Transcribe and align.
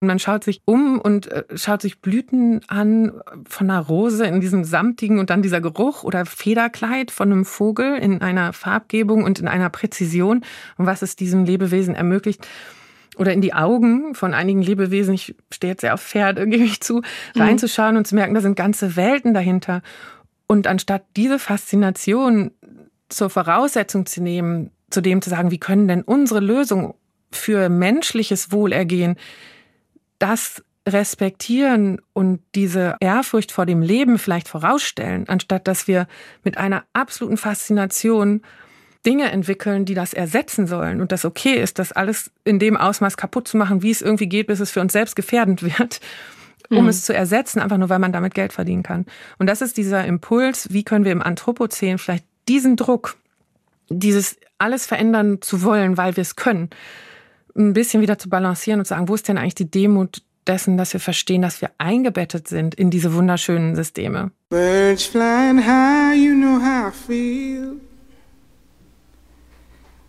Man 0.00 0.20
schaut 0.20 0.44
sich 0.44 0.62
um 0.64 1.00
und 1.00 1.26
äh, 1.26 1.44
schaut 1.56 1.82
sich 1.82 2.00
Blüten 2.00 2.60
an 2.68 3.20
von 3.48 3.68
einer 3.68 3.80
Rose 3.80 4.24
in 4.24 4.40
diesem 4.40 4.62
samtigen 4.62 5.18
und 5.18 5.30
dann 5.30 5.42
dieser 5.42 5.60
Geruch 5.60 6.04
oder 6.04 6.24
Federkleid 6.24 7.10
von 7.10 7.32
einem 7.32 7.44
Vogel 7.44 7.98
in 7.98 8.20
einer 8.22 8.52
Farbgebung 8.52 9.24
und 9.24 9.40
in 9.40 9.48
einer 9.48 9.70
Präzision 9.70 10.44
und 10.76 10.86
was 10.86 11.02
es 11.02 11.16
diesem 11.16 11.44
Lebewesen 11.44 11.96
ermöglicht. 11.96 12.46
Oder 13.16 13.32
in 13.32 13.40
die 13.40 13.54
Augen 13.54 14.14
von 14.14 14.34
einigen 14.34 14.62
Lebewesen, 14.62 15.14
ich 15.14 15.34
stehe 15.50 15.72
jetzt 15.72 15.80
sehr 15.80 15.94
auf 15.94 16.02
Pferd, 16.02 16.36
gebe 16.48 16.62
ich 16.62 16.80
zu, 16.80 17.02
mhm. 17.34 17.42
reinzuschauen 17.42 17.96
und 17.96 18.06
zu 18.06 18.14
merken, 18.14 18.34
da 18.34 18.40
sind 18.40 18.54
ganze 18.54 18.94
Welten 18.94 19.34
dahinter. 19.34 19.82
Und 20.46 20.68
anstatt 20.68 21.04
diese 21.16 21.40
Faszination 21.40 22.52
zur 23.08 23.30
Voraussetzung 23.30 24.06
zu 24.06 24.22
nehmen, 24.22 24.70
zu 24.90 25.00
dem 25.00 25.20
zu 25.20 25.30
sagen, 25.30 25.50
wie 25.50 25.58
können 25.58 25.88
denn 25.88 26.02
unsere 26.02 26.40
Lösungen 26.40 26.94
für 27.30 27.68
menschliches 27.68 28.52
Wohlergehen 28.52 29.16
das 30.18 30.62
respektieren 30.88 32.00
und 32.12 32.40
diese 32.54 32.96
Ehrfurcht 33.00 33.52
vor 33.52 33.66
dem 33.66 33.82
Leben 33.82 34.18
vielleicht 34.18 34.48
vorausstellen, 34.48 35.28
anstatt 35.28 35.68
dass 35.68 35.86
wir 35.86 36.06
mit 36.44 36.56
einer 36.56 36.84
absoluten 36.92 37.36
Faszination 37.36 38.42
Dinge 39.06 39.30
entwickeln, 39.30 39.84
die 39.84 39.94
das 39.94 40.12
ersetzen 40.12 40.66
sollen 40.66 41.00
und 41.00 41.12
das 41.12 41.24
okay 41.24 41.54
ist, 41.54 41.78
das 41.78 41.92
alles 41.92 42.30
in 42.44 42.58
dem 42.58 42.76
Ausmaß 42.76 43.16
kaputt 43.16 43.46
zu 43.46 43.56
machen, 43.56 43.82
wie 43.82 43.90
es 43.90 44.02
irgendwie 44.02 44.28
geht, 44.28 44.48
bis 44.48 44.60
es 44.60 44.70
für 44.70 44.80
uns 44.80 44.92
selbst 44.92 45.14
gefährdend 45.14 45.62
wird, 45.62 46.00
um 46.68 46.82
mhm. 46.82 46.88
es 46.88 47.04
zu 47.04 47.14
ersetzen, 47.14 47.60
einfach 47.60 47.78
nur 47.78 47.88
weil 47.88 48.00
man 48.00 48.12
damit 48.12 48.34
Geld 48.34 48.52
verdienen 48.52 48.82
kann. 48.82 49.06
Und 49.38 49.46
das 49.46 49.62
ist 49.62 49.76
dieser 49.76 50.04
Impuls, 50.04 50.68
wie 50.72 50.84
können 50.84 51.04
wir 51.04 51.12
im 51.12 51.22
Anthropozän 51.22 51.98
vielleicht 51.98 52.24
diesen 52.48 52.76
Druck, 52.76 53.16
dieses 53.88 54.36
alles 54.58 54.86
verändern 54.86 55.40
zu 55.40 55.62
wollen, 55.62 55.96
weil 55.96 56.16
wir 56.16 56.22
es 56.22 56.34
können, 56.34 56.70
ein 57.58 57.72
bisschen 57.72 58.00
wieder 58.00 58.18
zu 58.18 58.28
balancieren 58.28 58.80
und 58.80 58.86
zu 58.86 58.90
sagen, 58.90 59.08
wo 59.08 59.14
ist 59.14 59.28
denn 59.28 59.36
eigentlich 59.36 59.56
die 59.56 59.70
Demut 59.70 60.22
dessen, 60.46 60.78
dass 60.78 60.92
wir 60.92 61.00
verstehen, 61.00 61.42
dass 61.42 61.60
wir 61.60 61.70
eingebettet 61.78 62.48
sind 62.48 62.74
in 62.74 62.90
diese 62.90 63.12
wunderschönen 63.14 63.76
Systeme. 63.76 64.30
Birds 64.48 65.04
flying 65.04 65.58
high, 65.58 66.16
you 66.16 66.34
know 66.34 66.58
how 66.58 66.88
I 66.88 66.92
feel. 66.92 67.80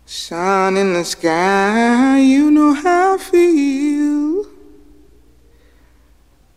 Sun 0.06 0.76
in 0.76 0.94
the 0.94 1.04
sky, 1.04 2.18
you 2.18 2.50
know 2.50 2.74
how 2.74 3.16
I 3.16 3.18
feel. 3.18 4.46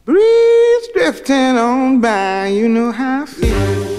Breeze 0.06 0.90
drifting 0.94 1.58
on 1.58 2.02
by, 2.02 2.48
you 2.48 2.68
know 2.68 2.92
how 2.92 3.24
I 3.24 3.26
feel. 3.26 3.93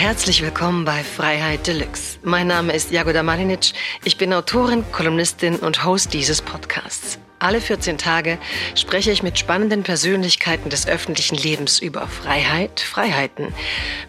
Herzlich 0.00 0.42
willkommen 0.42 0.84
bei 0.84 1.02
Freiheit 1.02 1.66
Deluxe. 1.66 2.20
Mein 2.22 2.46
Name 2.46 2.72
ist 2.72 2.92
Jagoda 2.92 3.24
Malinic. 3.24 3.72
Ich 4.04 4.16
bin 4.16 4.32
Autorin, 4.32 4.84
Kolumnistin 4.92 5.56
und 5.56 5.84
Host 5.84 6.14
dieses 6.14 6.40
Podcasts. 6.40 7.18
Alle 7.40 7.60
14 7.60 7.98
Tage 7.98 8.36
spreche 8.74 9.12
ich 9.12 9.22
mit 9.22 9.38
spannenden 9.38 9.84
Persönlichkeiten 9.84 10.70
des 10.70 10.88
öffentlichen 10.88 11.36
Lebens 11.36 11.78
über 11.78 12.08
Freiheit, 12.08 12.80
Freiheiten. 12.80 13.54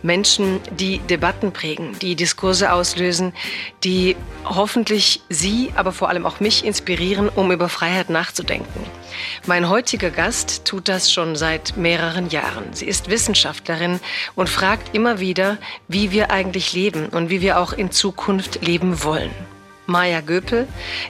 Menschen, 0.01 0.59
die 0.71 0.97
Debatten 0.97 1.51
prägen, 1.51 1.95
die 1.99 2.15
Diskurse 2.15 2.73
auslösen, 2.73 3.33
die 3.83 4.15
hoffentlich 4.45 5.21
Sie, 5.29 5.71
aber 5.75 5.91
vor 5.91 6.09
allem 6.09 6.25
auch 6.25 6.39
mich 6.39 6.65
inspirieren, 6.65 7.29
um 7.29 7.51
über 7.51 7.69
Freiheit 7.69 8.09
nachzudenken. 8.09 8.83
Mein 9.45 9.69
heutiger 9.69 10.09
Gast 10.09 10.65
tut 10.65 10.87
das 10.87 11.11
schon 11.11 11.35
seit 11.35 11.77
mehreren 11.77 12.29
Jahren. 12.29 12.73
Sie 12.73 12.85
ist 12.85 13.11
Wissenschaftlerin 13.11 13.99
und 14.33 14.49
fragt 14.49 14.95
immer 14.95 15.19
wieder, 15.19 15.59
wie 15.87 16.09
wir 16.09 16.31
eigentlich 16.31 16.73
leben 16.73 17.09
und 17.09 17.29
wie 17.29 17.41
wir 17.41 17.59
auch 17.59 17.73
in 17.73 17.91
Zukunft 17.91 18.65
leben 18.65 19.03
wollen. 19.03 19.31
Maja 19.89 20.21
Göpel 20.21 20.67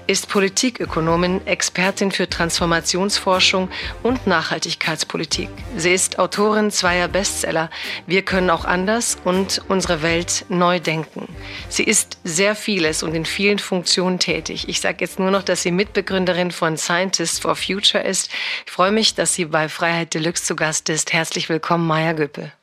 ist 0.07 0.29
Politikökonomin, 0.29 1.45
Expertin 1.45 2.11
für 2.11 2.29
Transformationsforschung 2.29 3.69
und 4.03 4.25
Nachhaltigkeitspolitik. 4.25 5.49
Sie 5.75 5.91
ist 5.91 6.17
Autorin 6.17 6.71
zweier 6.71 7.09
Bestseller 7.09 7.69
Wir 8.07 8.23
können 8.23 8.49
auch 8.49 8.65
anders 8.65 9.17
und 9.25 9.61
Unsere 9.67 10.01
Welt 10.01 10.45
neu 10.49 10.79
denken. 10.79 11.27
Sie 11.67 11.83
ist 11.83 12.19
sehr 12.23 12.55
vieles 12.55 13.03
und 13.03 13.13
in 13.13 13.25
vielen 13.25 13.59
Funktionen 13.59 14.17
tätig. 14.17 14.69
Ich 14.69 14.79
sage 14.79 14.97
jetzt 15.01 15.19
nur 15.19 15.29
noch, 15.29 15.43
dass 15.43 15.61
sie 15.61 15.71
Mitbegründerin 15.71 16.51
von 16.51 16.77
Scientists 16.77 17.39
for 17.39 17.55
Future 17.55 18.03
ist. 18.03 18.31
Ich 18.65 18.71
freue 18.71 18.91
mich, 18.91 19.13
dass 19.13 19.35
sie 19.35 19.45
bei 19.45 19.67
Freiheit 19.67 20.13
Deluxe 20.13 20.43
zu 20.45 20.55
Gast 20.55 20.89
ist. 20.89 21.11
Herzlich 21.11 21.49
willkommen, 21.49 21.85
Maja 21.85 22.13
Göpel. 22.13 22.53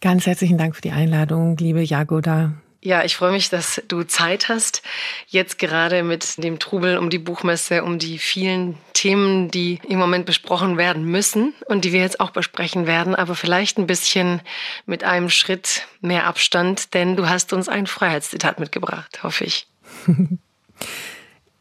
Ganz 0.00 0.26
herzlichen 0.26 0.56
Dank 0.56 0.76
für 0.76 0.82
die 0.82 0.92
Einladung, 0.92 1.56
liebe 1.56 1.82
Jagoda. 1.82 2.52
Ja, 2.84 3.02
ich 3.02 3.16
freue 3.16 3.32
mich, 3.32 3.48
dass 3.48 3.82
du 3.88 4.02
Zeit 4.02 4.50
hast, 4.50 4.82
jetzt 5.28 5.58
gerade 5.58 6.02
mit 6.02 6.44
dem 6.44 6.58
Trubel 6.58 6.98
um 6.98 7.08
die 7.08 7.18
Buchmesse, 7.18 7.82
um 7.82 7.98
die 7.98 8.18
vielen 8.18 8.76
Themen, 8.92 9.50
die 9.50 9.80
im 9.88 9.98
Moment 9.98 10.26
besprochen 10.26 10.76
werden 10.76 11.02
müssen 11.04 11.54
und 11.64 11.86
die 11.86 11.94
wir 11.94 12.00
jetzt 12.00 12.20
auch 12.20 12.28
besprechen 12.28 12.86
werden, 12.86 13.14
aber 13.14 13.34
vielleicht 13.36 13.78
ein 13.78 13.86
bisschen 13.86 14.42
mit 14.84 15.02
einem 15.02 15.30
Schritt 15.30 15.86
mehr 16.02 16.26
Abstand, 16.26 16.92
denn 16.92 17.16
du 17.16 17.26
hast 17.26 17.54
uns 17.54 17.70
ein 17.70 17.86
Freiheitszitat 17.86 18.60
mitgebracht, 18.60 19.22
hoffe 19.22 19.44
ich. 19.44 19.66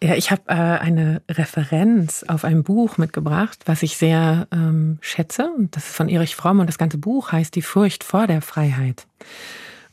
Ja, 0.02 0.16
ich 0.16 0.32
habe 0.32 0.42
äh, 0.48 0.54
eine 0.54 1.22
Referenz 1.32 2.26
auf 2.28 2.44
ein 2.44 2.64
Buch 2.64 2.98
mitgebracht, 2.98 3.60
was 3.68 3.84
ich 3.84 3.96
sehr 3.96 4.50
ähm, 4.52 4.98
schätze. 5.00 5.50
Das 5.72 5.88
ist 5.88 5.96
von 5.96 6.10
Erich 6.10 6.36
Fromm 6.36 6.60
und 6.60 6.68
das 6.68 6.78
ganze 6.78 6.98
Buch 6.98 7.32
heißt 7.32 7.56
Die 7.56 7.62
Furcht 7.62 8.04
vor 8.04 8.28
der 8.28 8.42
Freiheit. 8.42 9.08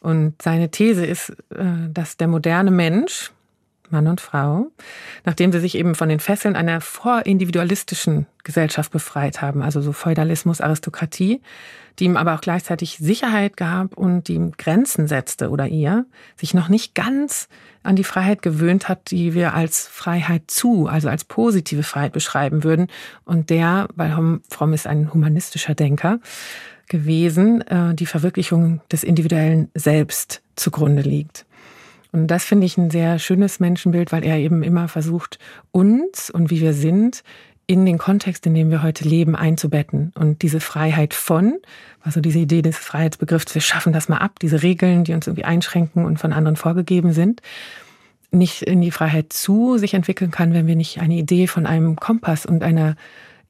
Und 0.01 0.41
seine 0.43 0.71
These 0.71 1.05
ist, 1.07 1.31
äh, 1.51 1.89
dass 1.93 2.17
der 2.17 2.29
moderne 2.29 2.71
Mensch, 2.71 3.31
Mann 3.91 4.07
und 4.07 4.21
Frau, 4.21 4.71
nachdem 5.25 5.53
sie 5.53 5.61
sich 5.61 5.75
eben 5.77 5.95
von 5.95 6.09
den 6.09 6.21
Fesseln 6.21 6.57
einer 6.57 6.81
vorindividualistischen 6.81 8.27
Gesellschaft 8.45 8.93
befreit 8.93 9.43
haben, 9.43 9.63
also 9.63 9.81
so 9.81 9.93
Feudalismus, 9.93 10.61
Aristokratie, 10.61 11.41
die 11.99 12.05
ihm 12.05 12.17
aber 12.17 12.35
auch 12.35 12.41
gleichzeitig 12.41 12.99
Sicherheit 12.99 13.57
gab 13.57 13.97
und 13.97 14.29
die 14.29 14.35
ihm 14.35 14.53
Grenzen 14.53 15.09
setzte 15.09 15.51
oder 15.51 15.67
ihr, 15.67 16.07
sich 16.37 16.55
noch 16.55 16.69
nicht 16.69 16.95
ganz 16.95 17.49
an 17.83 17.97
die 17.97 18.05
Freiheit 18.05 18.43
gewöhnt 18.43 18.89
hat, 18.89 19.11
die 19.11 19.35
wir 19.35 19.55
als 19.55 19.87
Freiheit 19.87 20.45
zu, 20.47 20.87
also 20.87 21.09
als 21.09 21.25
positive 21.25 21.83
Freiheit 21.83 22.13
beschreiben 22.13 22.63
würden. 22.63 22.89
Und 23.25 23.51
der, 23.51 23.89
weil 23.95 24.41
Fromm 24.51 24.73
ist 24.73 24.87
ein 24.87 25.13
humanistischer 25.13 25.75
Denker, 25.75 26.21
gewesen, 26.91 27.63
äh, 27.63 27.95
die 27.95 28.05
Verwirklichung 28.05 28.83
des 28.93 29.03
individuellen 29.03 29.71
Selbst 29.75 30.43
zugrunde 30.57 31.01
liegt. 31.01 31.47
Und 32.13 32.27
das 32.27 32.45
finde 32.45 32.67
ich 32.67 32.77
ein 32.77 32.91
sehr 32.91 33.19
schönes 33.19 33.61
Menschenbild, 33.61 34.13
weil 34.13 34.25
er 34.25 34.37
eben 34.37 34.63
immer 34.63 34.89
versucht, 34.89 35.39
uns 35.71 36.29
und 36.29 36.51
wie 36.51 36.61
wir 36.61 36.75
sind, 36.75 37.23
in 37.67 37.87
den 37.87 37.99
Kontext, 37.99 38.45
in 38.47 38.55
dem 38.55 38.71
wir 38.71 38.83
heute 38.83 39.07
leben, 39.09 39.37
einzubetten. 39.37 40.13
Und 40.17 40.43
diese 40.43 40.59
Freiheit 40.59 41.15
von, 41.15 41.61
also 42.03 42.21
diese 42.21 42.41
Idee 42.41 42.63
des 42.63 42.77
Freiheitsbegriffs, 42.77 43.55
wir 43.55 43.63
schaffen 43.63 43.93
das 43.93 44.09
mal 44.09 44.19
ab, 44.19 44.41
diese 44.41 44.65
Regeln, 44.65 45.05
die 45.05 45.13
uns 45.13 45.29
irgendwie 45.29 45.45
einschränken 45.45 46.05
und 46.05 46.19
von 46.19 46.33
anderen 46.33 46.57
vorgegeben 46.57 47.13
sind, 47.13 47.43
nicht 48.33 48.63
in 48.63 48.81
die 48.81 48.91
Freiheit 48.91 49.33
zu 49.33 49.79
sich 49.79 49.95
entwickeln 49.95 50.33
kann, 50.33 50.53
wenn 50.53 50.67
wir 50.67 50.75
nicht 50.75 51.01
eine 51.01 51.15
Idee 51.15 51.47
von 51.47 51.65
einem 51.65 51.95
Kompass 51.95 52.45
und 52.45 52.65
einer 52.65 52.97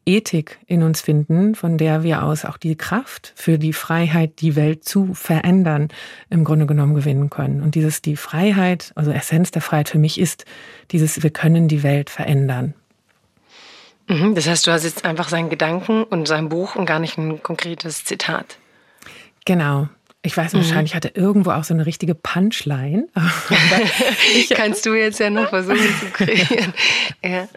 Ethik 0.06 0.59
in 0.66 0.83
uns 0.83 1.00
finden, 1.00 1.55
von 1.55 1.78
der 1.78 2.03
wir 2.03 2.22
aus 2.22 2.44
auch 2.44 2.56
die 2.56 2.77
Kraft 2.77 3.33
für 3.37 3.59
die 3.59 3.72
Freiheit, 3.72 4.41
die 4.41 4.56
Welt 4.56 4.84
zu 4.84 5.15
verändern, 5.15 5.88
im 6.31 6.44
Grunde 6.44 6.66
genommen 6.66 6.94
gewinnen 6.94 7.31
können. 7.31 7.62
Und 7.62 7.75
dieses, 7.75 8.03
die 8.03 8.16
Freiheit, 8.16 8.93
also 8.94 9.10
Essenz 9.10 9.50
der 9.50 9.62
Freiheit 9.62 9.89
für 9.89 9.99
mich 9.99 10.19
ist 10.19 10.44
dieses, 10.91 11.22
wir 11.22 11.31
können 11.31 11.69
die 11.69 11.83
Welt 11.83 12.10
verändern. 12.10 12.75
Mhm, 14.09 14.34
das 14.34 14.49
heißt, 14.49 14.66
du 14.66 14.72
hast 14.72 14.84
jetzt 14.84 15.05
einfach 15.05 15.28
seinen 15.28 15.50
Gedanken 15.50 16.03
und 16.03 16.27
sein 16.27 16.49
Buch 16.49 16.75
und 16.75 16.87
gar 16.87 16.99
nicht 16.99 17.16
ein 17.16 17.43
konkretes 17.43 18.05
Zitat. 18.05 18.59
Genau. 19.44 19.89
Ich 20.23 20.37
weiß, 20.37 20.53
mhm. 20.53 20.59
wahrscheinlich 20.59 20.95
hatte 20.95 21.09
irgendwo 21.09 21.51
auch 21.51 21.65
so 21.65 21.73
eine 21.73 21.87
richtige 21.87 22.15
Punchline. 22.15 23.09
Kannst 24.55 24.85
du 24.85 24.95
jetzt 24.95 25.19
ja 25.19 25.31
noch 25.31 25.49
versuchen 25.49 25.79
zu 25.79 26.07
kreieren. 26.13 26.75
ja. 27.25 27.49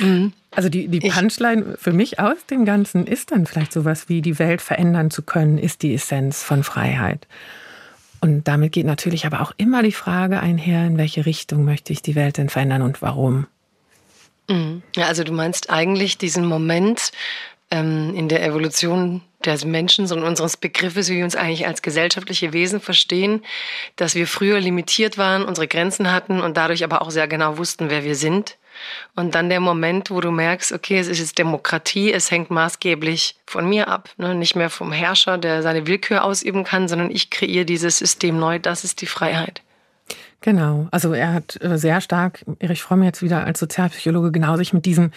Mhm. 0.00 0.32
Also 0.50 0.68
die, 0.68 0.88
die 0.88 1.08
Punchline 1.08 1.76
für 1.78 1.92
mich 1.92 2.18
aus 2.18 2.44
dem 2.50 2.64
Ganzen 2.64 3.06
ist 3.06 3.30
dann 3.30 3.46
vielleicht 3.46 3.72
sowas 3.72 4.08
wie, 4.08 4.20
die 4.20 4.40
Welt 4.40 4.60
verändern 4.60 5.12
zu 5.12 5.22
können, 5.22 5.58
ist 5.58 5.82
die 5.82 5.94
Essenz 5.94 6.42
von 6.42 6.64
Freiheit. 6.64 7.28
Und 8.20 8.48
damit 8.48 8.72
geht 8.72 8.86
natürlich 8.86 9.24
aber 9.24 9.40
auch 9.40 9.52
immer 9.56 9.82
die 9.82 9.92
Frage 9.92 10.40
einher, 10.40 10.84
in 10.86 10.98
welche 10.98 11.24
Richtung 11.24 11.64
möchte 11.64 11.92
ich 11.92 12.02
die 12.02 12.16
Welt 12.16 12.38
denn 12.38 12.48
verändern 12.48 12.82
und 12.82 13.00
warum. 13.00 13.46
Mhm. 14.48 14.82
Ja, 14.96 15.06
also 15.06 15.22
du 15.22 15.32
meinst 15.32 15.70
eigentlich 15.70 16.18
diesen 16.18 16.44
Moment 16.44 17.12
ähm, 17.70 18.14
in 18.14 18.28
der 18.28 18.44
Evolution 18.44 19.22
des 19.44 19.64
Menschen 19.64 20.10
und 20.12 20.22
unseres 20.22 20.56
Begriffes, 20.56 21.08
wie 21.08 21.16
wir 21.16 21.24
uns 21.24 21.36
eigentlich 21.36 21.66
als 21.66 21.82
gesellschaftliche 21.82 22.52
Wesen 22.52 22.80
verstehen, 22.80 23.42
dass 23.96 24.14
wir 24.14 24.26
früher 24.26 24.60
limitiert 24.60 25.16
waren, 25.16 25.44
unsere 25.44 25.66
Grenzen 25.66 26.12
hatten 26.12 26.40
und 26.40 26.56
dadurch 26.56 26.84
aber 26.84 27.00
auch 27.02 27.10
sehr 27.10 27.28
genau 27.28 27.56
wussten, 27.56 27.88
wer 27.88 28.04
wir 28.04 28.16
sind 28.16 28.58
und 29.14 29.34
dann 29.34 29.48
der 29.48 29.60
Moment, 29.60 30.10
wo 30.10 30.20
du 30.20 30.30
merkst, 30.30 30.72
okay, 30.72 30.98
es 30.98 31.08
ist 31.08 31.18
jetzt 31.18 31.38
Demokratie, 31.38 32.12
es 32.12 32.30
hängt 32.30 32.50
maßgeblich 32.50 33.36
von 33.46 33.68
mir 33.68 33.88
ab. 33.88 34.10
Ne? 34.16 34.34
Nicht 34.34 34.56
mehr 34.56 34.70
vom 34.70 34.92
Herrscher, 34.92 35.38
der 35.38 35.62
seine 35.62 35.86
Willkür 35.86 36.24
ausüben 36.24 36.64
kann, 36.64 36.88
sondern 36.88 37.10
ich 37.10 37.30
kreiere 37.30 37.64
dieses 37.64 37.98
System 37.98 38.38
neu. 38.38 38.58
Das 38.58 38.84
ist 38.84 39.00
die 39.00 39.06
Freiheit. 39.06 39.62
Genau. 40.40 40.88
Also 40.90 41.12
er 41.12 41.34
hat 41.34 41.62
äh, 41.62 41.76
sehr 41.76 42.00
stark, 42.00 42.44
Erich 42.58 42.82
Fromm 42.82 43.02
jetzt 43.02 43.22
wieder 43.22 43.44
als 43.44 43.60
Sozialpsychologe 43.60 44.32
genau 44.32 44.56
sich 44.56 44.72
mit 44.72 44.86
diesem 44.86 45.12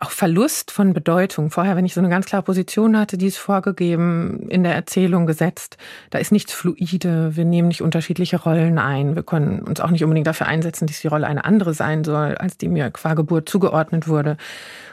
auch 0.00 0.10
Verlust 0.10 0.72
von 0.72 0.92
Bedeutung. 0.92 1.50
Vorher, 1.50 1.76
wenn 1.76 1.84
ich 1.84 1.94
so 1.94 2.00
eine 2.00 2.08
ganz 2.08 2.26
klare 2.26 2.42
Position 2.42 2.98
hatte, 2.98 3.16
die 3.16 3.26
ist 3.26 3.38
vorgegeben, 3.38 4.48
in 4.48 4.64
der 4.64 4.74
Erzählung 4.74 5.26
gesetzt, 5.26 5.76
da 6.10 6.18
ist 6.18 6.32
nichts 6.32 6.52
fluide, 6.52 7.36
wir 7.36 7.44
nehmen 7.44 7.68
nicht 7.68 7.82
unterschiedliche 7.82 8.42
Rollen 8.42 8.78
ein, 8.78 9.14
wir 9.14 9.22
können 9.22 9.60
uns 9.60 9.80
auch 9.80 9.90
nicht 9.90 10.02
unbedingt 10.02 10.26
dafür 10.26 10.48
einsetzen, 10.48 10.86
dass 10.86 11.00
die 11.00 11.06
Rolle 11.06 11.26
eine 11.26 11.44
andere 11.44 11.72
sein 11.72 12.02
soll, 12.02 12.34
als 12.36 12.58
die 12.58 12.68
mir 12.68 12.90
qua 12.90 13.14
Geburt 13.14 13.48
zugeordnet 13.48 14.08
wurde. 14.08 14.36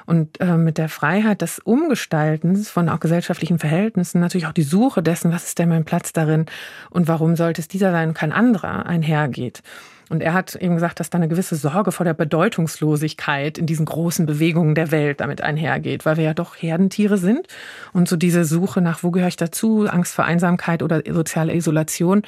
Und 0.06 0.40
äh, 0.40 0.58
mit 0.58 0.78
der 0.78 0.90
Freiheit 0.90 1.42
des 1.42 1.60
Umgestaltens 1.60 2.70
von 2.70 2.88
auch 2.88 3.00
gesellschaftlichen 3.00 3.60
Verhältnissen 3.60 4.22
natürlich 4.22 4.48
auch 4.48 4.54
die 4.54 4.64
Suche 4.64 5.02
dessen, 5.02 5.34
was 5.34 5.46
ist 5.46 5.60
denn 5.60 5.70
mein 5.70 5.86
Platz 5.86 6.14
darin 6.14 6.46
und 6.92 7.08
warum 7.08 7.36
sollte 7.36 7.62
es 7.62 7.68
dieser 7.68 7.92
sein 7.92 8.10
und 8.10 8.14
kein 8.14 8.32
anderer 8.32 8.86
einhergeht. 8.86 9.64
Und 10.09 10.21
er 10.21 10.33
hat 10.33 10.56
eben 10.56 10.75
gesagt, 10.75 11.00
dass 11.00 11.09
da 11.09 11.18
eine 11.18 11.27
gewisse 11.27 11.56
Sorge 11.56 11.92
vor 11.92 12.04
der 12.04 12.13
Bedeutungslosigkeit 12.13 13.57
in 13.57 13.65
diesen 13.65 13.86
großen 13.86 14.25
Bewegungen 14.25 14.75
der 14.75 14.92
Welt 14.92 15.19
damit 15.19 15.42
einhergeht, 15.42 16.06
weil 16.06 16.18
wir 16.18 16.24
ja 16.24 16.33
doch 16.33 16.56
Herdentiere 16.56 17.18
sind. 17.18 17.48
Und 17.94 18.07
so 18.07 18.15
diese 18.15 18.45
Suche 18.45 18.81
nach, 18.81 19.04
wo 19.04 19.12
gehöre 19.12 19.27
ich 19.27 19.36
dazu, 19.36 19.88
Angst 19.88 20.15
vor 20.15 20.25
Einsamkeit 20.25 20.81
oder 20.81 21.01
soziale 21.12 21.54
Isolation, 21.54 22.21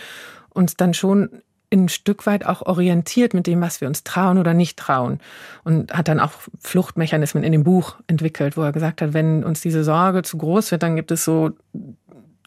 uns 0.50 0.76
dann 0.76 0.94
schon 0.94 1.30
ein 1.72 1.90
Stück 1.90 2.26
weit 2.26 2.46
auch 2.46 2.64
orientiert 2.64 3.34
mit 3.34 3.46
dem, 3.46 3.62
was 3.62 3.80
wir 3.80 3.88
uns 3.88 4.04
trauen 4.04 4.38
oder 4.40 4.54
nicht 4.54 4.78
trauen. 4.78 5.20
Und 5.64 5.94
hat 5.94 6.08
dann 6.08 6.20
auch 6.20 6.32
Fluchtmechanismen 6.60 7.44
in 7.44 7.52
dem 7.52 7.64
Buch 7.64 7.96
entwickelt, 8.08 8.58
wo 8.58 8.64
er 8.64 8.72
gesagt 8.72 9.02
hat, 9.02 9.14
wenn 9.14 9.44
uns 9.44 9.62
diese 9.62 9.84
Sorge 9.84 10.24
zu 10.24 10.38
groß 10.38 10.72
wird, 10.72 10.84
dann 10.84 10.96
gibt 10.96 11.12
es 11.12 11.24
so 11.24 11.52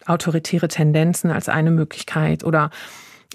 autoritäre 0.06 0.68
Tendenzen 0.68 1.30
als 1.30 1.48
eine 1.48 1.70
Möglichkeit 1.70 2.42
oder 2.42 2.70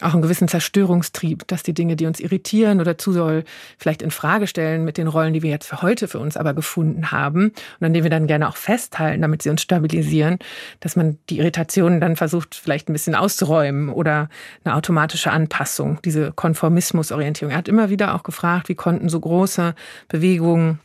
auch 0.02 0.14
einen 0.14 0.22
gewissen 0.22 0.48
Zerstörungstrieb, 0.48 1.48
dass 1.48 1.64
die 1.64 1.74
Dinge, 1.74 1.96
die 1.96 2.06
uns 2.06 2.20
irritieren 2.20 2.80
oder 2.80 2.98
zu 2.98 3.12
soll, 3.12 3.44
vielleicht 3.78 4.02
in 4.02 4.12
Frage 4.12 4.48
stellen 4.48 4.86
mit 4.86 4.98
den 4.98 5.08
Rollen, 5.08 5.34
die 5.34 5.42
wir 5.42 5.50
jetzt 5.50 5.68
für 5.68 5.82
heute 5.82 6.08
für 6.08 6.20
uns 6.20 6.38
aber 6.38 6.54
gefunden 6.54 7.12
haben 7.12 7.52
und 7.80 7.86
an 7.86 7.94
denen 7.94 8.04
wir 8.04 8.12
dann 8.12 8.28
gerne 8.28 8.48
auch 8.48 8.58
festhalten, 8.58 9.22
damit 9.22 9.42
sie 9.42 9.50
uns 9.50 9.62
stabilisieren, 9.62 10.40
dass 10.80 10.96
man 10.96 11.18
die 11.30 11.40
Irritationen 11.40 12.00
dann 12.00 12.16
versucht, 12.16 12.56
vielleicht 12.56 12.90
ein 12.90 12.94
bisschen 12.94 13.16
auszuräumen 13.16 13.90
oder 13.90 14.30
eine 14.64 14.76
automatische 14.76 15.32
Anpassung, 15.32 16.00
diese 16.04 16.32
Konformismusorientierung. 16.32 17.52
Er 17.52 17.58
hat 17.58 17.68
immer 17.68 17.90
wieder 17.90 18.16
auch 18.16 18.24
gefragt, 18.24 18.70
wie 18.70 18.76
konnten 18.76 19.10
so 19.10 19.20
große 19.20 19.74
Bewegungen 20.10 20.80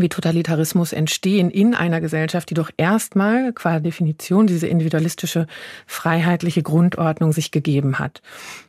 wie 0.00 0.08
Totalitarismus 0.08 0.92
entstehen 0.92 1.50
in 1.50 1.74
einer 1.74 2.00
Gesellschaft, 2.00 2.50
die 2.50 2.54
doch 2.54 2.70
erstmal 2.76 3.52
qua 3.52 3.80
Definition 3.80 4.46
diese 4.46 4.66
individualistische, 4.66 5.46
freiheitliche 5.86 6.62
Grundordnung 6.62 7.32
sich 7.32 7.50
gegeben 7.50 7.98
hat. 7.98 8.22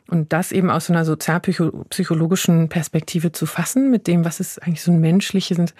Und 0.08 0.32
das 0.32 0.52
eben 0.52 0.70
aus 0.70 0.86
so 0.86 0.92
einer 0.92 1.04
sozialpsychologischen 1.04 2.68
Perspektive 2.68 3.32
zu 3.32 3.46
fassen, 3.46 3.90
mit 3.90 4.06
dem, 4.06 4.24
was 4.24 4.40
ist 4.40 4.62
eigentlich 4.62 4.82
so 4.82 4.92
ein 4.92 5.00
menschliches 5.00 5.74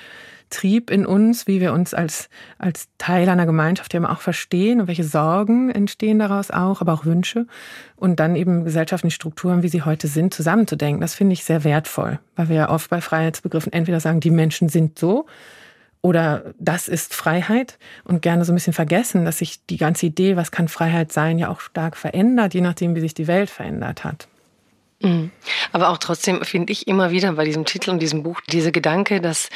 Trieb 0.50 0.90
in 0.90 1.06
uns, 1.06 1.46
wie 1.46 1.60
wir 1.60 1.72
uns 1.72 1.94
als, 1.94 2.28
als 2.58 2.88
Teil 2.98 3.28
einer 3.28 3.46
Gemeinschaft 3.46 3.94
ja 3.94 4.08
auch 4.08 4.20
verstehen 4.20 4.80
und 4.80 4.86
welche 4.86 5.04
Sorgen 5.04 5.70
entstehen 5.70 6.18
daraus 6.18 6.50
auch, 6.50 6.80
aber 6.80 6.92
auch 6.92 7.04
Wünsche. 7.04 7.46
Und 7.96 8.20
dann 8.20 8.36
eben 8.36 8.64
gesellschaftliche 8.64 9.14
Strukturen, 9.14 9.62
wie 9.62 9.68
sie 9.68 9.82
heute 9.82 10.08
sind, 10.08 10.34
zusammenzudenken. 10.34 11.00
Das 11.00 11.14
finde 11.14 11.32
ich 11.32 11.44
sehr 11.44 11.64
wertvoll, 11.64 12.18
weil 12.36 12.48
wir 12.48 12.56
ja 12.56 12.70
oft 12.70 12.90
bei 12.90 13.00
Freiheitsbegriffen 13.00 13.72
entweder 13.72 14.00
sagen, 14.00 14.20
die 14.20 14.30
Menschen 14.30 14.68
sind 14.68 14.98
so 14.98 15.26
oder 16.00 16.54
das 16.58 16.88
ist 16.88 17.14
Freiheit 17.14 17.78
und 18.04 18.22
gerne 18.22 18.44
so 18.44 18.52
ein 18.52 18.54
bisschen 18.54 18.72
vergessen, 18.72 19.24
dass 19.24 19.38
sich 19.38 19.64
die 19.66 19.76
ganze 19.76 20.06
Idee, 20.06 20.36
was 20.36 20.50
kann 20.50 20.68
Freiheit 20.68 21.12
sein, 21.12 21.38
ja 21.38 21.48
auch 21.48 21.60
stark 21.60 21.96
verändert, 21.96 22.54
je 22.54 22.60
nachdem, 22.60 22.94
wie 22.94 23.00
sich 23.00 23.14
die 23.14 23.26
Welt 23.26 23.50
verändert 23.50 24.04
hat. 24.04 24.28
Mhm. 25.00 25.30
Aber 25.72 25.90
auch 25.90 25.98
trotzdem 25.98 26.44
finde 26.44 26.72
ich 26.72 26.88
immer 26.88 27.10
wieder 27.10 27.32
bei 27.32 27.44
diesem 27.44 27.64
Titel 27.64 27.90
und 27.90 28.00
diesem 28.00 28.22
Buch 28.22 28.40
diese 28.50 28.72
Gedanke, 28.72 29.20
dass 29.20 29.48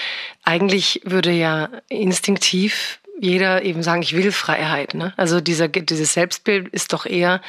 eigentlich 0.45 1.01
würde 1.05 1.33
ja 1.33 1.69
instinktiv 1.89 3.01
jeder 3.23 3.63
eben 3.63 3.85
sagen, 3.85 4.03
ich 4.03 4.17
will 4.17 4.33
Freiheit. 4.33 4.95
Ne? 4.95 5.15
Also 5.17 5.41
dieser, 5.41 5.69
dieses 5.69 6.13
Selbstbild 6.13 6.67
ist 6.71 6.93
doch 6.93 7.07
eher, 7.07 7.41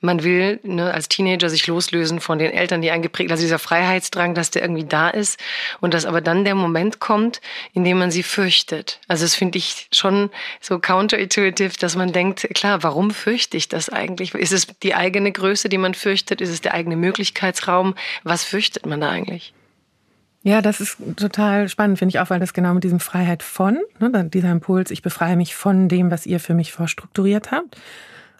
man 0.00 0.22
will 0.22 0.58
ne, 0.62 0.92
als 0.92 1.10
Teenager 1.10 1.50
sich 1.50 1.66
loslösen 1.66 2.20
von 2.20 2.38
den 2.38 2.50
Eltern, 2.50 2.80
die 2.80 2.90
eingeprägt, 2.90 3.30
also 3.30 3.42
dieser 3.42 3.58
Freiheitsdrang, 3.58 4.34
dass 4.34 4.50
der 4.50 4.62
irgendwie 4.62 4.86
da 4.86 5.10
ist 5.10 5.38
und 5.80 5.92
dass 5.92 6.06
aber 6.06 6.22
dann 6.22 6.46
der 6.46 6.54
Moment 6.54 6.98
kommt, 6.98 7.42
in 7.74 7.84
dem 7.84 7.98
man 7.98 8.10
sie 8.10 8.22
fürchtet. 8.22 9.00
Also 9.06 9.26
das 9.26 9.34
finde 9.34 9.58
ich 9.58 9.88
schon 9.92 10.30
so 10.62 10.78
counterintuitive, 10.78 11.76
dass 11.78 11.94
man 11.94 12.14
denkt, 12.14 12.48
klar, 12.54 12.82
warum 12.82 13.10
fürchte 13.10 13.58
ich 13.58 13.68
das 13.68 13.90
eigentlich? 13.90 14.34
Ist 14.34 14.52
es 14.52 14.66
die 14.82 14.94
eigene 14.94 15.30
Größe, 15.30 15.68
die 15.68 15.78
man 15.78 15.92
fürchtet? 15.92 16.40
Ist 16.40 16.50
es 16.50 16.62
der 16.62 16.72
eigene 16.72 16.96
Möglichkeitsraum? 16.96 17.96
Was 18.24 18.44
fürchtet 18.44 18.86
man 18.86 19.02
da 19.02 19.10
eigentlich? 19.10 19.52
Ja, 20.42 20.62
das 20.62 20.80
ist 20.80 20.98
total 21.16 21.68
spannend, 21.68 21.98
finde 21.98 22.10
ich 22.10 22.20
auch, 22.20 22.30
weil 22.30 22.40
das 22.40 22.52
genau 22.52 22.72
mit 22.72 22.84
diesem 22.84 23.00
Freiheit 23.00 23.42
von, 23.42 23.78
ne, 23.98 24.30
dieser 24.32 24.50
Impuls, 24.52 24.90
ich 24.90 25.02
befreie 25.02 25.36
mich 25.36 25.56
von 25.56 25.88
dem, 25.88 26.10
was 26.10 26.26
ihr 26.26 26.38
für 26.38 26.54
mich 26.54 26.72
vorstrukturiert 26.72 27.50
habt, 27.50 27.76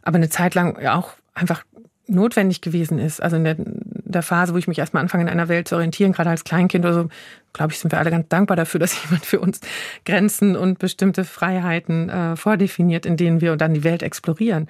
aber 0.03 0.17
eine 0.17 0.31
Zeit 0.31 0.55
lang 0.55 0.85
auch 0.87 1.15
einfach 1.35 1.65
notwendig 2.09 2.61
gewesen 2.61 2.99
ist. 2.99 3.23
Also 3.23 3.37
in 3.37 3.45
der, 3.45 3.57
der 3.59 4.23
Phase, 4.23 4.55
wo 4.55 4.59
ich 4.59 4.67
mich 4.67 4.79
erstmal 4.79 5.03
anfange, 5.03 5.25
in 5.25 5.29
einer 5.29 5.49
Welt 5.49 5.69
zu 5.69 5.75
orientieren, 5.75 6.13
gerade 6.13 6.31
als 6.31 6.45
Kleinkind 6.45 6.85
oder 6.85 6.95
so, 6.95 7.09
glaube 7.53 7.73
ich, 7.73 7.79
sind 7.79 7.93
wir 7.93 7.99
alle 7.99 8.11
ganz 8.11 8.29
dankbar 8.29 8.57
dafür, 8.57 8.81
dass 8.81 9.03
jemand 9.05 9.27
für 9.27 9.41
uns 9.41 9.61
Grenzen 10.05 10.57
und 10.57 10.79
bestimmte 10.79 11.25
Freiheiten 11.25 12.09
äh, 12.09 12.37
vordefiniert, 12.37 13.07
in 13.07 13.17
denen 13.17 13.41
wir 13.41 13.57
dann 13.57 13.75
die 13.75 13.85
Welt 13.85 14.03
explorieren. 14.03 14.69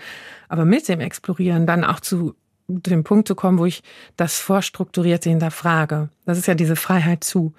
Aber 0.48 0.64
mit 0.64 0.88
dem 0.88 1.00
Explorieren 1.00 1.66
dann 1.66 1.84
auch 1.84 2.00
zu 2.00 2.34
dem 2.68 3.02
Punkt 3.02 3.26
zu 3.26 3.34
kommen, 3.34 3.58
wo 3.58 3.66
ich 3.66 3.82
das 4.16 4.38
vorstrukturierte 4.38 5.30
hinterfrage. 5.30 6.10
Das 6.26 6.38
ist 6.38 6.46
ja 6.46 6.54
diese 6.54 6.76
Freiheit 6.76 7.24
zu. 7.24 7.54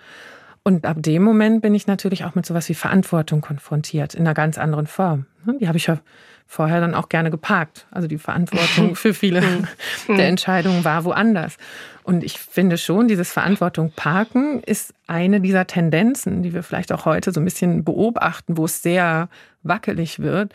Und 0.64 0.86
ab 0.86 0.98
dem 1.00 1.24
Moment 1.24 1.62
bin 1.62 1.74
ich 1.74 1.88
natürlich 1.88 2.26
auch 2.26 2.36
mit 2.36 2.46
sowas 2.46 2.70
wie 2.70 2.76
Verantwortung 2.76 3.42
konfrontiert, 3.42 4.14
in 4.14 4.22
einer 4.22 4.36
ganz 4.36 4.58
anderen 4.58 4.88
Form. 4.88 5.26
Ne? 5.46 5.58
Die 5.60 5.68
habe 5.68 5.78
ich 5.78 5.88
ja 5.88 6.00
vorher 6.46 6.80
dann 6.82 6.96
auch 6.96 7.10
gerne 7.10 7.32
geparkt. 7.32 7.88
Also 7.92 8.08
die 8.08 8.18
Verantwortung 8.18 8.96
für 8.96 9.14
viele 9.14 9.42
mhm. 9.42 9.68
der 10.18 10.28
Entscheidungen 10.28 10.84
war 10.84 11.06
woanders. 11.06 11.58
Und 12.04 12.24
ich 12.24 12.40
finde 12.40 12.78
schon, 12.78 13.08
dieses 13.08 13.32
Verantwortung 13.32 13.92
parken 13.96 14.62
ist 14.64 14.94
eine 15.08 15.42
dieser 15.42 15.68
Tendenzen, 15.68 16.44
die 16.44 16.54
wir 16.54 16.64
vielleicht 16.64 16.92
auch 16.92 17.06
heute 17.06 17.32
so 17.32 17.40
ein 17.40 17.46
bisschen 17.46 17.84
beobachten, 17.84 18.58
wo 18.58 18.66
es 18.66 18.82
sehr 18.82 19.30
wackelig 19.64 20.20
wird 20.20 20.54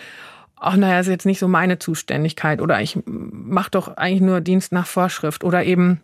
ach 0.64 0.76
naja, 0.76 1.00
ist 1.00 1.08
jetzt 1.08 1.26
nicht 1.26 1.38
so 1.38 1.48
meine 1.48 1.78
Zuständigkeit. 1.78 2.60
Oder 2.60 2.80
ich 2.80 2.98
mache 3.06 3.70
doch 3.70 3.96
eigentlich 3.96 4.22
nur 4.22 4.40
Dienst 4.40 4.72
nach 4.72 4.86
Vorschrift. 4.86 5.44
Oder 5.44 5.64
eben 5.64 6.00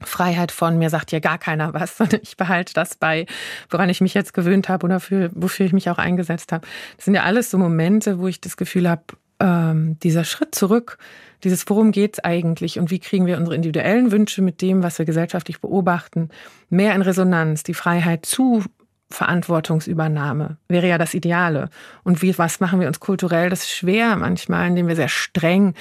Freiheit 0.00 0.52
von 0.52 0.78
mir 0.78 0.90
sagt 0.90 1.12
ja 1.12 1.20
gar 1.20 1.38
keiner 1.38 1.74
was, 1.74 1.96
sondern 1.98 2.20
ich 2.22 2.36
behalte 2.36 2.74
das 2.74 2.96
bei, 2.96 3.26
woran 3.70 3.88
ich 3.88 4.00
mich 4.00 4.14
jetzt 4.14 4.34
gewöhnt 4.34 4.68
habe 4.68 4.84
oder 4.84 5.00
für, 5.00 5.30
wofür 5.34 5.66
ich 5.66 5.72
mich 5.72 5.90
auch 5.90 5.98
eingesetzt 5.98 6.52
habe. 6.52 6.66
Das 6.96 7.04
sind 7.06 7.14
ja 7.14 7.22
alles 7.22 7.50
so 7.50 7.58
Momente, 7.58 8.18
wo 8.18 8.28
ich 8.28 8.40
das 8.40 8.56
Gefühl 8.56 8.88
habe, 8.88 9.02
ähm, 9.40 9.98
dieser 10.00 10.24
Schritt 10.24 10.54
zurück, 10.54 10.98
dieses 11.42 11.68
worum 11.68 11.92
geht's 11.92 12.20
eigentlich? 12.20 12.78
Und 12.78 12.90
wie 12.90 13.00
kriegen 13.00 13.26
wir 13.26 13.36
unsere 13.36 13.56
individuellen 13.56 14.12
Wünsche 14.12 14.42
mit 14.42 14.62
dem, 14.62 14.82
was 14.82 14.98
wir 14.98 15.06
gesellschaftlich 15.06 15.60
beobachten, 15.60 16.30
mehr 16.70 16.94
in 16.94 17.02
Resonanz, 17.02 17.62
die 17.62 17.74
Freiheit 17.74 18.24
zu 18.24 18.64
Verantwortungsübernahme 19.10 20.56
wäre 20.68 20.88
ja 20.88 20.98
das 20.98 21.14
Ideale. 21.14 21.68
Und 22.02 22.22
wie, 22.22 22.36
was 22.38 22.60
machen 22.60 22.80
wir 22.80 22.88
uns 22.88 23.00
kulturell? 23.00 23.50
Das 23.50 23.60
ist 23.60 23.70
schwer 23.70 24.16
manchmal, 24.16 24.68
indem 24.68 24.88
wir 24.88 24.96
sehr 24.96 25.08
streng 25.08 25.74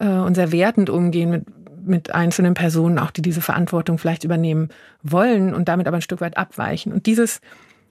äh, 0.00 0.06
und 0.06 0.34
sehr 0.34 0.52
wertend 0.52 0.90
umgehen 0.90 1.30
mit, 1.30 1.44
mit 1.86 2.14
einzelnen 2.14 2.54
Personen, 2.54 2.98
auch 2.98 3.10
die 3.10 3.22
diese 3.22 3.40
Verantwortung 3.40 3.98
vielleicht 3.98 4.24
übernehmen 4.24 4.70
wollen 5.02 5.54
und 5.54 5.68
damit 5.68 5.86
aber 5.86 5.98
ein 5.98 6.02
Stück 6.02 6.20
weit 6.20 6.36
abweichen. 6.36 6.92
Und 6.92 7.06
dieses, 7.06 7.40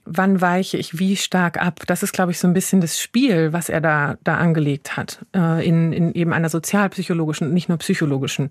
wann 0.04 0.40
weiche 0.40 0.76
ich 0.76 0.98
wie 0.98 1.16
stark 1.16 1.60
ab, 1.60 1.80
das 1.86 2.02
ist, 2.02 2.12
glaube 2.12 2.32
ich, 2.32 2.38
so 2.38 2.46
ein 2.46 2.54
bisschen 2.54 2.80
das 2.80 3.00
Spiel, 3.00 3.52
was 3.52 3.68
er 3.68 3.80
da, 3.80 4.16
da 4.24 4.36
angelegt 4.36 4.96
hat, 4.96 5.24
äh, 5.34 5.66
in, 5.66 5.92
in 5.92 6.12
eben 6.12 6.32
einer 6.32 6.48
sozialpsychologischen, 6.48 7.52
nicht 7.54 7.68
nur 7.68 7.78
psychologischen 7.78 8.50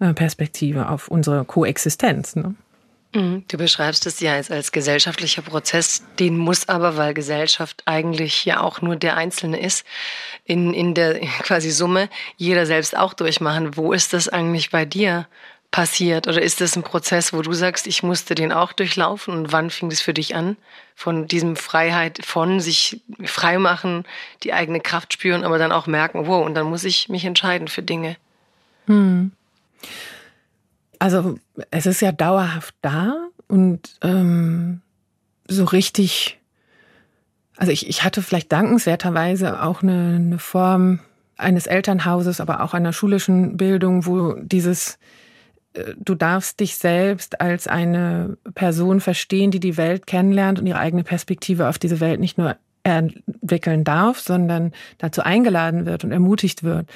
äh, 0.00 0.12
Perspektive 0.14 0.88
auf 0.88 1.08
unsere 1.08 1.44
Koexistenz. 1.44 2.36
Ne? 2.36 2.54
Mhm. 3.14 3.44
Du 3.48 3.58
beschreibst 3.58 4.06
es 4.06 4.20
ja 4.20 4.34
als, 4.34 4.50
als 4.50 4.72
gesellschaftlicher 4.72 5.42
Prozess, 5.42 6.02
den 6.18 6.36
muss 6.36 6.68
aber, 6.68 6.96
weil 6.96 7.14
Gesellschaft 7.14 7.82
eigentlich 7.84 8.44
ja 8.44 8.60
auch 8.60 8.80
nur 8.80 8.96
der 8.96 9.16
Einzelne 9.16 9.60
ist, 9.60 9.84
in, 10.44 10.72
in 10.72 10.94
der 10.94 11.20
quasi 11.42 11.70
Summe 11.70 12.08
jeder 12.36 12.66
selbst 12.66 12.96
auch 12.96 13.12
durchmachen. 13.12 13.76
Wo 13.76 13.92
ist 13.92 14.12
das 14.12 14.28
eigentlich 14.28 14.70
bei 14.70 14.84
dir 14.84 15.26
passiert? 15.70 16.28
Oder 16.28 16.40
ist 16.40 16.60
das 16.60 16.76
ein 16.76 16.82
Prozess, 16.82 17.32
wo 17.32 17.42
du 17.42 17.52
sagst, 17.52 17.86
ich 17.86 18.02
musste 18.02 18.34
den 18.34 18.52
auch 18.52 18.72
durchlaufen? 18.72 19.34
Und 19.34 19.52
wann 19.52 19.70
fing 19.70 19.90
das 19.90 20.00
für 20.00 20.14
dich 20.14 20.34
an? 20.34 20.56
Von 20.94 21.26
diesem 21.26 21.56
Freiheit, 21.56 22.20
von 22.24 22.60
sich 22.60 23.00
frei 23.24 23.58
machen, 23.58 24.04
die 24.42 24.52
eigene 24.52 24.80
Kraft 24.80 25.12
spüren, 25.12 25.44
aber 25.44 25.58
dann 25.58 25.72
auch 25.72 25.86
merken, 25.86 26.26
wow, 26.26 26.44
und 26.44 26.54
dann 26.54 26.66
muss 26.66 26.84
ich 26.84 27.08
mich 27.08 27.24
entscheiden 27.24 27.68
für 27.68 27.82
Dinge. 27.82 28.16
Hm. 28.86 29.32
Also 31.02 31.34
es 31.72 31.86
ist 31.86 32.00
ja 32.00 32.12
dauerhaft 32.12 32.76
da 32.80 33.26
und 33.48 33.96
ähm, 34.02 34.82
so 35.48 35.64
richtig, 35.64 36.38
also 37.56 37.72
ich, 37.72 37.88
ich 37.88 38.04
hatte 38.04 38.22
vielleicht 38.22 38.52
dankenswerterweise 38.52 39.64
auch 39.64 39.82
eine, 39.82 40.14
eine 40.14 40.38
Form 40.38 41.00
eines 41.36 41.66
Elternhauses, 41.66 42.40
aber 42.40 42.62
auch 42.62 42.72
einer 42.72 42.92
schulischen 42.92 43.56
Bildung, 43.56 44.06
wo 44.06 44.34
dieses 44.34 45.00
äh, 45.72 45.92
du 45.98 46.14
darfst 46.14 46.60
dich 46.60 46.76
selbst 46.76 47.40
als 47.40 47.66
eine 47.66 48.36
Person 48.54 49.00
verstehen, 49.00 49.50
die 49.50 49.58
die 49.58 49.76
Welt 49.76 50.06
kennenlernt 50.06 50.60
und 50.60 50.68
ihre 50.68 50.78
eigene 50.78 51.02
Perspektive 51.02 51.68
auf 51.68 51.80
diese 51.80 51.98
Welt 51.98 52.20
nicht 52.20 52.38
nur 52.38 52.54
entwickeln 52.84 53.82
darf, 53.82 54.20
sondern 54.20 54.70
dazu 54.98 55.22
eingeladen 55.22 55.84
wird 55.84 56.04
und 56.04 56.12
ermutigt 56.12 56.62
wird. 56.62 56.88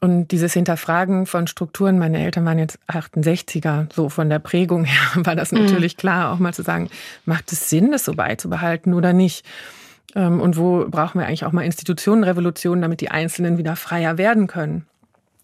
Und 0.00 0.28
dieses 0.28 0.52
Hinterfragen 0.52 1.26
von 1.26 1.48
Strukturen, 1.48 1.98
meine 1.98 2.22
Eltern 2.22 2.44
waren 2.44 2.58
jetzt 2.58 2.78
68er, 2.88 3.92
so 3.92 4.08
von 4.08 4.30
der 4.30 4.38
Prägung 4.38 4.84
her 4.84 5.00
war 5.24 5.34
das 5.34 5.52
mhm. 5.52 5.64
natürlich 5.64 5.96
mhm. 5.96 6.00
klar, 6.00 6.32
auch 6.32 6.38
mal 6.38 6.54
zu 6.54 6.62
sagen, 6.62 6.88
macht 7.24 7.52
es 7.52 7.68
Sinn, 7.68 7.90
das 7.90 8.04
so 8.04 8.12
beizubehalten 8.12 8.94
oder 8.94 9.12
nicht? 9.12 9.44
Ähm, 10.14 10.40
und 10.40 10.56
wo 10.56 10.86
brauchen 10.88 11.20
wir 11.20 11.26
eigentlich 11.26 11.44
auch 11.44 11.52
mal 11.52 11.64
Institutionenrevolutionen, 11.64 12.82
damit 12.82 13.00
die 13.00 13.10
Einzelnen 13.10 13.58
wieder 13.58 13.76
freier 13.76 14.18
werden 14.18 14.46
können? 14.46 14.86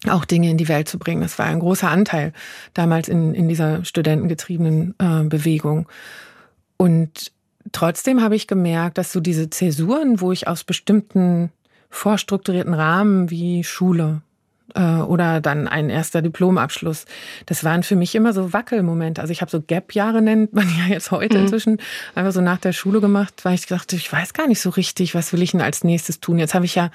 Auch 0.09 0.23
Dinge 0.23 0.49
in 0.49 0.57
die 0.57 0.67
Welt 0.67 0.87
zu 0.87 0.99
bringen. 0.99 1.21
Das 1.21 1.39
war 1.39 1.47
ein 1.47 1.59
großer 1.59 1.89
Anteil 1.89 2.31
damals 2.73 3.09
in, 3.09 3.33
in 3.33 3.49
dieser 3.49 3.83
studentengetriebenen 3.83 4.93
äh, 4.99 5.23
Bewegung. 5.23 5.87
Und 6.77 7.31
trotzdem 7.71 8.21
habe 8.21 8.35
ich 8.35 8.47
gemerkt, 8.47 8.97
dass 8.97 9.11
so 9.11 9.19
diese 9.19 9.49
Zäsuren, 9.49 10.21
wo 10.21 10.31
ich 10.31 10.47
aus 10.47 10.63
bestimmten 10.63 11.51
vorstrukturierten 11.89 12.73
Rahmen 12.73 13.29
wie 13.29 13.63
Schule, 13.63 14.21
oder 14.73 15.41
dann 15.41 15.67
ein 15.67 15.89
erster 15.89 16.21
Diplomabschluss. 16.21 17.05
Das 17.45 17.63
waren 17.63 17.83
für 17.83 17.95
mich 17.95 18.15
immer 18.15 18.33
so 18.33 18.51
Wackelmomente. 18.51 19.21
Also 19.21 19.31
ich 19.31 19.41
habe 19.41 19.51
so 19.51 19.61
Gap-Jahre 19.61 20.21
nennt 20.21 20.53
man 20.53 20.67
ja 20.67 20.87
jetzt 20.87 21.11
heute 21.11 21.37
mhm. 21.37 21.43
inzwischen 21.43 21.77
einfach 22.15 22.31
so 22.31 22.41
nach 22.41 22.57
der 22.57 22.73
Schule 22.73 22.99
gemacht, 22.99 23.33
weil 23.43 23.55
ich 23.55 23.67
dachte, 23.67 23.95
ich 23.95 24.11
weiß 24.11 24.33
gar 24.33 24.47
nicht 24.47 24.59
so 24.59 24.71
richtig, 24.71 25.15
was 25.15 25.31
will 25.31 25.41
ich 25.43 25.51
denn 25.51 25.61
als 25.61 25.83
nächstes 25.83 26.19
tun. 26.19 26.39
Jetzt 26.39 26.55
habe 26.55 26.65
ich 26.65 26.75
ja 26.75 26.89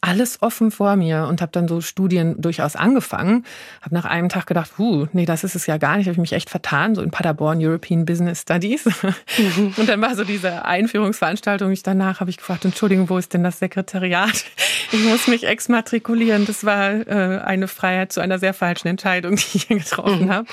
alles 0.00 0.40
offen 0.40 0.70
vor 0.70 0.96
mir 0.96 1.26
und 1.28 1.42
habe 1.42 1.52
dann 1.52 1.68
so 1.68 1.80
Studien 1.80 2.40
durchaus 2.40 2.74
angefangen. 2.74 3.44
Habe 3.82 3.94
nach 3.94 4.06
einem 4.06 4.28
Tag 4.28 4.46
gedacht, 4.46 4.72
huh, 4.78 5.06
nee, 5.12 5.26
das 5.26 5.44
ist 5.44 5.54
es 5.54 5.66
ja 5.66 5.76
gar 5.76 5.96
nicht. 5.96 6.06
Habe 6.06 6.14
ich 6.14 6.18
mich 6.18 6.32
echt 6.32 6.48
vertan, 6.48 6.94
so 6.94 7.02
in 7.02 7.10
Paderborn 7.10 7.58
European 7.60 8.06
Business 8.06 8.42
Studies. 8.42 8.86
Mhm. 8.86 9.74
Und 9.76 9.88
dann 9.88 10.00
war 10.00 10.16
so 10.16 10.24
diese 10.24 10.64
Einführungsveranstaltung. 10.64 11.70
Ich 11.70 11.82
danach 11.82 12.20
habe 12.20 12.30
ich 12.30 12.38
gefragt, 12.38 12.64
Entschuldigung, 12.64 13.10
wo 13.10 13.18
ist 13.18 13.34
denn 13.34 13.44
das 13.44 13.58
Sekretariat? 13.58 14.44
Ich 14.92 15.04
muss 15.04 15.28
mich 15.28 15.46
exmatrikulieren. 15.46 16.46
Das 16.46 16.64
war 16.64 16.90
äh, 17.06 17.38
eine 17.44 17.68
Freiheit 17.68 18.12
zu 18.12 18.20
einer 18.20 18.40
sehr 18.40 18.52
falschen 18.52 18.88
Entscheidung, 18.88 19.36
die 19.36 19.44
ich 19.56 19.62
hier 19.68 19.78
getroffen 19.78 20.24
mhm. 20.24 20.30
habe. 20.32 20.46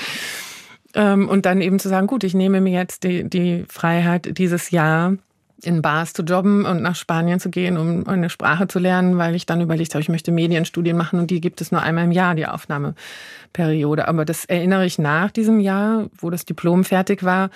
Ähm, 0.94 1.28
und 1.28 1.48
dann 1.48 1.60
eben 1.60 1.80
zu 1.80 1.90
sagen, 1.90 2.06
gut, 2.06 2.24
ich 2.24 2.36
nehme 2.36 2.62
mir 2.62 2.74
jetzt 2.74 3.04
die, 3.04 3.28
die 3.28 3.66
Freiheit, 3.68 4.38
dieses 4.38 4.70
Jahr 4.70 5.14
in 5.64 5.82
Bars 5.82 6.14
zu 6.14 6.24
jobben 6.24 6.66
und 6.66 6.82
nach 6.82 6.96
Spanien 6.96 7.40
zu 7.40 7.50
gehen, 7.50 7.78
um 7.78 8.08
eine 8.08 8.30
Sprache 8.30 8.68
zu 8.68 8.80
lernen, 8.80 9.18
weil 9.18 9.36
ich 9.36 9.46
dann 9.46 9.62
überlegt 9.62 9.94
habe, 9.94 10.02
ich 10.02 10.10
möchte 10.10 10.32
Medienstudien 10.32 10.96
machen 10.96 11.20
und 11.20 11.32
die 11.32 11.42
gibt 11.42 11.62
es 11.62 11.72
nur 11.72 11.82
einmal 11.82 12.06
im 12.06 12.12
Jahr, 12.12 12.36
die 12.36 12.46
Aufnahmeperiode. 12.46 14.08
Aber 14.08 14.26
das 14.26 14.46
erinnere 14.46 14.86
ich 14.86 15.00
nach 15.00 15.32
diesem 15.32 15.60
Jahr, 15.60 16.08
wo 16.18 16.30
das 16.30 16.46
Diplom 16.46 16.84
fertig 16.84 17.24
war, 17.24 17.50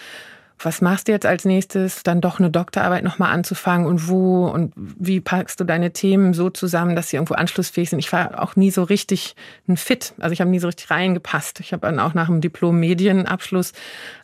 was 0.64 0.82
machst 0.82 1.08
du 1.08 1.12
jetzt 1.12 1.26
als 1.26 1.46
nächstes, 1.46 2.04
dann 2.04 2.22
doch 2.22 2.40
eine 2.40 2.50
Doktorarbeit 2.50 3.04
nochmal 3.04 3.32
anzufangen 3.32 3.88
und 3.88 4.08
wo 4.08 4.48
und 4.48 4.74
wie 4.76 5.20
packst 5.20 5.60
du 5.60 5.64
deine 5.64 5.92
Themen 5.92 6.34
so 6.34 6.50
zusammen, 6.50 6.96
dass 6.96 7.10
sie 7.10 7.18
irgendwo 7.18 7.34
anschlussfähig 7.34 7.90
sind. 7.90 8.00
Ich 8.00 8.12
war 8.12 8.42
auch 8.42 8.56
nie 8.56 8.72
so 8.72 8.84
richtig 8.84 9.36
ein 9.68 9.78
Fit, 9.78 10.14
also 10.20 10.34
ich 10.34 10.42
habe 10.42 10.50
nie 10.50 10.60
so 10.60 10.68
richtig 10.68 10.90
reingepasst. 10.92 11.60
Ich 11.60 11.74
habe 11.74 11.86
dann 11.86 12.00
auch 12.00 12.14
nach 12.14 12.28
dem 12.28 12.42
Diplom 12.42 12.80
Medienabschluss 12.80 13.74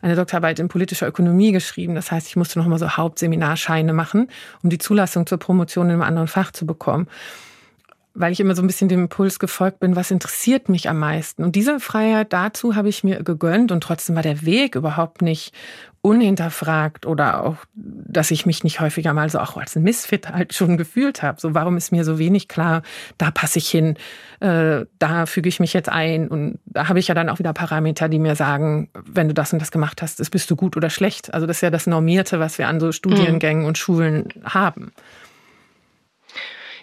eine 0.02 0.16
Doktorarbeit 0.16 0.60
in 0.60 0.68
politischer 0.68 1.08
Ökonomie 1.08 1.52
geschrieben. 1.52 1.96
Das 1.96 2.12
heißt, 2.12 2.28
ich 2.28 2.36
musste 2.36 2.60
nochmal 2.60 2.80
so 2.80 2.90
Hauptseminarscheine 2.90 3.94
machen, 3.94 4.30
um 4.64 4.70
die 4.70 4.78
Zulassung 4.78 5.26
zur 5.26 5.40
Promotion 5.40 5.88
in 5.88 5.94
einem 5.94 6.02
anderen 6.04 6.28
Fach 6.28 6.52
zu 6.52 6.66
bekommen 6.66 7.08
weil 8.18 8.32
ich 8.32 8.40
immer 8.40 8.56
so 8.56 8.64
ein 8.64 8.68
bisschen 8.68 8.90
dem 8.90 9.02
Impuls 9.02 9.38
gefolgt 9.38 9.80
bin, 9.80 9.96
was 9.96 10.10
interessiert 10.10 10.70
mich 10.70 10.90
am 10.90 10.98
meisten. 10.98 11.44
Und 11.44 11.56
diese 11.56 11.80
Freiheit 11.80 12.34
dazu 12.34 12.76
habe 12.76 12.90
ich 12.90 13.04
mir 13.04 13.24
gegönnt 13.24 13.72
und 13.72 13.82
trotzdem 13.82 14.16
war 14.16 14.24
der 14.24 14.44
Weg 14.44 14.76
überhaupt 14.76 15.22
nicht 15.22 15.54
unhinterfragt 16.02 17.06
oder 17.06 17.44
auch, 17.44 17.58
dass 17.76 18.32
ich 18.32 18.46
mich 18.46 18.64
nicht 18.64 18.80
häufiger 18.80 19.14
mal 19.14 19.30
so 19.30 19.40
auch 19.40 19.58
als 19.58 19.76
ein 19.76 19.84
Misfit 19.84 20.30
halt 20.30 20.54
schon 20.54 20.78
gefühlt 20.78 21.22
habe. 21.22 21.40
So, 21.40 21.54
warum 21.54 21.78
ist 21.78 21.92
mir 21.92 22.04
so 22.04 22.18
wenig 22.18 22.48
klar, 22.48 22.82
da 23.18 23.30
passe 23.30 23.60
ich 23.60 23.70
hin, 23.70 23.98
äh, 24.40 24.86
da 25.00 25.26
füge 25.26 25.50
ich 25.50 25.60
mich 25.60 25.74
jetzt 25.74 25.90
ein 25.90 26.28
und 26.28 26.60
da 26.66 26.88
habe 26.88 27.00
ich 27.00 27.10
ja 27.10 27.14
dann 27.14 27.30
auch 27.30 27.40
wieder 27.40 27.54
Parameter, 27.54 28.10
die 28.10 28.20
mir 28.20 28.36
sagen, 28.36 28.90
wenn 29.06 29.28
du 29.28 29.34
das 29.34 29.54
und 29.54 29.62
das 29.62 29.72
gemacht 29.72 30.02
hast, 30.02 30.32
bist 30.32 30.50
du 30.50 30.56
gut 30.56 30.76
oder 30.76 30.90
schlecht. 30.90 31.34
Also 31.34 31.46
das 31.46 31.58
ist 31.58 31.62
ja 31.62 31.70
das 31.70 31.88
Normierte, 31.88 32.40
was 32.40 32.58
wir 32.58 32.68
an 32.68 32.80
so 32.80 32.92
Studiengängen 32.92 33.64
mhm. 33.64 33.68
und 33.68 33.78
Schulen 33.78 34.30
haben. 34.44 34.92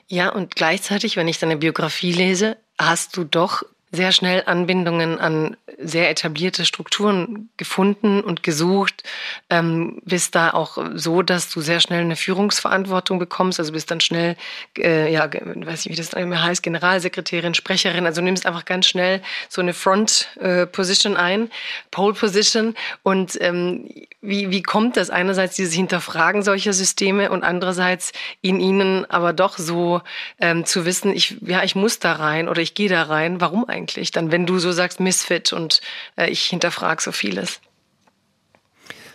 Ja, 0.09 0.31
und 0.31 0.55
gleichzeitig, 0.55 1.17
wenn 1.17 1.29
ich 1.29 1.39
deine 1.39 1.57
Biografie 1.57 2.13
lese, 2.13 2.57
hast 2.79 3.17
du 3.17 3.25
doch 3.25 3.63
sehr 3.95 4.13
schnell 4.13 4.43
Anbindungen 4.47 5.19
an 5.19 5.57
sehr 5.79 6.11
etablierte 6.11 6.65
Strukturen 6.65 7.49
gefunden 7.57 8.21
und 8.21 8.43
gesucht. 8.43 9.03
Ähm, 9.51 10.01
bist 10.05 10.35
da 10.35 10.51
auch 10.53 10.79
so, 10.95 11.23
dass 11.23 11.51
du 11.51 11.61
sehr 11.61 11.81
schnell 11.81 12.01
eine 12.01 12.17
Führungsverantwortung 12.17 13.19
bekommst. 13.19 13.59
Also 13.59 13.73
bist 13.73 13.91
dann 13.91 14.01
schnell, 14.01 14.37
äh, 14.79 15.13
ja, 15.13 15.29
weiß 15.33 15.87
nicht, 15.87 15.91
wie 15.91 15.97
das 15.97 16.13
immer 16.13 16.43
heißt, 16.43 16.63
Generalsekretärin, 16.63 17.55
Sprecherin. 17.55 18.07
Also 18.07 18.21
nimmst 18.21 18.47
einfach 18.47 18.65
ganz 18.65 18.87
schnell 18.87 19.23
so 19.49 19.61
eine 19.61 19.75
Front-Position 19.75 21.15
äh, 21.15 21.19
ein, 21.19 21.51
Pole-Position. 21.91 22.75
Und 23.03 23.41
ähm, 23.41 23.91
wie, 24.21 24.51
wie 24.51 24.63
kommt 24.63 24.97
das? 24.97 25.11
Einerseits 25.11 25.57
dieses 25.57 25.75
Hinterfragen 25.75 26.43
solcher 26.43 26.73
Systeme 26.73 27.31
und 27.31 27.45
andererseits 27.45 28.13
in 28.41 28.61
ihnen 28.61 29.05
aber 29.11 29.33
doch 29.33 29.59
so 29.59 30.01
ähm, 30.41 30.65
zu 30.65 30.85
wissen, 30.85 31.13
ich, 31.13 31.37
ja, 31.43 31.63
ich 31.63 31.75
muss 31.75 31.99
da 31.99 32.13
rein 32.13 32.49
oder 32.49 32.63
ich 32.63 32.75
gehe 32.75 32.89
da 32.89 33.03
rein. 33.03 33.41
Warum 33.41 33.69
eigentlich? 33.69 33.84
Eigentlich 33.85 34.11
dann, 34.11 34.33
wenn 34.33 34.47
du 34.47 34.59
so 34.59 34.73
sagst 34.73 35.01
Misfit 35.01 35.53
und 35.53 35.81
äh, 36.17 36.31
ich 36.31 36.45
hinterfrage 36.45 37.03
so 37.03 37.13
vieles? 37.13 37.61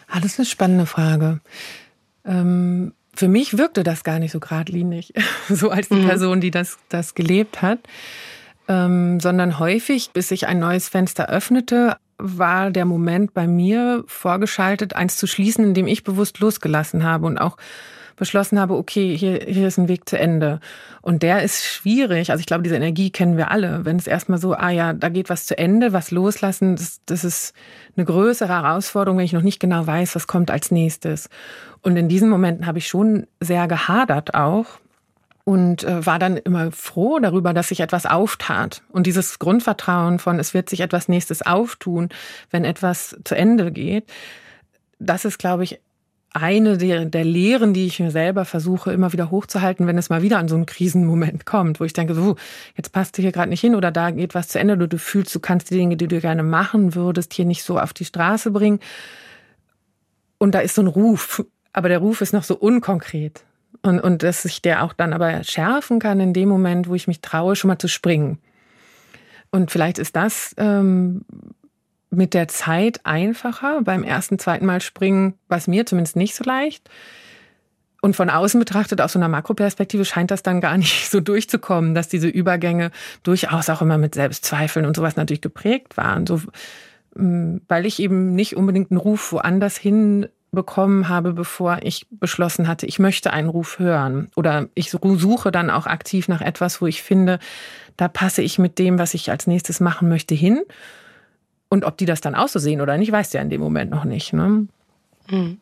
Ah, 0.08 0.20
das 0.20 0.34
ist 0.34 0.40
eine 0.40 0.46
spannende 0.46 0.86
Frage. 0.86 1.40
Ähm, 2.26 2.94
für 3.16 3.28
mich 3.28 3.58
wirkte 3.58 3.84
das 3.84 4.04
gar 4.04 4.20
nicht 4.20 4.32
so 4.32 4.40
geradlinig, 4.40 5.14
so 5.50 5.72
als 5.72 5.90
die 5.90 5.96
mhm. 5.96 6.08
Person, 6.08 6.42
die 6.42 6.52
das, 6.52 6.78
das 6.90 7.16
gelebt 7.16 7.62
hat, 7.62 7.80
ähm, 8.68 9.20
sondern 9.20 9.58
häufig, 9.58 10.12
bis 10.12 10.30
sich 10.30 10.48
ein 10.48 10.60
neues 10.60 10.88
Fenster 10.88 11.30
öffnete, 11.30 11.98
war 12.18 12.70
der 12.70 12.86
Moment 12.86 13.34
bei 13.34 13.48
mir 13.48 14.04
vorgeschaltet, 14.06 14.96
eins 14.96 15.18
zu 15.18 15.26
schließen, 15.26 15.64
in 15.64 15.74
dem 15.74 15.88
ich 15.88 16.04
bewusst 16.04 16.40
losgelassen 16.40 17.04
habe 17.04 17.26
und 17.26 17.38
auch 17.40 17.58
beschlossen 18.20 18.60
habe, 18.60 18.76
okay, 18.76 19.18
hier, 19.18 19.40
hier 19.48 19.68
ist 19.68 19.78
ein 19.78 19.88
Weg 19.88 20.08
zu 20.08 20.20
Ende. 20.20 20.60
Und 21.02 21.24
der 21.24 21.42
ist 21.42 21.66
schwierig. 21.66 22.30
Also 22.30 22.42
ich 22.42 22.46
glaube, 22.46 22.64
diese 22.64 22.76
Energie 22.76 23.10
kennen 23.10 23.38
wir 23.38 23.50
alle. 23.50 23.86
Wenn 23.86 23.98
es 23.98 24.06
erstmal 24.06 24.38
so, 24.38 24.54
ah 24.54 24.70
ja, 24.70 24.94
da 24.94 25.10
geht 25.10 25.30
was 25.30 25.46
zu 25.46 25.58
Ende, 25.58 25.94
was 25.94 26.12
loslassen, 26.12 26.76
das, 26.76 27.02
das 27.06 27.24
ist 27.24 27.54
eine 27.96 28.06
größere 28.06 28.50
Herausforderung, 28.50 29.18
wenn 29.18 29.26
ich 29.26 29.34
noch 29.34 29.42
nicht 29.42 29.60
genau 29.60 29.88
weiß, 29.88 30.16
was 30.16 30.28
kommt 30.28 30.52
als 30.52 30.70
nächstes. 30.70 31.30
Und 31.82 31.98
in 31.98 32.10
diesen 32.10 32.30
Momenten 32.30 32.68
habe 32.68 32.78
ich 32.78 32.88
schon 32.88 33.26
sehr 33.40 33.68
gehadert 33.68 34.34
auch 34.36 34.66
und 35.46 35.84
äh, 35.84 36.06
war 36.06 36.20
dann 36.20 36.38
immer 36.38 36.72
froh 36.72 37.18
darüber, 37.20 37.54
dass 37.54 37.70
sich 37.70 37.80
etwas 37.80 38.06
auftat. 38.06 38.84
Und 38.90 39.08
dieses 39.08 39.40
Grundvertrauen 39.40 40.20
von, 40.20 40.38
es 40.38 40.54
wird 40.54 40.70
sich 40.70 40.82
etwas 40.82 41.08
nächstes 41.08 41.42
auftun, 41.42 42.10
wenn 42.52 42.66
etwas 42.66 43.18
zu 43.24 43.36
Ende 43.36 43.72
geht, 43.72 44.06
das 45.00 45.26
ist, 45.26 45.40
glaube 45.40 45.64
ich, 45.64 45.80
eine 46.32 46.78
der, 46.78 47.06
der 47.06 47.24
Lehren, 47.24 47.74
die 47.74 47.88
ich 47.88 48.00
mir 48.00 48.12
selber 48.12 48.46
versuche, 48.46 48.92
immer 48.92 49.14
wieder 49.14 49.32
hochzuhalten, 49.32 49.88
wenn 49.88 49.98
es 49.98 50.10
mal 50.10 50.22
wieder 50.22 50.38
an 50.38 50.48
so 50.48 50.56
einen 50.56 50.66
Krisenmoment 50.66 51.46
kommt, 51.46 51.80
wo 51.80 51.86
ich 51.86 51.94
denke, 51.94 52.14
so, 52.14 52.36
jetzt 52.76 52.92
passt 52.92 53.18
du 53.18 53.22
hier 53.22 53.32
gerade 53.32 53.50
nicht 53.50 53.62
hin 53.62 53.76
oder 53.76 53.92
da 53.92 54.12
geht 54.12 54.36
was 54.36 54.48
zu 54.48 54.60
Ende 54.60 54.76
oder 54.76 54.88
du 54.88 54.98
fühlst, 54.98 55.34
du 55.34 55.40
kannst 55.40 55.72
die 55.72 55.76
Dinge, 55.76 55.98
die 55.98 56.08
du 56.08 56.20
gerne 56.20 56.44
machen 56.44 56.94
würdest, 56.94 57.34
hier 57.34 57.46
nicht 57.46 57.64
so 57.64 57.80
auf 57.80 57.94
die 57.94 58.06
Straße 58.06 58.52
bringen. 58.52 58.80
Und 60.38 60.54
da 60.54 60.60
ist 60.60 60.76
so 60.76 60.84
ein 60.84 60.88
Ruf, 60.88 61.44
aber 61.74 61.90
der 61.90 62.00
Ruf 62.00 62.22
ist 62.22 62.34
noch 62.34 62.44
so 62.44 62.56
unkonkret. 62.56 63.44
Und, 63.82 64.00
und 64.00 64.24
dass 64.24 64.44
sich 64.44 64.62
der 64.62 64.84
auch 64.84 64.94
dann 64.94 65.14
aber 65.14 65.44
schärfen 65.44 66.00
kann 66.00 66.20
in 66.20 66.34
dem 66.34 66.50
Moment, 66.50 66.90
wo 66.90 66.96
ich 66.96 67.08
mich 67.08 67.22
traue, 67.22 67.56
schon 67.56 67.70
mal 67.70 67.80
zu 67.80 67.88
springen. 67.88 68.40
Und 69.52 69.72
vielleicht 69.72 69.98
ist 69.98 70.16
das 70.16 70.54
ähm, 70.58 71.26
mit 72.10 72.34
der 72.34 72.48
Zeit 72.48 73.06
einfacher. 73.06 73.82
Beim 73.82 74.04
ersten, 74.04 74.40
zweiten 74.40 74.66
Mal 74.66 74.82
springen 74.82 75.36
war 75.48 75.58
es 75.58 75.68
mir 75.68 75.86
zumindest 75.86 76.16
nicht 76.16 76.36
so 76.36 76.44
leicht. 76.44 76.90
Und 78.02 78.16
von 78.16 78.30
außen 78.30 78.60
betrachtet, 78.60 79.02
aus 79.02 79.14
so 79.14 79.20
einer 79.20 79.28
Makroperspektive, 79.28 80.06
scheint 80.06 80.32
das 80.32 80.44
dann 80.44 80.62
gar 80.62 80.78
nicht 80.78 81.10
so 81.10 81.20
durchzukommen, 81.20 81.96
dass 81.96 82.08
diese 82.08 82.28
Übergänge 82.28 82.92
durchaus 83.24 83.70
auch 83.70 83.82
immer 83.82 83.98
mit 83.98 84.16
Selbstzweifeln 84.16 84.86
und 84.86 84.96
sowas 84.96 85.16
natürlich 85.16 85.42
geprägt 85.42 85.98
waren. 85.98 86.26
So, 86.26 86.42
mm, 87.16 87.58
weil 87.68 87.86
ich 87.86 88.00
eben 88.00 88.36
nicht 88.36 88.56
unbedingt 88.56 88.92
einen 88.92 89.00
Ruf 89.00 89.32
woanders 89.32 89.78
hin 89.78 90.28
bekommen 90.52 91.10
habe, 91.10 91.34
bevor 91.34 91.80
ich 91.84 92.08
beschlossen 92.10 92.68
hatte, 92.68 92.88
ich 92.88 92.98
möchte 92.98 93.32
einen 93.32 93.50
Ruf 93.50 93.78
hören. 93.78 94.32
Oder 94.36 94.68
ich 94.74 94.90
suche 94.90 95.52
dann 95.52 95.70
auch 95.70 95.86
aktiv 95.86 96.28
nach 96.28 96.42
etwas, 96.42 96.82
wo 96.82 96.88
ich 96.88 97.04
finde, 97.04 97.38
da 97.98 98.08
passe 98.08 98.42
ich 98.42 98.58
mit 98.58 98.80
dem, 98.80 98.98
was 98.98 99.14
ich 99.14 99.30
als 99.30 99.46
nächstes 99.46 99.80
machen 99.80 100.10
möchte, 100.10 100.34
hin. 100.34 100.62
Und 101.70 101.86
ob 101.86 101.98
die 101.98 102.06
das 102.06 102.22
dann 102.22 102.36
auch 102.36 102.48
so 102.48 102.60
sehen 102.60 102.82
oder 102.82 102.98
nicht, 102.98 103.12
weiß 103.12 103.34
ja 103.34 103.42
in 103.42 103.50
dem 103.50 103.62
Moment 103.62 103.92
noch 103.92 104.04
nicht. 104.04 104.34
Ne? 104.34 104.68
Mhm. 105.30 105.60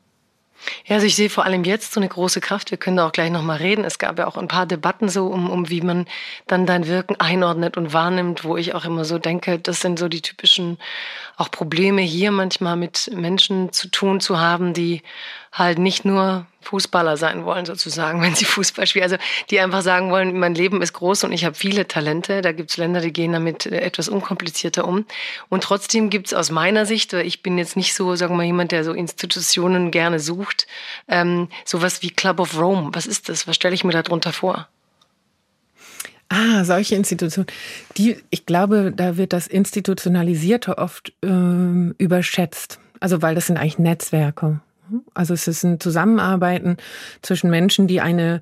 Ja, 0.85 0.95
also 0.95 1.05
ich 1.05 1.15
sehe 1.15 1.29
vor 1.29 1.45
allem 1.45 1.63
jetzt 1.63 1.93
so 1.93 1.99
eine 1.99 2.09
große 2.09 2.41
Kraft. 2.41 2.71
Wir 2.71 2.77
können 2.77 2.97
da 2.97 3.07
auch 3.07 3.11
gleich 3.11 3.29
nochmal 3.29 3.57
reden. 3.57 3.85
Es 3.85 3.99
gab 3.99 4.17
ja 4.17 4.25
auch 4.25 4.37
ein 4.37 4.47
paar 4.47 4.65
Debatten 4.65 5.07
so, 5.07 5.27
um, 5.27 5.49
um 5.49 5.69
wie 5.69 5.81
man 5.81 6.05
dann 6.47 6.65
dein 6.65 6.87
Wirken 6.87 7.19
einordnet 7.19 7.77
und 7.77 7.93
wahrnimmt, 7.93 8.43
wo 8.43 8.57
ich 8.57 8.73
auch 8.73 8.85
immer 8.85 9.05
so 9.05 9.19
denke, 9.19 9.59
das 9.59 9.81
sind 9.81 9.99
so 9.99 10.07
die 10.07 10.21
typischen 10.21 10.77
auch 11.35 11.51
Probleme 11.51 12.01
hier 12.01 12.31
manchmal 12.31 12.75
mit 12.75 13.11
Menschen 13.13 13.71
zu 13.71 13.89
tun 13.89 14.19
zu 14.19 14.39
haben, 14.39 14.73
die 14.73 15.03
halt 15.51 15.79
nicht 15.79 16.05
nur 16.05 16.45
Fußballer 16.61 17.17
sein 17.17 17.45
wollen, 17.45 17.65
sozusagen, 17.65 18.21
wenn 18.23 18.35
sie 18.35 18.45
Fußball 18.45 18.87
spielen. 18.87 19.03
Also 19.03 19.17
die 19.49 19.59
einfach 19.59 19.81
sagen 19.81 20.11
wollen, 20.11 20.37
mein 20.37 20.55
Leben 20.55 20.81
ist 20.81 20.93
groß 20.93 21.23
und 21.23 21.31
ich 21.31 21.45
habe 21.45 21.55
viele 21.55 21.87
Talente. 21.87 22.41
Da 22.41 22.51
gibt 22.51 22.71
es 22.71 22.77
Länder, 22.77 23.01
die 23.01 23.13
gehen 23.13 23.31
damit 23.31 23.65
etwas 23.65 24.09
unkomplizierter 24.09 24.87
um. 24.87 25.05
Und 25.49 25.63
trotzdem 25.63 26.09
gibt 26.09 26.27
es 26.27 26.33
aus 26.33 26.51
meiner 26.51 26.85
Sicht, 26.85 27.13
weil 27.13 27.25
ich 27.25 27.41
bin 27.41 27.57
jetzt 27.57 27.75
nicht 27.75 27.93
so, 27.93 28.15
sagen 28.15 28.33
wir 28.33 28.37
mal, 28.37 28.45
jemand, 28.45 28.71
der 28.71 28.83
so 28.83 28.93
Institutionen 28.93 29.91
gerne 29.91 30.19
sucht, 30.19 30.67
ähm, 31.07 31.47
sowas 31.65 32.01
wie 32.01 32.09
Club 32.09 32.39
of 32.39 32.59
Rome. 32.59 32.89
Was 32.93 33.05
ist 33.05 33.29
das? 33.29 33.47
Was 33.47 33.55
stelle 33.55 33.75
ich 33.75 33.83
mir 33.83 33.93
darunter 33.93 34.33
vor? 34.33 34.67
Ah, 36.29 36.65
solche 36.65 36.95
Institutionen. 36.95 37.47
Die, 37.95 38.17
ich 38.29 38.45
glaube, 38.45 38.91
da 38.93 39.15
wird 39.15 39.31
das 39.31 39.47
Institutionalisierte 39.47 40.77
oft 40.77 41.13
ähm, 41.23 41.95
überschätzt. 41.97 42.79
Also 42.99 43.21
weil 43.21 43.35
das 43.35 43.47
sind 43.47 43.57
eigentlich 43.57 43.79
Netzwerke. 43.79 44.59
Also 45.13 45.33
es 45.33 45.47
ist 45.47 45.63
ein 45.63 45.79
Zusammenarbeiten 45.79 46.77
zwischen 47.21 47.49
Menschen, 47.49 47.87
die 47.87 48.01
eine, 48.01 48.41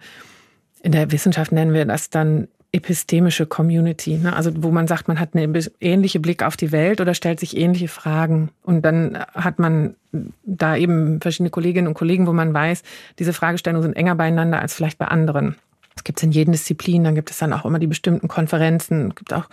in 0.82 0.92
der 0.92 1.12
Wissenschaft 1.12 1.52
nennen 1.52 1.74
wir 1.74 1.86
das 1.86 2.10
dann 2.10 2.48
epistemische 2.76 3.46
Community, 3.46 4.18
ne? 4.18 4.36
also 4.36 4.52
wo 4.58 4.70
man 4.70 4.86
sagt, 4.86 5.08
man 5.08 5.18
hat 5.18 5.34
einen 5.34 5.58
ähnliche 5.80 6.20
Blick 6.20 6.44
auf 6.44 6.58
die 6.58 6.74
Welt 6.74 7.00
oder 7.00 7.14
stellt 7.14 7.40
sich 7.40 7.56
ähnliche 7.56 7.88
Fragen. 7.88 8.50
Und 8.64 8.84
dann 8.84 9.18
hat 9.34 9.60
man 9.60 9.96
da 10.44 10.76
eben 10.76 11.22
verschiedene 11.22 11.52
Kolleginnen 11.52 11.88
und 11.88 11.94
Kollegen, 11.94 12.28
wo 12.28 12.34
man 12.34 12.54
weiß, 12.54 12.84
diese 13.18 13.32
Fragestellungen 13.32 13.84
sind 13.84 13.96
enger 13.96 14.16
beieinander 14.16 14.62
als 14.62 14.74
vielleicht 14.74 14.98
bei 14.98 15.08
anderen. 15.08 15.56
Das 15.94 16.04
gibt 16.04 16.20
es 16.20 16.24
in 16.24 16.34
jeden 16.34 16.52
Disziplin, 16.52 17.06
dann 17.06 17.16
gibt 17.16 17.32
es 17.32 17.38
dann 17.38 17.54
auch 17.54 17.64
immer 17.64 17.80
die 17.80 17.88
bestimmten 17.88 18.28
Konferenzen, 18.28 19.10
es 19.10 19.16
gibt 19.16 19.34
auch 19.34 19.46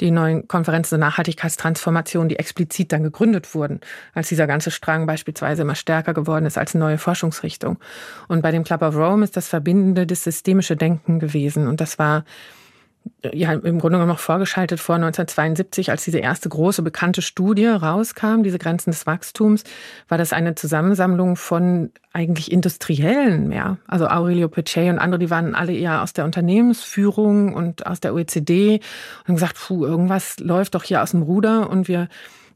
die 0.00 0.10
neuen 0.10 0.48
Konferenzen 0.48 0.90
zur 0.90 0.98
Nachhaltigkeitstransformation, 0.98 2.28
die 2.28 2.38
explizit 2.38 2.92
dann 2.92 3.02
gegründet 3.02 3.54
wurden, 3.54 3.80
als 4.14 4.28
dieser 4.28 4.46
ganze 4.46 4.70
Strang 4.70 5.06
beispielsweise 5.06 5.62
immer 5.62 5.74
stärker 5.74 6.14
geworden 6.14 6.46
ist 6.46 6.58
als 6.58 6.74
neue 6.74 6.98
Forschungsrichtung. 6.98 7.78
Und 8.28 8.42
bei 8.42 8.50
dem 8.50 8.64
Club 8.64 8.82
of 8.82 8.96
Rome 8.96 9.24
ist 9.24 9.36
das 9.36 9.48
Verbindende 9.48 10.06
das 10.06 10.24
systemische 10.24 10.76
Denken 10.76 11.18
gewesen. 11.18 11.66
Und 11.66 11.80
das 11.80 11.98
war 11.98 12.24
ja, 13.32 13.52
im 13.52 13.78
Grunde 13.78 13.96
genommen 13.96 14.08
noch 14.08 14.18
vorgeschaltet 14.18 14.80
vor 14.80 14.96
1972, 14.96 15.90
als 15.90 16.04
diese 16.04 16.18
erste 16.18 16.48
große 16.48 16.82
bekannte 16.82 17.22
Studie 17.22 17.66
rauskam, 17.66 18.42
diese 18.42 18.58
Grenzen 18.58 18.90
des 18.90 19.06
Wachstums, 19.06 19.64
war 20.08 20.18
das 20.18 20.32
eine 20.32 20.54
Zusammensammlung 20.54 21.36
von 21.36 21.90
eigentlich 22.12 22.50
Industriellen 22.50 23.48
mehr. 23.48 23.78
Also 23.86 24.08
Aurelio 24.08 24.48
Pecei 24.48 24.90
und 24.90 24.98
andere, 24.98 25.18
die 25.18 25.30
waren 25.30 25.54
alle 25.54 25.72
eher 25.72 26.02
aus 26.02 26.12
der 26.12 26.24
Unternehmensführung 26.24 27.54
und 27.54 27.86
aus 27.86 28.00
der 28.00 28.14
OECD 28.14 28.80
und 29.20 29.28
haben 29.28 29.34
gesagt, 29.36 29.56
puh, 29.56 29.84
irgendwas 29.84 30.38
läuft 30.40 30.74
doch 30.74 30.84
hier 30.84 31.02
aus 31.02 31.12
dem 31.12 31.22
Ruder 31.22 31.70
und 31.70 31.88
wir 31.88 32.08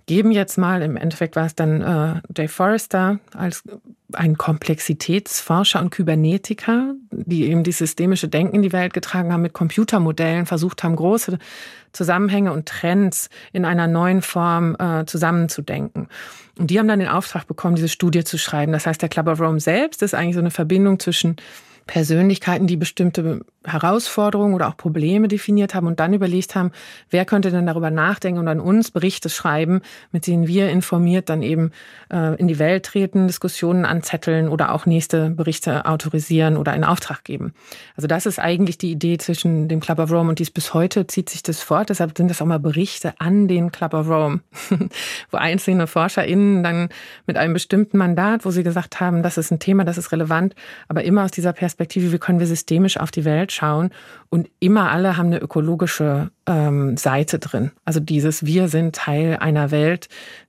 geben 0.06 0.30
jetzt 0.30 0.56
mal, 0.56 0.82
im 0.82 0.96
Endeffekt 0.96 1.36
war 1.36 1.46
es 1.46 1.54
dann 1.54 1.82
äh, 1.82 2.20
Dave 2.28 2.48
Forrester 2.48 3.18
als 3.34 3.64
ein 4.12 4.38
Komplexitätsforscher 4.38 5.80
und 5.80 5.90
Kybernetiker, 5.90 6.94
die 7.10 7.44
eben 7.46 7.64
die 7.64 7.72
systemische 7.72 8.28
Denken 8.28 8.56
in 8.56 8.62
die 8.62 8.72
Welt 8.72 8.94
getragen 8.94 9.32
haben, 9.32 9.42
mit 9.42 9.52
Computermodellen 9.52 10.46
versucht 10.46 10.84
haben, 10.84 10.94
große 10.94 11.38
Zusammenhänge 11.92 12.52
und 12.52 12.66
Trends 12.68 13.30
in 13.52 13.64
einer 13.64 13.88
neuen 13.88 14.22
Form 14.22 14.76
äh, 14.78 15.04
zusammenzudenken. 15.06 16.08
Und 16.58 16.70
die 16.70 16.78
haben 16.78 16.88
dann 16.88 17.00
den 17.00 17.08
Auftrag 17.08 17.46
bekommen, 17.48 17.74
diese 17.74 17.88
Studie 17.88 18.22
zu 18.22 18.38
schreiben. 18.38 18.72
Das 18.72 18.86
heißt, 18.86 19.02
der 19.02 19.08
Club 19.08 19.26
of 19.26 19.40
Rome 19.40 19.60
selbst 19.60 20.02
ist 20.02 20.14
eigentlich 20.14 20.34
so 20.34 20.40
eine 20.40 20.50
Verbindung 20.52 21.00
zwischen 21.00 21.36
Persönlichkeiten, 21.86 22.66
die 22.66 22.76
bestimmte 22.76 23.40
Herausforderungen 23.64 24.54
oder 24.54 24.68
auch 24.68 24.76
Probleme 24.76 25.28
definiert 25.28 25.74
haben 25.74 25.86
und 25.86 26.00
dann 26.00 26.14
überlegt 26.14 26.54
haben, 26.54 26.72
wer 27.10 27.24
könnte 27.24 27.50
denn 27.50 27.66
darüber 27.66 27.90
nachdenken 27.90 28.40
und 28.40 28.48
an 28.48 28.60
uns 28.60 28.90
Berichte 28.90 29.28
schreiben, 29.28 29.80
mit 30.10 30.26
denen 30.26 30.48
wir 30.48 30.68
informiert 30.70 31.28
dann 31.28 31.42
eben 31.42 31.70
äh, 32.12 32.34
in 32.36 32.48
die 32.48 32.58
Welt 32.58 32.86
treten, 32.86 33.26
Diskussionen 33.28 33.84
anzetteln 33.84 34.48
oder 34.48 34.72
auch 34.72 34.86
nächste 34.86 35.30
Berichte 35.30 35.86
autorisieren 35.86 36.56
oder 36.56 36.74
in 36.74 36.84
Auftrag 36.84 37.24
geben. 37.24 37.54
Also 37.96 38.08
das 38.08 38.26
ist 38.26 38.38
eigentlich 38.38 38.78
die 38.78 38.90
Idee 38.90 39.18
zwischen 39.18 39.68
dem 39.68 39.80
Club 39.80 40.00
of 40.00 40.10
Rome 40.10 40.30
und 40.30 40.38
dies 40.38 40.50
bis 40.50 40.74
heute 40.74 41.06
zieht 41.06 41.30
sich 41.30 41.42
das 41.42 41.60
fort. 41.60 41.90
Deshalb 41.90 42.16
sind 42.16 42.28
das 42.28 42.42
auch 42.42 42.46
mal 42.46 42.58
Berichte 42.58 43.14
an 43.18 43.46
den 43.48 43.70
Club 43.70 43.94
of 43.94 44.08
Rome, 44.08 44.40
wo 45.30 45.36
einzelne 45.36 45.86
ForscherInnen 45.86 46.64
dann 46.64 46.88
mit 47.26 47.36
einem 47.36 47.54
bestimmten 47.54 47.98
Mandat, 47.98 48.44
wo 48.44 48.50
sie 48.50 48.64
gesagt 48.64 49.00
haben, 49.00 49.22
das 49.22 49.38
ist 49.38 49.52
ein 49.52 49.60
Thema, 49.60 49.84
das 49.84 49.98
ist 49.98 50.10
relevant, 50.10 50.54
aber 50.88 51.04
immer 51.04 51.24
aus 51.24 51.30
dieser 51.30 51.52
Perspektive, 51.52 51.75
wie 51.78 52.18
können 52.18 52.40
wir 52.40 52.46
systemisch 52.46 52.98
auf 52.98 53.10
die 53.10 53.24
Welt 53.24 53.52
schauen. 53.52 53.90
Und 54.28 54.48
immer 54.60 54.90
alle 54.90 55.16
haben 55.16 55.26
eine 55.26 55.38
ökologische 55.38 56.30
ähm, 56.46 56.96
Seite 56.96 57.38
drin. 57.38 57.72
Also 57.84 58.00
dieses 58.00 58.44
Wir 58.46 58.68
sind 58.68 58.94
Teil 58.94 59.36
einer 59.36 59.70
Welt, 59.70 60.08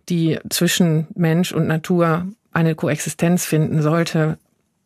die 0.09 0.39
zwischen 0.49 1.07
Mensch 1.15 1.51
und 1.51 1.67
Natur 1.67 2.27
eine 2.51 2.75
Koexistenz 2.75 3.45
finden 3.45 3.81
sollte, 3.81 4.37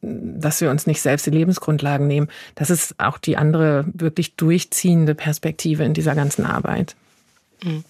dass 0.01 0.61
wir 0.61 0.71
uns 0.71 0.87
nicht 0.87 1.01
selbst 1.01 1.25
die 1.25 1.31
Lebensgrundlagen 1.31 2.07
nehmen. 2.07 2.27
Das 2.55 2.69
ist 2.69 2.95
auch 2.99 3.17
die 3.17 3.37
andere 3.37 3.85
wirklich 3.93 4.35
durchziehende 4.35 5.15
Perspektive 5.15 5.83
in 5.83 5.93
dieser 5.93 6.15
ganzen 6.15 6.45
Arbeit. 6.45 6.95
Mhm. 7.63 7.83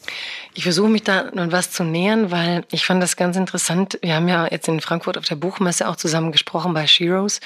Ich 0.53 0.63
versuche 0.63 0.89
mich 0.89 1.03
da 1.03 1.31
nun 1.33 1.51
was 1.51 1.71
zu 1.71 1.83
nähern, 1.83 2.31
weil 2.31 2.65
ich 2.71 2.85
fand 2.85 3.01
das 3.01 3.15
ganz 3.15 3.37
interessant. 3.37 3.97
Wir 4.01 4.15
haben 4.15 4.27
ja 4.27 4.47
jetzt 4.49 4.67
in 4.67 4.81
Frankfurt 4.81 5.17
auf 5.17 5.25
der 5.25 5.35
Buchmesse 5.35 5.87
auch 5.87 5.95
zusammen 5.95 6.31
gesprochen 6.31 6.73
bei 6.73 6.87
Sheroes 6.87 7.39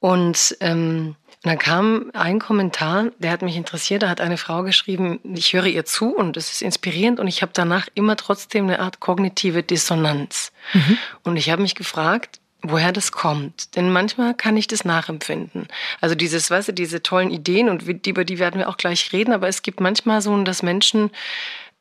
und 0.00 0.56
ähm, 0.60 1.16
und 1.42 1.48
dann 1.48 1.58
kam 1.58 2.10
ein 2.12 2.38
Kommentar, 2.38 3.12
der 3.18 3.30
hat 3.30 3.40
mich 3.40 3.56
interessiert. 3.56 4.02
Da 4.02 4.10
hat 4.10 4.20
eine 4.20 4.36
Frau 4.36 4.62
geschrieben, 4.62 5.20
ich 5.24 5.54
höre 5.54 5.64
ihr 5.64 5.86
zu 5.86 6.14
und 6.14 6.36
es 6.36 6.52
ist 6.52 6.60
inspirierend 6.60 7.18
und 7.18 7.28
ich 7.28 7.40
habe 7.40 7.52
danach 7.54 7.88
immer 7.94 8.16
trotzdem 8.16 8.66
eine 8.66 8.78
Art 8.78 9.00
kognitive 9.00 9.62
Dissonanz. 9.62 10.52
Mhm. 10.74 10.98
Und 11.22 11.38
ich 11.38 11.48
habe 11.48 11.62
mich 11.62 11.74
gefragt, 11.74 12.40
woher 12.62 12.92
das 12.92 13.12
kommt. 13.12 13.76
Denn 13.76 13.92
manchmal 13.92 14.34
kann 14.34 14.56
ich 14.56 14.66
das 14.66 14.84
nachempfinden. 14.84 15.68
Also 16.00 16.14
dieses, 16.14 16.50
weißt 16.50 16.68
du, 16.68 16.72
diese 16.72 17.02
tollen 17.02 17.30
Ideen 17.30 17.68
und 17.68 17.82
über 17.82 18.24
die 18.24 18.38
werden 18.38 18.58
wir 18.58 18.68
auch 18.68 18.76
gleich 18.76 19.12
reden, 19.12 19.32
aber 19.32 19.48
es 19.48 19.62
gibt 19.62 19.80
manchmal 19.80 20.22
so, 20.22 20.42
dass 20.42 20.62
Menschen 20.62 21.10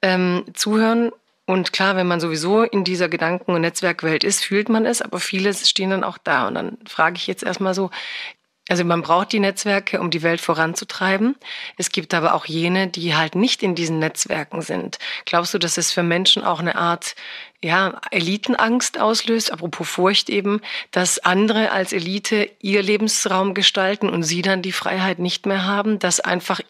ähm, 0.02 0.46
zuhören 0.54 1.12
und 1.50 1.74
klar, 1.74 1.96
wenn 1.96 2.06
man 2.06 2.20
sowieso 2.20 2.62
in 2.62 2.84
dieser 2.84 3.10
Gedanken- 3.10 3.54
und 3.56 3.62
Netzwerkwelt 3.62 4.24
ist, 4.24 4.46
fühlt 4.46 4.70
man 4.70 4.86
es, 4.86 5.02
aber 5.02 5.20
viele 5.20 5.52
stehen 5.56 5.90
dann 5.90 6.04
auch 6.04 6.20
da. 6.20 6.48
Und 6.48 6.54
dann 6.54 6.78
frage 6.86 7.18
ich 7.18 7.26
jetzt 7.26 7.42
erstmal 7.42 7.74
so, 7.74 7.90
also 8.70 8.86
man 8.86 9.02
braucht 9.02 9.32
die 9.32 9.40
Netzwerke, 9.40 10.00
um 10.00 10.12
die 10.12 10.22
Welt 10.22 10.42
voranzutreiben. 10.42 11.36
Es 11.76 11.92
gibt 11.92 12.14
aber 12.14 12.36
auch 12.36 12.46
jene, 12.46 12.88
die 12.88 13.16
halt 13.16 13.34
nicht 13.34 13.64
in 13.64 13.74
diesen 13.74 13.98
Netzwerken 13.98 14.62
sind. 14.62 15.00
Glaubst 15.26 15.56
du, 15.56 15.58
dass 15.58 15.80
es 15.80 15.92
für 15.92 16.04
Menschen 16.04 16.44
auch 16.44 16.60
eine 16.60 16.76
Art 16.76 17.16
ja, 17.64 18.00
Elitenangst 18.12 19.00
auslöst, 19.00 19.52
apropos 19.52 19.90
Furcht 19.90 20.30
eben, 20.30 20.62
dass 20.92 21.20
andere 21.20 21.72
als 21.72 21.92
Elite 21.92 22.50
ihr 22.62 22.82
Lebensraum 22.82 23.54
gestalten 23.54 24.10
und 24.10 24.24
sie 24.24 24.42
dann 24.42 24.62
die 24.62 24.72
Freiheit 24.72 25.20
nicht 25.20 25.46
mehr 25.46 25.66
haben, 25.66 26.00
dass 26.00 26.20
einfach 26.20 26.62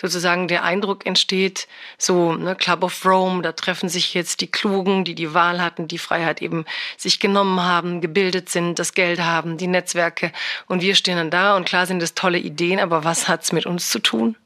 sozusagen 0.00 0.48
der 0.48 0.64
Eindruck 0.64 1.06
entsteht, 1.06 1.68
so 1.98 2.34
ne, 2.34 2.56
Club 2.56 2.82
of 2.82 3.04
Rome, 3.04 3.42
da 3.42 3.52
treffen 3.52 3.88
sich 3.88 4.14
jetzt 4.14 4.40
die 4.40 4.50
Klugen, 4.50 5.04
die 5.04 5.14
die 5.14 5.34
Wahl 5.34 5.62
hatten, 5.62 5.88
die 5.88 5.98
Freiheit 5.98 6.42
eben 6.42 6.64
sich 6.96 7.20
genommen 7.20 7.60
haben, 7.62 8.00
gebildet 8.00 8.48
sind, 8.48 8.78
das 8.78 8.94
Geld 8.94 9.20
haben, 9.20 9.58
die 9.58 9.66
Netzwerke 9.66 10.32
und 10.66 10.82
wir 10.82 10.94
stehen 10.94 11.16
dann 11.16 11.30
da 11.30 11.56
und 11.56 11.66
klar 11.66 11.86
sind 11.86 12.02
das 12.02 12.14
tolle 12.14 12.38
Ideen, 12.38 12.80
aber 12.80 13.04
was 13.04 13.28
hat's 13.28 13.52
mit 13.52 13.66
uns 13.66 13.90
zu 13.90 13.98
tun? 13.98 14.36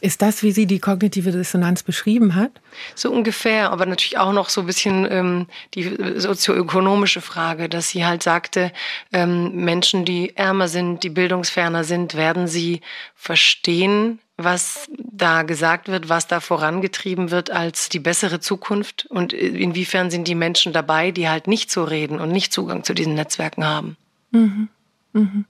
Ist 0.00 0.22
das, 0.22 0.42
wie 0.42 0.52
sie 0.52 0.66
die 0.66 0.78
kognitive 0.78 1.32
Dissonanz 1.32 1.82
beschrieben 1.82 2.34
hat? 2.34 2.52
So 2.94 3.10
ungefähr, 3.10 3.70
aber 3.70 3.86
natürlich 3.86 4.18
auch 4.18 4.32
noch 4.32 4.48
so 4.48 4.60
ein 4.60 4.66
bisschen 4.66 5.10
ähm, 5.10 5.46
die 5.74 5.96
sozioökonomische 6.16 7.20
Frage, 7.20 7.68
dass 7.68 7.88
sie 7.88 8.04
halt 8.04 8.22
sagte, 8.22 8.72
ähm, 9.12 9.54
Menschen, 9.64 10.04
die 10.04 10.36
ärmer 10.36 10.68
sind, 10.68 11.02
die 11.02 11.10
bildungsferner 11.10 11.84
sind, 11.84 12.14
werden 12.14 12.46
sie 12.46 12.80
verstehen, 13.14 14.20
was 14.36 14.88
da 14.98 15.42
gesagt 15.42 15.88
wird, 15.88 16.08
was 16.08 16.26
da 16.26 16.40
vorangetrieben 16.40 17.30
wird 17.30 17.50
als 17.50 17.88
die 17.88 17.98
bessere 17.98 18.38
Zukunft 18.38 19.06
und 19.08 19.32
inwiefern 19.32 20.10
sind 20.10 20.28
die 20.28 20.34
Menschen 20.34 20.74
dabei, 20.74 21.10
die 21.10 21.28
halt 21.28 21.46
nicht 21.46 21.70
so 21.70 21.84
reden 21.84 22.20
und 22.20 22.30
nicht 22.30 22.52
Zugang 22.52 22.84
zu 22.84 22.92
diesen 22.92 23.14
Netzwerken 23.14 23.64
haben. 23.64 23.96
Mhm. 24.30 24.68
Mhm 25.14 25.46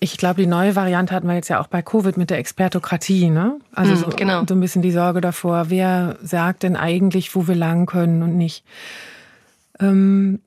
ich 0.00 0.16
glaube, 0.16 0.40
die 0.40 0.46
neue 0.46 0.76
Variante 0.76 1.14
hatten 1.14 1.26
wir 1.26 1.34
jetzt 1.34 1.48
ja 1.48 1.60
auch 1.60 1.66
bei 1.66 1.82
Covid 1.82 2.16
mit 2.16 2.30
der 2.30 2.38
Expertokratie, 2.38 3.30
ne? 3.30 3.58
Also 3.72 3.96
so, 3.96 4.06
genau. 4.08 4.44
so 4.46 4.54
ein 4.54 4.60
bisschen 4.60 4.82
die 4.82 4.92
Sorge 4.92 5.20
davor, 5.20 5.70
wer 5.70 6.18
sagt 6.22 6.62
denn 6.62 6.76
eigentlich, 6.76 7.34
wo 7.34 7.48
wir 7.48 7.54
lang 7.54 7.86
können 7.86 8.22
und 8.22 8.36
nicht. 8.36 8.64
Ähm, 9.80 10.40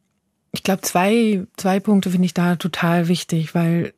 ich 0.52 0.64
glaube, 0.64 0.82
zwei, 0.82 1.46
zwei 1.58 1.80
Punkte 1.80 2.10
finde 2.12 2.26
ich 2.26 2.34
da 2.34 2.56
total 2.56 3.08
wichtig, 3.08 3.54
weil 3.54 3.94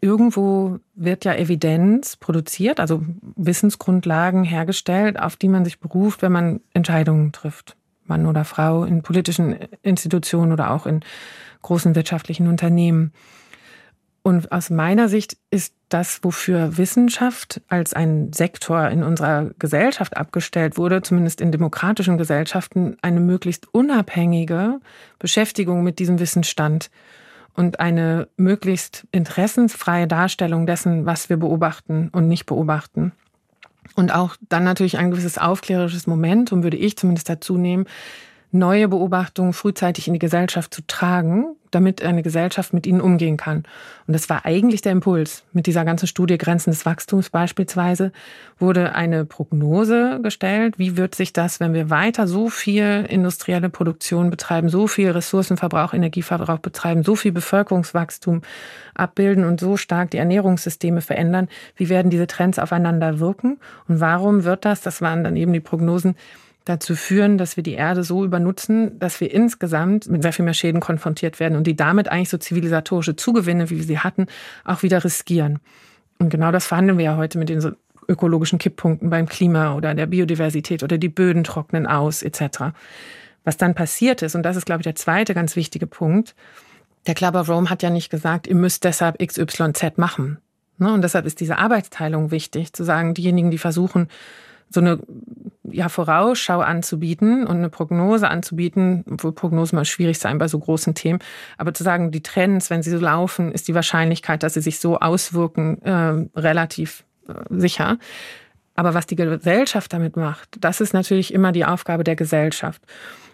irgendwo 0.00 0.78
wird 0.94 1.24
ja 1.24 1.34
Evidenz 1.34 2.16
produziert, 2.16 2.80
also 2.80 3.04
Wissensgrundlagen 3.36 4.44
hergestellt, 4.44 5.20
auf 5.20 5.36
die 5.36 5.48
man 5.48 5.64
sich 5.64 5.80
beruft, 5.80 6.22
wenn 6.22 6.32
man 6.32 6.60
Entscheidungen 6.72 7.32
trifft 7.32 7.76
Mann 8.10 8.26
oder 8.26 8.44
Frau, 8.44 8.84
in 8.84 9.02
politischen 9.02 9.56
Institutionen 9.82 10.52
oder 10.52 10.72
auch 10.72 10.84
in 10.84 11.00
großen 11.62 11.94
wirtschaftlichen 11.94 12.48
Unternehmen. 12.48 13.12
Und 14.22 14.52
aus 14.52 14.68
meiner 14.68 15.08
Sicht 15.08 15.38
ist 15.50 15.74
das, 15.88 16.20
wofür 16.22 16.76
Wissenschaft 16.76 17.62
als 17.68 17.94
ein 17.94 18.32
Sektor 18.32 18.88
in 18.88 19.02
unserer 19.02 19.50
Gesellschaft 19.58 20.16
abgestellt 20.16 20.76
wurde, 20.76 21.00
zumindest 21.00 21.40
in 21.40 21.52
demokratischen 21.52 22.18
Gesellschaften, 22.18 22.96
eine 23.00 23.20
möglichst 23.20 23.72
unabhängige 23.72 24.80
Beschäftigung 25.18 25.82
mit 25.82 25.98
diesem 25.98 26.18
Wissensstand 26.18 26.90
und 27.54 27.80
eine 27.80 28.28
möglichst 28.36 29.06
interessensfreie 29.10 30.06
Darstellung 30.06 30.66
dessen, 30.66 31.06
was 31.06 31.28
wir 31.30 31.38
beobachten 31.38 32.10
und 32.12 32.28
nicht 32.28 32.46
beobachten. 32.46 33.12
Und 33.96 34.14
auch 34.14 34.36
dann 34.48 34.64
natürlich 34.64 34.98
ein 34.98 35.10
gewisses 35.10 35.38
aufklärerisches 35.38 36.06
Momentum, 36.06 36.62
würde 36.62 36.76
ich 36.76 36.96
zumindest 36.96 37.28
dazu 37.28 37.56
nehmen, 37.56 37.86
neue 38.52 38.88
Beobachtungen 38.88 39.52
frühzeitig 39.52 40.06
in 40.08 40.14
die 40.14 40.18
Gesellschaft 40.18 40.74
zu 40.74 40.82
tragen, 40.86 41.46
damit 41.70 42.02
eine 42.02 42.22
Gesellschaft 42.22 42.72
mit 42.72 42.86
ihnen 42.86 43.00
umgehen 43.00 43.36
kann. 43.36 43.58
Und 44.06 44.14
das 44.14 44.28
war 44.28 44.44
eigentlich 44.44 44.82
der 44.82 44.90
Impuls. 44.90 45.44
Mit 45.52 45.66
dieser 45.66 45.84
ganzen 45.84 46.08
Studie 46.08 46.36
Grenzen 46.36 46.70
des 46.70 46.84
Wachstums 46.84 47.30
beispielsweise 47.30 48.10
wurde 48.58 48.94
eine 48.94 49.24
Prognose 49.24 50.18
gestellt. 50.20 50.78
Wie 50.80 50.96
wird 50.96 51.14
sich 51.14 51.32
das, 51.32 51.60
wenn 51.60 51.72
wir 51.72 51.88
weiter 51.88 52.26
so 52.26 52.48
viel 52.48 53.06
industrielle 53.08 53.70
Produktion 53.70 54.30
betreiben, 54.30 54.68
so 54.68 54.88
viel 54.88 55.10
Ressourcenverbrauch, 55.10 55.94
Energieverbrauch 55.94 56.58
betreiben, 56.58 57.04
so 57.04 57.14
viel 57.14 57.32
Bevölkerungswachstum 57.32 58.42
abbilden 58.94 59.44
und 59.44 59.60
so 59.60 59.76
stark 59.76 60.10
die 60.10 60.18
Ernährungssysteme 60.18 61.02
verändern? 61.02 61.48
Wie 61.76 61.88
werden 61.88 62.10
diese 62.10 62.26
Trends 62.26 62.58
aufeinander 62.58 63.20
wirken? 63.20 63.58
Und 63.86 64.00
warum 64.00 64.42
wird 64.42 64.64
das, 64.64 64.80
das 64.80 65.00
waren 65.00 65.22
dann 65.22 65.36
eben 65.36 65.52
die 65.52 65.60
Prognosen, 65.60 66.16
dazu 66.64 66.94
führen, 66.94 67.38
dass 67.38 67.56
wir 67.56 67.62
die 67.62 67.72
Erde 67.72 68.04
so 68.04 68.24
übernutzen, 68.24 68.98
dass 68.98 69.20
wir 69.20 69.32
insgesamt 69.32 70.08
mit 70.08 70.22
sehr 70.22 70.32
viel 70.32 70.44
mehr 70.44 70.54
Schäden 70.54 70.80
konfrontiert 70.80 71.40
werden 71.40 71.56
und 71.56 71.66
die 71.66 71.76
damit 71.76 72.08
eigentlich 72.08 72.28
so 72.28 72.38
zivilisatorische 72.38 73.16
Zugewinne, 73.16 73.70
wie 73.70 73.78
wir 73.78 73.84
sie 73.84 73.98
hatten, 73.98 74.26
auch 74.64 74.82
wieder 74.82 75.02
riskieren. 75.02 75.60
Und 76.18 76.28
genau 76.28 76.52
das 76.52 76.66
verhandeln 76.66 76.98
wir 76.98 77.06
ja 77.06 77.16
heute 77.16 77.38
mit 77.38 77.48
den 77.48 77.74
ökologischen 78.08 78.58
Kipppunkten 78.58 79.08
beim 79.08 79.26
Klima 79.26 79.74
oder 79.74 79.94
der 79.94 80.06
Biodiversität 80.06 80.82
oder 80.82 80.98
die 80.98 81.08
Böden 81.08 81.44
trocknen 81.44 81.86
aus 81.86 82.22
etc. 82.22 82.74
Was 83.44 83.56
dann 83.56 83.74
passiert 83.74 84.22
ist, 84.22 84.34
und 84.34 84.42
das 84.42 84.56
ist, 84.56 84.66
glaube 84.66 84.80
ich, 84.80 84.84
der 84.84 84.96
zweite 84.96 85.32
ganz 85.32 85.56
wichtige 85.56 85.86
Punkt, 85.86 86.34
der 87.06 87.14
Club 87.14 87.34
of 87.34 87.48
Rome 87.48 87.70
hat 87.70 87.82
ja 87.82 87.88
nicht 87.88 88.10
gesagt, 88.10 88.46
ihr 88.46 88.54
müsst 88.54 88.84
deshalb 88.84 89.18
XYZ 89.18 89.96
machen. 89.96 90.38
Ne? 90.76 90.92
Und 90.92 91.02
deshalb 91.02 91.24
ist 91.24 91.40
diese 91.40 91.56
Arbeitsteilung 91.56 92.30
wichtig, 92.30 92.72
zu 92.74 92.84
sagen, 92.84 93.14
diejenigen, 93.14 93.50
die 93.50 93.58
versuchen, 93.58 94.08
so 94.70 94.80
eine 94.80 95.00
ja, 95.72 95.88
Vorausschau 95.88 96.60
anzubieten 96.60 97.46
und 97.46 97.58
eine 97.58 97.68
Prognose 97.68 98.28
anzubieten, 98.28 99.04
obwohl 99.10 99.32
Prognosen 99.32 99.76
mal 99.76 99.84
schwierig 99.84 100.18
sein 100.18 100.38
bei 100.38 100.48
so 100.48 100.58
großen 100.58 100.94
Themen, 100.94 101.20
aber 101.58 101.74
zu 101.74 101.84
sagen, 101.84 102.10
die 102.10 102.22
Trends, 102.22 102.70
wenn 102.70 102.82
sie 102.82 102.90
so 102.90 102.98
laufen, 102.98 103.52
ist 103.52 103.68
die 103.68 103.74
Wahrscheinlichkeit, 103.74 104.42
dass 104.42 104.54
sie 104.54 104.60
sich 104.60 104.78
so 104.78 104.98
auswirken, 104.98 105.82
äh, 105.82 106.38
relativ 106.38 107.04
äh, 107.28 107.32
sicher. 107.50 107.98
Aber 108.74 108.94
was 108.94 109.06
die 109.06 109.16
Gesellschaft 109.16 109.92
damit 109.92 110.16
macht, 110.16 110.56
das 110.60 110.80
ist 110.80 110.94
natürlich 110.94 111.34
immer 111.34 111.52
die 111.52 111.64
Aufgabe 111.64 112.04
der 112.04 112.16
Gesellschaft. 112.16 112.82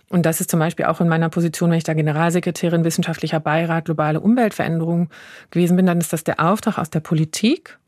Und 0.09 0.25
das 0.25 0.41
ist 0.41 0.51
zum 0.51 0.61
Beispiel 0.61 0.87
auch 0.87 1.01
in 1.01 1.09
meiner 1.09 1.29
Position, 1.29 1.71
wenn 1.71 1.79
ich 1.79 1.85
da 1.85 1.95
Generalsekretärin 1.95 2.85
wissenschaftlicher 2.85 3.41
Beirat 3.41 3.87
globale 3.87 4.21
Umweltveränderung 4.21 5.09
gewesen 5.51 5.77
bin, 5.77 5.87
dann 5.87 5.99
ist 5.99 6.13
das 6.13 6.25
der 6.25 6.41
Auftrag 6.41 6.79
aus 6.79 6.91
der 6.91 7.01
Politik 7.01 7.79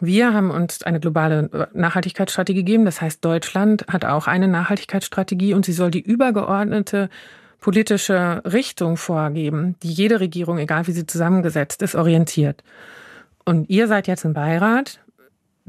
wir 0.00 0.32
haben 0.32 0.50
uns 0.50 0.82
eine 0.82 1.00
globale 1.00 1.50
äh, 1.52 1.66
Nachhaltigkeitsstrategie 1.78 2.60
gegeben. 2.60 2.84
Das 2.84 3.00
heißt, 3.00 3.24
Deutschland 3.24 3.86
hat 3.88 4.04
auch 4.04 4.26
eine 4.26 4.48
Nachhaltigkeitsstrategie 4.48 5.54
und 5.54 5.64
sie 5.64 5.72
soll 5.72 5.90
die 5.90 6.00
übergeordnete 6.00 7.10
politische 7.60 8.42
Richtung 8.50 8.96
vorgeben, 8.96 9.76
die 9.82 9.92
jede 9.92 10.20
Regierung, 10.20 10.58
egal 10.58 10.86
wie 10.86 10.92
sie 10.92 11.06
zusammengesetzt 11.06 11.82
ist, 11.82 11.94
orientiert. 11.94 12.64
Und 13.44 13.68
ihr 13.68 13.86
seid 13.86 14.06
jetzt 14.06 14.24
im 14.24 14.32
Beirat, 14.32 15.00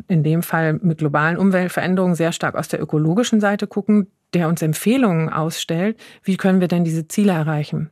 in 0.08 0.24
dem 0.24 0.42
Fall 0.42 0.74
mit 0.82 1.00
globalen 1.00 1.38
Umweltveränderungen 1.38 2.16
sehr 2.16 2.32
stark 2.32 2.56
aus 2.56 2.70
der 2.70 2.82
ökologischen 2.82 3.42
Seite 3.42 3.68
gucken, 3.68 4.08
der 4.34 4.48
uns 4.48 4.62
Empfehlungen 4.62 5.30
ausstellt, 5.30 6.00
wie 6.24 6.38
können 6.38 6.62
wir 6.62 6.70
denn 6.70 6.86
diese 6.86 7.08
Ziele 7.08 7.34
erreichen. 7.34 7.90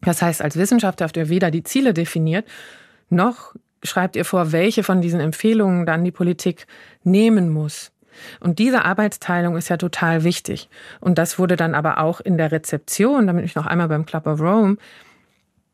Das 0.00 0.22
heißt, 0.22 0.40
als 0.40 0.56
Wissenschaftler 0.56 1.04
habt 1.06 1.16
ihr 1.16 1.28
weder 1.28 1.50
die 1.50 1.62
Ziele 1.62 1.92
definiert, 1.92 2.46
noch 3.10 3.54
schreibt 3.82 4.16
ihr 4.16 4.24
vor, 4.24 4.52
welche 4.52 4.82
von 4.82 5.00
diesen 5.00 5.20
Empfehlungen 5.20 5.86
dann 5.86 6.04
die 6.04 6.10
Politik 6.10 6.66
nehmen 7.04 7.50
muss. 7.50 7.92
Und 8.40 8.58
diese 8.58 8.84
Arbeitsteilung 8.84 9.56
ist 9.56 9.68
ja 9.68 9.76
total 9.76 10.24
wichtig. 10.24 10.68
Und 11.00 11.18
das 11.18 11.38
wurde 11.38 11.56
dann 11.56 11.74
aber 11.74 11.98
auch 11.98 12.20
in 12.20 12.38
der 12.38 12.52
Rezeption, 12.52 13.26
damit 13.26 13.44
ich 13.44 13.54
noch 13.54 13.66
einmal 13.66 13.88
beim 13.88 14.06
Club 14.06 14.26
of 14.26 14.40
Rome, 14.40 14.76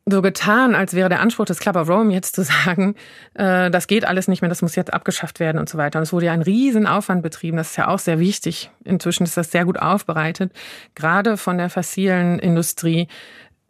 so 0.04 0.20
getan, 0.20 0.74
als 0.74 0.94
wäre 0.94 1.08
der 1.08 1.20
Anspruch 1.20 1.44
des 1.44 1.60
Club 1.60 1.76
of 1.76 1.88
Rome 1.88 2.12
jetzt 2.12 2.34
zu 2.34 2.42
sagen, 2.64 2.96
äh, 3.34 3.70
das 3.70 3.86
geht 3.86 4.04
alles 4.04 4.28
nicht 4.28 4.42
mehr, 4.42 4.48
das 4.48 4.62
muss 4.62 4.74
jetzt 4.74 4.92
abgeschafft 4.92 5.38
werden 5.40 5.58
und 5.58 5.68
so 5.68 5.78
weiter. 5.78 5.98
Und 5.98 6.02
es 6.02 6.12
wurde 6.12 6.26
ja 6.26 6.32
ein 6.32 6.42
Riesenaufwand 6.42 7.22
betrieben, 7.22 7.56
das 7.56 7.70
ist 7.70 7.76
ja 7.76 7.88
auch 7.88 7.98
sehr 7.98 8.18
wichtig. 8.18 8.70
Inzwischen 8.84 9.24
ist 9.24 9.36
das 9.36 9.50
sehr 9.52 9.64
gut 9.64 9.78
aufbereitet, 9.78 10.52
gerade 10.94 11.36
von 11.36 11.58
der 11.58 11.70
fossilen 11.70 12.38
Industrie, 12.40 13.06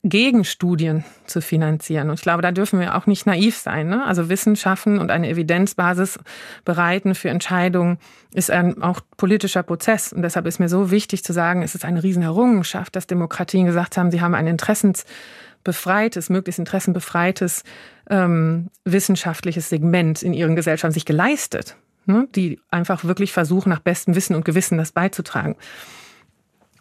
Gegenstudien 0.04 1.04
zu 1.26 1.40
finanzieren. 1.40 2.10
Und 2.10 2.16
ich 2.16 2.22
glaube, 2.22 2.42
da 2.42 2.50
dürfen 2.50 2.80
wir 2.80 2.96
auch 2.96 3.06
nicht 3.06 3.24
naiv 3.24 3.56
sein. 3.56 3.88
Ne? 3.88 4.04
Also 4.04 4.28
Wissen 4.28 4.56
schaffen 4.56 4.98
und 4.98 5.12
eine 5.12 5.28
Evidenzbasis 5.28 6.18
bereiten 6.64 7.14
für 7.14 7.30
Entscheidungen 7.30 7.98
ist 8.34 8.50
ein 8.50 8.82
auch 8.82 9.00
politischer 9.16 9.62
Prozess. 9.62 10.12
Und 10.12 10.22
deshalb 10.22 10.46
ist 10.46 10.58
mir 10.58 10.68
so 10.68 10.90
wichtig 10.90 11.22
zu 11.22 11.32
sagen, 11.32 11.62
es 11.62 11.76
ist 11.76 11.84
eine 11.84 12.02
Riesenerrungenschaft, 12.02 12.96
dass 12.96 13.06
Demokratien 13.06 13.66
gesagt 13.66 13.96
haben, 13.96 14.10
sie 14.10 14.20
haben 14.20 14.34
ein 14.34 14.48
interessensbefreites, 14.48 16.30
möglichst 16.30 16.58
interessenbefreites 16.58 17.62
ähm, 18.10 18.70
wissenschaftliches 18.84 19.68
Segment 19.68 20.20
in 20.24 20.34
ihren 20.34 20.56
Gesellschaften 20.56 20.94
sich 20.94 21.04
geleistet, 21.04 21.76
ne? 22.06 22.26
die 22.34 22.60
einfach 22.70 23.04
wirklich 23.04 23.32
versuchen, 23.32 23.68
nach 23.68 23.78
bestem 23.78 24.16
Wissen 24.16 24.34
und 24.34 24.44
Gewissen 24.44 24.78
das 24.78 24.90
beizutragen. 24.90 25.54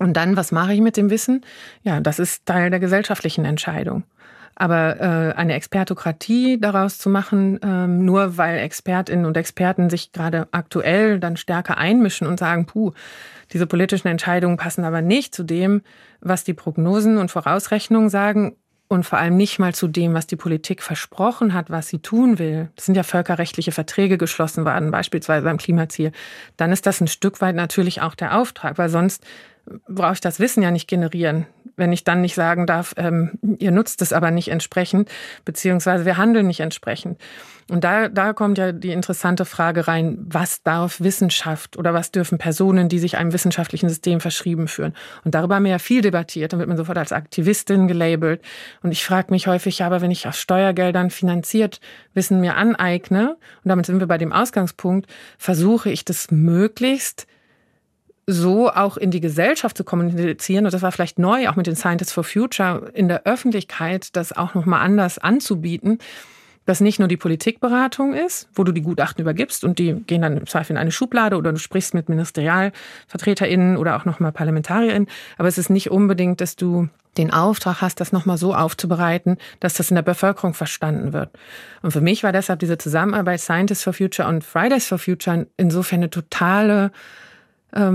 Und 0.01 0.13
dann, 0.17 0.35
was 0.35 0.51
mache 0.51 0.73
ich 0.73 0.81
mit 0.81 0.97
dem 0.97 1.11
Wissen? 1.11 1.45
Ja, 1.83 1.99
das 1.99 2.17
ist 2.17 2.47
Teil 2.47 2.71
der 2.71 2.79
gesellschaftlichen 2.79 3.45
Entscheidung. 3.45 4.03
Aber 4.55 4.99
äh, 4.99 5.37
eine 5.37 5.53
Expertokratie 5.53 6.59
daraus 6.59 6.97
zu 6.97 7.07
machen, 7.07 7.59
ähm, 7.63 8.03
nur 8.03 8.35
weil 8.35 8.57
Expertinnen 8.57 9.27
und 9.27 9.37
Experten 9.37 9.91
sich 9.91 10.11
gerade 10.11 10.47
aktuell 10.49 11.19
dann 11.19 11.37
stärker 11.37 11.77
einmischen 11.77 12.25
und 12.25 12.39
sagen, 12.39 12.65
puh, 12.65 12.93
diese 13.53 13.67
politischen 13.67 14.07
Entscheidungen 14.07 14.57
passen 14.57 14.85
aber 14.85 15.03
nicht 15.03 15.35
zu 15.35 15.43
dem, 15.43 15.83
was 16.19 16.43
die 16.43 16.55
Prognosen 16.55 17.19
und 17.19 17.29
Vorausrechnungen 17.29 18.09
sagen 18.09 18.55
und 18.91 19.05
vor 19.05 19.19
allem 19.19 19.37
nicht 19.37 19.57
mal 19.57 19.73
zu 19.73 19.87
dem, 19.87 20.13
was 20.13 20.27
die 20.27 20.35
Politik 20.35 20.81
versprochen 20.83 21.53
hat, 21.53 21.69
was 21.69 21.87
sie 21.87 21.99
tun 21.99 22.39
will. 22.39 22.69
Es 22.75 22.87
sind 22.87 22.95
ja 22.95 23.03
völkerrechtliche 23.03 23.71
Verträge 23.71 24.17
geschlossen 24.17 24.65
worden, 24.65 24.91
beispielsweise 24.91 25.45
beim 25.45 25.57
Klimaziel. 25.57 26.11
Dann 26.57 26.73
ist 26.73 26.85
das 26.85 26.99
ein 26.99 27.07
Stück 27.07 27.39
weit 27.39 27.55
natürlich 27.55 28.01
auch 28.01 28.15
der 28.15 28.35
Auftrag, 28.37 28.77
weil 28.77 28.89
sonst 28.89 29.23
brauche 29.87 30.13
ich 30.13 30.21
das 30.21 30.39
Wissen 30.39 30.63
ja 30.63 30.71
nicht 30.71 30.87
generieren, 30.87 31.45
wenn 31.75 31.93
ich 31.93 32.03
dann 32.03 32.21
nicht 32.21 32.35
sagen 32.35 32.65
darf, 32.65 32.93
ähm, 32.97 33.39
ihr 33.59 33.71
nutzt 33.71 34.01
es 34.01 34.13
aber 34.13 34.31
nicht 34.31 34.49
entsprechend, 34.49 35.09
beziehungsweise 35.45 36.05
wir 36.05 36.17
handeln 36.17 36.47
nicht 36.47 36.59
entsprechend. 36.59 37.19
Und 37.69 37.83
da, 37.85 38.09
da 38.09 38.33
kommt 38.33 38.57
ja 38.57 38.73
die 38.73 38.91
interessante 38.91 39.45
Frage 39.45 39.87
rein, 39.87 40.17
was 40.27 40.61
darf 40.61 40.99
Wissenschaft 40.99 41.77
oder 41.77 41.93
was 41.93 42.11
dürfen 42.11 42.37
Personen, 42.37 42.89
die 42.89 42.99
sich 42.99 43.17
einem 43.17 43.31
wissenschaftlichen 43.31 43.87
System 43.87 44.19
verschrieben 44.19 44.67
führen? 44.67 44.93
Und 45.23 45.35
darüber 45.35 45.55
haben 45.55 45.63
wir 45.63 45.71
ja 45.71 45.79
viel 45.79 46.01
debattiert, 46.01 46.51
dann 46.51 46.59
wird 46.59 46.67
man 46.67 46.77
sofort 46.77 46.97
als 46.97 47.13
Aktivistin 47.13 47.87
gelabelt. 47.87 48.41
Und 48.83 48.91
ich 48.91 49.05
frage 49.05 49.31
mich 49.31 49.47
häufig, 49.47 49.79
ja, 49.79 49.85
aber 49.85 50.01
wenn 50.01 50.11
ich 50.11 50.27
aus 50.27 50.37
Steuergeldern 50.37 51.09
finanziert 51.09 51.79
Wissen 52.13 52.41
mir 52.41 52.57
aneigne, 52.57 53.37
und 53.63 53.69
damit 53.69 53.85
sind 53.85 53.99
wir 53.99 54.07
bei 54.07 54.17
dem 54.17 54.33
Ausgangspunkt, 54.33 55.09
versuche 55.37 55.89
ich 55.89 56.03
das 56.03 56.29
möglichst 56.29 57.25
so 58.27 58.69
auch 58.69 58.97
in 58.97 59.11
die 59.11 59.21
Gesellschaft 59.21 59.77
zu 59.77 59.83
kommunizieren, 59.83 60.65
und 60.65 60.73
das 60.73 60.81
war 60.81 60.91
vielleicht 60.91 61.19
neu, 61.19 61.49
auch 61.49 61.55
mit 61.55 61.67
den 61.67 61.75
Scientists 61.75 62.13
for 62.13 62.23
Future, 62.23 62.91
in 62.93 63.07
der 63.07 63.25
Öffentlichkeit 63.25 64.15
das 64.15 64.31
auch 64.31 64.53
nochmal 64.53 64.81
anders 64.81 65.17
anzubieten, 65.17 65.99
dass 66.65 66.79
nicht 66.79 66.99
nur 66.99 67.07
die 67.07 67.17
Politikberatung 67.17 68.13
ist, 68.13 68.47
wo 68.53 68.63
du 68.63 68.71
die 68.71 68.83
Gutachten 68.83 69.21
übergibst 69.21 69.63
und 69.63 69.79
die 69.79 69.93
gehen 69.93 70.21
dann 70.21 70.37
im 70.37 70.47
Zweifel 70.47 70.73
in 70.73 70.77
eine 70.77 70.91
Schublade 70.91 71.35
oder 71.35 71.51
du 71.51 71.59
sprichst 71.59 71.93
mit 71.93 72.07
MinistrialvertreterInnen 72.07 73.77
oder 73.77 73.95
auch 73.97 74.05
nochmal 74.05 74.31
ParlamentarierInnen, 74.31 75.07
aber 75.37 75.47
es 75.47 75.57
ist 75.57 75.69
nicht 75.69 75.89
unbedingt, 75.89 76.39
dass 76.39 76.55
du 76.55 76.87
den 77.17 77.33
Auftrag 77.33 77.81
hast, 77.81 77.99
das 77.99 78.13
nochmal 78.13 78.37
so 78.37 78.53
aufzubereiten, 78.53 79.37
dass 79.59 79.73
das 79.73 79.91
in 79.91 79.95
der 79.95 80.01
Bevölkerung 80.01 80.53
verstanden 80.53 81.11
wird. 81.11 81.29
Und 81.81 81.91
für 81.91 81.99
mich 81.99 82.23
war 82.23 82.31
deshalb 82.31 82.59
diese 82.59 82.77
Zusammenarbeit 82.77 83.41
Scientists 83.41 83.83
for 83.83 83.93
Future 83.93 84.29
und 84.29 84.43
Fridays 84.43 84.87
for 84.87 84.97
Future 84.97 85.47
insofern 85.57 85.99
eine 85.99 86.09
totale 86.09 86.91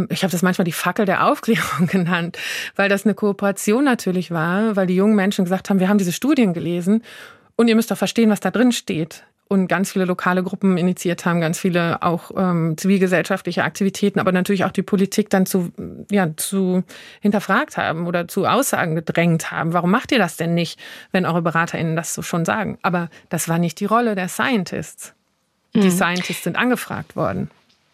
ich 0.09 0.23
habe 0.23 0.31
das 0.31 0.43
manchmal 0.43 0.65
die 0.65 0.73
Fackel 0.73 1.05
der 1.05 1.27
Aufklärung 1.27 1.87
genannt, 1.91 2.39
weil 2.77 2.89
das 2.89 3.05
eine 3.05 3.15
Kooperation 3.15 3.85
natürlich 3.85 4.31
war, 4.31 4.75
weil 4.77 4.87
die 4.87 4.97
jungen 4.97 5.17
Menschen 5.17 5.45
gesagt 5.45 5.69
haben, 5.69 5.81
wir 5.81 5.89
haben 5.89 5.99
diese 5.99 6.13
Studien 6.13 6.55
gelesen 6.55 7.03
und 7.57 7.69
ihr 7.69 7.77
müsst 7.77 7.91
doch 7.91 7.99
verstehen, 7.99 8.31
was 8.31 8.41
da 8.41 8.51
drin 8.51 8.73
steht. 8.73 9.25
und 9.49 9.69
ganz 9.69 9.93
viele 9.93 10.07
lokale 10.07 10.43
Gruppen 10.43 10.77
initiiert 10.77 11.25
haben, 11.25 11.41
ganz 11.41 11.59
viele 11.59 12.03
auch 12.03 12.33
ähm, 12.37 12.77
zivilgesellschaftliche 12.77 13.63
Aktivitäten, 13.63 14.19
aber 14.19 14.33
natürlich 14.33 14.65
auch 14.65 14.73
die 14.73 14.83
Politik 14.83 15.31
dann 15.31 15.47
zu, 15.47 15.71
ja, 16.11 16.37
zu 16.37 16.83
hinterfragt 17.21 17.77
haben 17.77 18.09
oder 18.09 18.27
zu 18.27 18.47
Aussagen 18.47 18.97
gedrängt 18.97 19.53
haben. 19.53 19.73
Warum 19.73 19.93
macht 19.93 20.11
ihr 20.11 20.19
das 20.19 20.37
denn 20.37 20.55
nicht, 20.55 20.81
wenn 21.13 21.27
eure 21.27 21.43
BeraterInnen 21.43 21.95
das 21.95 22.13
so 22.13 22.23
schon 22.23 22.45
sagen? 22.45 22.79
Aber 22.83 23.09
das 23.29 23.49
war 23.49 23.59
nicht 23.59 23.79
die 23.79 23.85
Rolle 23.85 24.17
der 24.17 24.29
Scientists. 24.29 25.15
Die 25.75 25.81
mhm. 25.81 25.91
Scientists 25.91 26.43
sind 26.43 26.57
angefragt 26.57 27.15
worden. 27.15 27.51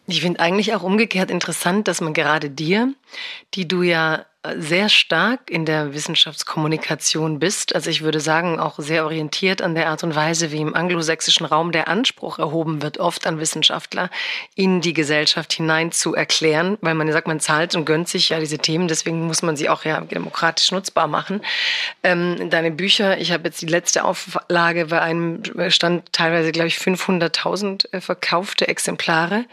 Ich 0.06 0.20
finde 0.20 0.40
eigentlich 0.40 0.74
auch 0.74 0.82
umgekehrt 0.82 1.30
interessant, 1.30 1.86
dass 1.88 2.00
man 2.00 2.12
gerade 2.12 2.50
dir, 2.50 2.92
die 3.54 3.68
du 3.68 3.82
ja 3.82 4.26
sehr 4.56 4.88
stark 4.88 5.50
in 5.50 5.64
der 5.64 5.94
Wissenschaftskommunikation 5.94 7.38
bist. 7.38 7.76
Also 7.76 7.90
ich 7.90 8.02
würde 8.02 8.18
sagen, 8.18 8.58
auch 8.58 8.76
sehr 8.78 9.04
orientiert 9.04 9.62
an 9.62 9.76
der 9.76 9.88
Art 9.88 10.02
und 10.02 10.16
Weise, 10.16 10.50
wie 10.50 10.60
im 10.60 10.74
anglosächsischen 10.74 11.46
Raum 11.46 11.70
der 11.70 11.86
Anspruch 11.86 12.40
erhoben 12.40 12.82
wird, 12.82 12.98
oft 12.98 13.24
an 13.28 13.38
Wissenschaftler 13.38 14.10
in 14.56 14.80
die 14.80 14.94
Gesellschaft 14.94 15.52
hinein 15.52 15.92
zu 15.92 16.16
erklären, 16.16 16.76
weil 16.80 16.94
man 16.94 17.10
sagt, 17.12 17.28
man 17.28 17.38
zahlt 17.38 17.76
und 17.76 17.84
gönnt 17.84 18.08
sich 18.08 18.30
ja 18.30 18.40
diese 18.40 18.58
Themen, 18.58 18.88
deswegen 18.88 19.28
muss 19.28 19.42
man 19.42 19.56
sie 19.56 19.68
auch 19.68 19.84
ja 19.84 20.00
demokratisch 20.00 20.72
nutzbar 20.72 21.06
machen. 21.06 21.40
Ähm, 22.02 22.50
deine 22.50 22.72
Bücher, 22.72 23.18
ich 23.18 23.30
habe 23.30 23.44
jetzt 23.44 23.62
die 23.62 23.66
letzte 23.66 24.04
Auflage 24.04 24.86
bei 24.86 25.00
einem 25.00 25.42
stand 25.68 26.12
teilweise, 26.12 26.50
glaube 26.50 26.66
ich, 26.66 26.78
500.000 26.78 27.92
äh, 27.92 28.00
verkaufte 28.00 28.66
Exemplare. 28.66 29.44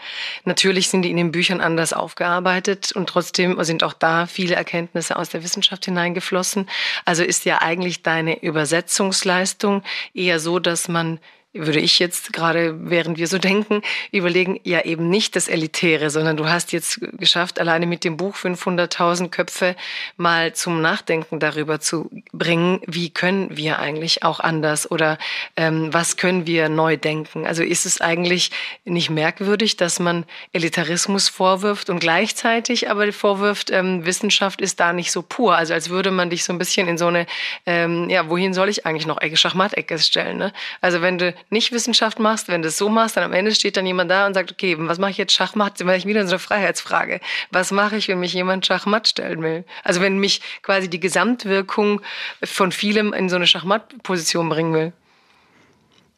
Natürlich 0.46 0.90
sind 0.90 1.04
die 1.04 1.12
in 1.12 1.18
den 1.18 1.32
Büchern 1.32 1.62
anders 1.62 1.94
aufgearbeitet 1.94 2.92
und 2.92 3.08
trotzdem 3.08 3.64
sind 3.64 3.84
auch 3.84 3.94
da 3.94 4.26
viele 4.26 4.56
Erkenntnisse 4.56 4.79
Erkenntnisse 4.80 5.18
aus 5.18 5.30
der 5.30 5.44
Wissenschaft 5.44 5.86
hineingeflossen. 5.86 6.68
Also 7.06 7.24
ist 7.24 7.46
ja 7.46 7.62
eigentlich 7.62 8.02
deine 8.02 8.42
Übersetzungsleistung 8.42 9.84
eher 10.14 10.40
so, 10.40 10.60
dass 10.60 10.88
man 10.88 11.20
würde 11.54 11.80
ich 11.80 11.98
jetzt 11.98 12.32
gerade, 12.32 12.76
während 12.90 13.18
wir 13.18 13.28
so 13.28 13.40
denken, 13.40 13.82
überlegen, 14.12 14.60
ja 14.64 14.82
eben 14.86 15.10
nicht 15.10 15.36
das 15.36 15.48
Elitäre, 15.48 16.12
sondern 16.12 16.38
du 16.38 16.48
hast 16.48 16.72
jetzt 16.74 17.02
geschafft, 17.18 17.60
alleine 17.60 17.88
mit 17.88 18.04
dem 18.04 18.18
Buch 18.18 18.36
500.000 18.36 19.30
Köpfe 19.30 19.76
mal 20.16 20.54
zum 20.54 20.82
Nachdenken 20.82 21.40
darüber 21.40 21.80
zu 21.80 22.12
bringen, 22.32 22.82
wie 22.86 23.10
können 23.10 23.58
wir 23.58 23.80
eigentlich 23.80 24.22
auch 24.24 24.40
anders 24.40 24.92
oder 24.92 25.18
ähm, 25.56 25.92
was 25.92 26.18
können 26.18 26.46
wir 26.46 26.70
neu 26.70 26.98
denken. 26.98 27.48
Also 27.48 27.64
ist 27.64 27.88
es 27.88 28.00
eigentlich 28.00 28.52
nicht 28.86 29.10
merkwürdig, 29.10 29.76
dass 29.76 30.00
man 30.00 30.26
Elitarismus 30.54 31.30
vorwirft 31.30 31.90
und 31.90 32.00
gleichzeitig 32.00 32.92
aber 32.92 33.12
vorwirft, 33.12 33.72
ähm, 33.72 34.06
Wissenschaft 34.06 34.62
ist 34.62 34.80
da 34.80 34.94
nicht 34.94 35.12
so 35.12 35.24
pur. 35.24 35.56
Also 35.56 35.74
als 35.74 35.90
würde 35.90 36.12
man 36.12 36.30
dich 36.30 36.44
so 36.44 36.54
ein 36.54 36.60
bisschen 36.60 36.88
in 36.88 37.00
so 37.00 37.08
eine, 37.08 37.26
ähm, 37.66 38.08
ja, 38.08 38.30
wohin 38.30 38.54
soll 38.54 38.70
ich 38.70 38.86
eigentlich 38.86 39.08
noch 39.08 39.20
Ecke, 39.20 39.36
Schachmatt-Ecke 39.36 39.98
stellen. 39.98 40.38
Ne? 40.38 40.54
Also 40.80 41.02
wenn 41.02 41.18
du 41.18 41.34
nicht 41.50 41.72
Wissenschaft 41.72 42.20
machst, 42.20 42.48
wenn 42.48 42.62
du 42.62 42.68
es 42.68 42.78
so 42.78 42.90
machst, 42.90 43.18
dann 43.18 43.24
am 43.24 43.34
Ende 43.34 43.54
steht 43.54 43.78
dann 43.78 43.86
jemand 43.86 44.12
da 44.12 44.28
und 44.28 44.34
sagt, 44.34 44.52
okay, 44.52 44.76
was 44.80 45.00
mache 45.00 45.12
ich 45.12 45.18
jetzt 45.18 45.34
Schachmatt? 45.34 45.78
Sind 45.78 45.88
wir 45.88 46.04
wieder 46.04 46.26
so 46.26 46.32
eine 46.32 46.40
Freiheitsfrage. 46.40 47.20
Was 47.52 47.72
mache 47.72 47.98
ich, 47.98 48.08
wenn 48.08 48.20
mich 48.20 48.34
jemand 48.34 48.66
Schachmatt 48.66 49.08
stellen 49.08 49.42
will? 49.42 49.66
Also 49.84 50.02
wenn 50.02 50.18
mich 50.20 50.42
quasi 50.62 50.90
die 50.90 51.00
Gesamtwirkung 51.00 52.02
von 52.44 52.72
vielem 52.72 53.14
in 53.14 53.30
so 53.30 53.36
eine 53.36 53.48
Schachmatt-Position 53.48 54.50
bringen 54.50 54.74
will. 54.74 54.94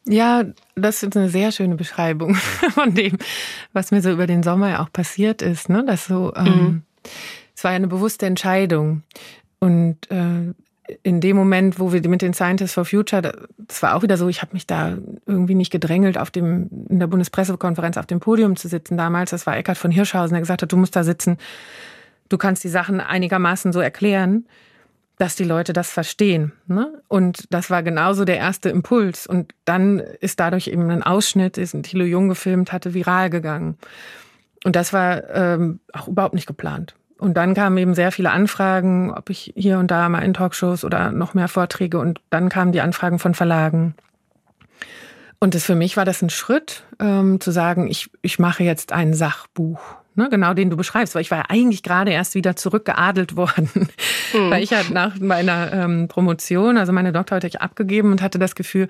Ja, 0.04 0.44
das 0.74 1.02
ist 1.02 1.16
eine 1.16 1.28
sehr 1.28 1.52
schöne 1.52 1.76
Beschreibung 1.76 2.34
von 2.74 2.94
dem, 2.94 3.18
was 3.72 3.90
mir 3.90 4.02
so 4.02 4.10
über 4.10 4.26
den 4.26 4.42
Sommer 4.42 4.70
ja 4.70 4.82
auch 4.82 4.92
passiert 4.92 5.42
ist. 5.42 5.68
Ne? 5.68 5.84
Das 5.86 6.06
so, 6.06 6.32
ähm, 6.34 6.44
mhm. 6.44 6.82
es 7.54 7.62
war 7.62 7.70
ja 7.72 7.76
eine 7.76 7.88
bewusste 7.88 8.26
Entscheidung. 8.26 9.02
Und 9.60 10.10
äh, 10.10 10.54
in 11.02 11.20
dem 11.20 11.36
Moment, 11.36 11.78
wo 11.78 11.92
wir 11.92 12.06
mit 12.08 12.22
den 12.22 12.34
Scientists 12.34 12.74
for 12.74 12.84
Future, 12.84 13.46
das 13.58 13.82
war 13.82 13.94
auch 13.94 14.02
wieder 14.02 14.16
so, 14.16 14.28
ich 14.28 14.42
habe 14.42 14.52
mich 14.52 14.66
da 14.66 14.98
irgendwie 15.26 15.54
nicht 15.54 15.70
gedrängelt, 15.70 16.18
auf 16.18 16.30
dem, 16.30 16.68
in 16.88 16.98
der 16.98 17.06
Bundespressekonferenz 17.06 17.96
auf 17.96 18.06
dem 18.06 18.20
Podium 18.20 18.56
zu 18.56 18.68
sitzen 18.68 18.96
damals. 18.96 19.30
Das 19.30 19.46
war 19.46 19.56
Eckhard 19.56 19.78
von 19.78 19.90
Hirschhausen, 19.90 20.34
der 20.34 20.40
gesagt 20.40 20.62
hat, 20.62 20.72
du 20.72 20.76
musst 20.76 20.96
da 20.96 21.04
sitzen, 21.04 21.38
du 22.28 22.38
kannst 22.38 22.64
die 22.64 22.68
Sachen 22.68 23.00
einigermaßen 23.00 23.72
so 23.72 23.80
erklären, 23.80 24.46
dass 25.18 25.36
die 25.36 25.44
Leute 25.44 25.72
das 25.72 25.90
verstehen. 25.90 26.52
Ne? 26.66 27.00
Und 27.06 27.46
das 27.50 27.70
war 27.70 27.84
genauso 27.84 28.24
der 28.24 28.38
erste 28.38 28.70
Impuls. 28.70 29.26
Und 29.26 29.54
dann 29.64 30.00
ist 30.00 30.40
dadurch 30.40 30.66
eben 30.66 30.90
ein 30.90 31.04
Ausschnitt, 31.04 31.58
ein 31.58 31.84
Thilo 31.84 32.04
Jung 32.04 32.28
gefilmt 32.28 32.72
hatte, 32.72 32.92
viral 32.92 33.30
gegangen. 33.30 33.78
Und 34.64 34.74
das 34.74 34.92
war 34.92 35.30
ähm, 35.30 35.80
auch 35.92 36.08
überhaupt 36.08 36.34
nicht 36.34 36.46
geplant. 36.46 36.96
Und 37.22 37.34
dann 37.34 37.54
kamen 37.54 37.78
eben 37.78 37.94
sehr 37.94 38.10
viele 38.10 38.32
Anfragen, 38.32 39.12
ob 39.12 39.30
ich 39.30 39.52
hier 39.54 39.78
und 39.78 39.92
da 39.92 40.08
mal 40.08 40.24
in 40.24 40.34
Talkshows 40.34 40.84
oder 40.84 41.12
noch 41.12 41.34
mehr 41.34 41.46
Vorträge. 41.46 42.00
Und 42.00 42.20
dann 42.30 42.48
kamen 42.48 42.72
die 42.72 42.80
Anfragen 42.80 43.20
von 43.20 43.34
Verlagen. 43.34 43.94
Und 45.38 45.54
das 45.54 45.64
für 45.64 45.76
mich 45.76 45.96
war 45.96 46.04
das 46.04 46.20
ein 46.20 46.30
Schritt, 46.30 46.82
ähm, 46.98 47.40
zu 47.40 47.52
sagen, 47.52 47.88
ich, 47.88 48.10
ich 48.22 48.40
mache 48.40 48.64
jetzt 48.64 48.92
ein 48.92 49.14
Sachbuch. 49.14 49.80
Ne, 50.16 50.28
genau 50.30 50.52
den 50.52 50.68
du 50.68 50.76
beschreibst, 50.76 51.14
weil 51.14 51.22
ich 51.22 51.30
war 51.30 51.38
ja 51.38 51.44
eigentlich 51.48 51.84
gerade 51.84 52.10
erst 52.10 52.34
wieder 52.34 52.56
zurückgeadelt 52.56 53.36
worden, 53.36 53.70
mhm. 54.34 54.50
weil 54.50 54.62
ich 54.64 54.72
halt 54.72 54.90
nach 54.90 55.20
meiner 55.20 55.72
ähm, 55.72 56.08
Promotion, 56.08 56.76
also 56.76 56.92
meine 56.92 57.12
Doktorarbeit 57.12 57.44
ich 57.44 57.62
abgegeben 57.62 58.10
und 58.10 58.20
hatte 58.20 58.40
das 58.40 58.56
Gefühl, 58.56 58.88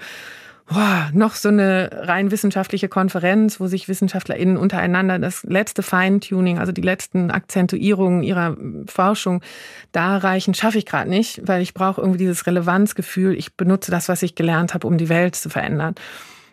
boah, 0.66 1.10
noch 1.12 1.34
so 1.34 1.48
eine 1.48 1.90
rein 1.92 2.30
wissenschaftliche 2.30 2.88
Konferenz, 2.88 3.60
wo 3.60 3.66
sich 3.66 3.88
WissenschaftlerInnen 3.88 4.56
untereinander 4.56 5.18
das 5.18 5.42
letzte 5.44 5.82
Feintuning, 5.82 6.58
also 6.58 6.72
die 6.72 6.82
letzten 6.82 7.30
Akzentuierungen 7.30 8.22
ihrer 8.22 8.56
Forschung 8.86 9.42
da 9.92 10.16
reichen, 10.16 10.54
schaffe 10.54 10.78
ich 10.78 10.86
gerade 10.86 11.10
nicht, 11.10 11.42
weil 11.46 11.62
ich 11.62 11.74
brauche 11.74 12.00
irgendwie 12.00 12.18
dieses 12.18 12.46
Relevanzgefühl. 12.46 13.36
Ich 13.36 13.56
benutze 13.56 13.90
das, 13.90 14.08
was 14.08 14.22
ich 14.22 14.34
gelernt 14.34 14.74
habe, 14.74 14.86
um 14.86 14.98
die 14.98 15.08
Welt 15.08 15.36
zu 15.36 15.50
verändern. 15.50 15.94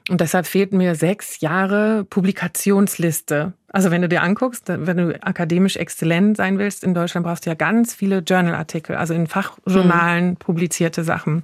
Und 0.09 0.21
deshalb 0.21 0.47
fehlten 0.47 0.77
mir 0.77 0.95
sechs 0.95 1.39
Jahre 1.39 2.03
Publikationsliste. 2.03 3.53
Also 3.71 3.91
wenn 3.91 4.01
du 4.01 4.09
dir 4.09 4.23
anguckst, 4.23 4.63
wenn 4.67 4.97
du 4.97 5.23
akademisch 5.23 5.77
exzellent 5.77 6.35
sein 6.35 6.57
willst 6.57 6.83
in 6.83 6.95
Deutschland, 6.95 7.27
brauchst 7.27 7.45
du 7.45 7.51
ja 7.51 7.55
ganz 7.55 7.93
viele 7.93 8.19
Journalartikel, 8.19 8.95
also 8.95 9.13
in 9.13 9.27
Fachjournalen 9.27 10.29
mhm. 10.29 10.35
publizierte 10.37 11.03
Sachen. 11.03 11.43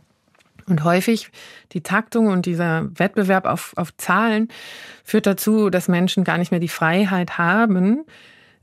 Und 0.67 0.83
häufig 0.83 1.29
die 1.73 1.81
Taktung 1.81 2.27
und 2.27 2.45
dieser 2.45 2.87
Wettbewerb 2.97 3.45
auf, 3.45 3.73
auf 3.75 3.95
Zahlen 3.97 4.49
führt 5.03 5.27
dazu, 5.27 5.69
dass 5.69 5.87
Menschen 5.87 6.23
gar 6.23 6.37
nicht 6.37 6.51
mehr 6.51 6.59
die 6.59 6.67
Freiheit 6.67 7.37
haben, 7.37 8.05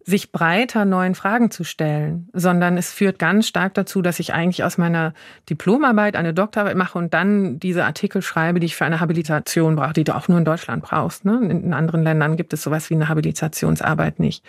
sich 0.05 0.33
breiter 0.33 0.85
neuen 0.85 1.15
Fragen 1.15 1.51
zu 1.51 1.65
stellen, 1.65 2.29
sondern 2.33 2.77
es 2.77 2.93
führt 2.93 3.19
ganz 3.19 3.47
stark 3.47 3.75
dazu, 3.75 4.03
dass 4.03 4.19
ich 4.19 4.35
eigentlich 4.35 4.65
aus 4.65 4.79
meiner 4.79 5.15
Diplomarbeit 5.49 6.17
eine 6.17 6.35
Doktorarbeit 6.35 6.77
mache 6.77 6.99
und 6.99 7.15
dann 7.15 7.61
diese 7.61 7.85
Artikel 7.85 8.23
schreibe, 8.23 8.59
die 8.59 8.67
ich 8.67 8.77
für 8.77 8.85
eine 8.85 9.01
Habilitation 9.01 9.77
brauche, 9.77 9.93
die 9.93 10.05
du 10.05 10.17
auch 10.17 10.29
nur 10.29 10.39
in 10.39 10.45
Deutschland 10.45 10.83
brauchst. 10.83 11.25
Ne? 11.25 11.39
In 11.49 11.73
anderen 11.73 12.03
Ländern 12.03 12.37
gibt 12.37 12.53
es 12.53 12.63
sowas 12.63 12.91
wie 12.91 12.95
eine 12.95 13.09
Habilitationsarbeit 13.09 14.19
nicht. 14.19 14.45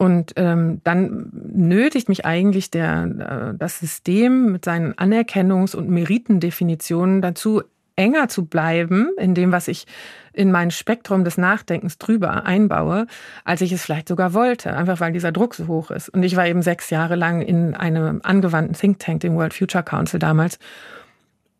Und 0.00 0.32
ähm, 0.36 0.80
dann 0.82 1.28
nötigt 1.52 2.08
mich 2.08 2.24
eigentlich 2.24 2.70
der, 2.70 3.52
äh, 3.52 3.58
das 3.58 3.80
System 3.80 4.50
mit 4.50 4.64
seinen 4.64 4.94
Anerkennungs- 4.94 5.76
und 5.76 5.90
Meritendefinitionen 5.90 7.20
dazu, 7.20 7.60
enger 7.96 8.28
zu 8.28 8.46
bleiben 8.46 9.10
in 9.18 9.34
dem, 9.34 9.52
was 9.52 9.68
ich 9.68 9.86
in 10.32 10.52
mein 10.52 10.70
Spektrum 10.70 11.22
des 11.22 11.36
Nachdenkens 11.36 11.98
drüber 11.98 12.46
einbaue, 12.46 13.08
als 13.44 13.60
ich 13.60 13.72
es 13.72 13.82
vielleicht 13.82 14.08
sogar 14.08 14.32
wollte, 14.32 14.74
einfach 14.74 15.00
weil 15.00 15.12
dieser 15.12 15.32
Druck 15.32 15.54
so 15.54 15.66
hoch 15.66 15.90
ist. 15.90 16.08
Und 16.08 16.22
ich 16.22 16.34
war 16.34 16.46
eben 16.46 16.62
sechs 16.62 16.88
Jahre 16.88 17.14
lang 17.14 17.42
in 17.42 17.74
einem 17.74 18.22
angewandten 18.22 18.74
Think 18.74 19.00
Tank, 19.00 19.20
dem 19.20 19.34
World 19.34 19.52
Future 19.52 19.84
Council 19.84 20.18
damals, 20.18 20.58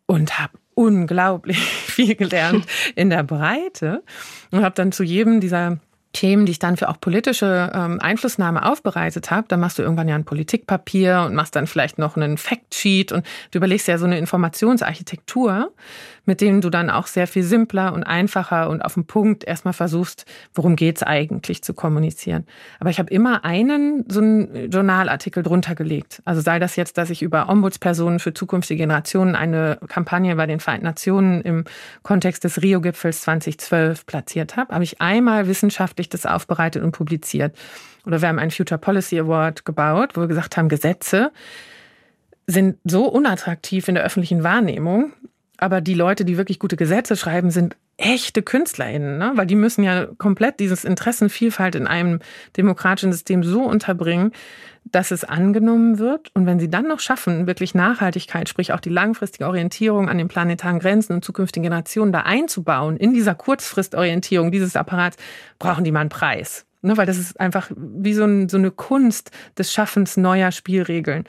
und 0.07 0.39
habe 0.39 0.55
unglaublich 0.73 1.59
viel 1.87 2.15
gelernt 2.15 2.65
in 2.95 3.11
der 3.11 3.23
Breite 3.23 4.03
und 4.51 4.63
habe 4.63 4.75
dann 4.75 4.93
zu 4.93 5.03
jedem 5.03 5.41
dieser 5.41 5.79
Themen, 6.13 6.45
die 6.45 6.53
ich 6.53 6.59
dann 6.59 6.77
für 6.77 6.89
auch 6.89 7.01
politische 7.01 7.71
ähm, 7.73 8.01
Einflussnahme 8.01 8.69
aufbereitet 8.69 9.31
habe, 9.31 9.47
dann 9.49 9.61
machst 9.61 9.79
du 9.79 9.83
irgendwann 9.83 10.09
ja 10.09 10.17
ein 10.17 10.25
Politikpapier 10.25 11.25
und 11.27 11.35
machst 11.35 11.55
dann 11.55 11.67
vielleicht 11.67 11.99
noch 11.99 12.17
einen 12.17 12.37
Factsheet 12.37 13.13
und 13.13 13.25
du 13.53 13.59
überlegst 13.59 13.87
ja 13.87 13.97
so 13.97 14.07
eine 14.07 14.19
Informationsarchitektur, 14.19 15.73
mit 16.31 16.41
denen 16.41 16.61
du 16.61 16.71
dann 16.71 16.91
auch 16.91 17.09
sehr 17.09 17.27
viel 17.27 17.43
simpler 17.43 17.93
und 17.93 18.05
einfacher 18.05 18.71
und 18.71 18.83
auf 18.83 18.95
den 18.95 19.05
Punkt 19.05 19.43
erstmal 19.43 19.75
versuchst, 19.75 20.27
worum 20.55 20.77
geht's 20.77 21.03
eigentlich 21.03 21.65
zu 21.65 21.75
kommunizieren. 21.75 22.47
Aber 22.79 22.89
ich 22.89 23.01
habe 23.01 23.13
immer 23.13 23.45
einen 23.45 24.05
so 24.09 24.21
einen 24.21 24.71
Journalartikel 24.71 25.43
drunter 25.43 25.75
gelegt. 25.75 26.23
Also 26.25 26.41
sei 26.41 26.61
das 26.61 26.77
jetzt, 26.77 26.99
dass 26.99 27.11
ich 27.11 27.23
über 27.23 27.49
Ombudspersonen 27.49 28.21
für 28.21 28.33
zukünftige 28.33 28.79
Generationen 28.79 29.35
eine 29.35 29.81
Kampagne 29.89 30.37
bei 30.37 30.47
den 30.47 30.61
Vereinten 30.61 30.87
Nationen 30.87 31.41
im 31.41 31.65
Kontext 32.05 32.45
des 32.45 32.63
Rio-Gipfels 32.63 33.23
2012 33.23 34.07
platziert 34.07 34.57
habe, 34.57 34.73
habe 34.73 34.85
ich 34.85 35.01
einmal 35.01 35.49
wissenschaftlich 35.49 36.11
das 36.11 36.27
aufbereitet 36.27 36.85
und 36.85 36.93
publiziert. 36.93 37.57
Oder 38.07 38.23
wir 38.23 38.29
haben 38.29 38.39
einen 38.39 38.53
Future 38.53 38.79
Policy 38.79 39.19
Award 39.19 39.65
gebaut, 39.65 40.11
wo 40.15 40.21
wir 40.21 40.29
gesagt 40.29 40.57
haben, 40.57 40.69
Gesetze 40.69 41.33
sind 42.47 42.77
so 42.85 43.07
unattraktiv 43.07 43.89
in 43.89 43.97
der 43.97 44.05
öffentlichen 44.05 44.45
Wahrnehmung, 44.45 45.13
aber 45.61 45.81
die 45.81 45.95
Leute, 45.95 46.25
die 46.25 46.37
wirklich 46.39 46.59
gute 46.59 46.77
Gesetze 46.77 47.17
schreiben, 47.17 47.51
sind 47.51 47.77
echte 47.97 48.43
KünstlerInnen, 48.43 49.19
ne? 49.19 49.33
weil 49.35 49.47
die 49.47 49.57
müssen 49.57 49.85
ja 49.85 50.07
komplett 50.17 50.59
dieses 50.59 50.85
Interessenvielfalt 50.85 51.75
in 51.75 51.87
einem 51.87 52.21
demokratischen 52.57 53.13
System 53.13 53.43
so 53.43 53.63
unterbringen, 53.63 54.33
dass 54.85 55.11
es 55.11 55.25
angenommen 55.25 55.99
wird. 55.99 56.31
Und 56.35 56.47
wenn 56.47 56.59
sie 56.59 56.71
dann 56.71 56.89
noch 56.89 57.01
schaffen, 57.01 57.47
wirklich 57.47 57.75
Nachhaltigkeit, 57.75 58.49
sprich 58.49 58.73
auch 58.73 58.81
die 58.81 58.89
langfristige 58.89 59.47
Orientierung 59.47 60.09
an 60.09 60.17
den 60.17 60.29
planetaren 60.29 60.79
Grenzen 60.79 61.13
und 61.13 61.25
zukünftigen 61.25 61.65
Generationen 61.65 62.13
da 62.13 62.21
einzubauen, 62.21 62.97
in 62.97 63.13
dieser 63.13 63.35
Kurzfristorientierung 63.35 64.51
dieses 64.51 64.77
Apparats, 64.77 65.19
brauchen 65.59 65.85
die 65.85 65.93
mal 65.93 66.01
einen 66.01 66.09
Preis. 66.09 66.65
Ne, 66.83 66.97
weil 66.97 67.05
das 67.05 67.19
ist 67.19 67.39
einfach 67.39 67.71
wie 67.77 68.15
so, 68.15 68.25
ein, 68.25 68.49
so 68.49 68.57
eine 68.57 68.71
Kunst 68.71 69.31
des 69.59 69.71
Schaffens 69.71 70.17
neuer 70.17 70.51
Spielregeln. 70.51 71.25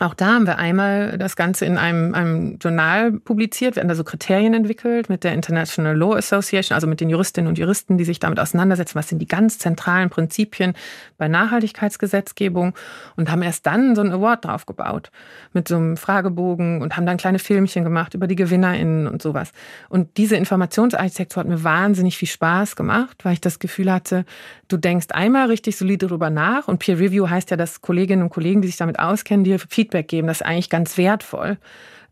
Auch 0.00 0.14
da 0.14 0.26
haben 0.34 0.46
wir 0.48 0.58
einmal 0.58 1.18
das 1.18 1.36
Ganze 1.36 1.66
in 1.66 1.78
einem, 1.78 2.14
einem 2.14 2.58
Journal 2.60 3.12
publiziert. 3.12 3.76
Wir 3.76 3.80
haben 3.80 3.88
da 3.88 3.94
so 3.94 4.02
Kriterien 4.02 4.52
entwickelt 4.52 5.08
mit 5.08 5.22
der 5.22 5.32
International 5.32 5.96
Law 5.96 6.16
Association, 6.16 6.74
also 6.74 6.88
mit 6.88 7.00
den 7.00 7.10
Juristinnen 7.10 7.46
und 7.46 7.58
Juristen, 7.58 7.96
die 7.96 8.04
sich 8.04 8.18
damit 8.18 8.40
auseinandersetzen, 8.40 8.96
was 8.96 9.08
sind 9.08 9.20
die 9.20 9.28
ganz 9.28 9.58
zentralen 9.58 10.10
Prinzipien 10.10 10.74
bei 11.16 11.28
Nachhaltigkeitsgesetzgebung 11.28 12.74
und 13.14 13.30
haben 13.30 13.42
erst 13.42 13.66
dann 13.66 13.94
so 13.94 14.00
einen 14.00 14.10
Award 14.10 14.44
draufgebaut 14.46 15.12
mit 15.52 15.68
so 15.68 15.76
einem 15.76 15.96
Fragebogen 15.96 16.82
und 16.82 16.96
haben 16.96 17.06
dann 17.06 17.16
kleine 17.16 17.38
Filmchen 17.38 17.84
gemacht 17.84 18.14
über 18.14 18.26
die 18.26 18.34
GewinnerInnen 18.34 19.06
und 19.06 19.22
sowas. 19.22 19.52
Und 19.88 20.16
diese 20.16 20.34
Informationsarchitektur 20.34 21.40
hat 21.40 21.48
mir 21.48 21.62
wahnsinnig 21.62 22.18
viel 22.18 22.26
Spaß 22.26 22.74
gemacht, 22.74 23.24
weil 23.24 23.34
ich 23.34 23.40
das 23.40 23.60
Gefühl 23.60 23.92
hatte, 23.92 24.24
du 24.66 24.76
denkst 24.76 25.06
einmal 25.10 25.46
richtig 25.46 25.76
solide 25.76 26.08
darüber 26.08 26.30
nach 26.30 26.66
und 26.66 26.78
Peer 26.78 26.98
Review 26.98 27.30
heißt 27.30 27.52
ja, 27.52 27.56
dass 27.56 27.80
Kolleginnen 27.80 28.24
und 28.24 28.30
Kollegen, 28.30 28.60
die 28.60 28.66
sich 28.66 28.76
damit 28.76 28.98
auskennen, 28.98 29.44
dir 29.44 29.60
Feedback 29.84 30.08
geben. 30.08 30.26
Das 30.28 30.40
ist 30.40 30.46
eigentlich 30.46 30.70
ganz 30.70 30.96
wertvoll, 30.96 31.58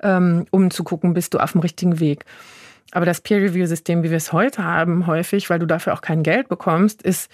ähm, 0.02 0.46
um 0.50 0.70
zu 0.70 0.84
gucken, 0.84 1.14
bist 1.14 1.34
du 1.34 1.38
auf 1.38 1.52
dem 1.52 1.60
richtigen 1.60 2.00
Weg. 2.00 2.24
Aber 2.92 3.06
das 3.06 3.22
Peer-Review-System, 3.22 4.02
wie 4.02 4.10
wir 4.10 4.18
es 4.18 4.32
heute 4.32 4.64
haben, 4.64 5.06
häufig, 5.06 5.48
weil 5.48 5.58
du 5.58 5.66
dafür 5.66 5.94
auch 5.94 6.02
kein 6.02 6.22
Geld 6.22 6.48
bekommst, 6.48 7.02
ist 7.02 7.30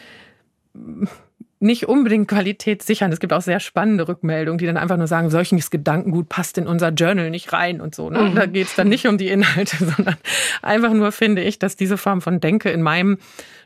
nicht 1.60 1.88
unbedingt 1.88 2.28
qualitätssichernd. 2.28 3.12
Es 3.12 3.18
gibt 3.18 3.32
auch 3.32 3.40
sehr 3.42 3.58
spannende 3.58 4.06
Rückmeldungen, 4.06 4.58
die 4.58 4.66
dann 4.66 4.76
einfach 4.76 4.96
nur 4.96 5.08
sagen, 5.08 5.30
solches 5.30 5.70
Gedankengut 5.70 6.28
passt 6.28 6.56
in 6.58 6.68
unser 6.68 6.90
Journal 6.90 7.30
nicht 7.30 7.52
rein 7.52 7.80
und 7.80 7.96
so. 7.96 8.10
Ne? 8.10 8.20
Mhm. 8.20 8.34
Da 8.36 8.46
geht 8.46 8.68
es 8.68 8.76
dann 8.76 8.88
nicht 8.88 9.08
um 9.08 9.18
die 9.18 9.28
Inhalte, 9.28 9.76
sondern 9.84 10.16
einfach 10.62 10.92
nur 10.92 11.10
finde 11.10 11.42
ich, 11.42 11.58
dass 11.58 11.74
diese 11.74 11.96
Form 11.96 12.20
von 12.20 12.38
Denke 12.38 12.70
in 12.70 12.82
meinem 12.82 13.18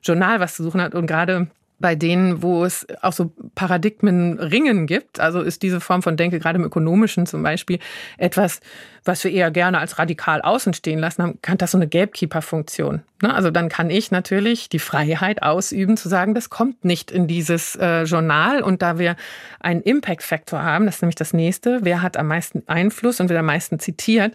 Journal 0.02 0.40
was 0.40 0.54
zu 0.54 0.62
suchen 0.62 0.80
hat. 0.80 0.94
Und 0.94 1.06
gerade 1.06 1.48
bei 1.82 1.94
denen, 1.94 2.42
wo 2.42 2.64
es 2.64 2.86
auch 3.02 3.12
so 3.12 3.32
Paradigmenringen 3.54 4.86
gibt. 4.86 5.20
Also 5.20 5.42
ist 5.42 5.62
diese 5.62 5.80
Form 5.80 6.02
von 6.02 6.16
Denke 6.16 6.38
gerade 6.38 6.58
im 6.58 6.64
Ökonomischen 6.64 7.26
zum 7.26 7.42
Beispiel 7.42 7.78
etwas, 8.16 8.60
was 9.04 9.22
wir 9.24 9.30
eher 9.30 9.50
gerne 9.50 9.78
als 9.78 9.98
radikal 9.98 10.40
außen 10.40 10.72
stehen 10.72 10.98
lassen 10.98 11.22
haben, 11.22 11.42
kann 11.42 11.58
das 11.58 11.72
so 11.72 11.78
eine 11.78 11.88
Gatekeeper-Funktion. 11.88 13.02
Ne? 13.20 13.34
Also 13.34 13.50
dann 13.50 13.68
kann 13.68 13.90
ich 13.90 14.10
natürlich 14.10 14.68
die 14.68 14.78
Freiheit 14.78 15.42
ausüben, 15.42 15.96
zu 15.96 16.08
sagen, 16.08 16.34
das 16.34 16.48
kommt 16.48 16.84
nicht 16.84 17.10
in 17.10 17.26
dieses 17.26 17.76
äh, 17.76 18.04
Journal. 18.04 18.62
Und 18.62 18.80
da 18.80 18.98
wir 18.98 19.16
einen 19.60 19.82
Impact-Faktor 19.82 20.62
haben, 20.62 20.86
das 20.86 20.96
ist 20.96 21.02
nämlich 21.02 21.16
das 21.16 21.32
nächste, 21.32 21.80
wer 21.82 22.00
hat 22.00 22.16
am 22.16 22.28
meisten 22.28 22.62
Einfluss 22.66 23.20
und 23.20 23.28
wer 23.28 23.40
am 23.40 23.46
meisten 23.46 23.78
zitiert, 23.78 24.34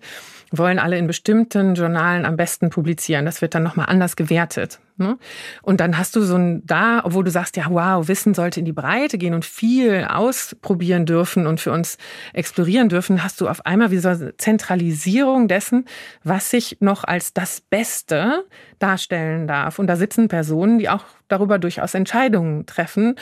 wollen 0.51 0.79
alle 0.79 0.97
in 0.97 1.07
bestimmten 1.07 1.75
Journalen 1.75 2.25
am 2.25 2.37
besten 2.37 2.69
publizieren. 2.69 3.25
Das 3.25 3.41
wird 3.41 3.55
dann 3.55 3.63
nochmal 3.63 3.87
anders 3.87 4.15
gewertet. 4.15 4.79
Ne? 4.99 5.19
Und 5.61 5.79
dann 5.79 5.97
hast 5.97 6.15
du 6.15 6.23
so 6.23 6.35
ein 6.35 6.65
da, 6.65 7.01
obwohl 7.03 7.23
du 7.23 7.29
sagst, 7.29 7.55
ja, 7.55 7.65
wow, 7.69 8.07
Wissen 8.07 8.33
sollte 8.33 8.59
in 8.61 8.65
die 8.65 8.73
Breite 8.73 9.19
gehen 9.19 9.35
und 9.35 9.45
viel 9.45 10.07
ausprobieren 10.09 11.05
dürfen 11.05 11.45
und 11.45 11.59
für 11.59 11.71
uns 11.71 11.99
explorieren 12.33 12.89
dürfen, 12.89 13.23
hast 13.23 13.39
du 13.39 13.47
auf 13.47 13.65
einmal 13.65 13.91
wie 13.91 13.99
so 13.99 14.09
eine 14.09 14.35
Zentralisierung 14.37 15.47
dessen, 15.47 15.85
was 16.23 16.49
sich 16.49 16.77
noch 16.79 17.03
als 17.03 17.33
das 17.33 17.61
Beste 17.61 18.45
darstellen 18.79 19.47
darf. 19.47 19.77
Und 19.77 19.85
da 19.85 19.95
sitzen 19.97 20.29
Personen, 20.29 20.79
die 20.79 20.89
auch 20.89 21.05
darüber 21.27 21.59
durchaus 21.59 21.93
Entscheidungen 21.93 22.65
treffen. 22.65 23.15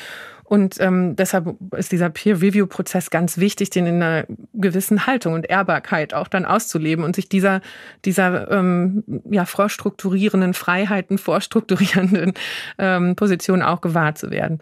Und 0.46 0.80
ähm, 0.80 1.16
deshalb 1.16 1.56
ist 1.76 1.92
dieser 1.92 2.10
Peer-Review-Prozess 2.10 3.10
ganz 3.10 3.40
wichtig, 3.40 3.72
den 3.72 3.88
in 3.88 4.02
einer 4.02 4.26
gewissen 4.54 5.08
Haltung 5.08 5.34
und 5.34 5.50
Ehrbarkeit 5.50 6.14
auch 6.14 6.28
dann 6.28 6.46
auszuleben 6.46 7.04
und 7.04 7.16
sich 7.16 7.28
dieser, 7.28 7.62
dieser 8.06 8.52
ähm, 8.52 9.04
ja, 9.30 9.46
vorstrukturierenden 9.46 10.54
Freiheiten, 10.54 11.18
vorstrukturierenden 11.18 12.34
ähm, 12.78 13.16
Position 13.16 13.64
auch 13.64 13.82
gewahr 13.82 14.14
zu 14.14 14.30
werden. 14.30 14.60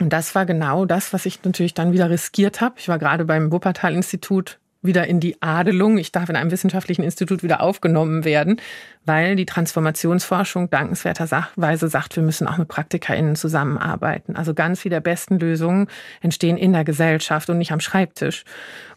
Und 0.00 0.12
das 0.12 0.36
war 0.36 0.46
genau 0.46 0.84
das, 0.84 1.12
was 1.12 1.26
ich 1.26 1.42
natürlich 1.42 1.74
dann 1.74 1.92
wieder 1.92 2.08
riskiert 2.08 2.60
habe. 2.60 2.76
Ich 2.78 2.88
war 2.88 3.00
gerade 3.00 3.24
beim 3.24 3.50
Wuppertal-Institut 3.50 4.60
wieder 4.80 5.06
in 5.06 5.20
die 5.20 5.42
Adelung. 5.42 5.98
Ich 5.98 6.12
darf 6.12 6.28
in 6.28 6.36
einem 6.36 6.50
wissenschaftlichen 6.50 7.02
Institut 7.02 7.42
wieder 7.42 7.60
aufgenommen 7.60 8.24
werden, 8.24 8.60
weil 9.04 9.34
die 9.34 9.46
Transformationsforschung 9.46 10.70
dankenswerterweise 10.70 11.88
sagt, 11.88 12.16
wir 12.16 12.22
müssen 12.22 12.46
auch 12.46 12.58
mit 12.58 12.68
PraktikerInnen 12.68 13.34
zusammenarbeiten. 13.34 14.36
Also 14.36 14.54
ganz 14.54 14.80
viele 14.80 14.96
der 14.96 15.00
besten 15.00 15.38
Lösungen 15.38 15.88
entstehen 16.20 16.56
in 16.56 16.72
der 16.72 16.84
Gesellschaft 16.84 17.50
und 17.50 17.58
nicht 17.58 17.72
am 17.72 17.80
Schreibtisch. 17.80 18.44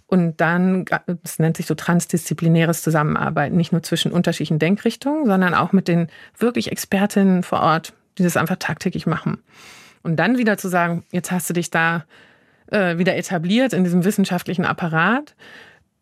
Und 0.06 0.42
dann, 0.42 0.86
es 1.24 1.40
nennt 1.40 1.56
sich 1.56 1.66
so 1.66 1.74
transdisziplinäres 1.74 2.82
Zusammenarbeiten, 2.82 3.56
nicht 3.56 3.72
nur 3.72 3.82
zwischen 3.82 4.12
unterschiedlichen 4.12 4.60
Denkrichtungen, 4.60 5.26
sondern 5.26 5.54
auch 5.54 5.72
mit 5.72 5.88
den 5.88 6.08
wirklich 6.38 6.72
Expertinnen 6.72 7.44
vor 7.44 7.62
Ort, 7.62 7.94
die 8.18 8.24
das 8.24 8.36
einfach 8.36 8.58
tagtäglich 8.58 9.08
machen. 9.08 9.42
Und 10.04 10.18
dann 10.18 10.38
wieder 10.38 10.58
zu 10.58 10.68
sagen, 10.68 11.06
jetzt 11.12 11.32
hast 11.32 11.50
du 11.50 11.54
dich 11.54 11.72
da 11.72 12.04
äh, 12.72 12.98
wieder 12.98 13.16
etabliert 13.16 13.72
in 13.72 13.84
diesem 13.84 14.04
wissenschaftlichen 14.04 14.66
Apparat 14.66 15.36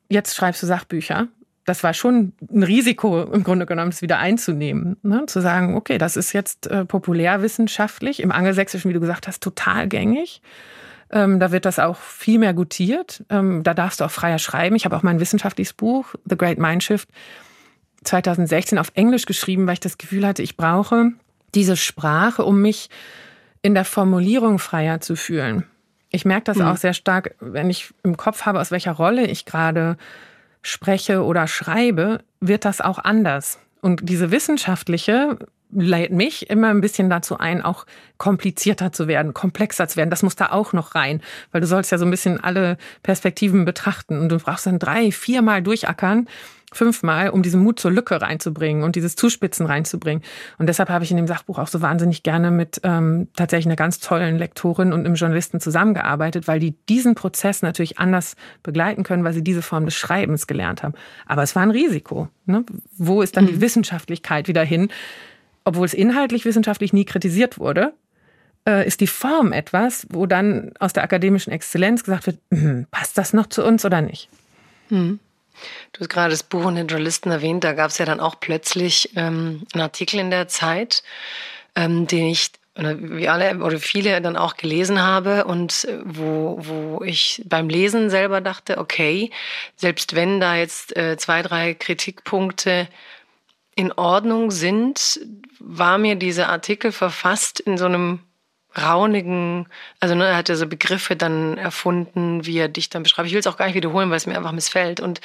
jetzt 0.09 0.35
schreibst 0.35 0.61
du 0.61 0.67
Sachbücher. 0.67 1.27
Das 1.65 1.83
war 1.83 1.93
schon 1.93 2.33
ein 2.51 2.63
Risiko 2.63 3.21
im 3.21 3.43
Grunde 3.43 3.65
genommen, 3.65 3.91
das 3.91 4.01
wieder 4.01 4.17
einzunehmen. 4.17 4.97
Ne? 5.03 5.25
Zu 5.27 5.39
sagen, 5.39 5.75
okay, 5.75 5.97
das 5.99 6.17
ist 6.17 6.33
jetzt 6.33 6.67
äh, 6.67 6.83
populärwissenschaftlich, 6.83 8.21
im 8.21 8.31
Angelsächsischen, 8.31 8.89
wie 8.89 8.93
du 8.93 8.99
gesagt 8.99 9.27
hast, 9.27 9.43
total 9.43 9.87
gängig. 9.87 10.41
Ähm, 11.11 11.39
da 11.39 11.51
wird 11.51 11.65
das 11.65 11.79
auch 11.79 11.97
viel 11.97 12.39
mehr 12.39 12.53
gutiert. 12.53 13.23
Ähm, 13.29 13.63
da 13.63 13.73
darfst 13.73 13.99
du 13.99 14.05
auch 14.05 14.11
freier 14.11 14.39
schreiben. 14.39 14.75
Ich 14.75 14.85
habe 14.85 14.95
auch 14.95 15.03
mein 15.03 15.19
wissenschaftliches 15.19 15.73
Buch, 15.73 16.15
The 16.25 16.37
Great 16.37 16.57
Mindshift, 16.57 17.09
2016 18.03 18.77
auf 18.77 18.91
Englisch 18.95 19.25
geschrieben, 19.25 19.67
weil 19.67 19.73
ich 19.73 19.79
das 19.79 19.97
Gefühl 19.97 20.25
hatte, 20.25 20.41
ich 20.41 20.57
brauche 20.57 21.11
diese 21.55 21.77
Sprache, 21.77 22.43
um 22.45 22.61
mich 22.61 22.89
in 23.61 23.73
der 23.73 23.85
Formulierung 23.85 24.59
freier 24.59 25.01
zu 25.01 25.15
fühlen. 25.15 25.65
Ich 26.09 26.25
merke 26.25 26.45
das 26.45 26.57
mhm. 26.57 26.65
auch 26.65 26.77
sehr 26.77 26.93
stark, 26.93 27.35
wenn 27.39 27.69
ich 27.69 27.93
im 28.03 28.17
Kopf 28.17 28.45
habe, 28.45 28.59
aus 28.59 28.71
welcher 28.71 28.93
Rolle 28.93 29.25
ich 29.25 29.45
gerade 29.45 29.97
spreche 30.61 31.23
oder 31.23 31.47
schreibe, 31.47 32.19
wird 32.39 32.65
das 32.65 32.81
auch 32.81 32.99
anders. 32.99 33.59
Und 33.81 34.09
diese 34.09 34.31
wissenschaftliche 34.31 35.37
lädt 35.71 36.11
mich 36.11 36.49
immer 36.49 36.69
ein 36.69 36.81
bisschen 36.81 37.09
dazu 37.09 37.37
ein, 37.37 37.61
auch 37.61 37.85
komplizierter 38.17 38.91
zu 38.91 39.07
werden, 39.07 39.33
komplexer 39.33 39.87
zu 39.87 39.97
werden. 39.97 40.09
Das 40.09 40.23
muss 40.23 40.35
da 40.35 40.51
auch 40.51 40.73
noch 40.73 40.95
rein, 40.95 41.21
weil 41.51 41.61
du 41.61 41.67
sollst 41.67 41.91
ja 41.91 41.97
so 41.97 42.05
ein 42.05 42.11
bisschen 42.11 42.43
alle 42.43 42.77
Perspektiven 43.03 43.65
betrachten 43.65 44.19
und 44.19 44.29
du 44.29 44.37
brauchst 44.37 44.65
dann 44.65 44.79
drei, 44.79 45.11
viermal 45.11 45.61
durchackern, 45.61 46.27
fünfmal, 46.71 47.29
um 47.29 47.41
diesen 47.41 47.63
Mut 47.63 47.79
zur 47.79 47.91
Lücke 47.91 48.21
reinzubringen 48.21 48.83
und 48.83 48.95
dieses 48.95 49.15
Zuspitzen 49.15 49.65
reinzubringen. 49.65 50.23
Und 50.57 50.67
deshalb 50.67 50.89
habe 50.89 51.03
ich 51.03 51.11
in 51.11 51.17
dem 51.17 51.27
Sachbuch 51.27 51.57
auch 51.57 51.67
so 51.67 51.81
wahnsinnig 51.81 52.23
gerne 52.23 52.51
mit 52.51 52.81
ähm, 52.83 53.27
tatsächlich 53.35 53.67
einer 53.67 53.75
ganz 53.75 53.99
tollen 53.99 54.37
Lektorin 54.37 54.93
und 54.93 55.05
einem 55.05 55.15
Journalisten 55.15 55.59
zusammengearbeitet, 55.59 56.47
weil 56.47 56.59
die 56.59 56.75
diesen 56.87 57.15
Prozess 57.15 57.61
natürlich 57.61 57.97
anders 57.97 58.35
begleiten 58.63 59.03
können, 59.03 59.23
weil 59.23 59.33
sie 59.33 59.43
diese 59.43 59.61
Form 59.61 59.85
des 59.85 59.95
Schreibens 59.95 60.47
gelernt 60.47 60.83
haben. 60.83 60.93
Aber 61.25 61.43
es 61.43 61.55
war 61.55 61.63
ein 61.63 61.71
Risiko. 61.71 62.29
Ne? 62.45 62.63
Wo 62.97 63.21
ist 63.21 63.35
dann 63.35 63.45
mhm. 63.45 63.49
die 63.49 63.61
Wissenschaftlichkeit 63.61 64.47
wieder 64.47 64.63
hin? 64.63 64.89
Obwohl 65.69 65.85
es 65.85 65.93
inhaltlich 65.93 66.45
wissenschaftlich 66.45 66.93
nie 66.93 67.05
kritisiert 67.05 67.59
wurde, 67.59 67.93
äh, 68.67 68.87
ist 68.87 69.01
die 69.01 69.07
Form 69.07 69.53
etwas, 69.53 70.07
wo 70.09 70.25
dann 70.25 70.73
aus 70.79 70.93
der 70.93 71.03
akademischen 71.03 71.51
Exzellenz 71.51 72.03
gesagt 72.03 72.25
wird, 72.25 72.39
hm, 72.51 72.87
passt 72.89 73.19
das 73.19 73.33
noch 73.33 73.45
zu 73.45 73.63
uns 73.63 73.85
oder 73.85 74.01
nicht? 74.01 74.29
Mhm. 74.89 75.19
Du 75.93 75.99
hast 75.99 76.09
gerade 76.09 76.31
das 76.31 76.41
Buch 76.41 76.65
und 76.65 76.73
den 76.73 76.87
Journalisten 76.87 77.29
erwähnt, 77.29 77.63
da 77.63 77.73
gab 77.73 77.91
es 77.91 77.99
ja 77.99 78.05
dann 78.05 78.19
auch 78.19 78.39
plötzlich 78.39 79.11
ähm, 79.15 79.61
einen 79.71 79.83
Artikel 79.83 80.19
in 80.19 80.31
der 80.31 80.47
Zeit, 80.47 81.03
ähm, 81.75 82.07
den 82.07 82.25
ich 82.25 82.49
wie 82.75 83.27
alle 83.27 83.59
oder 83.59 83.77
viele 83.77 84.21
dann 84.21 84.37
auch 84.37 84.57
gelesen 84.57 84.99
habe 84.99 85.45
und 85.45 85.85
äh, 85.85 85.99
wo, 86.03 86.57
wo 86.61 87.03
ich 87.03 87.43
beim 87.45 87.69
Lesen 87.69 88.09
selber 88.09 88.41
dachte, 88.41 88.79
okay, 88.79 89.29
selbst 89.75 90.15
wenn 90.15 90.39
da 90.39 90.55
jetzt 90.55 90.97
äh, 90.97 91.15
zwei, 91.17 91.43
drei 91.43 91.75
Kritikpunkte 91.75 92.87
in 93.79 93.93
Ordnung 93.93 94.51
sind, 94.51 95.21
war 95.57 95.97
mir 95.97 96.17
dieser 96.17 96.49
Artikel 96.49 96.91
verfasst 96.91 97.61
in 97.61 97.77
so 97.77 97.85
einem 97.85 98.19
raunigen, 98.81 99.67
also 99.99 100.15
ne, 100.15 100.27
er 100.27 100.37
hat 100.37 100.49
ja 100.49 100.55
so 100.55 100.67
Begriffe 100.67 101.15
dann 101.15 101.57
erfunden, 101.57 102.45
wie 102.45 102.57
er 102.57 102.67
dich 102.67 102.89
dann 102.89 103.03
beschreibt. 103.03 103.27
Ich 103.27 103.33
will 103.33 103.39
es 103.39 103.47
auch 103.47 103.57
gar 103.57 103.65
nicht 103.65 103.75
wiederholen, 103.75 104.09
weil 104.09 104.17
es 104.17 104.25
mir 104.25 104.37
einfach 104.37 104.51
missfällt. 104.51 104.99
Und 104.99 105.21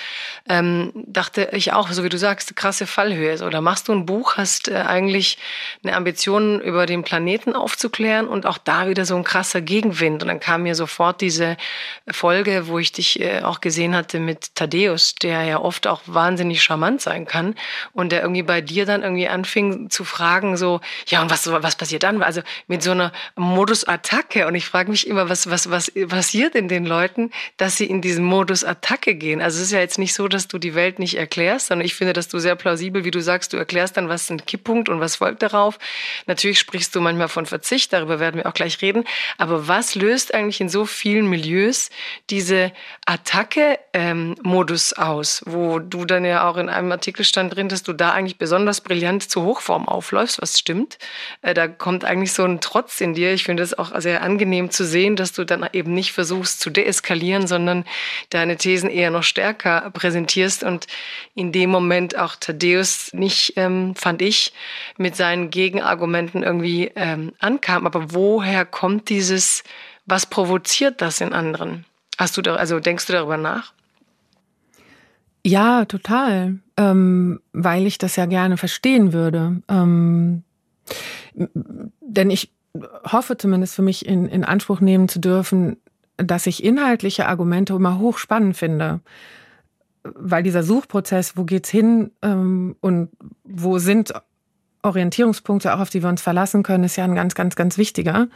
ähm, 0.48 0.92
dachte 0.94 1.48
ich 1.52 1.72
auch, 1.72 1.90
so 1.90 2.04
wie 2.04 2.08
du 2.08 2.18
sagst, 2.18 2.54
krasse 2.56 2.86
Fallhöhe 2.86 3.32
ist. 3.32 3.42
Oder 3.42 3.60
machst 3.60 3.88
du 3.88 3.92
ein 3.92 4.06
Buch, 4.06 4.36
hast 4.36 4.68
äh, 4.68 4.76
eigentlich 4.76 5.38
eine 5.82 5.96
Ambition, 5.96 6.60
über 6.60 6.86
den 6.86 7.04
Planeten 7.04 7.54
aufzuklären 7.54 8.26
und 8.28 8.46
auch 8.46 8.58
da 8.58 8.88
wieder 8.88 9.04
so 9.04 9.16
ein 9.16 9.24
krasser 9.24 9.60
Gegenwind. 9.60 10.22
Und 10.22 10.28
dann 10.28 10.40
kam 10.40 10.62
mir 10.62 10.74
sofort 10.74 11.20
diese 11.20 11.56
Folge, 12.10 12.66
wo 12.68 12.78
ich 12.78 12.92
dich 12.92 13.20
äh, 13.20 13.42
auch 13.42 13.60
gesehen 13.60 13.94
hatte 13.94 14.20
mit 14.20 14.54
Thaddeus, 14.54 15.14
der 15.14 15.44
ja 15.44 15.60
oft 15.60 15.86
auch 15.86 16.02
wahnsinnig 16.06 16.62
charmant 16.62 17.00
sein 17.00 17.26
kann 17.26 17.54
und 17.92 18.12
der 18.12 18.22
irgendwie 18.22 18.42
bei 18.42 18.60
dir 18.60 18.86
dann 18.86 19.02
irgendwie 19.02 19.28
anfing 19.28 19.90
zu 19.90 20.04
fragen, 20.04 20.56
so, 20.56 20.80
ja, 21.06 21.22
und 21.22 21.30
was, 21.30 21.50
was 21.50 21.76
passiert 21.76 22.02
dann? 22.02 22.22
Also 22.22 22.42
mit 22.66 22.82
so 22.82 22.90
einer 22.90 23.12
Modus 23.44 23.84
Attacke. 23.84 24.46
Und 24.46 24.54
ich 24.54 24.66
frage 24.66 24.90
mich 24.90 25.06
immer, 25.06 25.28
was, 25.28 25.48
was, 25.50 25.70
was 25.70 25.92
passiert 26.08 26.54
in 26.54 26.68
den 26.68 26.84
Leuten, 26.84 27.30
dass 27.56 27.76
sie 27.76 27.86
in 27.86 28.00
diesen 28.00 28.24
Modus 28.24 28.64
Attacke 28.64 29.14
gehen? 29.14 29.40
Also 29.40 29.58
es 29.58 29.64
ist 29.64 29.72
ja 29.72 29.80
jetzt 29.80 29.98
nicht 29.98 30.14
so, 30.14 30.28
dass 30.28 30.48
du 30.48 30.58
die 30.58 30.74
Welt 30.74 30.98
nicht 30.98 31.16
erklärst, 31.16 31.68
sondern 31.68 31.86
ich 31.86 31.94
finde, 31.94 32.12
dass 32.12 32.28
du 32.28 32.38
sehr 32.38 32.56
plausibel, 32.56 33.04
wie 33.04 33.10
du 33.10 33.20
sagst, 33.20 33.52
du 33.52 33.56
erklärst 33.56 33.96
dann, 33.96 34.08
was 34.08 34.22
ist 34.22 34.30
ein 34.30 34.44
Kipppunkt 34.44 34.88
und 34.88 35.00
was 35.00 35.16
folgt 35.16 35.42
darauf. 35.42 35.78
Natürlich 36.26 36.58
sprichst 36.58 36.94
du 36.94 37.00
manchmal 37.00 37.28
von 37.28 37.46
Verzicht, 37.46 37.92
darüber 37.92 38.20
werden 38.20 38.36
wir 38.38 38.46
auch 38.46 38.54
gleich 38.54 38.80
reden. 38.82 39.04
Aber 39.38 39.68
was 39.68 39.94
löst 39.94 40.34
eigentlich 40.34 40.60
in 40.60 40.68
so 40.68 40.86
vielen 40.86 41.28
Milieus 41.28 41.90
diese 42.30 42.72
Attacke-Modus 43.06 44.94
ähm, 44.96 45.04
aus, 45.04 45.42
wo 45.46 45.78
du 45.78 46.04
dann 46.04 46.24
ja 46.24 46.48
auch 46.48 46.56
in 46.56 46.68
einem 46.68 46.90
Artikel 46.90 47.24
stand 47.24 47.54
drin, 47.54 47.68
dass 47.68 47.82
du 47.82 47.92
da 47.92 48.12
eigentlich 48.12 48.38
besonders 48.38 48.80
brillant 48.80 49.28
zur 49.30 49.44
Hochform 49.44 49.88
aufläufst, 49.88 50.40
was 50.40 50.58
stimmt. 50.58 50.98
Äh, 51.42 51.54
da 51.54 51.68
kommt 51.68 52.04
eigentlich 52.04 52.32
so 52.32 52.44
ein 52.44 52.60
Trotz 52.60 53.00
in 53.00 53.14
dir. 53.14 53.23
Ich 53.32 53.44
finde 53.44 53.62
es 53.62 53.76
auch 53.78 53.98
sehr 54.00 54.22
angenehm 54.22 54.70
zu 54.70 54.84
sehen, 54.84 55.16
dass 55.16 55.32
du 55.32 55.44
dann 55.44 55.66
eben 55.72 55.94
nicht 55.94 56.12
versuchst 56.12 56.60
zu 56.60 56.70
deeskalieren, 56.70 57.46
sondern 57.46 57.84
deine 58.30 58.56
Thesen 58.56 58.90
eher 58.90 59.10
noch 59.10 59.22
stärker 59.22 59.90
präsentierst 59.92 60.62
und 60.64 60.86
in 61.34 61.52
dem 61.52 61.70
Moment 61.70 62.18
auch 62.18 62.36
Thaddeus 62.36 63.12
nicht, 63.14 63.54
ähm, 63.56 63.94
fand 63.94 64.20
ich, 64.22 64.52
mit 64.98 65.16
seinen 65.16 65.50
Gegenargumenten 65.50 66.42
irgendwie 66.42 66.90
ähm, 66.96 67.32
ankam. 67.38 67.86
Aber 67.86 68.12
woher 68.12 68.64
kommt 68.64 69.08
dieses, 69.08 69.64
was 70.06 70.26
provoziert 70.26 71.00
das 71.00 71.20
in 71.20 71.32
anderen? 71.32 71.84
Hast 72.18 72.36
du 72.36 72.42
da, 72.42 72.56
also 72.56 72.80
denkst 72.80 73.06
du 73.06 73.12
darüber 73.12 73.36
nach? 73.36 73.72
Ja, 75.46 75.84
total. 75.84 76.58
Ähm, 76.76 77.40
weil 77.52 77.86
ich 77.86 77.98
das 77.98 78.16
ja 78.16 78.26
gerne 78.26 78.56
verstehen 78.56 79.12
würde. 79.12 79.62
Ähm, 79.68 80.42
denn 81.34 82.30
ich 82.30 82.50
hoffe 83.04 83.36
zumindest 83.36 83.74
für 83.74 83.82
mich 83.82 84.06
in, 84.06 84.26
in 84.26 84.44
Anspruch 84.44 84.80
nehmen 84.80 85.08
zu 85.08 85.20
dürfen, 85.20 85.76
dass 86.16 86.46
ich 86.46 86.64
inhaltliche 86.64 87.26
Argumente 87.26 87.74
immer 87.74 87.98
hochspannend 87.98 88.56
finde. 88.56 89.00
Weil 90.02 90.42
dieser 90.42 90.62
Suchprozess, 90.62 91.36
wo 91.36 91.44
geht's 91.44 91.70
hin 91.70 92.10
ähm, 92.22 92.76
und 92.80 93.10
wo 93.44 93.78
sind 93.78 94.12
Orientierungspunkte, 94.82 95.74
auch 95.74 95.80
auf 95.80 95.90
die 95.90 96.02
wir 96.02 96.10
uns 96.10 96.20
verlassen 96.20 96.62
können, 96.62 96.84
ist 96.84 96.96
ja 96.96 97.04
ein 97.04 97.14
ganz, 97.14 97.34
ganz, 97.34 97.56
ganz 97.56 97.78
wichtiger. 97.78 98.28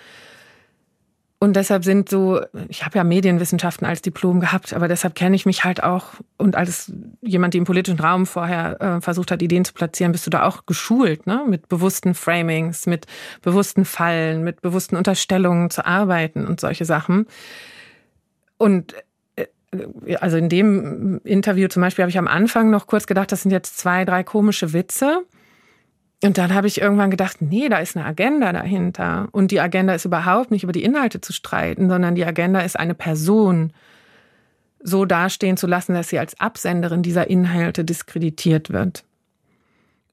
Und 1.40 1.54
deshalb 1.54 1.84
sind 1.84 2.08
so, 2.08 2.40
ich 2.68 2.84
habe 2.84 2.98
ja 2.98 3.04
Medienwissenschaften 3.04 3.86
als 3.86 4.02
Diplom 4.02 4.40
gehabt, 4.40 4.72
aber 4.72 4.88
deshalb 4.88 5.14
kenne 5.14 5.36
ich 5.36 5.46
mich 5.46 5.62
halt 5.62 5.84
auch 5.84 6.14
und 6.36 6.56
als 6.56 6.92
jemand, 7.20 7.54
die 7.54 7.58
im 7.58 7.64
politischen 7.64 8.00
Raum 8.00 8.26
vorher 8.26 8.80
äh, 8.80 9.00
versucht 9.00 9.30
hat, 9.30 9.40
Ideen 9.40 9.64
zu 9.64 9.72
platzieren, 9.72 10.10
bist 10.10 10.26
du 10.26 10.30
da 10.30 10.44
auch 10.44 10.66
geschult, 10.66 11.28
ne? 11.28 11.44
mit 11.46 11.68
bewussten 11.68 12.14
Framings, 12.14 12.86
mit 12.86 13.06
bewussten 13.40 13.84
Fallen, 13.84 14.42
mit 14.42 14.62
bewussten 14.62 14.96
Unterstellungen 14.96 15.70
zu 15.70 15.86
arbeiten 15.86 16.44
und 16.44 16.58
solche 16.58 16.84
Sachen. 16.84 17.26
Und 18.56 18.94
äh, 19.36 20.16
also 20.16 20.38
in 20.38 20.48
dem 20.48 21.20
Interview 21.22 21.68
zum 21.68 21.82
Beispiel 21.82 22.02
habe 22.02 22.10
ich 22.10 22.18
am 22.18 22.26
Anfang 22.26 22.68
noch 22.70 22.88
kurz 22.88 23.06
gedacht, 23.06 23.30
das 23.30 23.42
sind 23.42 23.52
jetzt 23.52 23.78
zwei, 23.78 24.04
drei 24.04 24.24
komische 24.24 24.72
Witze. 24.72 25.24
Und 26.24 26.36
dann 26.36 26.52
habe 26.52 26.66
ich 26.66 26.80
irgendwann 26.80 27.10
gedacht, 27.10 27.40
nee, 27.40 27.68
da 27.68 27.78
ist 27.78 27.96
eine 27.96 28.04
Agenda 28.04 28.52
dahinter. 28.52 29.28
Und 29.30 29.52
die 29.52 29.60
Agenda 29.60 29.94
ist 29.94 30.04
überhaupt 30.04 30.50
nicht 30.50 30.64
über 30.64 30.72
die 30.72 30.82
Inhalte 30.82 31.20
zu 31.20 31.32
streiten, 31.32 31.88
sondern 31.88 32.16
die 32.16 32.24
Agenda 32.24 32.60
ist 32.60 32.78
eine 32.78 32.94
Person 32.94 33.72
so 34.80 35.04
dastehen 35.04 35.56
zu 35.56 35.66
lassen, 35.66 35.94
dass 35.94 36.08
sie 36.08 36.18
als 36.18 36.38
Absenderin 36.40 37.02
dieser 37.02 37.30
Inhalte 37.30 37.84
diskreditiert 37.84 38.70
wird. 38.70 39.04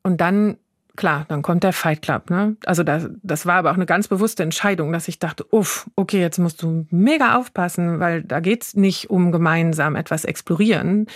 Und 0.03 0.21
dann, 0.21 0.57
klar, 0.95 1.25
dann 1.27 1.41
kommt 1.41 1.63
der 1.63 1.73
Fight 1.73 2.03
Club. 2.03 2.29
Ne? 2.29 2.55
Also 2.65 2.83
das, 2.83 3.09
das 3.23 3.47
war 3.47 3.55
aber 3.55 3.71
auch 3.71 3.75
eine 3.75 3.87
ganz 3.87 4.07
bewusste 4.07 4.43
Entscheidung, 4.43 4.91
dass 4.91 5.07
ich 5.07 5.17
dachte, 5.17 5.45
uff, 5.51 5.89
okay, 5.95 6.19
jetzt 6.19 6.37
musst 6.37 6.61
du 6.61 6.85
mega 6.91 7.37
aufpassen, 7.37 7.99
weil 7.99 8.21
da 8.21 8.39
geht's 8.41 8.75
nicht 8.75 9.09
um 9.09 9.31
gemeinsam 9.31 9.95
etwas 9.95 10.25
explorieren, 10.25 11.07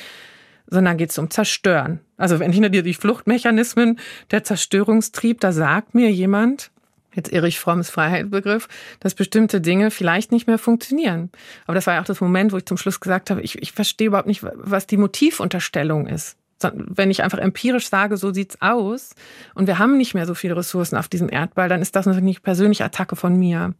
sondern 0.69 0.97
geht 0.97 1.09
es 1.09 1.17
um 1.17 1.29
Zerstören. 1.29 1.99
Also 2.17 2.39
wenn 2.39 2.51
hinter 2.51 2.69
dir 2.69 2.83
die 2.83 2.93
Fluchtmechanismen, 2.93 3.99
der 4.31 4.43
Zerstörungstrieb, 4.43 5.39
da 5.39 5.51
sagt 5.51 5.95
mir 5.95 6.11
jemand, 6.11 6.71
jetzt 7.13 7.33
Erich 7.33 7.59
Fromms 7.59 7.89
Freiheitsbegriff, 7.89 8.67
dass 8.99 9.15
bestimmte 9.15 9.61
Dinge 9.61 9.91
vielleicht 9.91 10.31
nicht 10.31 10.47
mehr 10.47 10.59
funktionieren. 10.59 11.31
Aber 11.65 11.75
das 11.75 11.87
war 11.87 11.95
ja 11.95 12.01
auch 12.01 12.05
das 12.05 12.21
Moment, 12.21 12.51
wo 12.51 12.57
ich 12.57 12.65
zum 12.65 12.77
Schluss 12.77 12.99
gesagt 12.99 13.29
habe, 13.29 13.41
ich, 13.41 13.61
ich 13.61 13.71
verstehe 13.71 14.07
überhaupt 14.07 14.27
nicht, 14.27 14.43
was 14.53 14.87
die 14.87 14.97
Motivunterstellung 14.97 16.07
ist. 16.07 16.37
Wenn 16.73 17.09
ich 17.09 17.23
einfach 17.23 17.37
empirisch 17.37 17.87
sage, 17.87 18.17
so 18.17 18.33
sieht's 18.33 18.61
aus 18.61 19.15
und 19.55 19.65
wir 19.67 19.79
haben 19.79 19.97
nicht 19.97 20.13
mehr 20.13 20.25
so 20.25 20.35
viele 20.35 20.57
Ressourcen 20.57 20.97
auf 20.97 21.07
diesem 21.07 21.29
Erdball, 21.29 21.69
dann 21.69 21.81
ist 21.81 21.95
das 21.95 22.05
natürlich 22.05 22.43
persönliche 22.43 22.83
Attacke 22.83 23.15
von 23.15 23.39
mir. 23.39 23.73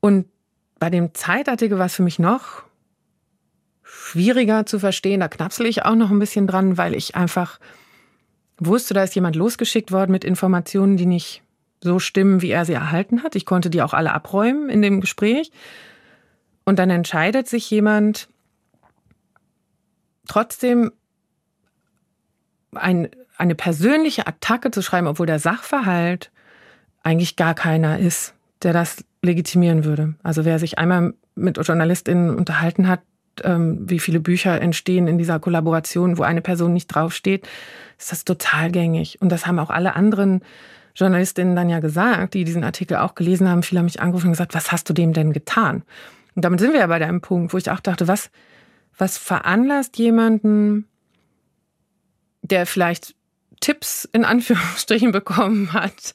Und 0.00 0.26
bei 0.78 0.90
dem 0.90 1.14
Zeitartikel 1.14 1.78
war 1.78 1.86
es 1.86 1.94
für 1.94 2.02
mich 2.02 2.18
noch 2.18 2.64
schwieriger 4.14 4.64
zu 4.64 4.78
verstehen. 4.78 5.18
Da 5.18 5.28
knapsel 5.28 5.66
ich 5.66 5.84
auch 5.84 5.96
noch 5.96 6.12
ein 6.12 6.20
bisschen 6.20 6.46
dran, 6.46 6.78
weil 6.78 6.94
ich 6.94 7.16
einfach 7.16 7.58
wusste, 8.58 8.94
da 8.94 9.02
ist 9.02 9.14
jemand 9.16 9.34
losgeschickt 9.34 9.90
worden 9.90 10.12
mit 10.12 10.24
Informationen, 10.24 10.96
die 10.96 11.06
nicht 11.06 11.42
so 11.80 11.98
stimmen, 11.98 12.40
wie 12.40 12.50
er 12.50 12.64
sie 12.64 12.74
erhalten 12.74 13.24
hat. 13.24 13.34
Ich 13.34 13.44
konnte 13.44 13.70
die 13.70 13.82
auch 13.82 13.92
alle 13.92 14.12
abräumen 14.12 14.70
in 14.70 14.82
dem 14.82 15.00
Gespräch. 15.00 15.50
Und 16.64 16.78
dann 16.78 16.90
entscheidet 16.90 17.48
sich 17.48 17.68
jemand 17.68 18.28
trotzdem 20.28 20.92
ein, 22.72 23.08
eine 23.36 23.56
persönliche 23.56 24.28
Attacke 24.28 24.70
zu 24.70 24.80
schreiben, 24.80 25.08
obwohl 25.08 25.26
der 25.26 25.40
Sachverhalt 25.40 26.30
eigentlich 27.02 27.34
gar 27.34 27.54
keiner 27.54 27.98
ist, 27.98 28.32
der 28.62 28.72
das 28.72 29.04
legitimieren 29.22 29.84
würde. 29.84 30.14
Also 30.22 30.44
wer 30.44 30.60
sich 30.60 30.78
einmal 30.78 31.14
mit 31.34 31.58
JournalistInnen 31.58 32.36
unterhalten 32.36 32.86
hat, 32.86 33.00
ähm, 33.42 33.78
wie 33.88 33.98
viele 33.98 34.20
Bücher 34.20 34.60
entstehen 34.60 35.08
in 35.08 35.18
dieser 35.18 35.40
Kollaboration, 35.40 36.18
wo 36.18 36.22
eine 36.22 36.40
Person 36.40 36.72
nicht 36.72 36.88
draufsteht, 36.88 37.46
ist 37.98 38.12
das 38.12 38.24
total 38.24 38.70
gängig. 38.70 39.20
Und 39.20 39.30
das 39.30 39.46
haben 39.46 39.58
auch 39.58 39.70
alle 39.70 39.96
anderen 39.96 40.42
Journalistinnen 40.94 41.56
dann 41.56 41.68
ja 41.68 41.80
gesagt, 41.80 42.34
die 42.34 42.44
diesen 42.44 42.64
Artikel 42.64 42.98
auch 42.98 43.14
gelesen 43.14 43.48
haben. 43.48 43.62
Viele 43.62 43.80
haben 43.80 43.86
mich 43.86 44.00
angerufen 44.00 44.26
und 44.26 44.32
gesagt, 44.32 44.54
was 44.54 44.70
hast 44.70 44.88
du 44.88 44.92
dem 44.92 45.12
denn 45.12 45.32
getan? 45.32 45.82
Und 46.34 46.44
damit 46.44 46.60
sind 46.60 46.72
wir 46.72 46.80
ja 46.80 46.86
bei 46.86 46.96
einem 46.96 47.20
Punkt, 47.20 47.52
wo 47.52 47.58
ich 47.58 47.70
auch 47.70 47.80
dachte, 47.80 48.08
was, 48.08 48.30
was 48.96 49.18
veranlasst 49.18 49.98
jemanden, 49.98 50.86
der 52.42 52.66
vielleicht 52.66 53.14
Tipps 53.60 54.08
in 54.12 54.24
Anführungsstrichen 54.24 55.12
bekommen 55.12 55.72
hat, 55.72 56.14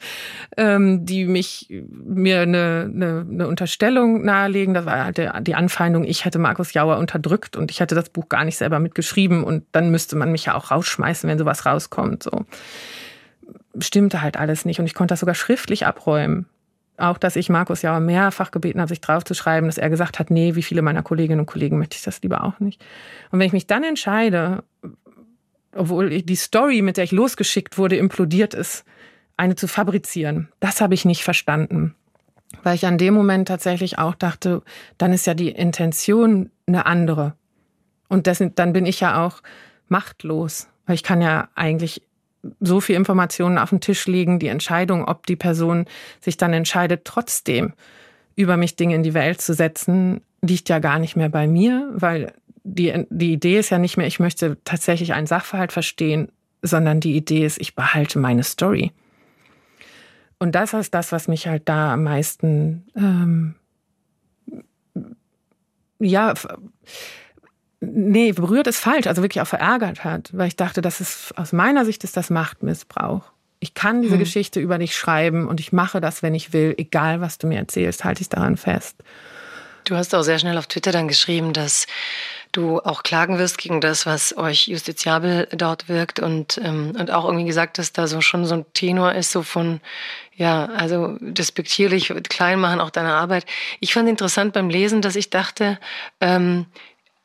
ähm, 0.57 1.05
die 1.05 1.25
mich 1.25 1.67
mir 1.89 2.41
eine, 2.41 2.89
eine, 2.93 3.25
eine 3.29 3.47
Unterstellung 3.47 4.23
nahelegen. 4.23 4.73
Das 4.73 4.85
war 4.85 5.05
halt 5.05 5.47
die 5.47 5.55
Anfeindung, 5.55 6.03
ich 6.03 6.25
hätte 6.25 6.39
Markus 6.39 6.73
Jauer 6.73 6.97
unterdrückt 6.97 7.55
und 7.55 7.71
ich 7.71 7.79
hätte 7.79 7.95
das 7.95 8.09
Buch 8.09 8.29
gar 8.29 8.45
nicht 8.45 8.57
selber 8.57 8.79
mitgeschrieben 8.79 9.43
und 9.43 9.65
dann 9.71 9.91
müsste 9.91 10.15
man 10.15 10.31
mich 10.31 10.45
ja 10.45 10.55
auch 10.55 10.71
rausschmeißen, 10.71 11.29
wenn 11.29 11.37
sowas 11.37 11.65
rauskommt. 11.65 12.23
So 12.23 12.45
stimmte 13.79 14.21
halt 14.21 14.37
alles 14.37 14.65
nicht 14.65 14.79
und 14.79 14.85
ich 14.85 14.93
konnte 14.93 15.13
das 15.13 15.19
sogar 15.19 15.35
schriftlich 15.35 15.85
abräumen. 15.85 16.47
Auch, 16.97 17.17
dass 17.17 17.37
ich 17.37 17.47
Markus 17.47 17.81
Jauer 17.81 18.01
mehrfach 18.01 18.51
gebeten 18.51 18.81
habe, 18.81 18.89
sich 18.89 18.99
draufzuschreiben, 18.99 19.69
dass 19.69 19.77
er 19.77 19.89
gesagt 19.89 20.19
hat, 20.19 20.29
nee, 20.29 20.55
wie 20.55 20.63
viele 20.63 20.81
meiner 20.81 21.01
Kolleginnen 21.01 21.39
und 21.39 21.45
Kollegen 21.45 21.77
möchte 21.77 21.95
ich 21.95 22.03
das 22.03 22.21
lieber 22.21 22.43
auch 22.43 22.59
nicht. 22.59 22.83
Und 23.31 23.39
wenn 23.39 23.47
ich 23.47 23.53
mich 23.53 23.67
dann 23.67 23.85
entscheide, 23.85 24.63
obwohl 25.75 26.21
die 26.21 26.35
Story, 26.35 26.81
mit 26.81 26.97
der 26.97 27.03
ich 27.03 27.11
losgeschickt 27.11 27.77
wurde, 27.77 27.97
implodiert 27.97 28.53
ist, 28.53 28.85
eine 29.37 29.55
zu 29.55 29.67
fabrizieren. 29.67 30.49
Das 30.59 30.81
habe 30.81 30.93
ich 30.93 31.05
nicht 31.05 31.23
verstanden. 31.23 31.95
Weil 32.63 32.75
ich 32.75 32.85
an 32.85 32.97
dem 32.97 33.13
Moment 33.13 33.47
tatsächlich 33.47 33.99
auch 33.99 34.15
dachte, 34.15 34.63
dann 34.97 35.13
ist 35.13 35.27
ja 35.27 35.33
die 35.33 35.49
Intention 35.49 36.49
eine 36.67 36.85
andere. 36.85 37.35
Und 38.07 38.27
das, 38.27 38.43
dann 38.55 38.73
bin 38.73 38.85
ich 38.85 38.99
ja 38.99 39.25
auch 39.25 39.41
machtlos. 39.87 40.67
Weil 40.85 40.95
ich 40.95 41.03
kann 41.03 41.21
ja 41.21 41.49
eigentlich 41.55 42.01
so 42.59 42.81
viel 42.81 42.95
Informationen 42.95 43.57
auf 43.57 43.69
den 43.69 43.81
Tisch 43.81 44.07
legen, 44.07 44.39
die 44.39 44.47
Entscheidung, 44.47 45.05
ob 45.05 45.27
die 45.27 45.35
Person 45.35 45.85
sich 46.19 46.37
dann 46.37 46.53
entscheidet, 46.53 47.05
trotzdem 47.05 47.73
über 48.35 48.57
mich 48.57 48.75
Dinge 48.75 48.95
in 48.95 49.03
die 49.03 49.13
Welt 49.13 49.41
zu 49.41 49.53
setzen, 49.53 50.21
liegt 50.41 50.69
ja 50.69 50.79
gar 50.79 50.99
nicht 50.99 51.15
mehr 51.15 51.29
bei 51.29 51.47
mir, 51.47 51.89
weil 51.93 52.33
die, 52.63 53.05
die 53.09 53.33
Idee 53.33 53.59
ist 53.59 53.69
ja 53.69 53.77
nicht 53.77 53.97
mehr, 53.97 54.07
ich 54.07 54.19
möchte 54.19 54.57
tatsächlich 54.63 55.13
einen 55.13 55.27
Sachverhalt 55.27 55.71
verstehen, 55.71 56.31
sondern 56.61 56.99
die 56.99 57.15
Idee 57.15 57.45
ist, 57.45 57.59
ich 57.59 57.75
behalte 57.75 58.19
meine 58.19 58.43
Story. 58.43 58.91
Und 60.39 60.53
das 60.55 60.73
ist 60.73 60.93
das, 60.93 61.11
was 61.11 61.27
mich 61.27 61.47
halt 61.47 61.63
da 61.67 61.93
am 61.93 62.03
meisten, 62.03 62.85
ähm, 62.95 63.55
ja, 65.99 66.33
nee, 67.81 68.31
berührt 68.31 68.67
ist 68.67 68.79
falsch, 68.79 69.07
also 69.07 69.21
wirklich 69.21 69.41
auch 69.41 69.47
verärgert 69.47 70.03
hat, 70.03 70.29
weil 70.33 70.47
ich 70.47 70.55
dachte, 70.55 70.81
das 70.81 71.01
ist, 71.01 71.37
aus 71.37 71.51
meiner 71.51 71.85
Sicht 71.85 72.03
ist 72.03 72.15
das 72.15 72.29
Machtmissbrauch. 72.29 73.31
Ich 73.59 73.73
kann 73.73 74.01
diese 74.01 74.13
hm. 74.13 74.19
Geschichte 74.19 74.61
über 74.61 74.77
dich 74.77 74.95
schreiben 74.95 75.47
und 75.47 75.59
ich 75.59 75.73
mache 75.73 75.99
das, 75.99 76.23
wenn 76.23 76.33
ich 76.33 76.53
will, 76.53 76.73
egal 76.77 77.19
was 77.19 77.37
du 77.37 77.47
mir 77.47 77.57
erzählst, 77.57 78.05
halte 78.05 78.21
ich 78.21 78.29
daran 78.29 78.55
fest. 78.55 78.95
Du 79.83 79.95
hast 79.95 80.13
auch 80.15 80.21
sehr 80.21 80.39
schnell 80.39 80.57
auf 80.57 80.67
Twitter 80.67 80.91
dann 80.91 81.07
geschrieben, 81.07 81.51
dass 81.51 81.87
du 82.51 82.79
auch 82.79 83.03
klagen 83.03 83.37
wirst 83.37 83.57
gegen 83.57 83.81
das, 83.81 84.05
was 84.05 84.35
euch 84.35 84.67
justiziabel 84.67 85.47
dort 85.51 85.87
wirkt 85.87 86.19
und, 86.19 86.59
ähm, 86.63 86.95
und 86.97 87.11
auch 87.11 87.25
irgendwie 87.25 87.45
gesagt 87.45 87.77
hast, 87.77 87.97
da 87.97 88.07
so 88.07 88.21
schon 88.21 88.45
so 88.45 88.55
ein 88.55 88.65
Tenor 88.73 89.13
ist, 89.13 89.31
so 89.31 89.43
von, 89.43 89.81
ja, 90.35 90.65
also 90.65 91.17
despektierlich, 91.19 92.13
klein 92.29 92.59
machen 92.59 92.81
auch 92.81 92.89
deine 92.89 93.13
Arbeit. 93.13 93.45
Ich 93.79 93.93
fand 93.93 94.09
interessant 94.09 94.53
beim 94.53 94.69
Lesen, 94.69 95.01
dass 95.01 95.15
ich 95.15 95.29
dachte, 95.29 95.79
ähm, 96.21 96.65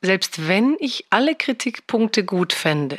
selbst 0.03 0.47
wenn 0.47 0.77
ich 0.81 1.07
alle 1.09 1.35
Kritikpunkte 1.35 2.25
gut 2.25 2.53
fände, 2.53 2.99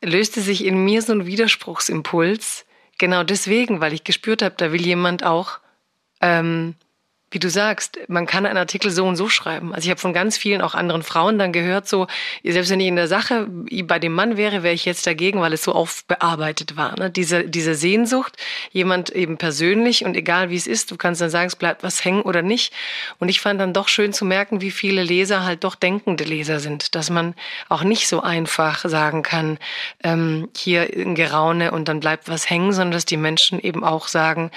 löste 0.00 0.40
sich 0.40 0.64
in 0.64 0.82
mir 0.84 1.02
so 1.02 1.12
ein 1.12 1.26
Widerspruchsimpuls, 1.26 2.64
genau 2.96 3.22
deswegen, 3.22 3.80
weil 3.80 3.92
ich 3.92 4.04
gespürt 4.04 4.40
habe, 4.40 4.54
da 4.56 4.72
will 4.72 4.86
jemand 4.86 5.24
auch 5.24 5.58
ähm, 6.22 6.74
wie 7.30 7.38
du 7.38 7.50
sagst, 7.50 7.98
man 8.08 8.26
kann 8.26 8.46
einen 8.46 8.56
Artikel 8.56 8.90
so 8.90 9.06
und 9.06 9.16
so 9.16 9.28
schreiben. 9.28 9.74
Also 9.74 9.86
ich 9.86 9.90
habe 9.90 10.00
von 10.00 10.12
ganz 10.12 10.38
vielen 10.38 10.62
auch 10.62 10.74
anderen 10.74 11.02
Frauen 11.02 11.38
dann 11.38 11.52
gehört, 11.52 11.88
so, 11.88 12.06
selbst 12.42 12.70
wenn 12.70 12.80
ich 12.80 12.86
in 12.86 12.96
der 12.96 13.08
Sache 13.08 13.46
bei 13.84 13.98
dem 13.98 14.14
Mann 14.14 14.36
wäre, 14.36 14.62
wäre 14.62 14.74
ich 14.74 14.84
jetzt 14.84 15.06
dagegen, 15.06 15.40
weil 15.40 15.52
es 15.52 15.62
so 15.62 15.72
aufbearbeitet 15.72 16.76
war. 16.76 16.98
Ne? 16.98 17.10
Diese, 17.10 17.44
diese 17.44 17.74
Sehnsucht, 17.74 18.36
jemand 18.70 19.10
eben 19.10 19.36
persönlich 19.36 20.04
und 20.04 20.16
egal 20.16 20.50
wie 20.50 20.56
es 20.56 20.66
ist, 20.66 20.90
du 20.90 20.96
kannst 20.96 21.20
dann 21.20 21.30
sagen, 21.30 21.48
es 21.48 21.56
bleibt 21.56 21.82
was 21.82 22.04
hängen 22.04 22.22
oder 22.22 22.42
nicht. 22.42 22.72
Und 23.18 23.28
ich 23.28 23.40
fand 23.40 23.60
dann 23.60 23.72
doch 23.72 23.88
schön 23.88 24.12
zu 24.12 24.24
merken, 24.24 24.60
wie 24.60 24.70
viele 24.70 25.02
Leser 25.02 25.44
halt 25.44 25.64
doch 25.64 25.74
denkende 25.74 26.24
Leser 26.24 26.60
sind, 26.60 26.94
dass 26.94 27.10
man 27.10 27.34
auch 27.68 27.82
nicht 27.82 28.08
so 28.08 28.22
einfach 28.22 28.84
sagen 28.88 29.22
kann, 29.22 29.58
ähm, 30.02 30.48
hier 30.56 30.88
ein 30.94 31.14
Geraune 31.14 31.72
und 31.72 31.88
dann 31.88 32.00
bleibt 32.00 32.28
was 32.28 32.48
hängen, 32.48 32.72
sondern 32.72 32.92
dass 32.92 33.04
die 33.04 33.16
Menschen 33.16 33.60
eben 33.60 33.84
auch 33.84 34.08
sagen, 34.08 34.50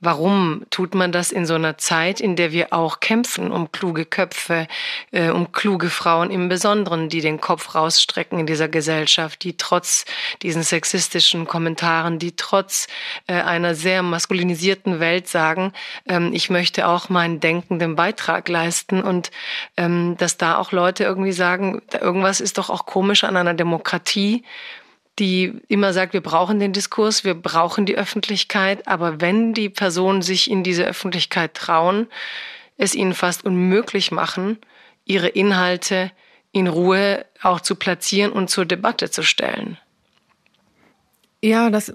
warum 0.00 0.62
tut 0.70 0.94
man 0.94 1.12
das 1.12 1.32
in 1.32 1.46
so 1.46 1.54
einer 1.54 1.78
Zeit, 1.78 2.11
Zeit, 2.12 2.20
in 2.20 2.36
der 2.36 2.52
wir 2.52 2.72
auch 2.72 3.00
kämpfen 3.00 3.50
um 3.50 3.72
kluge 3.72 4.04
Köpfe, 4.04 4.66
äh, 5.12 5.30
um 5.30 5.52
kluge 5.52 5.88
Frauen 5.88 6.30
im 6.30 6.48
Besonderen, 6.48 7.08
die 7.08 7.20
den 7.20 7.40
Kopf 7.40 7.74
rausstrecken 7.74 8.38
in 8.38 8.46
dieser 8.46 8.68
Gesellschaft, 8.68 9.44
die 9.44 9.56
trotz 9.56 10.04
diesen 10.42 10.62
sexistischen 10.62 11.46
Kommentaren, 11.46 12.18
die 12.18 12.36
trotz 12.36 12.86
äh, 13.26 13.34
einer 13.34 13.74
sehr 13.74 14.02
maskulinisierten 14.02 15.00
Welt 15.00 15.28
sagen, 15.28 15.72
ähm, 16.06 16.32
ich 16.34 16.50
möchte 16.50 16.86
auch 16.86 17.08
meinen 17.08 17.40
denkenden 17.40 17.96
Beitrag 17.96 18.48
leisten 18.48 19.02
und 19.02 19.30
ähm, 19.76 20.16
dass 20.18 20.36
da 20.36 20.58
auch 20.58 20.72
Leute 20.72 21.04
irgendwie 21.04 21.32
sagen, 21.32 21.80
irgendwas 21.98 22.40
ist 22.40 22.58
doch 22.58 22.68
auch 22.68 22.84
komisch 22.84 23.24
an 23.24 23.36
einer 23.36 23.54
Demokratie, 23.54 24.44
die 25.18 25.60
immer 25.68 25.92
sagt, 25.92 26.14
wir 26.14 26.22
brauchen 26.22 26.58
den 26.58 26.72
Diskurs, 26.72 27.24
wir 27.24 27.34
brauchen 27.34 27.86
die 27.86 27.96
Öffentlichkeit, 27.96 28.88
aber 28.88 29.20
wenn 29.20 29.52
die 29.52 29.68
Personen 29.68 30.22
sich 30.22 30.50
in 30.50 30.62
diese 30.62 30.84
Öffentlichkeit 30.84 31.54
trauen, 31.54 32.06
es 32.78 32.94
ihnen 32.94 33.14
fast 33.14 33.44
unmöglich 33.44 34.10
machen, 34.10 34.58
ihre 35.04 35.28
Inhalte 35.28 36.10
in 36.52 36.66
Ruhe 36.66 37.24
auch 37.42 37.60
zu 37.60 37.76
platzieren 37.76 38.32
und 38.32 38.48
zur 38.48 38.64
Debatte 38.64 39.10
zu 39.10 39.22
stellen. 39.22 39.78
Ja, 41.42 41.70
das, 41.70 41.94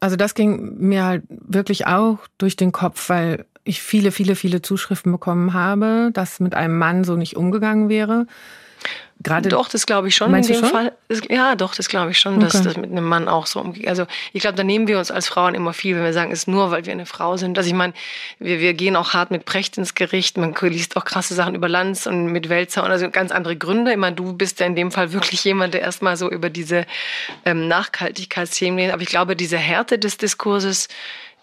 also 0.00 0.16
das 0.16 0.34
ging 0.34 0.76
mir 0.78 1.04
halt 1.04 1.22
wirklich 1.28 1.86
auch 1.86 2.18
durch 2.38 2.56
den 2.56 2.72
Kopf, 2.72 3.08
weil 3.08 3.46
ich 3.64 3.82
viele, 3.82 4.12
viele, 4.12 4.34
viele 4.34 4.62
Zuschriften 4.62 5.12
bekommen 5.12 5.52
habe, 5.52 6.10
dass 6.12 6.40
mit 6.40 6.54
einem 6.54 6.78
Mann 6.78 7.04
so 7.04 7.16
nicht 7.16 7.36
umgegangen 7.36 7.88
wäre. 7.88 8.26
Gerade 9.20 9.48
doch, 9.48 9.68
das 9.68 9.84
glaube 9.84 10.08
ich 10.08 10.14
schon 10.14 10.32
in 10.32 10.42
dem 10.42 10.60
schon? 10.60 10.68
Fall. 10.68 10.92
Ja, 11.28 11.56
doch, 11.56 11.74
das 11.74 11.88
glaube 11.88 12.12
ich 12.12 12.18
schon, 12.20 12.36
okay. 12.36 12.44
dass 12.44 12.62
das 12.62 12.76
mit 12.76 12.90
einem 12.90 13.04
Mann 13.04 13.26
auch 13.26 13.46
so 13.46 13.60
umgeht. 13.60 13.88
Also 13.88 14.06
ich 14.32 14.42
glaube, 14.42 14.56
da 14.56 14.62
nehmen 14.62 14.86
wir 14.86 14.98
uns 14.98 15.10
als 15.10 15.26
Frauen 15.26 15.54
immer 15.54 15.72
viel, 15.72 15.96
wenn 15.96 16.04
wir 16.04 16.12
sagen, 16.12 16.30
es 16.30 16.40
ist 16.40 16.48
nur, 16.48 16.70
weil 16.70 16.86
wir 16.86 16.92
eine 16.92 17.04
Frau 17.04 17.36
sind. 17.36 17.58
Also 17.58 17.68
ich 17.68 17.74
meine, 17.74 17.94
wir, 18.38 18.60
wir 18.60 18.74
gehen 18.74 18.94
auch 18.94 19.14
hart 19.14 19.32
mit 19.32 19.44
Precht 19.44 19.76
ins 19.76 19.94
Gericht. 19.94 20.36
Man 20.36 20.54
liest 20.60 20.96
auch 20.96 21.04
krasse 21.04 21.34
Sachen 21.34 21.56
über 21.56 21.68
Lanz 21.68 22.06
und 22.06 22.26
mit 22.26 22.48
Wälzer 22.48 22.84
und 22.84 22.92
also 22.92 23.10
ganz 23.10 23.32
andere 23.32 23.56
Gründe. 23.56 23.90
Ich 23.90 23.96
meine, 23.96 24.14
du 24.14 24.34
bist 24.34 24.60
ja 24.60 24.66
in 24.66 24.76
dem 24.76 24.92
Fall 24.92 25.12
wirklich 25.12 25.42
jemand, 25.42 25.74
der 25.74 25.80
erstmal 25.80 26.16
so 26.16 26.30
über 26.30 26.48
diese 26.48 26.86
ähm, 27.44 27.66
Nachhaltigkeitsthemen 27.66 28.78
redet. 28.78 28.92
Aber 28.92 29.02
ich 29.02 29.08
glaube, 29.08 29.34
diese 29.34 29.58
Härte 29.58 29.98
des 29.98 30.18
Diskurses 30.18 30.86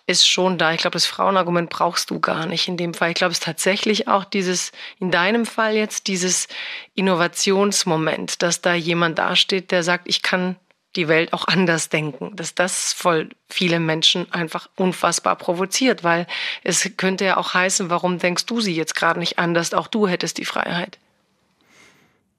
ist 0.07 0.27
schon 0.27 0.57
da. 0.57 0.73
Ich 0.73 0.81
glaube, 0.81 0.95
das 0.95 1.05
Frauenargument 1.05 1.69
brauchst 1.69 2.09
du 2.09 2.19
gar 2.19 2.45
nicht 2.45 2.67
in 2.67 2.77
dem 2.77 2.93
Fall. 2.93 3.09
Ich 3.09 3.15
glaube, 3.15 3.31
es 3.31 3.39
ist 3.39 3.45
tatsächlich 3.45 4.07
auch 4.07 4.23
dieses, 4.23 4.71
in 4.99 5.11
deinem 5.11 5.45
Fall 5.45 5.75
jetzt, 5.75 6.07
dieses 6.07 6.47
Innovationsmoment, 6.93 8.41
dass 8.41 8.61
da 8.61 8.73
jemand 8.73 9.17
dasteht, 9.17 9.71
der 9.71 9.83
sagt, 9.83 10.07
ich 10.07 10.21
kann 10.21 10.57
die 10.95 11.07
Welt 11.07 11.33
auch 11.33 11.47
anders 11.47 11.89
denken, 11.89 12.35
dass 12.35 12.55
das 12.55 12.93
voll 12.93 13.29
viele 13.49 13.79
Menschen 13.79 14.31
einfach 14.31 14.69
unfassbar 14.75 15.35
provoziert, 15.35 16.03
weil 16.03 16.27
es 16.63 16.89
könnte 16.97 17.25
ja 17.25 17.37
auch 17.37 17.53
heißen, 17.53 17.89
warum 17.89 18.19
denkst 18.19 18.45
du 18.45 18.61
sie 18.61 18.75
jetzt 18.75 18.95
gerade 18.95 19.19
nicht 19.19 19.39
anders? 19.39 19.73
Auch 19.73 19.87
du 19.87 20.07
hättest 20.07 20.37
die 20.37 20.45
Freiheit. 20.45 20.99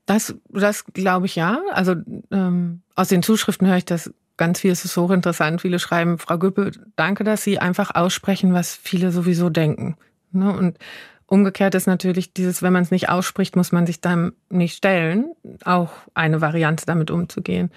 Das, 0.06 0.34
das 0.48 0.84
glaube 0.86 1.26
ich 1.26 1.36
ja. 1.36 1.60
Also 1.72 1.96
ähm, 2.30 2.82
aus 2.94 3.08
den 3.08 3.22
Zuschriften 3.22 3.66
höre 3.66 3.78
ich 3.78 3.84
das 3.84 4.12
ganz 4.36 4.60
viel 4.60 4.72
ist 4.72 4.84
es 4.84 4.96
hochinteressant. 4.96 5.60
Viele 5.60 5.78
schreiben, 5.78 6.18
Frau 6.18 6.38
Güppel, 6.38 6.72
danke, 6.96 7.24
dass 7.24 7.42
Sie 7.42 7.58
einfach 7.58 7.94
aussprechen, 7.94 8.52
was 8.52 8.74
viele 8.74 9.12
sowieso 9.12 9.50
denken. 9.50 9.96
Ne? 10.32 10.52
Und 10.52 10.78
umgekehrt 11.26 11.74
ist 11.74 11.86
natürlich 11.86 12.32
dieses, 12.32 12.62
wenn 12.62 12.72
man 12.72 12.82
es 12.82 12.90
nicht 12.90 13.08
ausspricht, 13.08 13.56
muss 13.56 13.72
man 13.72 13.86
sich 13.86 14.00
dann 14.00 14.32
nicht 14.48 14.76
stellen. 14.76 15.32
Auch 15.64 15.90
eine 16.14 16.40
Variante, 16.40 16.86
damit 16.86 17.10
umzugehen. 17.10 17.70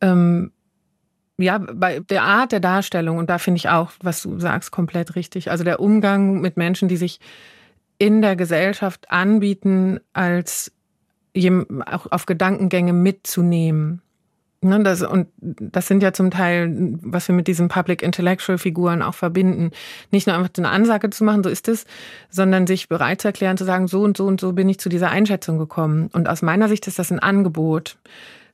Ähm, 0.00 0.52
ja, 1.38 1.58
bei 1.58 2.00
der 2.00 2.22
Art 2.22 2.52
der 2.52 2.60
Darstellung, 2.60 3.16
und 3.16 3.30
da 3.30 3.38
finde 3.38 3.56
ich 3.56 3.68
auch, 3.68 3.92
was 4.02 4.22
du 4.22 4.38
sagst, 4.38 4.70
komplett 4.70 5.14
richtig. 5.16 5.50
Also 5.50 5.64
der 5.64 5.80
Umgang 5.80 6.40
mit 6.40 6.56
Menschen, 6.56 6.88
die 6.88 6.98
sich 6.98 7.18
in 7.98 8.22
der 8.22 8.36
Gesellschaft 8.36 9.10
anbieten, 9.10 10.00
als 10.12 10.72
auch 11.86 12.10
auf 12.10 12.26
Gedankengänge 12.26 12.92
mitzunehmen. 12.92 14.02
Ne, 14.62 14.82
das, 14.82 15.00
und 15.00 15.28
das 15.38 15.86
sind 15.86 16.02
ja 16.02 16.12
zum 16.12 16.30
Teil, 16.30 16.98
was 17.00 17.28
wir 17.28 17.34
mit 17.34 17.46
diesen 17.46 17.68
Public 17.68 18.02
Intellectual 18.02 18.58
Figuren 18.58 19.00
auch 19.00 19.14
verbinden. 19.14 19.70
Nicht 20.10 20.26
nur 20.26 20.36
einfach 20.36 20.50
eine 20.58 20.68
Ansage 20.68 21.08
zu 21.08 21.24
machen, 21.24 21.42
so 21.42 21.48
ist 21.48 21.66
es, 21.66 21.86
sondern 22.28 22.66
sich 22.66 22.90
bereit 22.90 23.22
zu 23.22 23.28
erklären, 23.28 23.56
zu 23.56 23.64
sagen, 23.64 23.88
so 23.88 24.02
und 24.02 24.18
so 24.18 24.26
und 24.26 24.38
so 24.38 24.52
bin 24.52 24.68
ich 24.68 24.78
zu 24.78 24.90
dieser 24.90 25.10
Einschätzung 25.10 25.56
gekommen. 25.56 26.10
Und 26.12 26.28
aus 26.28 26.42
meiner 26.42 26.68
Sicht 26.68 26.86
ist 26.86 26.98
das 26.98 27.10
ein 27.10 27.20
Angebot, 27.20 27.96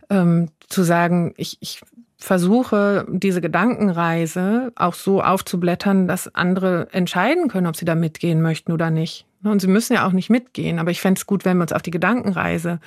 ähm, 0.09 0.51
zu 0.69 0.85
sagen, 0.85 1.35
ich, 1.37 1.59
ich 1.61 1.81
versuche, 2.19 3.05
diese 3.11 3.41
Gedankenreise 3.41 4.73
auch 4.77 4.95
so 4.95 5.23
aufzublättern, 5.23 6.07
dass 6.07 6.33
andere 6.33 6.87
entscheiden 6.93 7.49
können, 7.49 7.67
ob 7.67 7.75
sie 7.75 7.85
da 7.85 7.97
mitgehen 7.97 8.43
möchten 8.43 8.71
oder 8.71 8.91
nicht. 8.91 9.27
Ne, 9.43 9.51
und 9.51 9.61
sie 9.61 9.67
müssen 9.67 9.95
ja 9.95 10.07
auch 10.07 10.13
nicht 10.13 10.31
mitgehen, 10.31 10.79
aber 10.79 10.93
ich 10.93 11.01
fände 11.01 11.19
es 11.19 11.27
gut, 11.27 11.45
wenn 11.45 11.57
wir 11.57 11.63
uns 11.63 11.73
auf 11.73 11.83
die 11.83 11.91
Gedankenreise 11.91 12.79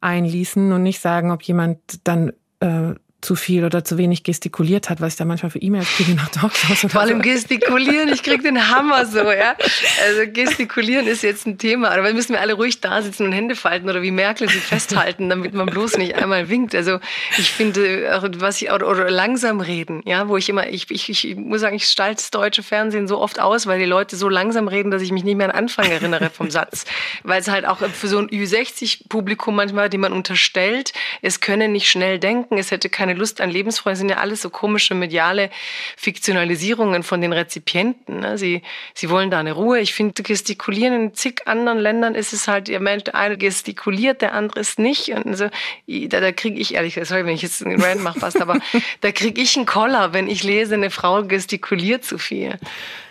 einließen 0.00 0.72
und 0.72 0.82
nicht 0.82 1.00
sagen, 1.00 1.30
ob 1.30 1.42
jemand 1.42 1.78
dann 2.04 2.32
äh, 2.60 2.94
zu 3.26 3.34
viel 3.34 3.64
oder 3.64 3.82
zu 3.82 3.98
wenig 3.98 4.22
gestikuliert 4.22 4.88
hat, 4.88 5.00
was 5.00 5.14
ich 5.14 5.18
da 5.18 5.24
manchmal 5.24 5.50
für 5.50 5.58
E-Mails 5.58 5.88
kriege 5.96 6.14
nach 6.14 6.28
Talkshows 6.28 6.92
Vor 6.92 7.00
allem 7.00 7.16
so. 7.16 7.28
gestikulieren, 7.28 8.08
ich 8.12 8.22
kriege 8.22 8.44
den 8.44 8.70
Hammer 8.70 9.04
so, 9.04 9.18
ja. 9.18 9.56
Also 10.06 10.30
gestikulieren 10.32 11.08
ist 11.08 11.22
jetzt 11.22 11.44
ein 11.44 11.58
Thema, 11.58 11.90
aber 11.90 12.12
müssen 12.12 12.34
wir 12.34 12.40
alle 12.40 12.52
ruhig 12.52 12.80
da 12.80 13.02
sitzen 13.02 13.26
und 13.26 13.32
Hände 13.32 13.56
falten 13.56 13.90
oder 13.90 14.00
wie 14.02 14.12
Merkel 14.12 14.48
sie 14.48 14.58
festhalten, 14.58 15.28
damit 15.28 15.54
man 15.54 15.66
bloß 15.66 15.98
nicht 15.98 16.14
einmal 16.14 16.48
winkt. 16.48 16.76
Also 16.76 17.00
ich 17.36 17.50
finde, 17.50 18.08
was 18.36 18.62
ich, 18.62 18.70
oder, 18.70 18.88
oder 18.88 19.10
langsam 19.10 19.60
reden, 19.60 20.02
ja, 20.04 20.28
wo 20.28 20.36
ich 20.36 20.48
immer, 20.48 20.68
ich, 20.68 20.88
ich, 20.92 21.08
ich 21.08 21.36
muss 21.36 21.62
sagen, 21.62 21.74
ich 21.74 21.88
stalte 21.88 22.22
das 22.22 22.30
deutsche 22.30 22.62
Fernsehen 22.62 23.08
so 23.08 23.18
oft 23.18 23.40
aus, 23.40 23.66
weil 23.66 23.80
die 23.80 23.86
Leute 23.86 24.14
so 24.14 24.28
langsam 24.28 24.68
reden, 24.68 24.92
dass 24.92 25.02
ich 25.02 25.10
mich 25.10 25.24
nicht 25.24 25.36
mehr 25.36 25.48
an 25.48 25.56
Anfang 25.56 25.90
erinnere 25.90 26.30
vom 26.30 26.48
Satz. 26.48 26.84
Weil 27.24 27.40
es 27.40 27.48
halt 27.48 27.66
auch 27.66 27.78
für 27.78 28.06
so 28.06 28.18
ein 28.18 28.28
Ü60-Publikum 28.28 29.56
manchmal, 29.56 29.90
die 29.90 29.98
man 29.98 30.12
unterstellt, 30.12 30.92
es 31.22 31.40
könne 31.40 31.66
nicht 31.66 31.90
schnell 31.90 32.20
denken, 32.20 32.56
es 32.56 32.70
hätte 32.70 32.88
keine 32.88 33.15
Lust 33.16 33.40
an 33.40 33.50
Lebensfreude 33.50 33.96
sind 33.96 34.08
ja 34.08 34.18
alles 34.18 34.42
so 34.42 34.50
komische 34.50 34.94
mediale 34.94 35.50
Fiktionalisierungen 35.96 37.02
von 37.02 37.20
den 37.20 37.32
Rezipienten. 37.32 38.20
Ne? 38.20 38.38
Sie, 38.38 38.62
sie 38.94 39.10
wollen 39.10 39.30
da 39.30 39.40
eine 39.40 39.52
Ruhe. 39.52 39.80
Ich 39.80 39.94
finde, 39.94 40.22
gestikulieren 40.22 40.94
in 40.94 41.14
zig 41.14 41.46
anderen 41.46 41.78
Ländern 41.78 42.14
ist 42.14 42.32
es 42.32 42.48
halt, 42.48 42.68
der 42.68 42.80
Mensch, 42.80 43.04
der 43.04 43.14
eine 43.14 43.36
gestikuliert, 43.36 44.22
der 44.22 44.34
andere 44.34 44.60
ist 44.60 44.78
nicht. 44.78 45.08
Und 45.08 45.36
so, 45.36 45.48
da, 45.86 46.20
da 46.20 46.32
kriege 46.32 46.60
ich, 46.60 46.74
ehrlich 46.74 46.94
gesagt, 46.94 47.08
sorry, 47.08 47.26
wenn 47.26 47.34
ich 47.34 47.42
jetzt 47.42 47.64
einen 47.64 47.80
Rand 47.80 48.02
mache 48.02 48.20
fast, 48.20 48.40
aber 48.40 48.58
da 49.00 49.12
kriege 49.12 49.40
ich 49.40 49.56
einen 49.56 49.66
Koller, 49.66 50.12
wenn 50.12 50.28
ich 50.28 50.42
lese, 50.42 50.74
eine 50.74 50.90
Frau 50.90 51.24
gestikuliert 51.24 52.04
zu 52.04 52.18
viel. 52.18 52.58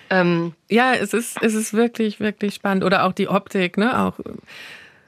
Ähm, 0.10 0.54
ja, 0.70 0.94
es 0.94 1.14
ist, 1.14 1.42
es 1.42 1.54
ist 1.54 1.74
wirklich, 1.74 2.20
wirklich 2.20 2.56
spannend. 2.56 2.84
Oder 2.84 3.06
auch 3.06 3.14
die 3.14 3.28
Optik, 3.28 3.78
ne? 3.78 4.00
Auch 4.00 4.20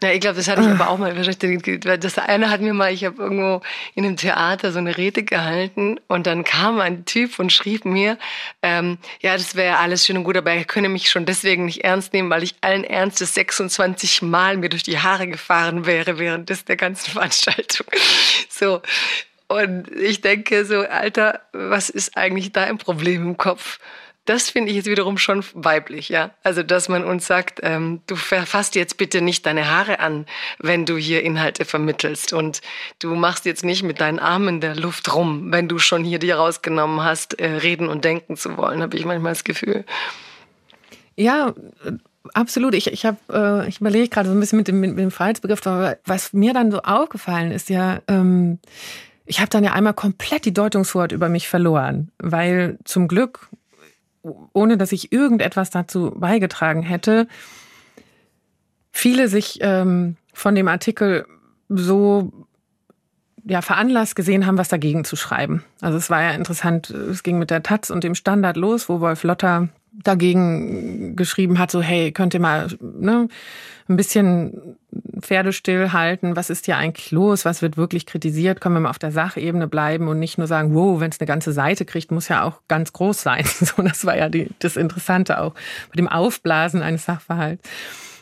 ja, 0.03 0.11
ich 0.11 0.19
glaube, 0.19 0.35
das 0.37 0.47
hatte 0.47 0.61
ich 0.61 0.67
aber 0.67 0.89
auch 0.89 0.97
mal. 0.99 1.15
Das 1.15 2.17
eine 2.19 2.49
hat 2.51 2.61
mir 2.61 2.73
mal, 2.73 2.93
ich 2.93 3.03
habe 3.03 3.21
irgendwo 3.21 3.61
in 3.95 4.05
einem 4.05 4.15
Theater 4.15 4.71
so 4.71 4.77
eine 4.77 4.95
Rede 4.95 5.23
gehalten 5.23 5.99
und 6.07 6.27
dann 6.27 6.43
kam 6.43 6.79
ein 6.79 7.05
Typ 7.05 7.39
und 7.39 7.51
schrieb 7.51 7.83
mir, 7.83 8.19
ähm, 8.61 8.99
ja, 9.21 9.33
das 9.33 9.55
wäre 9.55 9.77
alles 9.77 10.05
schön 10.05 10.17
und 10.17 10.23
gut, 10.23 10.37
aber 10.37 10.51
er 10.51 10.65
könne 10.65 10.89
mich 10.89 11.09
schon 11.09 11.25
deswegen 11.25 11.65
nicht 11.65 11.83
ernst 11.83 12.13
nehmen, 12.13 12.29
weil 12.29 12.43
ich 12.43 12.55
allen 12.61 12.83
Ernstes 12.83 13.33
26 13.33 14.21
Mal 14.21 14.57
mir 14.57 14.69
durch 14.69 14.83
die 14.83 14.99
Haare 14.99 15.27
gefahren 15.27 15.87
wäre 15.87 16.19
während 16.19 16.49
des, 16.49 16.63
der 16.65 16.77
ganzen 16.77 17.11
Veranstaltung. 17.11 17.87
So. 18.49 18.81
Und 19.47 19.91
ich 19.91 20.21
denke 20.21 20.65
so, 20.65 20.81
Alter, 20.81 21.41
was 21.53 21.89
ist 21.89 22.17
eigentlich 22.17 22.51
da 22.51 22.63
ein 22.63 22.79
Problem 22.79 23.21
im 23.21 23.37
Kopf? 23.37 23.79
Das 24.27 24.49
finde 24.49 24.71
ich 24.71 24.75
jetzt 24.75 24.89
wiederum 24.89 25.17
schon 25.17 25.43
weiblich, 25.53 26.09
ja. 26.09 26.31
Also, 26.43 26.61
dass 26.61 26.89
man 26.89 27.05
uns 27.05 27.25
sagt, 27.25 27.61
ähm, 27.63 28.01
du 28.07 28.17
verfasst 28.17 28.75
jetzt 28.75 28.97
bitte 28.97 29.21
nicht 29.21 29.45
deine 29.45 29.69
Haare 29.69 30.01
an, 30.01 30.25
wenn 30.59 30.85
du 30.85 30.97
hier 30.97 31.23
Inhalte 31.23 31.63
vermittelst. 31.63 32.33
Und 32.33 32.61
du 32.99 33.15
machst 33.15 33.45
jetzt 33.45 33.63
nicht 33.63 33.83
mit 33.83 34.01
deinen 34.01 34.19
Armen 34.19 34.55
in 34.55 34.61
der 34.61 34.75
Luft 34.75 35.15
rum, 35.15 35.51
wenn 35.51 35.69
du 35.69 35.79
schon 35.79 36.03
hier 36.03 36.19
dir 36.19 36.35
rausgenommen 36.35 37.03
hast, 37.03 37.39
äh, 37.39 37.47
reden 37.47 37.87
und 37.87 38.03
denken 38.03 38.35
zu 38.35 38.57
wollen, 38.57 38.81
habe 38.81 38.97
ich 38.97 39.05
manchmal 39.05 39.31
das 39.31 39.45
Gefühl. 39.45 39.85
Ja, 41.15 41.53
absolut. 42.33 42.75
Ich, 42.75 42.87
ich 42.87 43.05
habe, 43.05 43.17
äh, 43.31 43.69
ich 43.69 43.79
überlege 43.79 44.09
gerade 44.09 44.27
so 44.27 44.35
ein 44.35 44.39
bisschen 44.41 44.57
mit 44.57 44.67
dem, 44.67 44.81
mit 44.81 44.99
dem 44.99 45.11
Freiheitsbegriff, 45.11 45.65
aber 45.65 45.97
was 46.05 46.33
mir 46.33 46.53
dann 46.53 46.69
so 46.69 46.81
aufgefallen 46.81 47.51
ist, 47.51 47.69
ja, 47.69 48.01
ähm, 48.09 48.59
ich 49.25 49.39
habe 49.39 49.49
dann 49.49 49.63
ja 49.63 49.71
einmal 49.71 49.93
komplett 49.93 50.43
die 50.43 50.53
Deutungshoheit 50.53 51.13
über 51.13 51.29
mich 51.29 51.47
verloren, 51.47 52.11
weil 52.19 52.77
zum 52.83 53.07
Glück 53.07 53.49
ohne 54.53 54.77
dass 54.77 54.91
ich 54.91 55.11
irgendetwas 55.11 55.69
dazu 55.69 56.13
beigetragen 56.15 56.83
hätte, 56.83 57.27
viele 58.91 59.27
sich 59.27 59.59
ähm, 59.61 60.17
von 60.33 60.55
dem 60.55 60.67
Artikel 60.67 61.25
so 61.69 62.31
ja, 63.43 63.61
veranlasst 63.61 64.15
gesehen 64.15 64.45
haben, 64.45 64.57
was 64.57 64.67
dagegen 64.67 65.05
zu 65.05 65.15
schreiben. 65.15 65.63
Also 65.79 65.97
es 65.97 66.09
war 66.09 66.21
ja 66.21 66.31
interessant, 66.31 66.89
es 66.89 67.23
ging 67.23 67.39
mit 67.39 67.49
der 67.49 67.63
Taz 67.63 67.89
und 67.89 68.03
dem 68.03 68.15
Standard 68.15 68.57
los, 68.57 68.89
wo 68.89 68.99
Wolf 68.99 69.23
Lotter 69.23 69.69
dagegen 69.93 71.15
geschrieben 71.15 71.57
hat, 71.57 71.71
so 71.71 71.81
hey, 71.81 72.11
könnt 72.11 72.33
ihr 72.33 72.39
mal 72.39 72.67
ne, 72.81 73.29
ein 73.89 73.95
bisschen 73.95 74.77
Pferde 75.21 75.53
stillhalten, 75.53 76.35
was 76.35 76.49
ist 76.49 76.65
hier 76.65 76.77
eigentlich 76.77 77.11
los, 77.11 77.45
was 77.45 77.61
wird 77.61 77.77
wirklich 77.77 78.05
kritisiert, 78.05 78.61
können 78.61 78.75
wir 78.75 78.79
mal 78.81 78.89
auf 78.89 78.99
der 78.99 79.11
Sachebene 79.11 79.67
bleiben 79.67 80.07
und 80.07 80.19
nicht 80.19 80.37
nur 80.37 80.47
sagen, 80.47 80.73
wow, 80.73 80.99
wenn 80.99 81.11
es 81.11 81.19
eine 81.19 81.27
ganze 81.27 81.53
Seite 81.53 81.85
kriegt, 81.85 82.11
muss 82.11 82.27
ja 82.27 82.43
auch 82.43 82.61
ganz 82.67 82.93
groß 82.93 83.21
sein. 83.21 83.45
So, 83.67 83.81
das 83.81 84.05
war 84.05 84.15
ja 84.15 84.29
die, 84.29 84.49
das 84.59 84.77
Interessante 84.77 85.41
auch 85.41 85.53
bei 85.53 85.95
dem 85.97 86.07
Aufblasen 86.07 86.81
eines 86.81 87.05
Sachverhalts. 87.05 87.67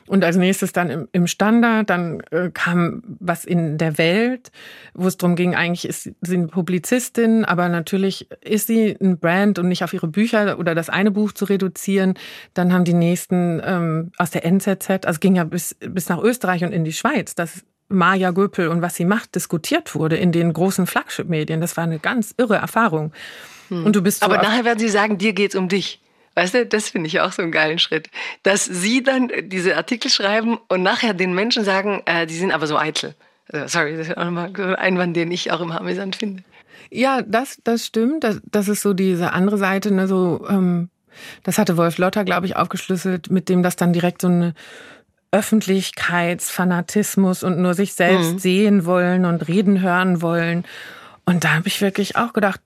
Und 0.07 0.23
als 0.23 0.35
nächstes 0.35 0.71
dann 0.71 0.89
im, 0.89 1.07
im 1.13 1.27
Standard, 1.27 1.89
dann 1.89 2.21
äh, 2.31 2.51
kam 2.53 3.01
was 3.19 3.43
in 3.43 3.77
der 3.77 3.97
Welt, 3.97 4.51
wo 4.93 5.07
es 5.07 5.17
darum 5.17 5.35
ging, 5.35 5.55
eigentlich 5.55 5.87
ist 5.87 6.11
sie 6.21 6.35
eine 6.35 6.47
Publizistin, 6.47 7.43
aber 7.43 7.69
natürlich 7.69 8.29
ist 8.41 8.67
sie 8.67 8.95
ein 9.01 9.17
Brand 9.17 9.57
und 9.57 9.67
nicht 9.67 9.83
auf 9.83 9.93
ihre 9.93 10.07
Bücher 10.07 10.59
oder 10.59 10.75
das 10.75 10.89
eine 10.89 11.09
Buch 11.09 11.31
zu 11.31 11.45
reduzieren. 11.45 12.13
Dann 12.53 12.71
haben 12.71 12.83
die 12.83 12.93
nächsten 12.93 13.61
ähm, 13.65 14.11
aus 14.17 14.29
der 14.29 14.45
NZZ, 14.45 15.05
also 15.05 15.19
ging 15.19 15.35
ja 15.35 15.43
bis, 15.43 15.75
bis 15.79 16.07
nach 16.07 16.21
Österreich 16.21 16.63
und 16.63 16.71
in 16.71 16.83
die 16.83 16.93
Schweiz, 16.93 17.33
dass 17.33 17.63
Maja 17.87 18.31
Göpel 18.31 18.67
und 18.67 18.81
was 18.81 18.95
sie 18.95 19.05
macht 19.05 19.35
diskutiert 19.35 19.95
wurde 19.95 20.17
in 20.17 20.31
den 20.31 20.53
großen 20.53 20.87
Flagship-Medien. 20.87 21.61
Das 21.61 21.77
war 21.77 21.83
eine 21.83 21.99
ganz 21.99 22.33
irre 22.37 22.55
Erfahrung. 22.55 23.11
Hm. 23.69 23.85
Und 23.85 23.95
du 23.95 24.01
bist 24.01 24.19
so 24.19 24.25
aber 24.25 24.37
nachher 24.37 24.65
werden 24.65 24.79
sie 24.79 24.89
sagen, 24.89 25.17
dir 25.17 25.33
geht's 25.33 25.55
um 25.55 25.67
dich. 25.67 26.01
Weißt 26.35 26.53
du, 26.53 26.65
das 26.65 26.89
finde 26.89 27.07
ich 27.07 27.21
auch 27.21 27.31
so 27.31 27.41
einen 27.41 27.51
geilen 27.51 27.79
Schritt. 27.79 28.09
Dass 28.43 28.65
sie 28.65 29.01
dann 29.01 29.31
diese 29.43 29.77
Artikel 29.77 30.11
schreiben 30.11 30.59
und 30.67 30.83
nachher 30.83 31.13
den 31.13 31.33
Menschen 31.33 31.63
sagen, 31.63 32.03
äh, 32.05 32.27
die 32.27 32.35
sind 32.35 32.51
aber 32.51 32.67
so 32.67 32.77
eitel. 32.77 33.15
Also, 33.51 33.67
sorry, 33.67 33.97
das 33.97 34.09
ist 34.09 34.17
auch 34.17 34.25
nochmal 34.25 34.51
so 34.55 34.63
ein 34.63 34.75
Einwand, 34.75 35.15
den 35.15 35.31
ich 35.31 35.51
auch 35.51 35.61
immer 35.61 35.79
amüsant 35.79 36.17
finde. 36.17 36.43
Ja, 36.91 37.21
das, 37.21 37.59
das 37.63 37.85
stimmt. 37.85 38.23
Das, 38.23 38.41
das 38.43 38.67
ist 38.67 38.81
so 38.81 38.93
diese 38.93 39.33
andere 39.33 39.57
Seite, 39.57 39.93
ne, 39.93 40.07
so, 40.07 40.45
ähm, 40.49 40.89
das 41.43 41.57
hatte 41.57 41.77
Wolf 41.77 41.97
Lotter, 41.97 42.25
glaube 42.25 42.45
ich, 42.45 42.57
aufgeschlüsselt, 42.57 43.31
mit 43.31 43.49
dem 43.49 43.63
das 43.63 43.77
dann 43.77 43.93
direkt 43.93 44.21
so 44.21 44.27
eine 44.27 44.53
Öffentlichkeitsfanatismus 45.31 47.41
und 47.43 47.57
nur 47.59 47.73
sich 47.73 47.93
selbst 47.93 48.33
mhm. 48.33 48.39
sehen 48.39 48.85
wollen 48.85 49.25
und 49.25 49.47
reden 49.47 49.81
hören 49.81 50.21
wollen. 50.21 50.65
Und 51.25 51.43
da 51.43 51.55
habe 51.55 51.67
ich 51.67 51.81
wirklich 51.81 52.15
auch 52.15 52.31
gedacht, 52.33 52.61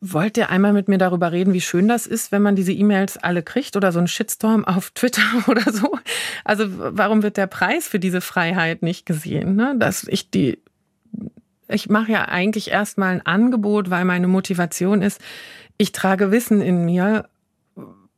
wollt 0.00 0.38
ihr 0.38 0.50
einmal 0.50 0.72
mit 0.72 0.88
mir 0.88 0.98
darüber 0.98 1.32
reden, 1.32 1.52
wie 1.52 1.60
schön 1.60 1.86
das 1.86 2.06
ist, 2.06 2.32
wenn 2.32 2.42
man 2.42 2.56
diese 2.56 2.72
E-Mails 2.72 3.18
alle 3.18 3.42
kriegt 3.42 3.76
oder 3.76 3.92
so 3.92 3.98
ein 3.98 4.08
Shitstorm 4.08 4.64
auf 4.66 4.90
Twitter 4.90 5.22
oder 5.46 5.72
so? 5.72 5.98
Also 6.44 6.64
warum 6.68 7.22
wird 7.22 7.36
der 7.36 7.46
Preis 7.46 7.86
für 7.86 7.98
diese 7.98 8.20
Freiheit 8.20 8.82
nicht 8.82 9.06
gesehen? 9.06 9.56
Ne? 9.56 9.74
Dass 9.78 10.04
ich 10.04 10.30
die, 10.30 10.58
ich 11.68 11.88
mache 11.88 12.12
ja 12.12 12.24
eigentlich 12.26 12.70
erstmal 12.70 13.14
ein 13.14 13.26
Angebot, 13.26 13.90
weil 13.90 14.04
meine 14.04 14.28
Motivation 14.28 15.02
ist, 15.02 15.20
ich 15.76 15.92
trage 15.92 16.30
Wissen 16.30 16.62
in 16.62 16.84
mir, 16.86 17.28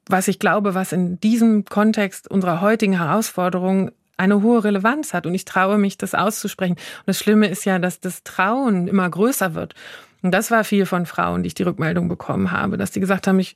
was 0.07 0.29
ich 0.29 0.39
glaube, 0.39 0.75
was 0.75 0.93
in 0.93 1.19
diesem 1.21 1.65
Kontext 1.65 2.31
unserer 2.31 2.61
heutigen 2.61 2.99
Herausforderungen 2.99 3.91
eine 4.17 4.43
hohe 4.43 4.65
Relevanz 4.65 5.15
hat 5.15 5.27
und 5.27 5.35
ich 5.35 5.45
traue 5.45 5.79
mich, 5.79 5.97
das 5.97 6.15
auszusprechen. 6.15 6.75
Und 6.75 7.07
das 7.07 7.19
Schlimme 7.19 7.49
ist 7.49 7.65
ja, 7.65 7.79
dass 7.79 8.01
das 8.01 8.25
Trauen 8.25 8.89
immer 8.89 9.09
größer 9.09 9.55
wird. 9.55 9.75
Und 10.23 10.33
das 10.33 10.51
war 10.51 10.65
viel 10.65 10.85
von 10.85 11.07
Frauen, 11.07 11.43
die 11.43 11.49
ich 11.49 11.55
die 11.55 11.63
Rückmeldung 11.63 12.09
bekommen 12.09 12.51
habe, 12.51 12.77
dass 12.77 12.91
die 12.91 13.01
gesagt 13.01 13.27
haben, 13.27 13.39
ich, 13.39 13.55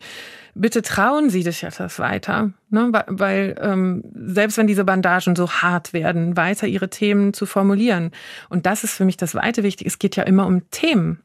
bitte 0.54 0.82
trauen 0.82 1.28
Sie 1.28 1.42
sich 1.42 1.64
etwas 1.64 1.98
weiter. 1.98 2.50
Ne? 2.70 2.92
Weil 3.08 3.56
ähm, 3.60 4.04
selbst 4.14 4.58
wenn 4.58 4.68
diese 4.68 4.84
Bandagen 4.84 5.34
so 5.34 5.50
hart 5.50 5.92
werden, 5.92 6.36
weiter 6.36 6.68
ihre 6.68 6.88
Themen 6.88 7.34
zu 7.34 7.46
formulieren. 7.46 8.12
Und 8.48 8.66
das 8.66 8.84
ist 8.84 8.94
für 8.94 9.04
mich 9.04 9.16
das 9.16 9.34
Weite 9.34 9.64
wichtig. 9.64 9.88
Es 9.88 9.98
geht 9.98 10.14
ja 10.14 10.22
immer 10.22 10.46
um 10.46 10.70
Themen. 10.70 11.20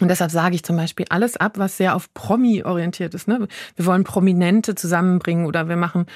Und 0.00 0.08
deshalb 0.08 0.32
sage 0.32 0.56
ich 0.56 0.64
zum 0.64 0.76
Beispiel 0.76 1.06
alles 1.08 1.36
ab, 1.36 1.52
was 1.56 1.76
sehr 1.76 1.94
auf 1.94 2.12
Promi 2.14 2.64
orientiert 2.64 3.14
ist. 3.14 3.28
Ne? 3.28 3.46
Wir 3.76 3.86
wollen 3.86 4.02
Prominente 4.02 4.74
zusammenbringen 4.74 5.46
oder 5.46 5.68
wir 5.68 5.76
machen 5.76 6.06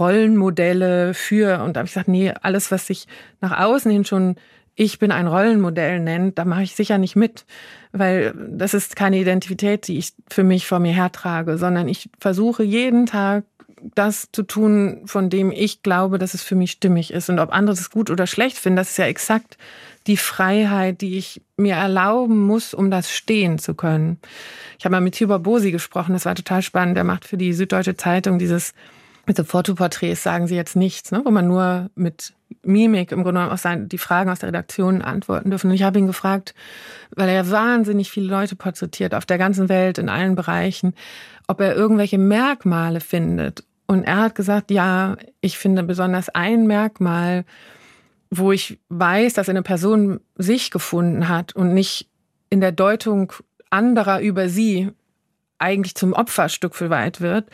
Rollenmodelle 0.00 1.14
für. 1.14 1.62
Und 1.62 1.74
da 1.74 1.80
habe 1.80 1.86
ich 1.86 1.92
gesagt, 1.92 2.08
nee, 2.08 2.32
alles, 2.42 2.72
was 2.72 2.88
sich 2.88 3.06
nach 3.40 3.56
außen 3.56 3.90
hin 3.90 4.04
schon 4.04 4.34
ich 4.74 4.98
bin 4.98 5.12
ein 5.12 5.26
Rollenmodell 5.26 6.00
nennt, 6.00 6.38
da 6.38 6.44
mache 6.44 6.62
ich 6.62 6.74
sicher 6.74 6.98
nicht 6.98 7.16
mit, 7.16 7.44
weil 7.92 8.34
das 8.50 8.74
ist 8.74 8.96
keine 8.96 9.18
Identität, 9.18 9.88
die 9.88 9.98
ich 9.98 10.14
für 10.28 10.44
mich 10.44 10.66
vor 10.66 10.78
mir 10.78 10.92
hertrage, 10.92 11.58
sondern 11.58 11.88
ich 11.88 12.08
versuche 12.18 12.62
jeden 12.62 13.06
Tag 13.06 13.44
das 13.94 14.28
zu 14.32 14.42
tun, 14.42 15.02
von 15.06 15.30
dem 15.30 15.50
ich 15.50 15.82
glaube, 15.82 16.18
dass 16.18 16.34
es 16.34 16.42
für 16.42 16.54
mich 16.54 16.72
stimmig 16.72 17.12
ist. 17.12 17.30
Und 17.30 17.38
ob 17.38 17.52
andere 17.52 17.74
es 17.74 17.90
gut 17.90 18.10
oder 18.10 18.26
schlecht 18.26 18.58
finden, 18.58 18.76
das 18.76 18.90
ist 18.90 18.98
ja 18.98 19.06
exakt 19.06 19.56
die 20.06 20.16
Freiheit, 20.16 21.00
die 21.00 21.18
ich 21.18 21.42
mir 21.56 21.74
erlauben 21.74 22.38
muss, 22.38 22.74
um 22.74 22.90
das 22.90 23.10
stehen 23.10 23.58
zu 23.58 23.74
können. 23.74 24.18
Ich 24.78 24.84
habe 24.84 24.92
mal 24.92 25.00
mit 25.00 25.14
Tibor 25.14 25.38
Bosi 25.38 25.72
gesprochen, 25.72 26.14
das 26.14 26.24
war 26.24 26.34
total 26.34 26.62
spannend. 26.62 26.96
Der 26.96 27.04
macht 27.04 27.24
für 27.24 27.36
die 27.36 27.52
Süddeutsche 27.52 27.96
Zeitung 27.96 28.38
dieses 28.38 28.72
mit 29.30 29.36
so 29.36 29.44
Fotoporträts 29.44 30.24
sagen 30.24 30.48
sie 30.48 30.56
jetzt 30.56 30.74
nichts, 30.74 31.12
ne, 31.12 31.22
wo 31.24 31.30
man 31.30 31.46
nur 31.46 31.88
mit 31.94 32.32
Mimik 32.64 33.12
im 33.12 33.22
Grunde 33.22 33.42
genommen 33.42 33.56
auch 33.56 33.88
die 33.88 33.96
Fragen 33.96 34.28
aus 34.28 34.40
der 34.40 34.48
Redaktion 34.48 35.02
antworten 35.02 35.50
dürfen. 35.50 35.70
Und 35.70 35.76
ich 35.76 35.84
habe 35.84 36.00
ihn 36.00 36.08
gefragt, 36.08 36.52
weil 37.14 37.28
er 37.28 37.36
ja 37.36 37.50
wahnsinnig 37.52 38.10
viele 38.10 38.26
Leute 38.26 38.56
porträtiert 38.56 39.14
auf 39.14 39.26
der 39.26 39.38
ganzen 39.38 39.68
Welt, 39.68 39.98
in 39.98 40.08
allen 40.08 40.34
Bereichen, 40.34 40.94
ob 41.46 41.60
er 41.60 41.76
irgendwelche 41.76 42.18
Merkmale 42.18 42.98
findet. 42.98 43.62
Und 43.86 44.02
er 44.02 44.16
hat 44.16 44.34
gesagt, 44.34 44.72
ja, 44.72 45.16
ich 45.40 45.58
finde 45.58 45.84
besonders 45.84 46.28
ein 46.30 46.66
Merkmal, 46.66 47.44
wo 48.30 48.50
ich 48.50 48.80
weiß, 48.88 49.34
dass 49.34 49.48
eine 49.48 49.62
Person 49.62 50.18
sich 50.34 50.72
gefunden 50.72 51.28
hat 51.28 51.54
und 51.54 51.72
nicht 51.72 52.08
in 52.48 52.60
der 52.60 52.72
Deutung 52.72 53.32
anderer 53.70 54.22
über 54.22 54.48
sie 54.48 54.90
eigentlich 55.60 55.94
zum 55.94 56.14
Opfer 56.14 56.48
Stück 56.48 56.74
für 56.74 56.90
weit 56.90 57.20
wird, 57.20 57.48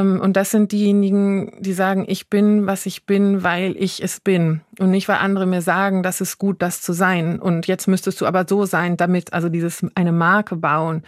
und 0.00 0.36
das 0.38 0.50
sind 0.50 0.72
diejenigen, 0.72 1.52
die 1.60 1.74
sagen, 1.74 2.04
ich 2.06 2.30
bin, 2.30 2.66
was 2.66 2.86
ich 2.86 3.04
bin, 3.04 3.42
weil 3.42 3.76
ich 3.76 4.02
es 4.02 4.20
bin. 4.20 4.62
Und 4.78 4.90
nicht, 4.90 5.06
weil 5.08 5.16
andere 5.16 5.44
mir 5.44 5.60
sagen, 5.60 6.02
das 6.02 6.20
ist 6.20 6.38
gut, 6.38 6.62
das 6.62 6.80
zu 6.80 6.92
sein. 6.92 7.38
Und 7.38 7.66
jetzt 7.66 7.88
müsstest 7.88 8.20
du 8.20 8.26
aber 8.26 8.46
so 8.48 8.64
sein, 8.64 8.96
damit 8.96 9.34
also 9.34 9.50
dieses 9.50 9.84
eine 9.94 10.12
Marke 10.12 10.56
bauen 10.56 11.02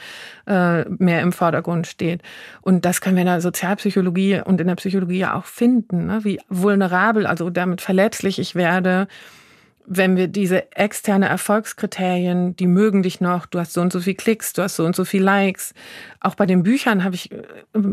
äh, 0.47 0.85
mehr 0.89 1.23
im 1.23 1.33
Vordergrund 1.33 1.87
steht. 1.87 2.21
Und 2.61 2.85
das 2.85 3.01
können 3.01 3.17
wir 3.17 3.23
in 3.23 3.29
der 3.29 3.41
Sozialpsychologie 3.41 4.43
und 4.45 4.61
in 4.61 4.67
der 4.67 4.75
Psychologie 4.75 5.19
ja 5.19 5.35
auch 5.35 5.47
finden, 5.47 6.07
ne? 6.07 6.21
wie 6.25 6.41
vulnerabel, 6.49 7.27
also 7.27 7.49
damit 7.49 7.81
verletzlich 7.81 8.39
ich 8.39 8.55
werde 8.55 9.09
wenn 9.87 10.17
wir 10.17 10.29
diese 10.29 10.73
externe 10.73 11.29
Erfolgskriterien, 11.29 12.57
die 12.57 12.67
mögen 12.67 13.03
dich 13.03 13.21
noch, 13.21 13.47
du 13.47 13.59
hast 13.59 13.75
so 13.75 13.81
und 13.81 13.93
so 13.93 14.01
viel 14.01 14.15
Klicks, 14.15 14.53
du 14.53 14.63
hast 14.63 14.77
so 14.77 14.85
und 14.85 14.97
so 14.97 15.05
viel 15.05 15.23
Likes. 15.23 15.75
Auch 16.21 16.35
bei 16.35 16.47
den 16.47 16.63
Büchern 16.63 17.05
habe 17.05 17.15
ich 17.15 17.31
äh, 17.31 17.43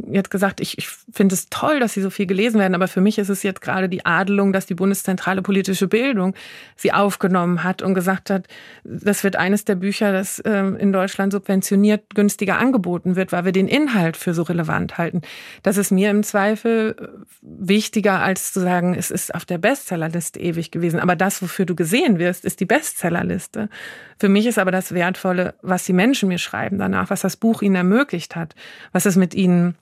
jetzt 0.09 0.31
gesagt, 0.31 0.61
ich, 0.61 0.77
ich 0.77 0.87
finde 0.87 1.35
es 1.35 1.49
toll, 1.49 1.79
dass 1.79 1.93
sie 1.93 2.01
so 2.01 2.09
viel 2.09 2.25
gelesen 2.25 2.59
werden, 2.59 2.75
aber 2.75 2.87
für 2.87 3.01
mich 3.01 3.17
ist 3.17 3.29
es 3.29 3.43
jetzt 3.43 3.61
gerade 3.61 3.89
die 3.89 4.05
Adelung, 4.05 4.53
dass 4.53 4.65
die 4.65 4.73
Bundeszentrale 4.73 5.41
politische 5.41 5.87
Bildung 5.87 6.33
sie 6.77 6.93
aufgenommen 6.93 7.63
hat 7.63 7.81
und 7.81 7.93
gesagt 7.93 8.29
hat, 8.29 8.47
das 8.85 9.23
wird 9.23 9.35
eines 9.35 9.65
der 9.65 9.75
Bücher, 9.75 10.13
das 10.13 10.41
ähm, 10.45 10.77
in 10.77 10.93
Deutschland 10.93 11.33
subventioniert 11.33 12.15
günstiger 12.15 12.57
angeboten 12.57 13.17
wird, 13.17 13.33
weil 13.33 13.43
wir 13.43 13.51
den 13.51 13.67
Inhalt 13.67 14.15
für 14.15 14.33
so 14.33 14.43
relevant 14.43 14.97
halten. 14.97 15.21
Das 15.63 15.75
ist 15.75 15.91
mir 15.91 16.09
im 16.09 16.23
Zweifel 16.23 16.95
äh, 16.97 17.07
wichtiger, 17.41 18.21
als 18.21 18.53
zu 18.53 18.61
sagen, 18.61 18.93
es 18.93 19.11
ist 19.11 19.35
auf 19.35 19.43
der 19.43 19.57
Bestsellerliste 19.57 20.39
ewig 20.39 20.71
gewesen. 20.71 20.99
Aber 20.99 21.17
das, 21.17 21.41
wofür 21.41 21.65
du 21.65 21.75
gesehen 21.81 22.19
wirst, 22.19 22.45
ist 22.45 22.59
die 22.59 22.65
Bestsellerliste. 22.65 23.67
Für 24.19 24.29
mich 24.29 24.45
ist 24.45 24.59
aber 24.59 24.69
das 24.69 24.93
Wertvolle, 24.93 25.55
was 25.63 25.83
die 25.83 25.93
Menschen 25.93 26.29
mir 26.29 26.37
schreiben 26.37 26.77
danach, 26.77 27.09
was 27.09 27.21
das 27.21 27.37
Buch 27.37 27.63
ihnen 27.63 27.73
ermöglicht 27.73 28.35
hat, 28.35 28.53
was 28.91 29.07
es 29.07 29.15
mit 29.15 29.33
ihnen 29.33 29.75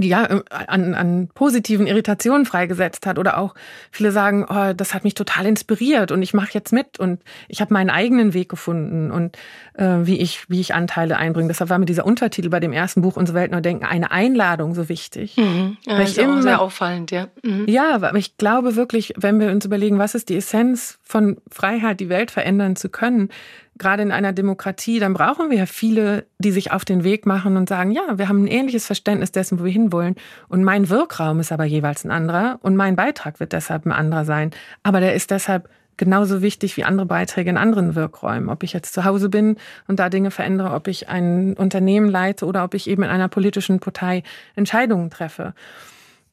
ja, 0.00 0.24
äh, 0.24 0.42
an, 0.50 0.94
an 0.94 1.28
positiven 1.34 1.86
Irritationen 1.86 2.46
freigesetzt 2.46 3.06
hat. 3.06 3.18
Oder 3.18 3.38
auch 3.38 3.54
viele 3.90 4.10
sagen, 4.10 4.46
oh, 4.48 4.72
das 4.74 4.94
hat 4.94 5.04
mich 5.04 5.14
total 5.14 5.46
inspiriert 5.46 6.12
und 6.12 6.22
ich 6.22 6.34
mache 6.34 6.50
jetzt 6.52 6.72
mit 6.72 6.98
und 6.98 7.20
ich 7.48 7.60
habe 7.60 7.72
meinen 7.72 7.90
eigenen 7.90 8.34
Weg 8.34 8.48
gefunden 8.48 9.10
und 9.10 9.36
äh, 9.74 9.98
wie, 10.02 10.18
ich, 10.18 10.48
wie 10.48 10.60
ich 10.60 10.74
Anteile 10.74 11.16
einbringe. 11.16 11.48
Deshalb 11.48 11.70
war 11.70 11.78
mir 11.78 11.86
dieser 11.86 12.06
Untertitel 12.06 12.48
bei 12.48 12.60
dem 12.60 12.72
ersten 12.72 13.02
Buch 13.02 13.16
Unsere 13.16 13.38
Welt 13.38 13.50
neu 13.50 13.60
denken, 13.60 13.84
eine 13.84 14.10
Einladung 14.10 14.74
so 14.74 14.88
wichtig. 14.88 15.36
Mhm. 15.36 15.76
Ja, 15.86 15.98
ist 15.98 16.18
immer, 16.18 16.38
auch 16.38 16.42
sehr 16.42 16.60
auffallend, 16.60 17.10
ja. 17.10 17.28
Mhm. 17.42 17.66
Ja, 17.68 17.94
aber 17.94 18.14
ich 18.14 18.36
glaube 18.36 18.76
wirklich, 18.76 19.14
wenn 19.16 19.40
wir 19.40 19.50
uns 19.50 19.64
überlegen, 19.64 19.98
was 19.98 20.14
ist 20.14 20.28
die 20.28 20.36
Essenz 20.36 20.98
von 21.02 21.36
Freiheit, 21.50 22.00
die 22.00 22.08
Welt 22.08 22.30
verändern 22.30 22.76
zu 22.76 22.88
können, 22.88 23.30
gerade 23.78 24.02
in 24.02 24.12
einer 24.12 24.32
Demokratie, 24.32 24.98
dann 24.98 25.14
brauchen 25.14 25.50
wir 25.50 25.58
ja 25.58 25.66
viele, 25.66 26.26
die 26.38 26.52
sich 26.52 26.72
auf 26.72 26.84
den 26.84 27.04
Weg 27.04 27.26
machen 27.26 27.56
und 27.56 27.68
sagen, 27.68 27.90
ja, 27.90 28.18
wir 28.18 28.28
haben 28.28 28.44
ein 28.44 28.48
ähnliches 28.48 28.86
Verständnis 28.86 29.32
dessen, 29.32 29.58
wo 29.58 29.64
wir 29.64 29.72
hinwollen. 29.72 30.14
Und 30.48 30.64
mein 30.64 30.88
Wirkraum 30.88 31.40
ist 31.40 31.52
aber 31.52 31.64
jeweils 31.64 32.04
ein 32.04 32.10
anderer 32.10 32.58
und 32.62 32.76
mein 32.76 32.96
Beitrag 32.96 33.40
wird 33.40 33.52
deshalb 33.52 33.86
ein 33.86 33.92
anderer 33.92 34.24
sein. 34.24 34.50
Aber 34.82 35.00
der 35.00 35.14
ist 35.14 35.30
deshalb 35.30 35.68
genauso 35.96 36.42
wichtig 36.42 36.76
wie 36.76 36.84
andere 36.84 37.06
Beiträge 37.06 37.50
in 37.50 37.56
anderen 37.56 37.94
Wirkräumen. 37.94 38.48
Ob 38.48 38.62
ich 38.62 38.72
jetzt 38.72 38.94
zu 38.94 39.04
Hause 39.04 39.28
bin 39.28 39.56
und 39.86 39.98
da 39.98 40.08
Dinge 40.08 40.30
verändere, 40.30 40.72
ob 40.74 40.88
ich 40.88 41.08
ein 41.08 41.54
Unternehmen 41.54 42.08
leite 42.08 42.46
oder 42.46 42.64
ob 42.64 42.74
ich 42.74 42.88
eben 42.88 43.02
in 43.02 43.10
einer 43.10 43.28
politischen 43.28 43.80
Partei 43.80 44.22
Entscheidungen 44.56 45.10
treffe 45.10 45.54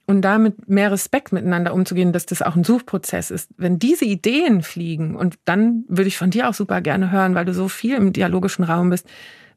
und 0.08 0.22
damit 0.22 0.68
mehr 0.68 0.91
Respekt 0.91 1.32
miteinander 1.32 1.74
umzugehen, 1.74 2.12
dass 2.12 2.26
das 2.26 2.41
auch 2.41 2.56
ein 2.56 2.64
Suchprozess 2.64 3.32
ist. 3.32 3.49
Wenn 3.58 3.80
diese 3.80 4.06
Ideen 4.06 4.62
fliegen, 4.62 5.16
und 5.16 5.36
dann 5.45 5.86
würde 5.88 6.08
ich 6.08 6.18
von 6.18 6.32
dir 6.32 6.49
auch 6.49 6.54
super 6.54 6.82
gerne 6.82 7.12
hören, 7.12 7.36
weil 7.36 7.45
du 7.45 7.54
so 7.54 7.68
viel 7.68 7.95
im 7.95 8.14
dialogischen 8.14 8.64
Raum 8.64 8.89
bist, 8.89 9.08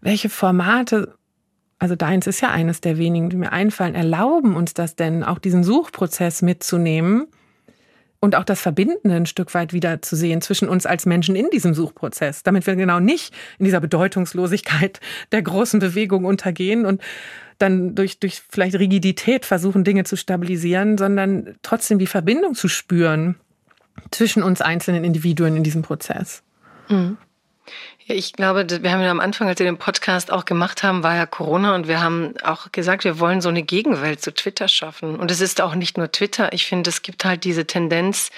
welche 0.00 0.28
Formate, 0.28 1.14
also 1.78 1.96
deins 1.96 2.26
ist 2.26 2.40
ja 2.40 2.50
eines 2.50 2.80
der 2.80 2.98
wenigen, 2.98 3.30
die 3.30 3.36
mir 3.36 3.52
einfallen, 3.52 3.94
erlauben 3.94 4.54
uns 4.54 4.74
das 4.74 4.96
denn, 4.96 5.24
auch 5.24 5.38
diesen 5.38 5.64
Suchprozess 5.64 6.42
mitzunehmen 6.42 7.26
und 8.24 8.34
auch 8.34 8.44
das 8.44 8.60
Verbindende 8.60 9.14
ein 9.14 9.26
Stück 9.26 9.52
weit 9.52 9.74
wieder 9.74 10.00
zu 10.00 10.16
sehen 10.16 10.40
zwischen 10.40 10.66
uns 10.66 10.86
als 10.86 11.04
Menschen 11.04 11.36
in 11.36 11.50
diesem 11.50 11.74
Suchprozess, 11.74 12.42
damit 12.42 12.66
wir 12.66 12.74
genau 12.74 12.98
nicht 12.98 13.34
in 13.58 13.66
dieser 13.66 13.80
Bedeutungslosigkeit 13.80 14.98
der 15.30 15.42
großen 15.42 15.78
Bewegung 15.78 16.24
untergehen 16.24 16.86
und 16.86 17.02
dann 17.58 17.94
durch, 17.94 18.18
durch 18.18 18.42
vielleicht 18.48 18.76
Rigidität 18.76 19.44
versuchen, 19.44 19.84
Dinge 19.84 20.04
zu 20.04 20.16
stabilisieren, 20.16 20.96
sondern 20.96 21.54
trotzdem 21.62 21.98
die 21.98 22.06
Verbindung 22.06 22.54
zu 22.54 22.66
spüren 22.66 23.36
zwischen 24.10 24.42
uns 24.42 24.62
einzelnen 24.62 25.04
Individuen 25.04 25.56
in 25.56 25.62
diesem 25.62 25.82
Prozess. 25.82 26.42
Mhm. 26.88 27.18
Ich 28.06 28.34
glaube, 28.34 28.66
wir 28.68 28.92
haben 28.92 29.00
ja 29.00 29.10
am 29.10 29.20
Anfang, 29.20 29.48
als 29.48 29.58
wir 29.58 29.66
den 29.66 29.78
Podcast 29.78 30.30
auch 30.30 30.44
gemacht 30.44 30.82
haben, 30.82 31.02
war 31.02 31.16
ja 31.16 31.24
Corona 31.24 31.74
und 31.74 31.88
wir 31.88 32.02
haben 32.02 32.34
auch 32.42 32.70
gesagt, 32.70 33.04
wir 33.04 33.18
wollen 33.18 33.40
so 33.40 33.48
eine 33.48 33.62
Gegenwelt 33.62 34.20
zu 34.20 34.34
Twitter 34.34 34.68
schaffen. 34.68 35.18
Und 35.18 35.30
es 35.30 35.40
ist 35.40 35.62
auch 35.62 35.74
nicht 35.74 35.96
nur 35.96 36.12
Twitter. 36.12 36.52
Ich 36.52 36.66
finde, 36.66 36.90
es 36.90 37.00
gibt 37.00 37.24
halt 37.24 37.44
diese 37.44 37.66
Tendenz, 37.66 38.30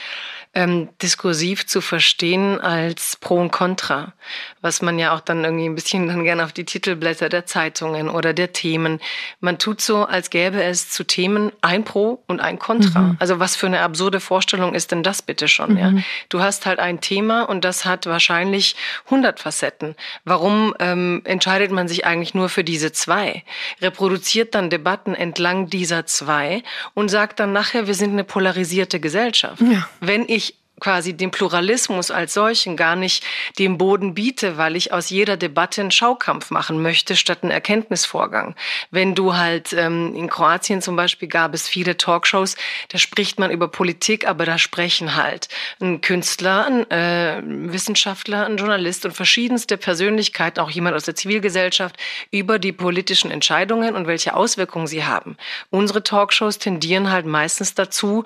ähm, 0.56 0.88
diskursiv 1.02 1.66
zu 1.66 1.82
verstehen 1.82 2.58
als 2.62 3.16
Pro 3.16 3.36
und 3.36 3.52
Contra, 3.52 4.14
was 4.62 4.80
man 4.80 4.98
ja 4.98 5.14
auch 5.14 5.20
dann 5.20 5.44
irgendwie 5.44 5.68
ein 5.68 5.74
bisschen 5.74 6.08
dann 6.08 6.24
gerne 6.24 6.42
auf 6.42 6.52
die 6.52 6.64
Titelblätter 6.64 7.28
der 7.28 7.44
Zeitungen 7.44 8.08
oder 8.08 8.32
der 8.32 8.54
Themen. 8.54 8.98
Man 9.40 9.58
tut 9.58 9.82
so, 9.82 10.06
als 10.06 10.30
gäbe 10.30 10.62
es 10.62 10.88
zu 10.88 11.04
Themen 11.04 11.52
ein 11.60 11.84
Pro 11.84 12.22
und 12.26 12.40
ein 12.40 12.58
Contra. 12.58 13.00
Mhm. 13.00 13.16
Also 13.20 13.38
was 13.38 13.54
für 13.54 13.66
eine 13.66 13.80
absurde 13.80 14.18
Vorstellung 14.18 14.74
ist 14.74 14.92
denn 14.92 15.02
das 15.02 15.20
bitte 15.20 15.46
schon? 15.46 15.72
Mhm. 15.72 15.78
Ja? 15.78 15.92
Du 16.30 16.40
hast 16.40 16.64
halt 16.64 16.78
ein 16.78 17.02
Thema 17.02 17.42
und 17.42 17.62
das 17.62 17.84
hat 17.84 18.06
wahrscheinlich 18.06 18.76
100 19.04 19.38
Facetten. 19.38 19.94
Warum 20.24 20.74
ähm, 20.80 21.20
entscheidet 21.24 21.70
man 21.70 21.86
sich 21.86 22.06
eigentlich 22.06 22.32
nur 22.32 22.48
für 22.48 22.64
diese 22.64 22.92
zwei? 22.92 23.44
Reproduziert 23.82 24.54
dann 24.54 24.70
Debatten 24.70 25.14
entlang 25.14 25.68
dieser 25.68 26.06
zwei 26.06 26.62
und 26.94 27.10
sagt 27.10 27.40
dann 27.40 27.52
nachher, 27.52 27.86
wir 27.86 27.94
sind 27.94 28.12
eine 28.12 28.24
polarisierte 28.24 29.00
Gesellschaft. 29.00 29.60
Ja. 29.60 29.86
Wenn 30.00 30.26
ich 30.26 30.45
quasi 30.80 31.14
den 31.14 31.30
Pluralismus 31.30 32.10
als 32.10 32.34
solchen 32.34 32.76
gar 32.76 32.96
nicht 32.96 33.24
den 33.58 33.78
Boden 33.78 34.14
biete, 34.14 34.58
weil 34.58 34.76
ich 34.76 34.92
aus 34.92 35.10
jeder 35.10 35.36
Debatte 35.36 35.80
einen 35.80 35.90
Schaukampf 35.90 36.50
machen 36.50 36.82
möchte, 36.82 37.16
statt 37.16 37.38
einen 37.42 37.50
Erkenntnisvorgang. 37.50 38.54
Wenn 38.90 39.14
du 39.14 39.36
halt 39.36 39.72
ähm, 39.72 40.14
in 40.14 40.28
Kroatien 40.28 40.82
zum 40.82 40.96
Beispiel 40.96 41.28
gab 41.28 41.54
es 41.54 41.66
viele 41.66 41.96
Talkshows, 41.96 42.56
da 42.88 42.98
spricht 42.98 43.38
man 43.38 43.50
über 43.50 43.68
Politik, 43.68 44.26
aber 44.26 44.44
da 44.44 44.58
sprechen 44.58 45.16
halt 45.16 45.48
ein 45.80 46.00
Künstler, 46.02 46.66
ein 46.66 46.90
äh, 46.90 47.40
Wissenschaftler, 47.72 48.46
ein 48.46 48.58
Journalist 48.58 49.06
und 49.06 49.12
verschiedenste 49.12 49.78
Persönlichkeiten, 49.78 50.60
auch 50.60 50.70
jemand 50.70 50.94
aus 50.94 51.04
der 51.04 51.14
Zivilgesellschaft, 51.14 51.96
über 52.30 52.58
die 52.58 52.72
politischen 52.72 53.30
Entscheidungen 53.30 53.94
und 53.94 54.06
welche 54.06 54.34
Auswirkungen 54.34 54.86
sie 54.86 55.04
haben. 55.04 55.36
Unsere 55.70 56.02
Talkshows 56.02 56.58
tendieren 56.58 57.10
halt 57.10 57.24
meistens 57.26 57.74
dazu, 57.74 58.24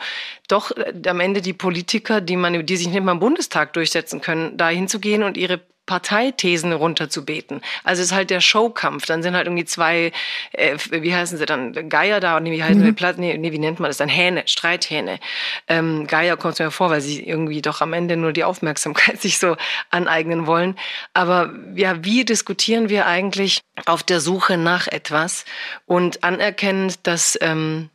doch 0.53 0.70
äh, 0.76 0.92
am 1.09 1.20
Ende 1.20 1.40
die 1.40 1.53
Politiker, 1.53 2.20
die 2.20 2.36
man, 2.36 2.66
die 2.66 2.76
sich 2.76 2.88
nicht 2.88 3.03
mal 3.03 3.12
im 3.12 3.20
Bundestag 3.20 3.72
durchsetzen 3.72 4.20
können, 4.20 4.57
da 4.57 4.68
hinzugehen 4.68 5.22
und 5.22 5.36
ihre 5.36 5.61
Parteithesen 5.90 6.72
runterzubeten. 6.72 7.62
Also 7.82 8.01
es 8.01 8.11
ist 8.11 8.14
halt 8.14 8.30
der 8.30 8.40
Showkampf. 8.40 9.07
Dann 9.07 9.24
sind 9.24 9.34
halt 9.34 9.48
irgendwie 9.48 9.64
zwei, 9.64 10.12
äh, 10.53 10.76
wie 10.88 11.12
heißen 11.12 11.36
sie 11.36 11.46
dann, 11.46 11.88
Geier 11.88 12.20
da, 12.20 12.38
nee, 12.38 12.53
wie 12.53 12.62
heißen 12.62 12.80
mhm. 12.80 12.96
sie, 12.96 13.14
nee, 13.16 13.36
nee, 13.36 13.51
wie 13.51 13.59
nennt 13.59 13.80
man 13.80 13.90
das 13.90 13.96
dann? 13.96 14.09
Hähne, 14.09 14.44
Streithähne. 14.46 15.18
Ähm, 15.66 16.07
Geier 16.07 16.36
kommt 16.36 16.61
mir 16.61 16.70
vor, 16.70 16.90
weil 16.90 17.01
sie 17.01 17.26
irgendwie 17.26 17.61
doch 17.61 17.80
am 17.80 17.92
Ende 17.92 18.16
nur 18.16 18.32
die 18.32 18.44
Aufmerksamkeit 18.44 19.20
sich 19.20 19.40
so 19.40 19.57
aneignen 19.90 20.46
wollen. 20.46 20.76
Aber 21.12 21.53
ja, 21.74 22.05
wie 22.05 22.24
diskutieren 22.24 22.88
wir 22.88 23.07
eigentlich 23.07 23.61
auf 23.84 24.05
der 24.05 24.20
Suche 24.20 24.59
nach 24.59 24.86
etwas 24.86 25.44
und 25.86 26.22
anerkennend, 26.22 27.05
dass 27.09 27.36
ähm, 27.40 27.90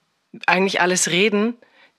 eigentlich 0.47 0.81
alles 0.81 1.09
Reden 1.09 1.55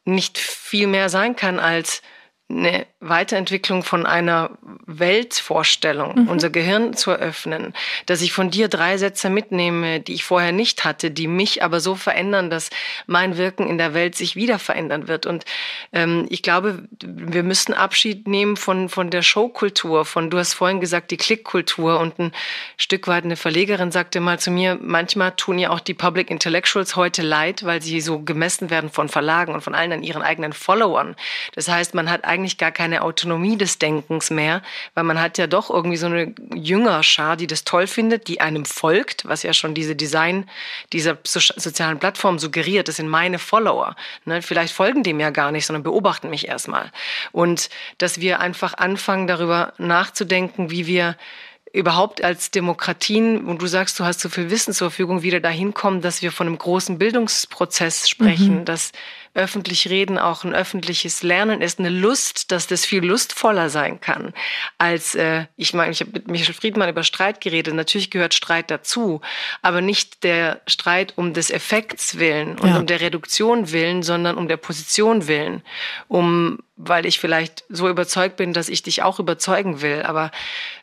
nicht 0.06 0.38
viel 0.38 0.86
mehr 0.86 1.08
sein 1.08 1.36
kann 1.36 1.58
als 1.58 2.00
eine 2.48 2.86
Weiterentwicklung 3.08 3.82
von 3.82 4.06
einer 4.06 4.50
Weltvorstellung, 4.86 6.22
mhm. 6.22 6.28
unser 6.28 6.50
Gehirn 6.50 6.94
zu 6.94 7.10
eröffnen, 7.10 7.74
dass 8.06 8.22
ich 8.22 8.32
von 8.32 8.50
dir 8.50 8.68
drei 8.68 8.98
Sätze 8.98 9.30
mitnehme, 9.30 10.00
die 10.00 10.14
ich 10.14 10.24
vorher 10.24 10.52
nicht 10.52 10.84
hatte, 10.84 11.10
die 11.10 11.26
mich 11.26 11.62
aber 11.62 11.80
so 11.80 11.94
verändern, 11.94 12.50
dass 12.50 12.70
mein 13.06 13.36
Wirken 13.36 13.68
in 13.68 13.78
der 13.78 13.94
Welt 13.94 14.14
sich 14.14 14.36
wieder 14.36 14.58
verändern 14.58 15.08
wird. 15.08 15.26
Und 15.26 15.44
ähm, 15.92 16.26
ich 16.30 16.42
glaube, 16.42 16.84
wir 17.02 17.42
müssen 17.42 17.74
Abschied 17.74 18.28
nehmen 18.28 18.56
von, 18.56 18.88
von 18.88 19.10
der 19.10 19.22
Showkultur, 19.22 20.04
von, 20.04 20.30
du 20.30 20.38
hast 20.38 20.54
vorhin 20.54 20.80
gesagt, 20.80 21.10
die 21.10 21.16
Klickkultur 21.16 21.98
und 21.98 22.18
ein 22.18 22.32
Stück 22.76 23.08
weit 23.08 23.24
eine 23.24 23.36
Verlegerin 23.36 23.90
sagte 23.90 24.20
mal 24.20 24.38
zu 24.38 24.50
mir, 24.50 24.78
manchmal 24.80 25.32
tun 25.32 25.58
ja 25.58 25.70
auch 25.70 25.80
die 25.80 25.94
Public 25.94 26.30
Intellectuals 26.30 26.96
heute 26.96 27.22
leid, 27.22 27.64
weil 27.64 27.82
sie 27.82 28.00
so 28.00 28.20
gemessen 28.20 28.70
werden 28.70 28.90
von 28.90 29.08
Verlagen 29.08 29.54
und 29.54 29.62
von 29.62 29.74
allen 29.74 29.92
an 29.92 30.02
ihren 30.02 30.22
eigenen 30.22 30.52
Followern. 30.52 31.16
Das 31.54 31.68
heißt, 31.68 31.94
man 31.94 32.10
hat 32.10 32.24
eigentlich 32.24 32.58
gar 32.58 32.72
keine 32.72 32.95
Autonomie 33.02 33.56
des 33.56 33.78
Denkens 33.78 34.30
mehr, 34.30 34.62
weil 34.94 35.04
man 35.04 35.20
hat 35.20 35.38
ja 35.38 35.46
doch 35.46 35.70
irgendwie 35.70 35.96
so 35.96 36.06
eine 36.06 36.34
Jüngerschar, 36.54 37.36
die 37.36 37.46
das 37.46 37.64
toll 37.64 37.86
findet, 37.86 38.28
die 38.28 38.40
einem 38.40 38.64
folgt, 38.64 39.26
was 39.26 39.42
ja 39.42 39.52
schon 39.52 39.74
diese 39.74 39.96
Design 39.96 40.48
dieser 40.92 41.18
sozialen 41.24 41.98
Plattform 41.98 42.38
suggeriert. 42.38 42.88
Das 42.88 42.96
sind 42.96 43.08
meine 43.08 43.38
Follower. 43.38 43.96
Ne? 44.24 44.42
Vielleicht 44.42 44.74
folgen 44.74 45.02
dem 45.02 45.20
ja 45.20 45.30
gar 45.30 45.52
nicht, 45.52 45.66
sondern 45.66 45.82
beobachten 45.82 46.30
mich 46.30 46.48
erstmal. 46.48 46.90
Und 47.32 47.68
dass 47.98 48.20
wir 48.20 48.40
einfach 48.40 48.74
anfangen, 48.74 49.26
darüber 49.26 49.72
nachzudenken, 49.78 50.70
wie 50.70 50.86
wir 50.86 51.16
überhaupt 51.72 52.24
als 52.24 52.50
Demokratien, 52.50 53.44
und 53.44 53.60
du 53.60 53.66
sagst, 53.66 54.00
du 54.00 54.04
hast 54.04 54.20
so 54.20 54.30
viel 54.30 54.50
Wissen 54.50 54.72
zur 54.72 54.90
Verfügung, 54.90 55.22
wieder 55.22 55.40
dahin 55.40 55.74
kommen, 55.74 56.00
dass 56.00 56.22
wir 56.22 56.32
von 56.32 56.46
einem 56.46 56.56
großen 56.56 56.96
Bildungsprozess 56.96 58.08
sprechen, 58.08 58.60
mhm. 58.60 58.64
dass 58.64 58.92
öffentlich 59.36 59.88
reden 59.88 60.18
auch 60.18 60.44
ein 60.44 60.54
öffentliches 60.54 61.22
Lernen 61.22 61.60
ist, 61.60 61.78
eine 61.78 61.90
Lust, 61.90 62.50
dass 62.50 62.66
das 62.66 62.84
viel 62.84 63.04
lustvoller 63.04 63.70
sein 63.70 64.00
kann 64.00 64.32
als, 64.78 65.14
äh, 65.14 65.46
ich 65.56 65.74
meine, 65.74 65.92
ich 65.92 66.00
habe 66.00 66.12
mit 66.12 66.28
Michel 66.28 66.54
Friedmann 66.54 66.88
über 66.88 67.02
Streit 67.02 67.40
geredet, 67.40 67.74
natürlich 67.74 68.10
gehört 68.10 68.34
Streit 68.34 68.70
dazu, 68.70 69.20
aber 69.62 69.80
nicht 69.80 70.24
der 70.24 70.60
Streit 70.66 71.14
um 71.16 71.34
des 71.34 71.50
Effekts 71.50 72.18
willen 72.18 72.58
und 72.58 72.68
ja. 72.68 72.78
um 72.78 72.86
der 72.86 73.00
Reduktion 73.00 73.72
willen, 73.72 74.02
sondern 74.02 74.36
um 74.36 74.48
der 74.48 74.56
Position 74.56 75.28
willen, 75.28 75.62
um 76.08 76.58
weil 76.78 77.06
ich 77.06 77.18
vielleicht 77.18 77.64
so 77.70 77.88
überzeugt 77.88 78.36
bin, 78.36 78.52
dass 78.52 78.68
ich 78.68 78.82
dich 78.82 79.02
auch 79.02 79.18
überzeugen 79.18 79.80
will. 79.80 80.02
Aber 80.02 80.30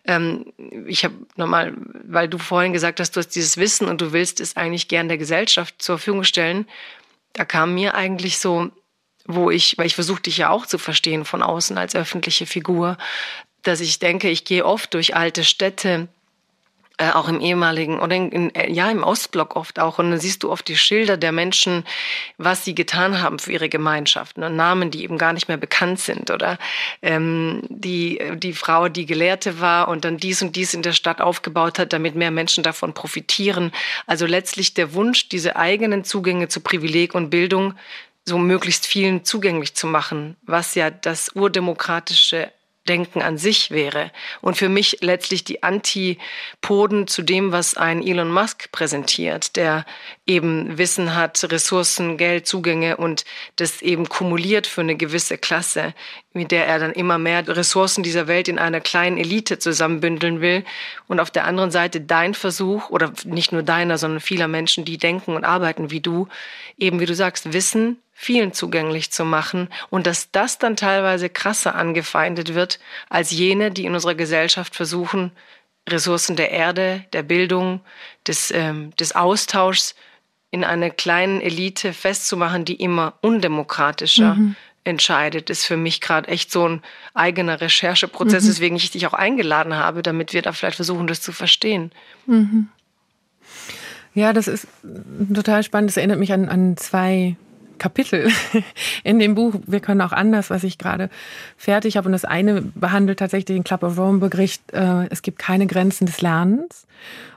ähm, 0.05 0.51
ich 0.87 1.05
habe 1.05 1.13
nochmal, 1.35 1.73
weil 2.03 2.27
du 2.27 2.39
vorhin 2.39 2.73
gesagt 2.73 2.99
hast, 2.99 3.15
du 3.15 3.19
hast 3.19 3.29
dieses 3.29 3.57
Wissen 3.57 3.87
und 3.87 4.01
du 4.01 4.11
willst 4.11 4.39
es 4.39 4.57
eigentlich 4.57 4.87
gern 4.87 5.07
der 5.07 5.19
Gesellschaft 5.19 5.75
zur 5.77 5.99
Verfügung 5.99 6.23
stellen 6.23 6.65
da 7.33 7.45
kam 7.45 7.73
mir 7.73 7.95
eigentlich 7.95 8.39
so, 8.39 8.71
wo 9.25 9.49
ich, 9.49 9.77
weil 9.77 9.85
ich 9.85 9.95
versuche 9.95 10.21
dich 10.21 10.37
ja 10.37 10.49
auch 10.49 10.65
zu 10.65 10.77
verstehen 10.77 11.25
von 11.25 11.41
außen 11.41 11.77
als 11.77 11.95
öffentliche 11.95 12.45
Figur, 12.45 12.97
dass 13.63 13.79
ich 13.79 13.99
denke, 13.99 14.29
ich 14.29 14.45
gehe 14.45 14.65
oft 14.65 14.93
durch 14.93 15.15
alte 15.15 15.43
Städte 15.43 16.09
äh, 16.97 17.09
auch 17.09 17.27
im 17.27 17.39
ehemaligen 17.39 17.99
oder 17.99 18.15
in, 18.15 18.31
in, 18.31 18.55
äh, 18.55 18.71
ja 18.71 18.91
im 18.91 19.03
Ostblock 19.03 19.55
oft 19.55 19.79
auch 19.79 19.97
und 19.97 20.11
dann 20.11 20.19
siehst 20.19 20.43
du 20.43 20.51
oft 20.51 20.67
die 20.67 20.77
Schilder 20.77 21.17
der 21.17 21.31
Menschen, 21.31 21.85
was 22.37 22.65
sie 22.65 22.75
getan 22.75 23.19
haben 23.19 23.39
für 23.39 23.51
ihre 23.51 23.67
Gemeinschaft, 23.67 24.37
ne? 24.37 24.49
Namen, 24.49 24.91
die 24.91 25.03
eben 25.03 25.17
gar 25.17 25.33
nicht 25.33 25.47
mehr 25.47 25.57
bekannt 25.57 25.99
sind 25.99 26.29
oder 26.29 26.59
ähm, 27.01 27.61
die 27.69 28.21
die 28.35 28.53
Frau, 28.53 28.89
die 28.89 29.07
Gelehrte 29.07 29.59
war 29.59 29.87
und 29.87 30.05
dann 30.05 30.17
dies 30.17 30.43
und 30.43 30.55
dies 30.55 30.75
in 30.75 30.83
der 30.83 30.93
Stadt 30.93 31.19
aufgebaut 31.19 31.79
hat, 31.79 31.93
damit 31.93 32.13
mehr 32.15 32.31
Menschen 32.31 32.63
davon 32.63 32.93
profitieren. 32.93 33.71
Also 34.05 34.27
letztlich 34.27 34.75
der 34.75 34.93
Wunsch, 34.93 35.29
diese 35.29 35.55
eigenen 35.55 36.03
Zugänge 36.03 36.47
zu 36.47 36.61
Privileg 36.61 37.15
und 37.15 37.31
Bildung 37.31 37.73
so 38.25 38.37
möglichst 38.37 38.85
vielen 38.85 39.25
zugänglich 39.25 39.73
zu 39.75 39.87
machen, 39.87 40.37
was 40.43 40.75
ja 40.75 40.89
das 40.89 41.35
urdemokratische 41.35 42.51
Denken 42.87 43.21
an 43.21 43.37
sich 43.37 43.71
wäre. 43.71 44.11
Und 44.41 44.57
für 44.57 44.67
mich 44.67 44.97
letztlich 44.99 45.45
die 45.45 45.63
Antipoden 45.63 47.07
zu 47.07 47.21
dem, 47.21 47.53
was 47.53 47.77
ein 47.77 48.05
Elon 48.05 48.31
Musk 48.31 48.71
präsentiert, 48.73 49.55
der 49.55 49.85
eben 50.25 50.77
Wissen 50.77 51.15
hat, 51.15 51.41
Ressourcen, 51.49 52.17
Geld, 52.17 52.45
Zugänge 52.45 52.97
und 52.97 53.23
das 53.55 53.81
eben 53.81 54.09
kumuliert 54.09 54.67
für 54.67 54.81
eine 54.81 54.97
gewisse 54.97 55.37
Klasse, 55.37 55.93
mit 56.33 56.51
der 56.51 56.67
er 56.67 56.79
dann 56.79 56.91
immer 56.91 57.17
mehr 57.17 57.47
Ressourcen 57.47 58.03
dieser 58.03 58.27
Welt 58.27 58.49
in 58.49 58.59
einer 58.59 58.81
kleinen 58.81 59.17
Elite 59.17 59.59
zusammenbündeln 59.59 60.41
will. 60.41 60.65
Und 61.07 61.21
auf 61.21 61.31
der 61.31 61.45
anderen 61.45 61.71
Seite 61.71 62.01
dein 62.01 62.33
Versuch, 62.33 62.89
oder 62.89 63.13
nicht 63.23 63.53
nur 63.53 63.63
deiner, 63.63 63.97
sondern 63.97 64.19
vieler 64.19 64.49
Menschen, 64.49 64.83
die 64.83 64.97
denken 64.97 65.35
und 65.35 65.45
arbeiten 65.45 65.89
wie 65.89 66.01
du, 66.01 66.27
eben 66.77 66.99
wie 66.99 67.05
du 67.05 67.15
sagst, 67.15 67.53
Wissen 67.53 68.02
vielen 68.13 68.53
zugänglich 68.53 69.11
zu 69.11 69.25
machen 69.25 69.69
und 69.89 70.07
dass 70.07 70.31
das 70.31 70.59
dann 70.59 70.75
teilweise 70.75 71.29
krasser 71.29 71.75
angefeindet 71.75 72.53
wird 72.53 72.79
als 73.09 73.31
jene, 73.31 73.71
die 73.71 73.85
in 73.85 73.93
unserer 73.93 74.15
Gesellschaft 74.15 74.75
versuchen, 74.75 75.31
Ressourcen 75.89 76.35
der 76.35 76.51
Erde, 76.51 77.03
der 77.13 77.23
Bildung, 77.23 77.81
des, 78.25 78.51
ähm, 78.51 78.95
des 78.95 79.15
Austauschs 79.15 79.95
in 80.51 80.63
einer 80.63 80.91
kleinen 80.91 81.41
Elite 81.41 81.93
festzumachen, 81.93 82.63
die 82.63 82.75
immer 82.75 83.15
undemokratischer 83.21 84.35
mhm. 84.35 84.55
entscheidet, 84.83 85.49
ist 85.49 85.65
für 85.65 85.77
mich 85.77 85.99
gerade 85.99 86.29
echt 86.29 86.51
so 86.51 86.69
ein 86.69 86.81
eigener 87.13 87.59
Rechercheprozess, 87.59 88.43
mhm. 88.43 88.49
weswegen 88.49 88.77
ich 88.77 88.91
dich 88.91 89.07
auch 89.07 89.13
eingeladen 89.13 89.75
habe, 89.75 90.03
damit 90.03 90.31
wir 90.31 90.41
da 90.41 90.53
vielleicht 90.53 90.75
versuchen, 90.75 91.07
das 91.07 91.21
zu 91.21 91.31
verstehen. 91.31 91.91
Mhm. 92.27 92.69
Ja, 94.13 94.31
das 94.31 94.47
ist 94.47 94.67
total 95.33 95.63
spannend. 95.63 95.89
Das 95.89 95.97
erinnert 95.97 96.19
mich 96.19 96.31
an, 96.31 96.47
an 96.47 96.77
zwei 96.77 97.35
Kapitel 97.77 98.29
in 99.03 99.19
dem 99.19 99.35
Buch. 99.35 99.55
Wir 99.65 99.79
können 99.79 100.01
auch 100.01 100.11
anders, 100.11 100.49
was 100.49 100.63
ich 100.63 100.77
gerade 100.77 101.09
fertig 101.57 101.97
habe. 101.97 102.07
Und 102.07 102.13
das 102.13 102.25
eine 102.25 102.61
behandelt 102.61 103.19
tatsächlich 103.19 103.45
den 103.45 103.63
Club 103.63 103.83
of 103.83 103.97
Rome 103.97 104.19
Bericht. 104.19 104.71
Äh, 104.73 105.07
es 105.09 105.21
gibt 105.21 105.39
keine 105.39 105.67
Grenzen 105.67 106.05
des 106.05 106.21
Lernens. 106.21 106.87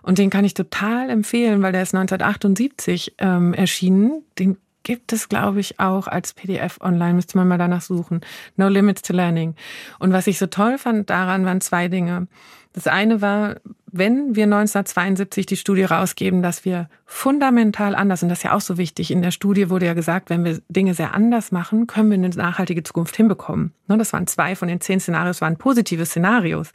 Und 0.02 0.18
den 0.18 0.30
kann 0.30 0.44
ich 0.44 0.54
total 0.54 1.10
empfehlen, 1.10 1.62
weil 1.62 1.72
der 1.72 1.82
ist 1.82 1.94
1978 1.94 3.14
ähm, 3.18 3.54
erschienen. 3.54 4.22
Den 4.38 4.56
gibt 4.86 5.12
es, 5.12 5.28
glaube 5.28 5.58
ich, 5.58 5.80
auch 5.80 6.06
als 6.06 6.32
PDF 6.32 6.78
online. 6.80 7.14
Müsste 7.14 7.36
man 7.36 7.48
mal 7.48 7.58
danach 7.58 7.82
suchen. 7.82 8.20
No 8.56 8.68
Limits 8.68 9.02
to 9.02 9.12
Learning. 9.12 9.56
Und 9.98 10.12
was 10.12 10.28
ich 10.28 10.38
so 10.38 10.46
toll 10.46 10.78
fand 10.78 11.10
daran 11.10 11.44
waren 11.44 11.60
zwei 11.60 11.88
Dinge. 11.88 12.28
Das 12.72 12.86
eine 12.86 13.20
war, 13.20 13.56
wenn 13.98 14.36
wir 14.36 14.44
1972 14.44 15.46
die 15.46 15.56
Studie 15.56 15.84
rausgeben, 15.84 16.42
dass 16.42 16.64
wir 16.64 16.88
fundamental 17.04 17.94
anders, 17.94 18.22
und 18.22 18.28
das 18.28 18.38
ist 18.38 18.42
ja 18.44 18.52
auch 18.52 18.60
so 18.60 18.78
wichtig, 18.78 19.10
in 19.10 19.22
der 19.22 19.30
Studie 19.30 19.70
wurde 19.70 19.86
ja 19.86 19.94
gesagt, 19.94 20.30
wenn 20.30 20.44
wir 20.44 20.60
Dinge 20.68 20.94
sehr 20.94 21.14
anders 21.14 21.52
machen, 21.52 21.86
können 21.86 22.10
wir 22.10 22.18
eine 22.18 22.28
nachhaltige 22.28 22.82
Zukunft 22.82 23.16
hinbekommen. 23.16 23.72
Ne, 23.88 23.98
das 23.98 24.12
waren 24.12 24.26
zwei 24.26 24.56
von 24.56 24.68
den 24.68 24.80
zehn 24.80 25.00
Szenarios, 25.00 25.40
waren 25.40 25.56
positive 25.56 26.06
Szenarios. 26.06 26.70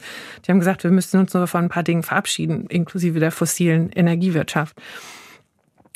Die 0.46 0.50
haben 0.50 0.58
gesagt, 0.58 0.84
wir 0.84 0.90
müssten 0.90 1.18
uns 1.18 1.34
nur 1.34 1.46
von 1.46 1.64
ein 1.64 1.68
paar 1.68 1.82
Dingen 1.82 2.02
verabschieden, 2.02 2.66
inklusive 2.68 3.20
der 3.20 3.32
fossilen 3.32 3.90
Energiewirtschaft. 3.90 4.76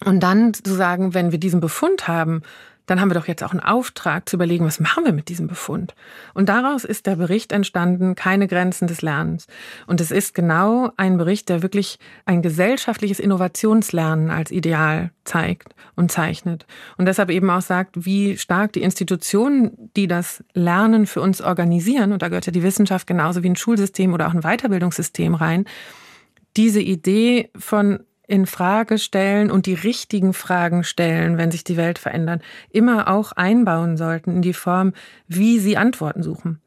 Und 0.05 0.21
dann 0.23 0.53
zu 0.53 0.75
sagen, 0.75 1.15
wenn 1.15 1.33
wir 1.33 1.39
diesen 1.39 1.61
Befund 1.61 2.07
haben, 2.07 2.43
dann 2.87 3.01
haben 3.01 3.11
wir 3.11 3.15
doch 3.15 3.27
jetzt 3.27 3.43
auch 3.43 3.51
einen 3.51 3.61
Auftrag 3.61 4.29
zu 4.29 4.37
überlegen, 4.37 4.65
was 4.65 4.81
machen 4.81 5.05
wir 5.05 5.13
mit 5.13 5.29
diesem 5.29 5.47
Befund. 5.47 5.95
Und 6.35 6.49
daraus 6.49 6.85
ist 6.85 7.07
der 7.07 7.17
Bericht 7.17 7.53
entstanden, 7.53 8.15
keine 8.15 8.47
Grenzen 8.47 8.87
des 8.87 9.03
Lernens. 9.03 9.47
Und 9.87 10.01
es 10.01 10.11
ist 10.11 10.35
genau 10.35 10.91
ein 10.97 11.19
Bericht, 11.19 11.49
der 11.49 11.63
wirklich 11.63 11.99
ein 12.25 12.43
gesellschaftliches 12.43 13.19
Innovationslernen 13.19 14.31
als 14.31 14.51
Ideal 14.51 15.11
zeigt 15.25 15.75
und 15.97 16.13
zeichnet. 16.13 16.67
Und 16.97 17.07
deshalb 17.07 17.31
eben 17.31 17.51
auch 17.51 17.63
sagt, 17.63 18.05
wie 18.05 18.39
stark 18.39 18.73
die 18.73 18.83
Institutionen, 18.83 19.91
die 19.97 20.07
das 20.07 20.45
Lernen 20.55 21.07
für 21.07 21.21
uns 21.21 21.43
organisieren, 21.43 22.13
und 22.13 22.23
da 22.23 22.29
gehört 22.29 22.47
ja 22.47 22.53
die 22.53 22.63
Wissenschaft 22.63 23.07
genauso 23.07 23.43
wie 23.43 23.51
ein 23.51 23.57
Schulsystem 23.57 24.15
oder 24.15 24.29
auch 24.29 24.35
ein 24.35 24.43
Weiterbildungssystem 24.43 25.35
rein, 25.35 25.65
diese 26.57 26.81
Idee 26.81 27.51
von 27.57 28.01
in 28.27 28.47
Frage 28.47 28.99
stellen 28.99 29.51
und 29.51 29.67
die 29.67 29.75
richtigen 29.75 30.33
Fragen 30.33 30.85
stellen, 30.85 31.37
wenn 31.39 31.51
sich 31.51 31.65
die 31.65 31.77
Welt 31.77 31.99
verändert, 31.99 32.41
immer 32.71 33.09
auch 33.09 33.33
einbauen 33.33 33.97
sollten 33.97 34.37
in 34.37 34.43
die 34.43 34.55
Form, 34.55 34.93
wie 35.29 35.59
sie 35.59 35.77
Antworten 35.77 36.23
suchen. 36.23 36.61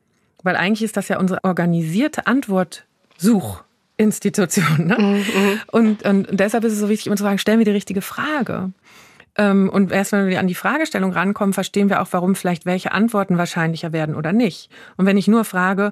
Weil 0.43 0.55
eigentlich 0.55 0.83
ist 0.83 0.97
das 0.97 1.07
ja 1.09 1.19
unsere 1.19 1.43
organisierte 1.43 2.27
Antwortsuchinstitution. 2.27 4.87
Ne? 4.87 4.97
Mhm. 4.99 5.23
Und, 5.71 6.03
und 6.03 6.27
deshalb 6.31 6.63
ist 6.63 6.73
es 6.73 6.79
so 6.79 6.89
wichtig, 6.89 7.07
immer 7.07 7.17
zu 7.17 7.23
sagen, 7.23 7.39
stellen 7.39 7.59
wir 7.59 7.65
die 7.65 7.71
richtige 7.71 8.01
Frage. 8.01 8.71
Ähm, 9.37 9.69
und 9.69 9.91
erst 9.91 10.11
wenn 10.11 10.25
wir 10.27 10.39
an 10.39 10.47
die 10.47 10.55
Fragestellung 10.55 11.11
rankommen, 11.11 11.53
verstehen 11.53 11.89
wir 11.89 12.01
auch, 12.01 12.07
warum 12.11 12.33
vielleicht 12.35 12.65
welche 12.65 12.93
Antworten 12.93 13.37
wahrscheinlicher 13.37 13.93
werden 13.93 14.15
oder 14.15 14.33
nicht. 14.33 14.71
Und 14.97 15.05
wenn 15.05 15.17
ich 15.17 15.27
nur 15.27 15.45
frage, 15.45 15.91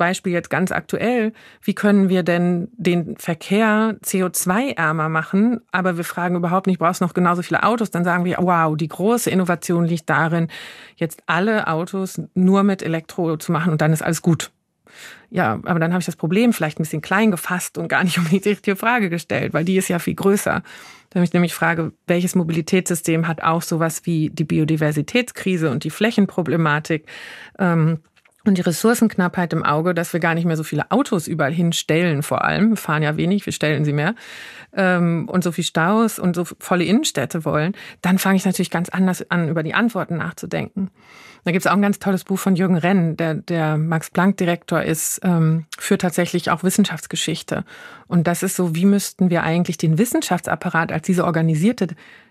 Beispiel 0.00 0.32
jetzt 0.32 0.48
ganz 0.48 0.72
aktuell, 0.72 1.34
wie 1.62 1.74
können 1.74 2.08
wir 2.08 2.22
denn 2.22 2.68
den 2.72 3.16
Verkehr 3.18 3.96
CO2-ärmer 4.02 5.10
machen? 5.10 5.60
Aber 5.72 5.98
wir 5.98 6.04
fragen 6.04 6.36
überhaupt 6.36 6.66
nicht, 6.66 6.78
brauchst 6.78 7.02
du 7.02 7.04
noch 7.04 7.12
genauso 7.12 7.42
viele 7.42 7.62
Autos? 7.62 7.90
Dann 7.90 8.02
sagen 8.02 8.24
wir, 8.24 8.38
wow, 8.40 8.74
die 8.76 8.88
große 8.88 9.28
Innovation 9.28 9.84
liegt 9.84 10.08
darin, 10.08 10.48
jetzt 10.96 11.22
alle 11.26 11.68
Autos 11.68 12.20
nur 12.34 12.62
mit 12.62 12.82
Elektro 12.82 13.36
zu 13.36 13.52
machen 13.52 13.72
und 13.72 13.82
dann 13.82 13.92
ist 13.92 14.02
alles 14.02 14.22
gut. 14.22 14.50
Ja, 15.28 15.60
aber 15.64 15.78
dann 15.78 15.92
habe 15.92 16.00
ich 16.00 16.06
das 16.06 16.16
Problem 16.16 16.52
vielleicht 16.52 16.80
ein 16.80 16.82
bisschen 16.82 17.02
klein 17.02 17.30
gefasst 17.30 17.78
und 17.78 17.88
gar 17.88 18.02
nicht 18.02 18.18
um 18.18 18.26
die 18.28 18.38
richtige 18.38 18.76
Frage 18.76 19.10
gestellt, 19.10 19.52
weil 19.52 19.64
die 19.64 19.76
ist 19.76 19.88
ja 19.88 19.98
viel 19.98 20.14
größer. 20.14 20.62
Wenn 21.12 21.24
ich 21.24 21.32
nämlich 21.32 21.54
frage, 21.54 21.92
welches 22.06 22.36
Mobilitätssystem 22.36 23.26
hat 23.26 23.42
auch 23.42 23.62
sowas 23.62 24.06
wie 24.06 24.30
die 24.30 24.44
Biodiversitätskrise 24.44 25.70
und 25.70 25.82
die 25.82 25.90
Flächenproblematik? 25.90 27.06
Ähm, 27.58 27.98
und 28.44 28.56
die 28.56 28.62
Ressourcenknappheit 28.62 29.52
im 29.52 29.64
Auge, 29.64 29.94
dass 29.94 30.12
wir 30.12 30.20
gar 30.20 30.34
nicht 30.34 30.46
mehr 30.46 30.56
so 30.56 30.62
viele 30.62 30.90
Autos 30.90 31.28
überall 31.28 31.52
hinstellen, 31.52 32.22
vor 32.22 32.44
allem. 32.44 32.70
Wir 32.70 32.76
fahren 32.76 33.02
ja 33.02 33.16
wenig, 33.16 33.44
wir 33.44 33.52
stellen 33.52 33.84
sie 33.84 33.92
mehr. 33.92 34.14
Ähm, 34.74 35.28
und 35.28 35.44
so 35.44 35.52
viel 35.52 35.64
Staus 35.64 36.18
und 36.18 36.34
so 36.34 36.44
volle 36.58 36.84
Innenstädte 36.84 37.44
wollen, 37.44 37.74
dann 38.02 38.18
fange 38.18 38.36
ich 38.36 38.44
natürlich 38.44 38.70
ganz 38.70 38.88
anders 38.88 39.30
an, 39.30 39.48
über 39.48 39.62
die 39.62 39.74
Antworten 39.74 40.16
nachzudenken. 40.16 40.90
Da 41.44 41.52
gibt 41.52 41.64
es 41.64 41.70
auch 41.70 41.74
ein 41.74 41.82
ganz 41.82 41.98
tolles 41.98 42.24
Buch 42.24 42.38
von 42.38 42.54
Jürgen 42.54 42.76
Renn, 42.76 43.16
der, 43.16 43.34
der 43.34 43.78
Max-Planck-Direktor 43.78 44.82
ist, 44.82 45.20
ähm, 45.24 45.66
für 45.78 45.98
tatsächlich 45.98 46.50
auch 46.50 46.62
Wissenschaftsgeschichte. 46.62 47.64
Und 48.08 48.26
das 48.26 48.42
ist 48.42 48.56
so, 48.56 48.74
wie 48.74 48.84
müssten 48.84 49.30
wir 49.30 49.42
eigentlich 49.42 49.78
den 49.78 49.98
Wissenschaftsapparat 49.98 50.92
als 50.92 51.06
diese 51.06 51.24
organisierte 51.24 51.88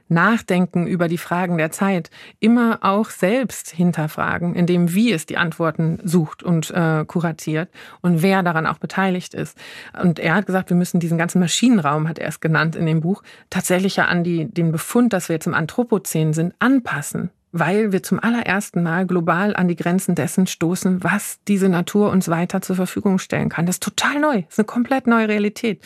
Nachdenken 0.09 0.87
über 0.87 1.07
die 1.07 1.17
Fragen 1.17 1.57
der 1.57 1.71
Zeit 1.71 2.09
immer 2.39 2.79
auch 2.81 3.09
selbst 3.09 3.69
hinterfragen, 3.69 4.55
indem 4.55 4.93
wie 4.93 5.11
es 5.11 5.25
die 5.25 5.37
Antworten 5.37 5.99
sucht 6.03 6.43
und 6.43 6.71
äh, 6.71 7.05
kuratiert 7.05 7.69
und 8.01 8.21
wer 8.21 8.43
daran 8.43 8.67
auch 8.67 8.79
beteiligt 8.79 9.33
ist. 9.33 9.57
Und 10.01 10.19
er 10.19 10.35
hat 10.35 10.45
gesagt, 10.45 10.69
wir 10.69 10.77
müssen 10.77 10.99
diesen 10.99 11.17
ganzen 11.17 11.39
Maschinenraum, 11.39 12.07
hat 12.07 12.19
er 12.19 12.27
es 12.27 12.39
genannt 12.39 12.75
in 12.75 12.85
dem 12.85 13.01
Buch, 13.01 13.23
tatsächlich 13.49 13.95
ja 13.95 14.05
an 14.05 14.23
die, 14.23 14.45
den 14.45 14.71
Befund, 14.71 15.13
dass 15.13 15.29
wir 15.29 15.35
jetzt 15.35 15.47
im 15.47 15.53
Anthropozän 15.53 16.33
sind, 16.33 16.53
anpassen 16.59 17.29
weil 17.51 17.91
wir 17.91 18.03
zum 18.03 18.19
allerersten 18.19 18.83
Mal 18.83 19.07
global 19.07 19.55
an 19.55 19.67
die 19.67 19.75
Grenzen 19.75 20.15
dessen 20.15 20.45
stoßen, 20.45 21.03
was 21.03 21.39
diese 21.47 21.69
Natur 21.69 22.11
uns 22.11 22.29
weiter 22.29 22.61
zur 22.61 22.75
Verfügung 22.75 23.17
stellen 23.17 23.49
kann. 23.49 23.65
Das 23.65 23.77
ist 23.77 23.83
total 23.83 24.19
neu, 24.19 24.43
das 24.43 24.53
ist 24.53 24.59
eine 24.59 24.65
komplett 24.65 25.07
neue 25.07 25.27
Realität. 25.27 25.81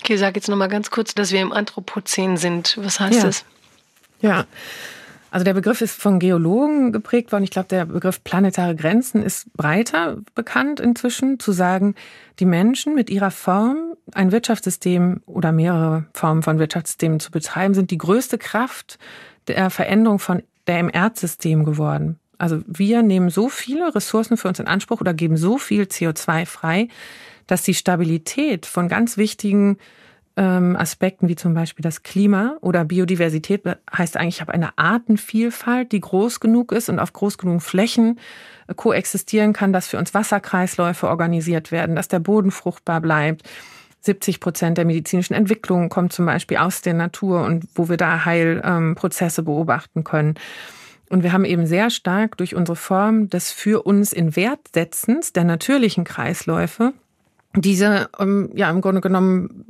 Okay, 0.00 0.16
sag 0.16 0.34
jetzt 0.34 0.48
nochmal 0.48 0.68
ganz 0.68 0.90
kurz, 0.90 1.14
dass 1.14 1.30
wir 1.30 1.40
im 1.40 1.52
Anthropozän 1.52 2.36
sind. 2.36 2.76
Was 2.80 2.98
heißt 2.98 3.18
ja. 3.18 3.24
das? 3.24 3.44
Ja. 4.22 4.46
Also 5.30 5.44
der 5.44 5.54
Begriff 5.54 5.80
ist 5.80 5.98
von 5.98 6.18
Geologen 6.18 6.92
geprägt 6.92 7.32
worden. 7.32 7.44
Ich 7.44 7.50
glaube, 7.50 7.68
der 7.68 7.86
Begriff 7.86 8.22
planetare 8.22 8.76
Grenzen 8.76 9.22
ist 9.22 9.50
breiter 9.54 10.18
bekannt 10.34 10.78
inzwischen, 10.78 11.40
zu 11.40 11.52
sagen, 11.52 11.94
die 12.38 12.44
Menschen 12.44 12.94
mit 12.94 13.08
ihrer 13.08 13.30
Form, 13.30 13.94
ein 14.12 14.30
Wirtschaftssystem 14.30 15.22
oder 15.24 15.50
mehrere 15.50 16.04
Formen 16.12 16.42
von 16.42 16.58
Wirtschaftssystemen 16.58 17.18
zu 17.18 17.30
betreiben, 17.30 17.72
sind 17.72 17.90
die 17.90 17.98
größte 17.98 18.36
Kraft 18.36 18.98
der 19.48 19.70
Veränderung 19.70 20.18
von 20.18 20.42
der 20.66 20.80
im 20.80 20.90
Erdsystem 20.92 21.64
geworden. 21.64 22.18
Also 22.36 22.60
wir 22.66 23.02
nehmen 23.02 23.30
so 23.30 23.48
viele 23.48 23.94
Ressourcen 23.94 24.36
für 24.36 24.48
uns 24.48 24.58
in 24.58 24.66
Anspruch 24.66 25.00
oder 25.00 25.14
geben 25.14 25.38
so 25.38 25.56
viel 25.56 25.84
CO2 25.84 26.44
frei, 26.44 26.88
dass 27.46 27.62
die 27.62 27.74
Stabilität 27.74 28.66
von 28.66 28.88
ganz 28.88 29.16
wichtigen 29.16 29.78
ähm, 30.36 30.76
Aspekten 30.76 31.28
wie 31.28 31.36
zum 31.36 31.54
Beispiel 31.54 31.82
das 31.82 32.02
Klima 32.02 32.56
oder 32.60 32.84
Biodiversität 32.84 33.62
heißt 33.96 34.16
eigentlich, 34.16 34.36
ich 34.36 34.40
habe 34.40 34.54
eine 34.54 34.78
Artenvielfalt, 34.78 35.92
die 35.92 36.00
groß 36.00 36.40
genug 36.40 36.72
ist 36.72 36.88
und 36.88 36.98
auf 36.98 37.12
groß 37.12 37.38
genug 37.38 37.62
Flächen 37.62 38.18
äh, 38.66 38.74
koexistieren 38.74 39.52
kann, 39.52 39.72
dass 39.72 39.88
für 39.88 39.98
uns 39.98 40.14
Wasserkreisläufe 40.14 41.08
organisiert 41.08 41.72
werden, 41.72 41.96
dass 41.96 42.08
der 42.08 42.20
Boden 42.20 42.50
fruchtbar 42.50 43.00
bleibt, 43.00 43.48
70 44.00 44.40
Prozent 44.40 44.78
der 44.78 44.84
medizinischen 44.84 45.34
Entwicklung 45.34 45.88
kommt 45.88 46.12
zum 46.12 46.26
Beispiel 46.26 46.56
aus 46.56 46.82
der 46.82 46.94
Natur 46.94 47.44
und 47.44 47.66
wo 47.74 47.88
wir 47.88 47.96
da 47.96 48.24
Heilprozesse 48.24 49.42
beobachten 49.44 50.02
können. 50.02 50.34
Und 51.08 51.22
wir 51.22 51.32
haben 51.32 51.44
eben 51.44 51.66
sehr 51.66 51.90
stark 51.90 52.36
durch 52.38 52.54
unsere 52.54 52.74
Form 52.74 53.28
des 53.28 53.52
für 53.52 53.82
uns 53.86 54.12
in 54.12 54.34
Wert 54.34 54.60
setzens 54.74 55.32
der 55.32 55.44
natürlichen 55.44 56.04
Kreisläufe 56.04 56.94
diese 57.54 58.08
ähm, 58.18 58.50
ja 58.54 58.70
im 58.70 58.80
Grunde 58.80 59.00
genommen 59.02 59.64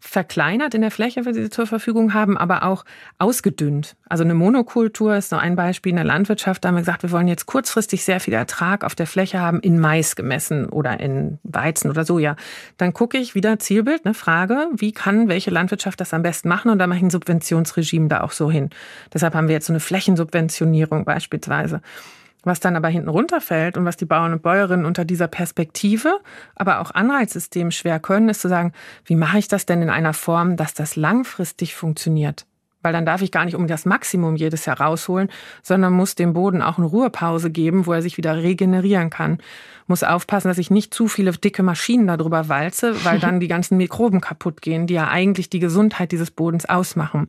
verkleinert 0.00 0.74
in 0.74 0.80
der 0.80 0.90
Fläche, 0.90 1.24
wenn 1.24 1.34
sie 1.34 1.48
zur 1.48 1.66
Verfügung 1.66 2.12
haben, 2.12 2.36
aber 2.36 2.64
auch 2.64 2.84
ausgedünnt. 3.18 3.94
Also 4.08 4.24
eine 4.24 4.34
Monokultur 4.34 5.16
ist 5.16 5.30
so 5.30 5.36
ein 5.36 5.54
Beispiel 5.54 5.90
in 5.90 5.96
der 5.96 6.04
Landwirtschaft. 6.04 6.64
Da 6.64 6.68
haben 6.68 6.74
wir 6.74 6.80
gesagt, 6.80 7.04
wir 7.04 7.12
wollen 7.12 7.28
jetzt 7.28 7.46
kurzfristig 7.46 8.04
sehr 8.04 8.18
viel 8.18 8.34
Ertrag 8.34 8.84
auf 8.84 8.94
der 8.94 9.06
Fläche 9.06 9.40
haben, 9.40 9.60
in 9.60 9.78
Mais 9.78 10.16
gemessen 10.16 10.66
oder 10.66 10.98
in 10.98 11.38
Weizen 11.44 11.90
oder 11.90 12.04
Soja. 12.04 12.36
Dann 12.78 12.92
gucke 12.92 13.16
ich 13.16 13.34
wieder 13.34 13.58
Zielbild, 13.58 14.04
eine 14.04 14.14
Frage, 14.14 14.68
wie 14.74 14.92
kann 14.92 15.28
welche 15.28 15.50
Landwirtschaft 15.50 16.00
das 16.00 16.12
am 16.12 16.22
besten 16.22 16.48
machen? 16.48 16.70
Und 16.70 16.78
da 16.78 16.86
mache 16.86 16.98
ich 16.98 17.04
ein 17.04 17.10
Subventionsregime 17.10 18.08
da 18.08 18.22
auch 18.22 18.32
so 18.32 18.50
hin. 18.50 18.70
Deshalb 19.14 19.34
haben 19.34 19.46
wir 19.46 19.54
jetzt 19.54 19.66
so 19.66 19.72
eine 19.72 19.80
Flächensubventionierung 19.80 21.04
beispielsweise. 21.04 21.80
Was 22.44 22.60
dann 22.60 22.76
aber 22.76 22.88
hinten 22.88 23.08
runterfällt 23.08 23.76
und 23.76 23.84
was 23.84 23.96
die 23.96 24.04
Bauern 24.04 24.32
und 24.32 24.42
Bäuerinnen 24.42 24.84
unter 24.84 25.04
dieser 25.04 25.28
Perspektive, 25.28 26.18
aber 26.56 26.80
auch 26.80 26.90
Anreizsystem 26.90 27.70
schwer 27.70 28.00
können, 28.00 28.28
ist 28.28 28.40
zu 28.40 28.48
sagen, 28.48 28.72
wie 29.04 29.16
mache 29.16 29.38
ich 29.38 29.48
das 29.48 29.64
denn 29.66 29.82
in 29.82 29.90
einer 29.90 30.12
Form, 30.12 30.56
dass 30.56 30.74
das 30.74 30.96
langfristig 30.96 31.74
funktioniert? 31.74 32.46
Weil 32.82 32.92
dann 32.92 33.06
darf 33.06 33.22
ich 33.22 33.30
gar 33.30 33.44
nicht 33.44 33.54
um 33.54 33.68
das 33.68 33.84
Maximum 33.84 34.34
jedes 34.34 34.66
Jahr 34.66 34.80
rausholen, 34.80 35.28
sondern 35.62 35.92
muss 35.92 36.16
dem 36.16 36.32
Boden 36.32 36.62
auch 36.62 36.78
eine 36.78 36.86
Ruhepause 36.86 37.50
geben, 37.50 37.86
wo 37.86 37.92
er 37.92 38.02
sich 38.02 38.16
wieder 38.16 38.36
regenerieren 38.36 39.08
kann. 39.08 39.38
Muss 39.86 40.02
aufpassen, 40.02 40.48
dass 40.48 40.58
ich 40.58 40.70
nicht 40.70 40.92
zu 40.92 41.06
viele 41.06 41.30
dicke 41.30 41.62
Maschinen 41.62 42.08
darüber 42.08 42.48
walze, 42.48 43.04
weil 43.04 43.18
dann 43.20 43.38
die 43.38 43.46
ganzen 43.46 43.76
Mikroben 43.76 44.20
kaputt 44.20 44.62
gehen, 44.62 44.88
die 44.88 44.94
ja 44.94 45.06
eigentlich 45.06 45.48
die 45.48 45.60
Gesundheit 45.60 46.10
dieses 46.10 46.32
Bodens 46.32 46.68
ausmachen 46.68 47.28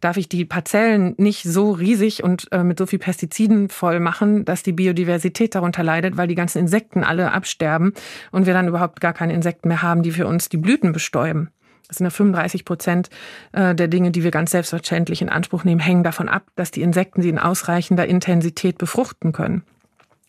darf 0.00 0.16
ich 0.16 0.28
die 0.28 0.44
Parzellen 0.44 1.14
nicht 1.18 1.42
so 1.44 1.72
riesig 1.72 2.22
und 2.22 2.48
äh, 2.52 2.62
mit 2.62 2.78
so 2.78 2.86
viel 2.86 2.98
Pestiziden 2.98 3.68
voll 3.68 4.00
machen, 4.00 4.44
dass 4.44 4.62
die 4.62 4.72
Biodiversität 4.72 5.54
darunter 5.54 5.82
leidet, 5.82 6.16
weil 6.16 6.28
die 6.28 6.34
ganzen 6.34 6.58
Insekten 6.58 7.04
alle 7.04 7.32
absterben 7.32 7.92
und 8.32 8.46
wir 8.46 8.54
dann 8.54 8.68
überhaupt 8.68 9.00
gar 9.00 9.12
keine 9.12 9.34
Insekten 9.34 9.68
mehr 9.68 9.82
haben, 9.82 10.02
die 10.02 10.12
für 10.12 10.26
uns 10.26 10.48
die 10.48 10.58
Blüten 10.58 10.92
bestäuben. 10.92 11.50
Das 11.88 11.98
sind 11.98 12.06
ja 12.06 12.10
35 12.10 12.64
Prozent 12.64 13.10
äh, 13.52 13.74
der 13.74 13.88
Dinge, 13.88 14.10
die 14.10 14.24
wir 14.24 14.30
ganz 14.30 14.50
selbstverständlich 14.50 15.22
in 15.22 15.28
Anspruch 15.28 15.64
nehmen, 15.64 15.80
hängen 15.80 16.02
davon 16.02 16.28
ab, 16.28 16.44
dass 16.56 16.70
die 16.70 16.82
Insekten 16.82 17.22
sie 17.22 17.28
in 17.28 17.38
ausreichender 17.38 18.06
Intensität 18.06 18.78
befruchten 18.78 19.32
können. 19.32 19.62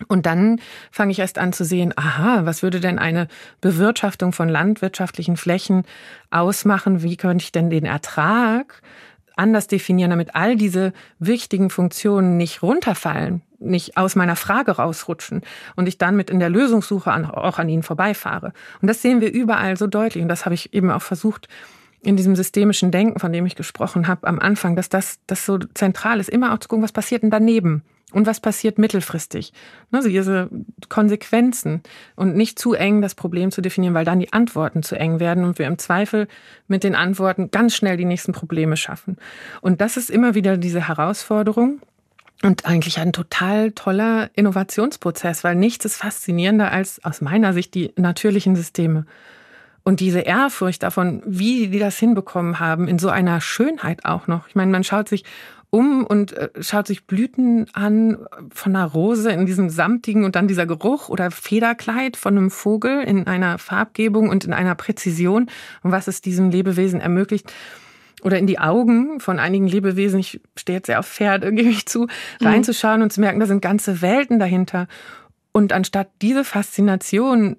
Und 0.07 0.28
dann 0.28 0.61
fange 0.91 1.11
ich 1.11 1.20
erst 1.20 1.39
an 1.39 1.53
zu 1.53 1.65
sehen, 1.65 1.91
aha, 1.95 2.45
was 2.45 2.61
würde 2.61 2.80
denn 2.80 2.99
eine 2.99 3.28
Bewirtschaftung 3.61 4.32
von 4.32 4.47
landwirtschaftlichen 4.47 5.38
Flächen 5.38 5.84
ausmachen? 6.30 7.01
Wie 7.01 7.18
könnte 7.18 7.43
ich 7.43 7.51
denn 7.51 7.72
den 7.72 7.86
Ertrag 7.86 8.84
anders 9.38 9.67
definieren, 9.67 10.09
damit 10.09 10.35
all 10.35 10.55
diese 10.55 10.93
wichtigen 11.19 11.69
Funktionen 11.69 12.38
nicht 12.38 12.61
runterfallen, 12.61 13.41
nicht 13.59 13.97
aus 13.97 14.15
meiner 14.15 14.35
Frage 14.35 14.71
rausrutschen 14.73 15.41
und 15.75 15.88
ich 15.88 15.97
dann 15.97 16.15
mit 16.15 16.29
in 16.29 16.39
der 16.39 16.49
Lösungssuche 16.49 17.11
an, 17.11 17.25
auch 17.25 17.59
an 17.59 17.69
ihnen 17.69 17.83
vorbeifahre. 17.83 18.53
Und 18.81 18.88
das 18.88 19.01
sehen 19.01 19.21
wir 19.21 19.31
überall 19.31 19.77
so 19.77 19.88
deutlich. 19.88 20.21
Und 20.21 20.29
das 20.29 20.45
habe 20.45 20.55
ich 20.55 20.73
eben 20.73 20.91
auch 20.91 21.01
versucht, 21.01 21.47
in 22.01 22.15
diesem 22.15 22.35
systemischen 22.35 22.91
Denken, 22.91 23.19
von 23.19 23.33
dem 23.33 23.45
ich 23.45 23.55
gesprochen 23.55 24.07
habe 24.07 24.27
am 24.27 24.39
Anfang, 24.39 24.75
dass 24.75 24.89
das, 24.89 25.19
das 25.27 25.45
so 25.45 25.57
zentral 25.73 26.19
ist, 26.19 26.29
immer 26.29 26.53
auch 26.53 26.59
zu 26.59 26.67
gucken, 26.69 26.83
was 26.83 26.91
passiert 26.91 27.23
denn 27.23 27.31
daneben? 27.31 27.83
Und 28.13 28.25
was 28.25 28.39
passiert 28.39 28.77
mittelfristig? 28.77 29.51
Also 29.91 30.07
diese 30.07 30.49
Konsequenzen 30.87 31.83
und 32.15 32.37
nicht 32.37 32.57
zu 32.57 32.73
eng 32.73 33.01
das 33.01 33.15
Problem 33.15 33.51
zu 33.51 33.61
definieren, 33.61 33.93
weil 33.93 34.05
dann 34.05 34.19
die 34.19 34.31
Antworten 34.31 34.81
zu 34.81 34.97
eng 34.97 35.19
werden 35.19 35.43
und 35.43 35.59
wir 35.59 35.67
im 35.67 35.77
Zweifel 35.77 36.29
mit 36.69 36.85
den 36.85 36.95
Antworten 36.95 37.51
ganz 37.51 37.75
schnell 37.75 37.97
die 37.97 38.05
nächsten 38.05 38.31
Probleme 38.31 38.77
schaffen. 38.77 39.17
Und 39.59 39.81
das 39.81 39.97
ist 39.97 40.09
immer 40.09 40.35
wieder 40.35 40.55
diese 40.55 40.87
Herausforderung 40.87 41.81
und 42.43 42.65
eigentlich 42.65 42.99
ein 42.99 43.11
total 43.11 43.71
toller 43.73 44.29
Innovationsprozess, 44.35 45.43
weil 45.43 45.55
nichts 45.55 45.83
ist 45.83 45.97
faszinierender 45.97 46.71
als 46.71 47.03
aus 47.03 47.19
meiner 47.19 47.51
Sicht 47.51 47.73
die 47.73 47.91
natürlichen 47.97 48.55
Systeme. 48.55 49.05
Und 49.83 50.01
diese 50.01 50.19
Ehrfurcht 50.19 50.83
davon, 50.83 51.23
wie 51.25 51.69
die 51.69 51.79
das 51.79 51.97
hinbekommen 51.97 52.59
haben, 52.59 52.87
in 52.87 52.99
so 52.99 53.09
einer 53.09 53.39
Schönheit 53.39 54.03
auch 54.03 54.27
noch. 54.27 54.47
Ich 54.49 54.55
meine, 54.55 54.69
man 54.69 54.83
schaut 54.83 55.07
sich 55.07 55.23
um 55.70 56.05
und 56.05 56.34
äh, 56.34 56.49
schaut 56.61 56.88
sich 56.88 57.05
Blüten 57.05 57.68
an 57.74 58.18
von 58.53 58.76
einer 58.76 58.86
Rose 58.86 59.32
in 59.32 59.45
diesem 59.45 59.70
samtigen 59.70 60.24
und 60.24 60.36
dann 60.36 60.47
dieser 60.47 60.65
Geruch 60.65 61.09
oder 61.09 61.30
Federkleid 61.32 62.15
von 62.15 62.38
einem 62.38 62.51
Vogel 62.51 63.03
in 63.03 63.28
einer 63.28 63.57
Farbgebung 63.57 64.30
und 64.30 64.45
in 64.45 64.53
einer 64.53 64.76
Präzision 64.76 65.49
und 65.84 65.91
was 65.91 66.07
es 66.07 66.22
diesem 66.22 66.51
Lebewesen 66.51 67.01
ermöglicht 67.01 67.51
oder 68.24 68.39
in 68.39 68.47
die 68.47 68.59
Augen 68.59 69.20
von 69.20 69.39
einigen 69.39 69.68
Lebewesen, 69.68 70.20
ich 70.20 70.41
stehe 70.55 70.78
jetzt 70.78 70.88
sehr 70.88 70.99
auf 70.99 71.07
Pferde, 71.07 71.51
gebe 71.53 71.70
ich 71.70 71.86
zu, 71.86 72.07
mhm. 72.39 72.47
reinzuschauen 72.47 73.01
und 73.01 73.11
zu 73.11 73.22
merken, 73.22 73.39
da 73.39 73.45
sind 73.45 73.61
ganze 73.61 74.01
Welten 74.01 74.39
dahinter. 74.39 74.88
Und 75.51 75.74
anstatt 75.74 76.09
diese 76.22 76.43
Faszination 76.43 77.57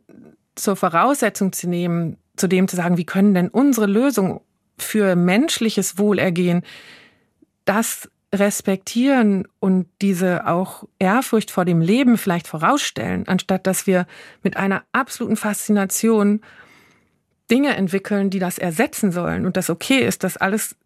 zur 0.54 0.76
Voraussetzung 0.76 1.52
zu 1.52 1.68
nehmen, 1.68 2.16
zu 2.36 2.46
dem 2.46 2.68
zu 2.68 2.76
sagen, 2.76 2.96
wie 2.96 3.06
können 3.06 3.34
denn 3.34 3.48
unsere 3.48 3.86
Lösungen 3.86 4.40
für 4.78 5.16
menschliches 5.16 5.98
Wohlergehen 5.98 6.62
das 7.68 8.08
respektieren 8.34 9.46
und 9.58 9.86
diese 10.02 10.46
auch 10.46 10.84
Ehrfurcht 10.98 11.50
vor 11.50 11.64
dem 11.64 11.80
Leben 11.80 12.18
vielleicht 12.18 12.46
vorausstellen, 12.46 13.26
anstatt 13.26 13.66
dass 13.66 13.86
wir 13.86 14.06
mit 14.42 14.56
einer 14.56 14.82
absoluten 14.92 15.36
Faszination 15.36 16.40
Dinge 17.50 17.74
entwickeln, 17.76 18.28
die 18.28 18.38
das 18.38 18.58
ersetzen 18.58 19.12
sollen 19.12 19.46
und 19.46 19.56
das 19.56 19.70
okay 19.70 20.00
ist, 20.00 20.24
das 20.24 20.36
alles 20.36 20.76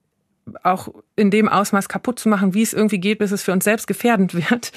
auch 0.62 0.89
in 1.16 1.30
dem 1.30 1.49
Ausmaß 1.49 1.89
kaputt 1.89 2.18
zu 2.18 2.28
machen, 2.28 2.55
wie 2.55 2.62
es 2.62 2.72
irgendwie 2.72 2.99
geht, 2.99 3.18
bis 3.18 3.33
es 3.33 3.43
für 3.43 3.53
uns 3.53 3.64
selbst 3.64 3.87
gefährdend 3.87 4.35
wird, 4.35 4.72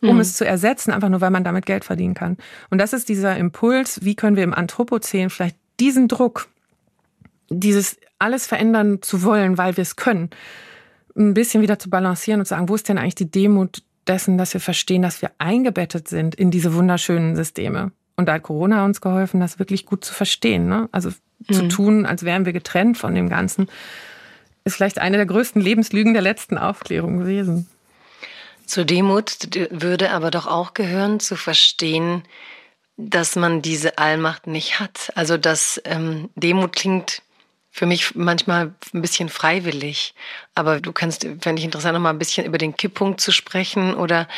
um 0.00 0.14
mhm. 0.14 0.20
es 0.20 0.36
zu 0.36 0.44
ersetzen, 0.44 0.92
einfach 0.92 1.08
nur 1.08 1.20
weil 1.20 1.30
man 1.30 1.44
damit 1.44 1.66
Geld 1.66 1.84
verdienen 1.84 2.14
kann. 2.14 2.36
Und 2.70 2.78
das 2.78 2.92
ist 2.92 3.08
dieser 3.08 3.36
Impuls, 3.36 4.04
wie 4.04 4.16
können 4.16 4.36
wir 4.36 4.44
im 4.44 4.54
Anthropozän 4.54 5.30
vielleicht 5.30 5.56
diesen 5.78 6.08
Druck, 6.08 6.48
dieses 7.48 7.98
alles 8.18 8.46
verändern 8.46 9.02
zu 9.02 9.22
wollen, 9.22 9.58
weil 9.58 9.76
wir 9.76 9.82
es 9.82 9.96
können, 9.96 10.30
ein 11.16 11.34
bisschen 11.34 11.62
wieder 11.62 11.78
zu 11.78 11.90
balancieren 11.90 12.40
und 12.40 12.46
zu 12.46 12.50
sagen, 12.50 12.68
wo 12.68 12.74
ist 12.74 12.88
denn 12.88 12.98
eigentlich 12.98 13.14
die 13.14 13.30
Demut 13.30 13.82
dessen, 14.06 14.38
dass 14.38 14.54
wir 14.54 14.60
verstehen, 14.60 15.02
dass 15.02 15.22
wir 15.22 15.30
eingebettet 15.38 16.08
sind 16.08 16.34
in 16.34 16.50
diese 16.50 16.74
wunderschönen 16.74 17.36
Systeme. 17.36 17.92
Und 18.16 18.26
da 18.26 18.34
hat 18.34 18.42
Corona 18.42 18.84
uns 18.84 19.00
geholfen, 19.00 19.40
das 19.40 19.58
wirklich 19.58 19.86
gut 19.86 20.04
zu 20.04 20.12
verstehen. 20.12 20.68
Ne? 20.68 20.88
Also 20.92 21.10
mhm. 21.48 21.54
zu 21.54 21.68
tun, 21.68 22.06
als 22.06 22.24
wären 22.24 22.44
wir 22.44 22.52
getrennt 22.52 22.98
von 22.98 23.14
dem 23.14 23.28
Ganzen, 23.28 23.68
ist 24.64 24.76
vielleicht 24.76 24.98
eine 24.98 25.16
der 25.16 25.26
größten 25.26 25.60
Lebenslügen 25.60 26.12
der 26.12 26.22
letzten 26.22 26.58
Aufklärung 26.58 27.18
gewesen. 27.18 27.68
Zur 28.66 28.84
Demut 28.84 29.48
würde 29.70 30.10
aber 30.10 30.30
doch 30.30 30.46
auch 30.46 30.74
gehören, 30.74 31.20
zu 31.20 31.36
verstehen, 31.36 32.22
dass 32.96 33.34
man 33.36 33.62
diese 33.62 33.98
Allmacht 33.98 34.46
nicht 34.46 34.78
hat. 34.78 35.12
Also 35.14 35.36
dass 35.36 35.80
ähm, 35.84 36.30
Demut 36.36 36.74
klingt 36.74 37.22
für 37.74 37.86
mich 37.86 38.14
manchmal 38.14 38.74
ein 38.92 39.00
bisschen 39.00 39.30
freiwillig. 39.30 40.14
Aber 40.54 40.80
du 40.80 40.92
kannst, 40.92 41.26
fände 41.40 41.58
ich 41.58 41.64
interessant, 41.64 41.94
noch 41.94 42.00
mal 42.00 42.10
ein 42.10 42.18
bisschen 42.18 42.46
über 42.46 42.58
den 42.58 42.76
Kipppunkt 42.76 43.20
zu 43.20 43.32
sprechen. 43.32 43.94
Oder 43.94 44.28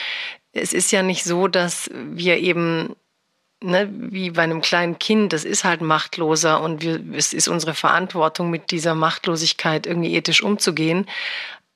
es 0.53 0.73
ist 0.73 0.93
ja 0.93 1.03
nicht 1.03 1.25
so, 1.25 1.49
dass 1.49 1.91
wir 1.93 2.39
eben, 2.39 2.95
ne, 3.61 3.91
wie 3.93 4.31
bei 4.31 4.43
einem 4.43 4.61
kleinen 4.61 5.01
Kind, 5.01 5.33
das 5.33 5.45
ist 5.45 5.65
halt 5.65 5.81
machtloser 5.81 6.63
und 6.63 6.81
wir, 6.81 7.01
es 7.13 7.33
ist 7.33 7.49
unsere 7.49 7.75
Verantwortung, 7.75 8.51
mit 8.51 8.71
dieser 8.71 8.95
Machtlosigkeit 8.95 9.85
irgendwie 9.85 10.15
ethisch 10.15 10.43
umzugehen. 10.43 11.07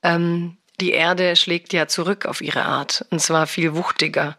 Ähm, 0.01 0.55
die 0.79 0.91
Erde 0.91 1.35
schlägt 1.35 1.73
ja 1.73 1.87
zurück 1.87 2.25
auf 2.25 2.39
ihre 2.39 2.63
Art 2.63 3.05
und 3.09 3.19
zwar 3.19 3.47
viel 3.47 3.75
wuchtiger 3.75 4.37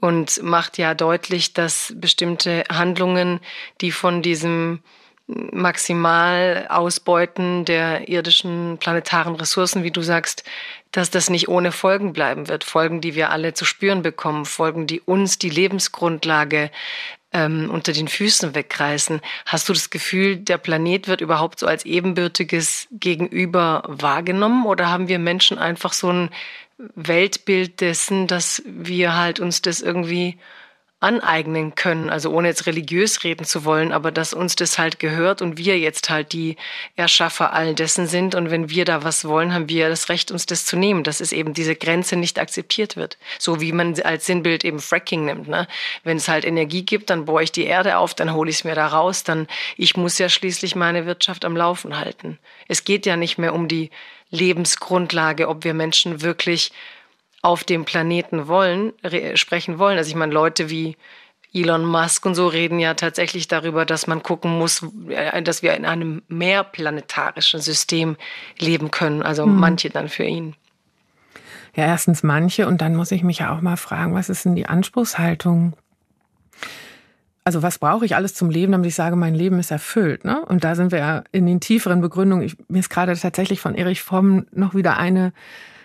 und 0.00 0.42
macht 0.42 0.78
ja 0.78 0.94
deutlich, 0.94 1.52
dass 1.52 1.92
bestimmte 1.94 2.64
Handlungen, 2.70 3.40
die 3.82 3.92
von 3.92 4.22
diesem 4.22 4.80
maximal 5.26 6.66
ausbeuten 6.68 7.64
der 7.64 8.08
irdischen 8.08 8.76
planetaren 8.78 9.36
Ressourcen, 9.36 9.82
wie 9.82 9.90
du 9.90 10.02
sagst, 10.02 10.44
dass 10.92 11.10
das 11.10 11.30
nicht 11.30 11.48
ohne 11.48 11.72
Folgen 11.72 12.12
bleiben 12.12 12.48
wird. 12.48 12.62
Folgen, 12.62 13.00
die 13.00 13.14
wir 13.14 13.30
alle 13.30 13.54
zu 13.54 13.64
spüren 13.64 14.02
bekommen, 14.02 14.44
Folgen, 14.44 14.86
die 14.86 15.00
uns 15.00 15.38
die 15.38 15.48
Lebensgrundlage 15.48 16.70
ähm, 17.32 17.70
unter 17.70 17.92
den 17.92 18.08
Füßen 18.08 18.54
wegreißen. 18.54 19.20
Hast 19.46 19.68
du 19.68 19.72
das 19.72 19.90
Gefühl, 19.90 20.36
der 20.36 20.58
Planet 20.58 21.08
wird 21.08 21.20
überhaupt 21.20 21.58
so 21.58 21.66
als 21.66 21.84
ebenbürtiges 21.84 22.86
Gegenüber 22.92 23.82
wahrgenommen 23.86 24.66
oder 24.66 24.90
haben 24.90 25.08
wir 25.08 25.18
Menschen 25.18 25.58
einfach 25.58 25.94
so 25.94 26.12
ein 26.12 26.30
Weltbild 26.78 27.80
dessen, 27.80 28.26
dass 28.26 28.62
wir 28.66 29.16
halt 29.16 29.40
uns 29.40 29.62
das 29.62 29.80
irgendwie 29.80 30.38
aneignen 31.04 31.74
können. 31.74 32.08
Also 32.08 32.30
ohne 32.30 32.48
jetzt 32.48 32.66
religiös 32.66 33.24
reden 33.24 33.44
zu 33.44 33.66
wollen, 33.66 33.92
aber 33.92 34.10
dass 34.10 34.32
uns 34.32 34.56
das 34.56 34.78
halt 34.78 34.98
gehört 34.98 35.42
und 35.42 35.58
wir 35.58 35.78
jetzt 35.78 36.08
halt 36.08 36.32
die 36.32 36.56
Erschaffer 36.96 37.52
all 37.52 37.74
dessen 37.74 38.06
sind. 38.06 38.34
Und 38.34 38.50
wenn 38.50 38.70
wir 38.70 38.86
da 38.86 39.04
was 39.04 39.26
wollen, 39.26 39.52
haben 39.52 39.68
wir 39.68 39.90
das 39.90 40.08
Recht, 40.08 40.30
uns 40.30 40.46
das 40.46 40.64
zu 40.64 40.76
nehmen, 40.76 41.04
dass 41.04 41.20
es 41.20 41.32
eben 41.32 41.52
diese 41.52 41.76
Grenze 41.76 42.16
nicht 42.16 42.38
akzeptiert 42.38 42.96
wird. 42.96 43.18
So 43.38 43.60
wie 43.60 43.72
man 43.72 44.00
als 44.00 44.24
Sinnbild 44.24 44.64
eben 44.64 44.80
Fracking 44.80 45.26
nimmt. 45.26 45.46
Ne? 45.46 45.68
Wenn 46.04 46.16
es 46.16 46.28
halt 46.28 46.46
Energie 46.46 46.86
gibt, 46.86 47.10
dann 47.10 47.26
bohre 47.26 47.44
ich 47.44 47.52
die 47.52 47.66
Erde 47.66 47.98
auf, 47.98 48.14
dann 48.14 48.32
hole 48.32 48.48
ich 48.48 48.56
es 48.56 48.64
mir 48.64 48.74
da 48.74 48.86
raus. 48.86 49.24
Dann 49.24 49.46
ich 49.76 49.98
muss 49.98 50.16
ja 50.16 50.30
schließlich 50.30 50.74
meine 50.74 51.04
Wirtschaft 51.04 51.44
am 51.44 51.54
Laufen 51.54 51.98
halten. 51.98 52.38
Es 52.66 52.84
geht 52.84 53.04
ja 53.04 53.16
nicht 53.16 53.36
mehr 53.36 53.54
um 53.54 53.68
die 53.68 53.90
Lebensgrundlage, 54.30 55.48
ob 55.48 55.64
wir 55.64 55.74
Menschen 55.74 56.22
wirklich 56.22 56.72
auf 57.44 57.62
dem 57.62 57.84
Planeten 57.84 58.48
wollen, 58.48 58.94
sprechen 59.34 59.78
wollen. 59.78 59.98
Also 59.98 60.08
ich 60.08 60.16
meine, 60.16 60.32
Leute 60.32 60.70
wie 60.70 60.96
Elon 61.52 61.84
Musk 61.84 62.24
und 62.24 62.34
so 62.34 62.48
reden 62.48 62.80
ja 62.80 62.94
tatsächlich 62.94 63.48
darüber, 63.48 63.84
dass 63.84 64.06
man 64.06 64.22
gucken 64.22 64.58
muss, 64.58 64.82
äh, 65.08 65.42
dass 65.42 65.62
wir 65.62 65.74
in 65.74 65.84
einem 65.84 66.22
mehrplanetarischen 66.28 67.60
System 67.60 68.16
leben 68.58 68.90
können. 68.90 69.22
Also 69.22 69.46
mhm. 69.46 69.60
manche 69.60 69.90
dann 69.90 70.08
für 70.08 70.24
ihn. 70.24 70.56
Ja, 71.76 71.84
erstens 71.84 72.22
manche 72.22 72.66
und 72.66 72.80
dann 72.80 72.96
muss 72.96 73.12
ich 73.12 73.22
mich 73.22 73.40
ja 73.40 73.54
auch 73.54 73.60
mal 73.60 73.76
fragen, 73.76 74.14
was 74.14 74.30
ist 74.30 74.46
denn 74.46 74.56
die 74.56 74.66
Anspruchshaltung? 74.66 75.74
Also 77.44 77.62
was 77.62 77.78
brauche 77.78 78.06
ich 78.06 78.16
alles 78.16 78.32
zum 78.32 78.48
Leben, 78.48 78.72
damit 78.72 78.88
ich 78.88 78.94
sage, 78.94 79.16
mein 79.16 79.34
Leben 79.34 79.58
ist 79.58 79.70
erfüllt? 79.70 80.24
Ne? 80.24 80.42
Und 80.46 80.64
da 80.64 80.74
sind 80.74 80.92
wir 80.92 80.98
ja 80.98 81.24
in 81.30 81.44
den 81.44 81.60
tieferen 81.60 82.00
Begründungen. 82.00 82.46
Ich, 82.46 82.56
mir 82.68 82.78
ist 82.78 82.88
gerade 82.88 83.14
tatsächlich 83.14 83.60
von 83.60 83.74
Erich 83.74 84.02
Fromm 84.02 84.46
noch 84.50 84.74
wieder 84.74 84.96
eine 84.96 85.34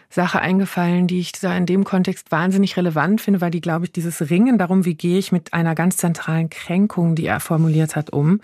Sache 0.10 0.40
eingefallen, 0.40 1.06
die 1.06 1.20
ich 1.20 1.34
da 1.34 1.56
in 1.56 1.68
dem 1.68 1.84
Kontext 1.84 2.32
wahnsinnig 2.32 2.76
relevant 2.78 3.22
finde, 3.22 3.42
weil 3.42 3.52
die, 3.52 3.62
glaube 3.62 3.86
ich, 3.86 3.92
dieses 3.92 4.30
Ringen 4.30 4.58
darum, 4.58 4.84
wie 4.86 4.96
gehe 4.96 5.20
ich 5.20 5.32
mit 5.32 5.54
einer 5.54 5.76
ganz 5.76 5.98
zentralen 5.98 6.50
Kränkung, 6.50 7.14
die 7.14 7.28
er 7.28 7.40
formuliert 7.40 7.96
hat, 7.96 8.12
um, 8.12 8.42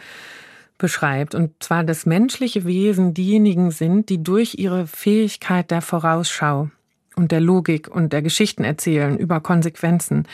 beschreibt. 0.77 1.33
Und 1.33 1.51
zwar, 1.63 1.83
dass 1.83 2.05
menschliche 2.05 2.65
Wesen 2.65 3.15
diejenigen 3.15 3.71
sind, 3.71 4.09
die 4.09 4.21
durch 4.21 4.55
ihre 4.55 4.85
Fähigkeit 4.85 5.71
der 5.71 5.81
Vorausschau 5.81 6.69
und 7.15 7.31
der 7.31 7.41
Logik 7.41 7.87
und 7.87 8.13
der 8.13 8.21
Geschichten 8.21 8.63
erzählen 8.63 9.17
über 9.17 9.39
Konsequenzen 9.39 10.27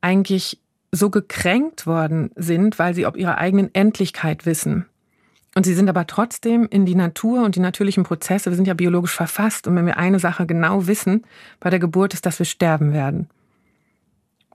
eigentlich 0.00 0.58
so 0.90 1.10
gekränkt 1.10 1.86
worden 1.86 2.30
sind, 2.34 2.78
weil 2.78 2.94
sie 2.94 3.06
ob 3.06 3.16
ihrer 3.16 3.38
eigenen 3.38 3.72
Endlichkeit 3.74 4.46
wissen 4.46 4.86
und 5.56 5.64
sie 5.64 5.72
sind 5.72 5.88
aber 5.88 6.06
trotzdem 6.06 6.68
in 6.70 6.84
die 6.84 6.94
Natur 6.94 7.42
und 7.42 7.56
die 7.56 7.60
natürlichen 7.60 8.04
Prozesse, 8.04 8.50
wir 8.50 8.56
sind 8.56 8.68
ja 8.68 8.74
biologisch 8.74 9.14
verfasst. 9.14 9.66
Und 9.66 9.74
wenn 9.74 9.86
wir 9.86 9.96
eine 9.96 10.18
Sache 10.18 10.44
genau 10.44 10.86
wissen 10.86 11.24
bei 11.60 11.70
der 11.70 11.78
Geburt, 11.78 12.12
ist, 12.12 12.26
dass 12.26 12.38
wir 12.38 12.44
sterben 12.44 12.92
werden. 12.92 13.30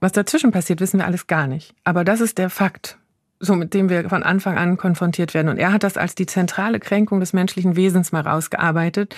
Was 0.00 0.12
dazwischen 0.12 0.52
passiert, 0.52 0.80
wissen 0.80 1.00
wir 1.00 1.06
alles 1.06 1.26
gar 1.26 1.48
nicht. 1.48 1.74
Aber 1.82 2.04
das 2.04 2.20
ist 2.20 2.38
der 2.38 2.50
Fakt, 2.50 2.98
so 3.40 3.56
mit 3.56 3.74
dem 3.74 3.88
wir 3.88 4.08
von 4.08 4.22
Anfang 4.22 4.56
an 4.56 4.76
konfrontiert 4.76 5.34
werden. 5.34 5.48
Und 5.48 5.58
er 5.58 5.72
hat 5.72 5.82
das 5.82 5.96
als 5.96 6.14
die 6.14 6.26
zentrale 6.26 6.78
Kränkung 6.78 7.18
des 7.18 7.32
menschlichen 7.32 7.74
Wesens 7.74 8.12
mal 8.12 8.22
rausgearbeitet, 8.22 9.16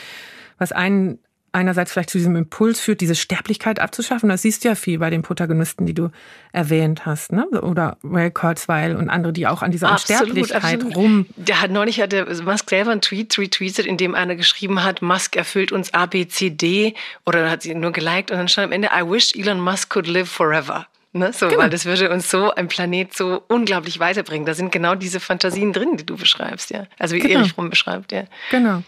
was 0.56 0.72
einen 0.72 1.18
einerseits 1.54 1.92
vielleicht 1.92 2.10
zu 2.10 2.18
diesem 2.18 2.36
Impuls 2.36 2.80
führt, 2.80 3.00
diese 3.00 3.14
Sterblichkeit 3.14 3.78
abzuschaffen. 3.78 4.28
Das 4.28 4.42
siehst 4.42 4.64
du 4.64 4.68
ja 4.68 4.74
viel 4.74 4.98
bei 4.98 5.10
den 5.10 5.22
Protagonisten, 5.22 5.86
die 5.86 5.94
du 5.94 6.10
erwähnt 6.52 7.06
hast, 7.06 7.32
ne? 7.32 7.48
Oder 7.48 7.96
Ray 8.02 8.30
Kurzweil 8.30 8.96
und 8.96 9.08
andere, 9.10 9.32
die 9.32 9.46
auch 9.46 9.62
an 9.62 9.70
dieser 9.70 9.90
absolut, 9.90 10.22
Unsterblichkeit 10.22 10.74
absolut. 10.74 10.96
rum. 10.96 11.26
Der 11.36 11.60
hat 11.60 11.70
neulich 11.70 12.00
hatte 12.00 12.26
Musk 12.44 12.68
selber 12.70 12.90
einen 12.90 13.00
Tweet 13.00 13.38
retweetet, 13.38 13.86
in 13.86 13.96
dem 13.96 14.14
einer 14.14 14.36
geschrieben 14.36 14.82
hat, 14.82 15.02
Musk 15.02 15.36
erfüllt 15.36 15.72
uns 15.72 15.94
A, 15.94 16.06
B, 16.06 16.26
C, 16.26 16.50
D 16.50 16.94
oder 17.24 17.50
hat 17.50 17.62
sie 17.62 17.74
nur 17.74 17.92
geliked 17.92 18.30
und 18.30 18.38
dann 18.38 18.48
stand 18.48 18.66
am 18.66 18.72
Ende, 18.72 18.88
I 18.88 19.02
wish 19.08 19.34
Elon 19.34 19.60
Musk 19.60 19.90
could 19.90 20.06
live 20.06 20.28
forever. 20.28 20.86
Ne? 21.16 21.32
So, 21.32 21.46
genau. 21.46 21.62
Weil 21.62 21.70
das 21.70 21.84
würde 21.84 22.10
uns 22.10 22.28
so 22.28 22.52
ein 22.52 22.66
Planet 22.66 23.14
so 23.14 23.44
unglaublich 23.46 24.00
weiterbringen. 24.00 24.46
Da 24.46 24.54
sind 24.54 24.72
genau 24.72 24.96
diese 24.96 25.20
Fantasien 25.20 25.72
drin, 25.72 25.96
die 25.96 26.04
du 26.04 26.16
beschreibst, 26.16 26.70
ja. 26.70 26.86
Also 26.98 27.14
wie 27.14 27.20
genau. 27.20 27.38
Erich 27.38 27.52
Fromm 27.52 27.70
beschreibt, 27.70 28.10
ja. 28.10 28.24
Genau. 28.50 28.82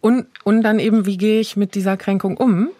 Und, 0.00 0.26
und 0.44 0.62
dann 0.62 0.78
eben, 0.78 1.06
wie 1.06 1.18
gehe 1.18 1.40
ich 1.40 1.56
mit 1.56 1.74
dieser 1.74 1.96
Kränkung 1.96 2.36
um? 2.36 2.70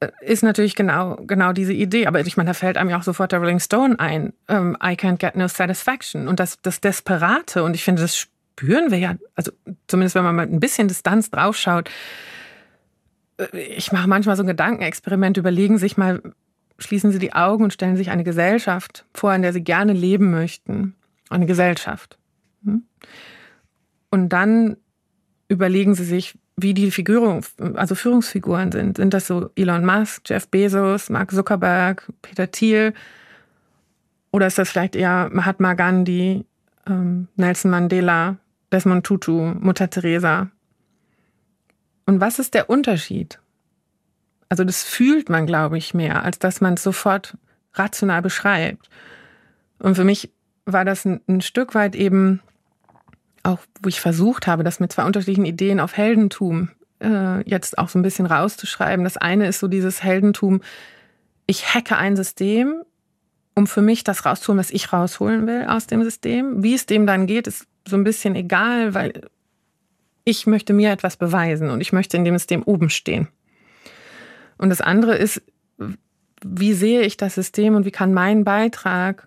Äh, 0.00 0.08
ist 0.20 0.42
natürlich 0.42 0.74
genau, 0.74 1.16
genau 1.26 1.54
diese 1.54 1.72
Idee. 1.72 2.06
Aber 2.06 2.20
ich 2.20 2.36
meine, 2.36 2.50
da 2.50 2.54
fällt 2.54 2.76
einem 2.76 2.90
ja 2.90 2.98
auch 2.98 3.02
sofort 3.02 3.32
der 3.32 3.38
Rolling 3.38 3.58
Stone 3.58 3.98
ein. 3.98 4.34
Um, 4.48 4.56
ähm, 4.56 4.76
I 4.82 4.96
can't 4.96 5.16
get 5.16 5.34
no 5.34 5.48
satisfaction. 5.48 6.28
Und 6.28 6.38
das, 6.38 6.60
das 6.60 6.82
Desperate. 6.82 7.62
Und 7.62 7.74
ich 7.74 7.82
finde, 7.82 8.02
das 8.02 8.18
spüren 8.18 8.90
wir 8.90 8.98
ja, 8.98 9.14
also 9.34 9.50
zumindest 9.88 10.14
wenn 10.14 10.24
man 10.24 10.36
mal 10.36 10.46
ein 10.46 10.60
bisschen 10.60 10.88
Distanz 10.88 11.30
draufschaut. 11.30 11.88
Äh, 13.38 13.58
ich 13.58 13.92
mache 13.92 14.08
manchmal 14.08 14.36
so 14.36 14.42
ein 14.42 14.46
Gedankenexperiment, 14.46 15.38
überlegen 15.38 15.78
sich 15.78 15.96
mal, 15.96 16.20
schließen 16.82 17.12
Sie 17.12 17.18
die 17.18 17.32
Augen 17.32 17.64
und 17.64 17.72
stellen 17.72 17.96
sich 17.96 18.10
eine 18.10 18.24
Gesellschaft 18.24 19.04
vor, 19.14 19.34
in 19.34 19.42
der 19.42 19.52
Sie 19.52 19.62
gerne 19.62 19.92
leben 19.92 20.30
möchten. 20.30 20.94
Eine 21.30 21.46
Gesellschaft. 21.46 22.18
Hm? 22.64 22.82
Und 24.10 24.28
dann 24.28 24.76
überlegen 25.48 25.94
Sie 25.94 26.04
sich, 26.04 26.38
wie 26.56 26.74
die 26.74 26.90
Figuren, 26.90 27.42
also 27.74 27.94
Führungsfiguren 27.94 28.72
sind. 28.72 28.98
Sind 28.98 29.14
das 29.14 29.26
so 29.26 29.50
Elon 29.54 29.84
Musk, 29.84 30.28
Jeff 30.28 30.48
Bezos, 30.48 31.08
Mark 31.08 31.30
Zuckerberg, 31.30 32.10
Peter 32.20 32.50
Thiel? 32.50 32.92
Oder 34.30 34.46
ist 34.46 34.58
das 34.58 34.70
vielleicht 34.70 34.96
eher 34.96 35.30
Mahatma 35.32 35.74
Gandhi, 35.74 36.44
ähm, 36.86 37.28
Nelson 37.36 37.70
Mandela, 37.70 38.36
Desmond 38.70 39.04
Tutu, 39.04 39.54
Mutter 39.60 39.88
Teresa? 39.88 40.50
Und 42.06 42.20
was 42.20 42.38
ist 42.38 42.54
der 42.54 42.68
Unterschied? 42.68 43.38
Also 44.52 44.64
das 44.64 44.82
fühlt 44.82 45.30
man, 45.30 45.46
glaube 45.46 45.78
ich, 45.78 45.94
mehr, 45.94 46.24
als 46.24 46.38
dass 46.38 46.60
man 46.60 46.74
es 46.74 46.82
sofort 46.82 47.38
rational 47.72 48.20
beschreibt. 48.20 48.90
Und 49.78 49.94
für 49.94 50.04
mich 50.04 50.30
war 50.66 50.84
das 50.84 51.06
ein, 51.06 51.22
ein 51.26 51.40
Stück 51.40 51.74
weit 51.74 51.96
eben 51.96 52.42
auch, 53.44 53.60
wo 53.82 53.88
ich 53.88 53.98
versucht 53.98 54.46
habe, 54.46 54.62
das 54.62 54.78
mit 54.78 54.92
zwei 54.92 55.06
unterschiedlichen 55.06 55.46
Ideen 55.46 55.80
auf 55.80 55.96
Heldentum 55.96 56.68
äh, 57.02 57.40
jetzt 57.48 57.78
auch 57.78 57.88
so 57.88 57.98
ein 57.98 58.02
bisschen 58.02 58.26
rauszuschreiben. 58.26 59.04
Das 59.04 59.16
eine 59.16 59.46
ist 59.46 59.58
so 59.58 59.68
dieses 59.68 60.02
Heldentum, 60.02 60.60
ich 61.46 61.74
hacke 61.74 61.96
ein 61.96 62.14
System, 62.14 62.82
um 63.54 63.66
für 63.66 63.80
mich 63.80 64.04
das 64.04 64.26
rauszuholen, 64.26 64.58
was 64.58 64.70
ich 64.70 64.92
rausholen 64.92 65.46
will 65.46 65.64
aus 65.66 65.86
dem 65.86 66.04
System. 66.04 66.62
Wie 66.62 66.74
es 66.74 66.84
dem 66.84 67.06
dann 67.06 67.26
geht, 67.26 67.46
ist 67.46 67.66
so 67.88 67.96
ein 67.96 68.04
bisschen 68.04 68.36
egal, 68.36 68.92
weil 68.92 69.14
ich 70.24 70.46
möchte 70.46 70.74
mir 70.74 70.92
etwas 70.92 71.16
beweisen 71.16 71.70
und 71.70 71.80
ich 71.80 71.94
möchte 71.94 72.18
in 72.18 72.26
dem 72.26 72.36
System 72.36 72.62
oben 72.64 72.90
stehen. 72.90 73.28
Und 74.62 74.70
das 74.70 74.80
andere 74.80 75.16
ist, 75.16 75.42
wie 76.44 76.72
sehe 76.72 77.00
ich 77.00 77.16
das 77.16 77.34
System 77.34 77.74
und 77.74 77.84
wie 77.84 77.90
kann 77.90 78.14
mein 78.14 78.44
Beitrag 78.44 79.26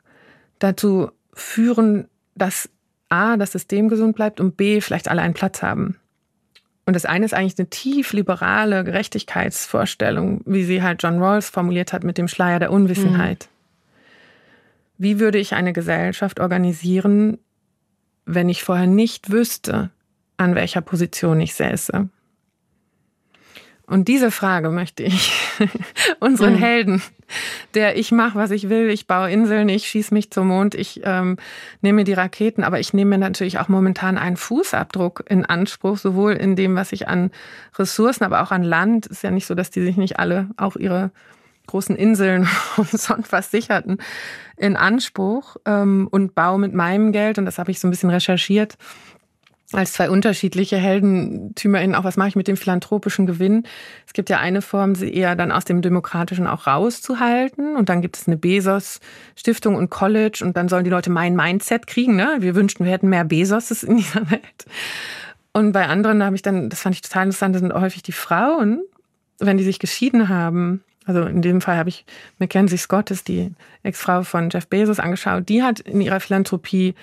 dazu 0.60 1.12
führen, 1.34 2.08
dass 2.36 2.70
A, 3.10 3.36
das 3.36 3.52
System 3.52 3.90
gesund 3.90 4.16
bleibt 4.16 4.40
und 4.40 4.56
B, 4.56 4.80
vielleicht 4.80 5.10
alle 5.10 5.22
einen 5.22 5.34
Platz 5.34 5.62
haben. 5.62 5.98
Und 6.86 6.94
das 6.94 7.04
eine 7.04 7.26
ist 7.26 7.34
eigentlich 7.34 7.60
eine 7.60 7.70
tief 7.70 8.14
liberale 8.14 8.86
Gerechtigkeitsvorstellung, 8.86 10.40
wie 10.46 10.64
sie 10.64 10.82
halt 10.82 11.04
John 11.04 11.22
Rawls 11.22 11.50
formuliert 11.50 11.92
hat 11.92 12.06
mit 12.06 12.18
dem 12.18 12.30
Schleier 12.30 12.60
der 12.60 12.72
Unwissenheit. 12.72 13.50
Mhm. 13.50 15.04
Wie 15.04 15.20
würde 15.20 15.38
ich 15.38 15.54
eine 15.54 15.74
Gesellschaft 15.74 16.40
organisieren, 16.40 17.40
wenn 18.26 18.48
ich 18.48 18.64
vorher 18.64 18.88
nicht 18.88 19.34
wüsste, 19.34 19.90
an 20.38 20.56
welcher 20.56 20.80
Position 20.80 21.42
ich 21.42 21.56
säße? 21.56 22.08
Und 23.88 24.08
diese 24.08 24.32
Frage 24.32 24.70
möchte 24.72 25.04
ich 25.04 25.32
unseren 26.20 26.54
mhm. 26.54 26.60
Helden, 26.60 27.02
der 27.76 27.98
ich 27.98 28.12
mache, 28.12 28.38
was 28.38 28.52
ich 28.52 28.70
will, 28.70 28.90
ich 28.90 29.06
baue 29.06 29.32
Inseln, 29.32 29.70
ich 29.70 29.88
schieße 29.88 30.14
mich 30.14 30.32
zum 30.32 30.48
Mond, 30.48 30.74
ich 30.74 31.02
ähm, 31.04 31.38
nehme 31.82 32.04
die 32.04 32.14
Raketen, 32.14 32.64
aber 32.64 32.80
ich 32.80 32.94
nehme 32.94 33.12
mir 33.12 33.18
natürlich 33.20 33.60
auch 33.60 33.68
momentan 33.68 34.18
einen 34.18 34.38
Fußabdruck 34.38 35.26
in 35.30 35.46
Anspruch, 35.46 35.98
sowohl 35.98 36.34
in 36.34 36.56
dem, 36.56 36.76
was 36.76 36.92
ich 36.94 37.08
an 37.08 37.32
Ressourcen, 37.78 38.24
aber 38.24 38.42
auch 38.42 38.52
an 38.52 38.64
Land. 38.64 39.06
Ist 39.06 39.24
ja 39.24 39.32
nicht 39.32 39.46
so, 39.46 39.54
dass 39.54 39.70
die 39.70 39.82
sich 39.82 39.98
nicht 39.98 40.18
alle 40.18 40.50
auch 40.58 40.76
ihre 40.76 41.12
großen 41.68 41.96
Inseln 41.96 42.48
und 42.78 42.90
sonst 42.90 43.32
was 43.32 43.52
sicherten 43.52 43.98
in 44.58 44.76
Anspruch 44.76 45.58
ähm, 45.66 46.08
und 46.10 46.34
baue 46.34 46.60
mit 46.60 46.74
meinem 46.74 47.12
Geld, 47.12 47.38
und 47.38 47.46
das 47.46 47.60
habe 47.60 47.72
ich 47.72 47.80
so 47.80 47.88
ein 47.88 47.92
bisschen 47.92 48.10
recherchiert, 48.10 48.78
als 49.76 49.94
zwei 49.94 50.10
unterschiedliche 50.10 50.78
HeldentümerInnen 50.78 51.96
auch, 51.96 52.04
was 52.04 52.18
mache 52.18 52.30
ich 52.30 52.36
mit 52.36 52.48
dem 52.48 52.58
philanthropischen 52.58 53.26
Gewinn? 53.26 53.64
Es 54.08 54.14
gibt 54.14 54.30
ja 54.30 54.40
eine 54.40 54.62
Form, 54.62 54.96
sie 54.96 55.14
eher 55.14 55.36
dann 55.36 55.52
aus 55.52 55.66
dem 55.66 55.82
Demokratischen 55.82 56.48
auch 56.48 56.68
rauszuhalten. 56.68 57.76
Und 57.76 57.90
dann 57.90 58.02
gibt 58.02 58.18
es 58.18 58.28
eine 58.28 58.38
Bezos-Stiftung 58.38 59.76
und 59.76 59.90
College 59.90 60.44
und 60.44 60.58
dann 60.58 60.70
sollen 60.70 60.84
die 60.84 60.90
Leute 60.90 61.10
mein 61.10 61.36
Mindset 61.36 61.88
kriegen. 61.88 62.16
Ne? 62.16 62.38
Wir 62.40 62.56
wünschten, 62.56 62.86
wir 62.86 62.94
hätten 62.94 63.10
mehr 63.10 63.26
Bezos 63.26 63.84
in 63.84 63.98
dieser 63.98 64.30
Welt. 64.32 64.66
Und 65.54 65.72
bei 65.72 65.88
anderen 65.88 66.20
da 66.20 66.26
habe 66.26 66.36
ich 66.36 66.42
dann, 66.42 66.70
das 66.70 66.82
fand 66.82 66.96
ich 66.96 67.02
total 67.02 67.24
interessant, 67.24 67.56
das 67.56 67.62
sind 67.62 67.74
häufig 67.74 68.04
die 68.04 68.12
Frauen, 68.12 68.84
wenn 69.40 69.58
die 69.58 69.64
sich 69.64 69.80
geschieden 69.80 70.28
haben. 70.30 70.84
Also 71.06 71.24
in 71.24 71.42
dem 71.42 71.62
Fall 71.62 71.78
habe 71.78 71.90
ich 71.90 72.06
Mackenzie 72.40 72.78
Scott, 72.78 73.12
ist 73.12 73.28
die 73.28 73.52
Ex-Frau 73.84 74.24
von 74.24 74.50
Jeff 74.50 74.68
Bezos, 74.68 75.00
angeschaut. 75.00 75.48
Die 75.48 75.64
hat 75.64 75.80
in 75.80 76.02
ihrer 76.02 76.20
Philanthropie 76.20 76.96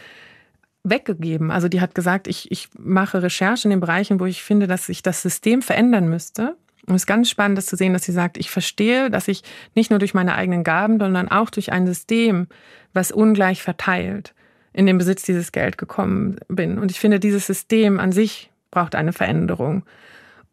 weggegeben. 0.85 1.51
Also 1.51 1.69
die 1.69 1.81
hat 1.81 1.95
gesagt, 1.95 2.27
ich, 2.27 2.51
ich 2.51 2.69
mache 2.79 3.23
Recherche 3.23 3.65
in 3.65 3.71
den 3.71 3.81
Bereichen, 3.81 4.21
wo 4.21 4.27
ich 4.27 4.43
finde, 4.43 4.67
dass 4.67 4.87
sich 4.87 5.03
das 5.03 5.23
System 5.23 5.63
verändern 5.63 6.09
müsste. 6.09 6.57
Und 6.87 6.97
es 6.97 7.03
ist 7.03 7.07
ganz 7.07 7.31
spannend, 7.31 7.57
das 7.59 7.67
zu 7.67 7.77
sehen, 7.77 7.93
dass 7.93 8.03
sie 8.03 8.13
sagt, 8.13 8.37
ich 8.37 8.51
verstehe, 8.51 9.09
dass 9.09 9.29
ich 9.29 9.43
nicht 9.75 9.91
nur 9.91 10.01
durch 10.01 10.15
meine 10.15 10.35
eigenen 10.35 10.65
Gaben, 10.65 10.99
sondern 10.99 11.29
auch 11.29 11.51
durch 11.51 11.71
ein 11.71 11.87
System, 11.87 12.49
was 12.93 13.13
ungleich 13.13 13.63
verteilt, 13.63 14.35
in 14.73 14.87
den 14.87 14.99
Besitz 14.99 15.23
dieses 15.23 15.53
Geld 15.53 15.79
gekommen 15.79 16.41
bin. 16.49 16.79
Und 16.79 16.91
ich 16.91 16.99
finde, 16.99 17.21
dieses 17.21 17.47
System 17.47 18.01
an 18.01 18.11
sich 18.11 18.51
braucht 18.73 18.97
eine 18.97 19.13
Veränderung. 19.13 19.85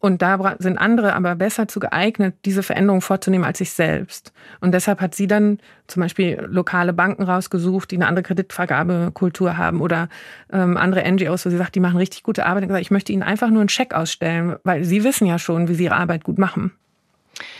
Und 0.00 0.22
da 0.22 0.56
sind 0.58 0.78
andere 0.78 1.12
aber 1.12 1.36
besser 1.36 1.68
zu 1.68 1.78
geeignet, 1.78 2.34
diese 2.46 2.62
Veränderung 2.62 3.02
vorzunehmen 3.02 3.44
als 3.44 3.60
ich 3.60 3.72
selbst. 3.72 4.32
Und 4.60 4.72
deshalb 4.72 5.00
hat 5.02 5.14
sie 5.14 5.26
dann 5.26 5.58
zum 5.88 6.00
Beispiel 6.00 6.42
lokale 6.48 6.94
Banken 6.94 7.22
rausgesucht, 7.22 7.90
die 7.90 7.96
eine 7.96 8.06
andere 8.06 8.22
Kreditvergabekultur 8.22 9.58
haben 9.58 9.82
oder 9.82 10.08
ähm, 10.50 10.78
andere 10.78 11.10
NGOs, 11.10 11.44
wo 11.44 11.50
sie 11.50 11.58
sagt, 11.58 11.74
die 11.74 11.80
machen 11.80 11.98
richtig 11.98 12.22
gute 12.22 12.46
Arbeit. 12.46 12.62
Und 12.62 12.68
gesagt, 12.68 12.82
ich 12.82 12.90
möchte 12.90 13.12
ihnen 13.12 13.22
einfach 13.22 13.50
nur 13.50 13.60
einen 13.60 13.68
Scheck 13.68 13.92
ausstellen, 13.92 14.56
weil 14.64 14.84
sie 14.84 15.04
wissen 15.04 15.26
ja 15.26 15.38
schon, 15.38 15.68
wie 15.68 15.74
sie 15.74 15.84
ihre 15.84 15.96
Arbeit 15.96 16.24
gut 16.24 16.38
machen. 16.38 16.72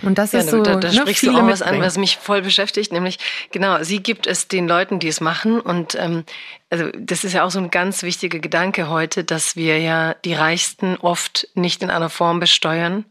Und 0.02 0.19
das 0.19 0.32
ja, 0.32 0.40
ist 0.40 0.51
so. 0.51 0.62
Da, 0.62 0.77
da 0.77 0.89
ne, 0.89 0.94
sprichst 0.94 1.24
du 1.24 1.31
auch 1.32 1.47
was 1.47 1.62
an, 1.62 1.81
was 1.81 1.98
mich 1.98 2.16
voll 2.16 2.43
beschäftigt, 2.43 2.93
nämlich 2.93 3.19
genau, 3.52 3.82
sie 3.82 4.02
gibt 4.02 4.27
es 4.27 4.48
den 4.48 4.69
Leuten, 4.69 4.98
die 4.98 5.09
es 5.09 5.20
machen. 5.20 5.61
Und 5.61 5.94
ähm, 5.94 6.24
also 6.70 6.90
das 6.97 7.24
ist 7.24 7.32
ja 7.32 7.44
auch 7.44 7.51
so 7.51 7.59
ein 7.59 7.70
ganz 7.70 8.02
wichtiger 8.02 8.39
Gedanke 8.39 8.89
heute, 8.89 9.24
dass 9.24 9.57
wir 9.57 9.78
ja 9.78 10.15
die 10.24 10.35
Reichsten 10.35 10.97
oft 10.97 11.48
nicht 11.55 11.82
in 11.82 11.90
einer 11.90 12.11
Form 12.11 12.40
besteuern, 12.40 13.05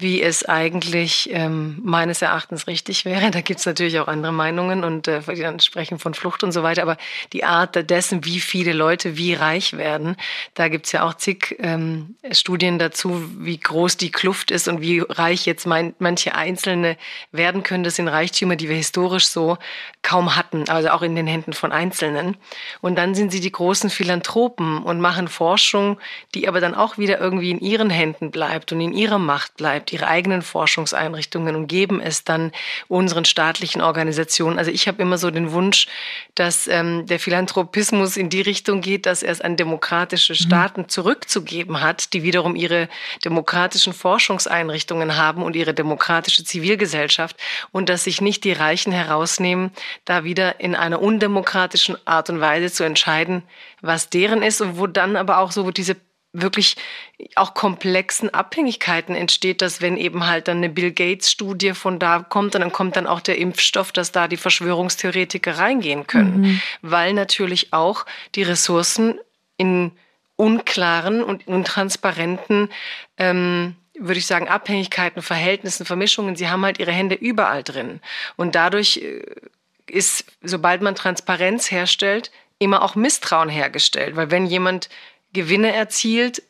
wie 0.00 0.22
es 0.22 0.44
eigentlich 0.44 1.28
ähm, 1.32 1.78
meines 1.82 2.22
Erachtens 2.22 2.66
richtig 2.66 3.04
wäre. 3.04 3.30
Da 3.30 3.40
gibt 3.40 3.60
es 3.60 3.66
natürlich 3.66 3.98
auch 4.00 4.08
andere 4.08 4.32
Meinungen 4.32 4.84
und 4.84 5.08
äh, 5.08 5.20
die 5.20 5.42
dann 5.42 5.60
sprechen 5.60 5.98
von 5.98 6.14
Flucht 6.14 6.42
und 6.42 6.52
so 6.52 6.62
weiter. 6.62 6.82
Aber 6.82 6.96
die 7.32 7.44
Art 7.44 7.90
dessen, 7.90 8.24
wie 8.24 8.40
viele 8.40 8.72
Leute 8.72 9.16
wie 9.16 9.34
reich 9.34 9.76
werden, 9.76 10.16
da 10.54 10.68
gibt 10.68 10.86
es 10.86 10.92
ja 10.92 11.06
auch 11.06 11.14
zig 11.14 11.56
ähm, 11.60 12.16
Studien 12.32 12.78
dazu, 12.78 13.22
wie 13.38 13.58
groß 13.58 13.96
die 13.96 14.10
Kluft 14.10 14.50
ist 14.50 14.68
und 14.68 14.80
wie 14.80 15.00
reich 15.00 15.46
jetzt 15.46 15.66
mein, 15.66 15.94
manche 15.98 16.34
Einzelne 16.34 16.96
werden 17.32 17.62
können. 17.62 17.84
Das 17.84 17.96
sind 17.96 18.08
Reichtümer, 18.08 18.56
die 18.56 18.68
wir 18.68 18.76
historisch 18.76 19.28
so 19.28 19.58
kaum 20.02 20.36
hatten, 20.36 20.68
also 20.68 20.90
auch 20.90 21.02
in 21.02 21.14
den 21.14 21.26
Händen 21.26 21.52
von 21.52 21.72
Einzelnen. 21.72 22.36
Und 22.80 22.96
dann 22.96 23.14
sind 23.14 23.32
sie 23.32 23.40
die 23.40 23.52
großen 23.52 23.90
Philanthropen 23.90 24.82
und 24.82 25.00
machen 25.00 25.28
Forschung, 25.28 25.98
die 26.34 26.48
aber 26.48 26.60
dann 26.60 26.74
auch 26.74 26.98
wieder 26.98 27.20
irgendwie 27.20 27.50
in 27.50 27.60
ihren 27.60 27.90
Händen 27.90 28.30
bleibt 28.30 28.72
und 28.72 28.80
in 28.80 28.92
ihrer 28.92 29.18
Macht 29.18 29.56
bleibt 29.56 29.89
ihre 29.92 30.06
eigenen 30.06 30.42
Forschungseinrichtungen 30.42 31.56
und 31.56 31.66
geben 31.66 32.00
es 32.00 32.24
dann 32.24 32.52
unseren 32.88 33.24
staatlichen 33.24 33.80
Organisationen. 33.80 34.58
Also 34.58 34.70
ich 34.70 34.88
habe 34.88 35.02
immer 35.02 35.18
so 35.18 35.30
den 35.30 35.52
Wunsch, 35.52 35.86
dass 36.34 36.66
ähm, 36.66 37.06
der 37.06 37.18
Philanthropismus 37.18 38.16
in 38.16 38.28
die 38.30 38.40
Richtung 38.40 38.80
geht, 38.80 39.06
dass 39.06 39.22
er 39.22 39.32
es 39.32 39.40
an 39.40 39.56
demokratische 39.56 40.32
mhm. 40.32 40.36
Staaten 40.36 40.80
mhm. 40.82 40.88
zurückzugeben 40.88 41.80
hat, 41.80 42.12
die 42.12 42.22
wiederum 42.22 42.56
ihre 42.56 42.88
demokratischen 43.24 43.92
Forschungseinrichtungen 43.92 45.16
haben 45.16 45.42
und 45.42 45.56
ihre 45.56 45.74
demokratische 45.74 46.44
Zivilgesellschaft 46.44 47.36
und 47.72 47.88
dass 47.88 48.04
sich 48.04 48.20
nicht 48.20 48.44
die 48.44 48.52
Reichen 48.52 48.92
herausnehmen, 48.92 49.70
da 50.04 50.24
wieder 50.24 50.60
in 50.60 50.74
einer 50.74 51.00
undemokratischen 51.00 51.96
Art 52.06 52.30
und 52.30 52.40
Weise 52.40 52.72
zu 52.72 52.84
entscheiden, 52.84 53.42
was 53.80 54.10
deren 54.10 54.42
ist 54.42 54.60
und 54.60 54.78
wo 54.78 54.86
dann 54.86 55.16
aber 55.16 55.38
auch 55.38 55.52
so 55.52 55.70
diese 55.70 55.96
wirklich 56.32 56.76
auch 57.34 57.54
komplexen 57.54 58.32
Abhängigkeiten 58.32 59.16
entsteht, 59.16 59.62
dass 59.62 59.80
wenn 59.80 59.96
eben 59.96 60.26
halt 60.26 60.48
dann 60.48 60.58
eine 60.58 60.68
Bill 60.68 60.92
Gates 60.92 61.30
Studie 61.30 61.72
von 61.74 61.98
da 61.98 62.20
kommt, 62.20 62.54
und 62.54 62.60
dann 62.60 62.72
kommt 62.72 62.96
dann 62.96 63.06
auch 63.06 63.20
der 63.20 63.38
Impfstoff, 63.38 63.92
dass 63.92 64.12
da 64.12 64.28
die 64.28 64.36
Verschwörungstheoretiker 64.36 65.58
reingehen 65.58 66.06
können, 66.06 66.40
mhm. 66.40 66.62
weil 66.82 67.14
natürlich 67.14 67.72
auch 67.72 68.06
die 68.34 68.42
Ressourcen 68.42 69.18
in 69.56 69.92
unklaren 70.36 71.22
und 71.22 71.46
untransparenten 71.48 72.70
ähm, 73.18 73.76
würde 74.00 74.18
ich 74.18 74.26
sagen, 74.26 74.48
Abhängigkeiten, 74.48 75.22
Verhältnissen, 75.22 75.84
Vermischungen, 75.84 76.34
sie 76.34 76.48
haben 76.48 76.64
halt 76.64 76.78
ihre 76.78 76.92
Hände 76.92 77.14
überall 77.14 77.62
drin. 77.62 78.00
Und 78.36 78.54
dadurch 78.54 78.96
äh, 78.96 79.22
ist, 79.86 80.24
sobald 80.42 80.80
man 80.82 80.94
Transparenz 80.94 81.70
herstellt, 81.70 82.30
immer 82.58 82.82
auch 82.82 82.94
Misstrauen 82.94 83.48
hergestellt. 83.48 84.16
Weil 84.16 84.30
wenn 84.30 84.46
jemand 84.46 84.88
Gewinne 85.32 85.74
erzielt. 85.74 86.42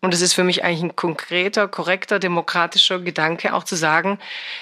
Und 0.00 0.12
es 0.12 0.20
ist 0.20 0.34
für 0.34 0.44
mich 0.44 0.64
eigentlich 0.64 0.82
ein 0.82 0.96
konkreter, 0.96 1.66
korrekter, 1.66 2.18
demokratischer 2.18 3.00
Gedanke, 3.00 3.54
auch 3.54 3.64
zu 3.64 3.74
sagen, 3.74 4.18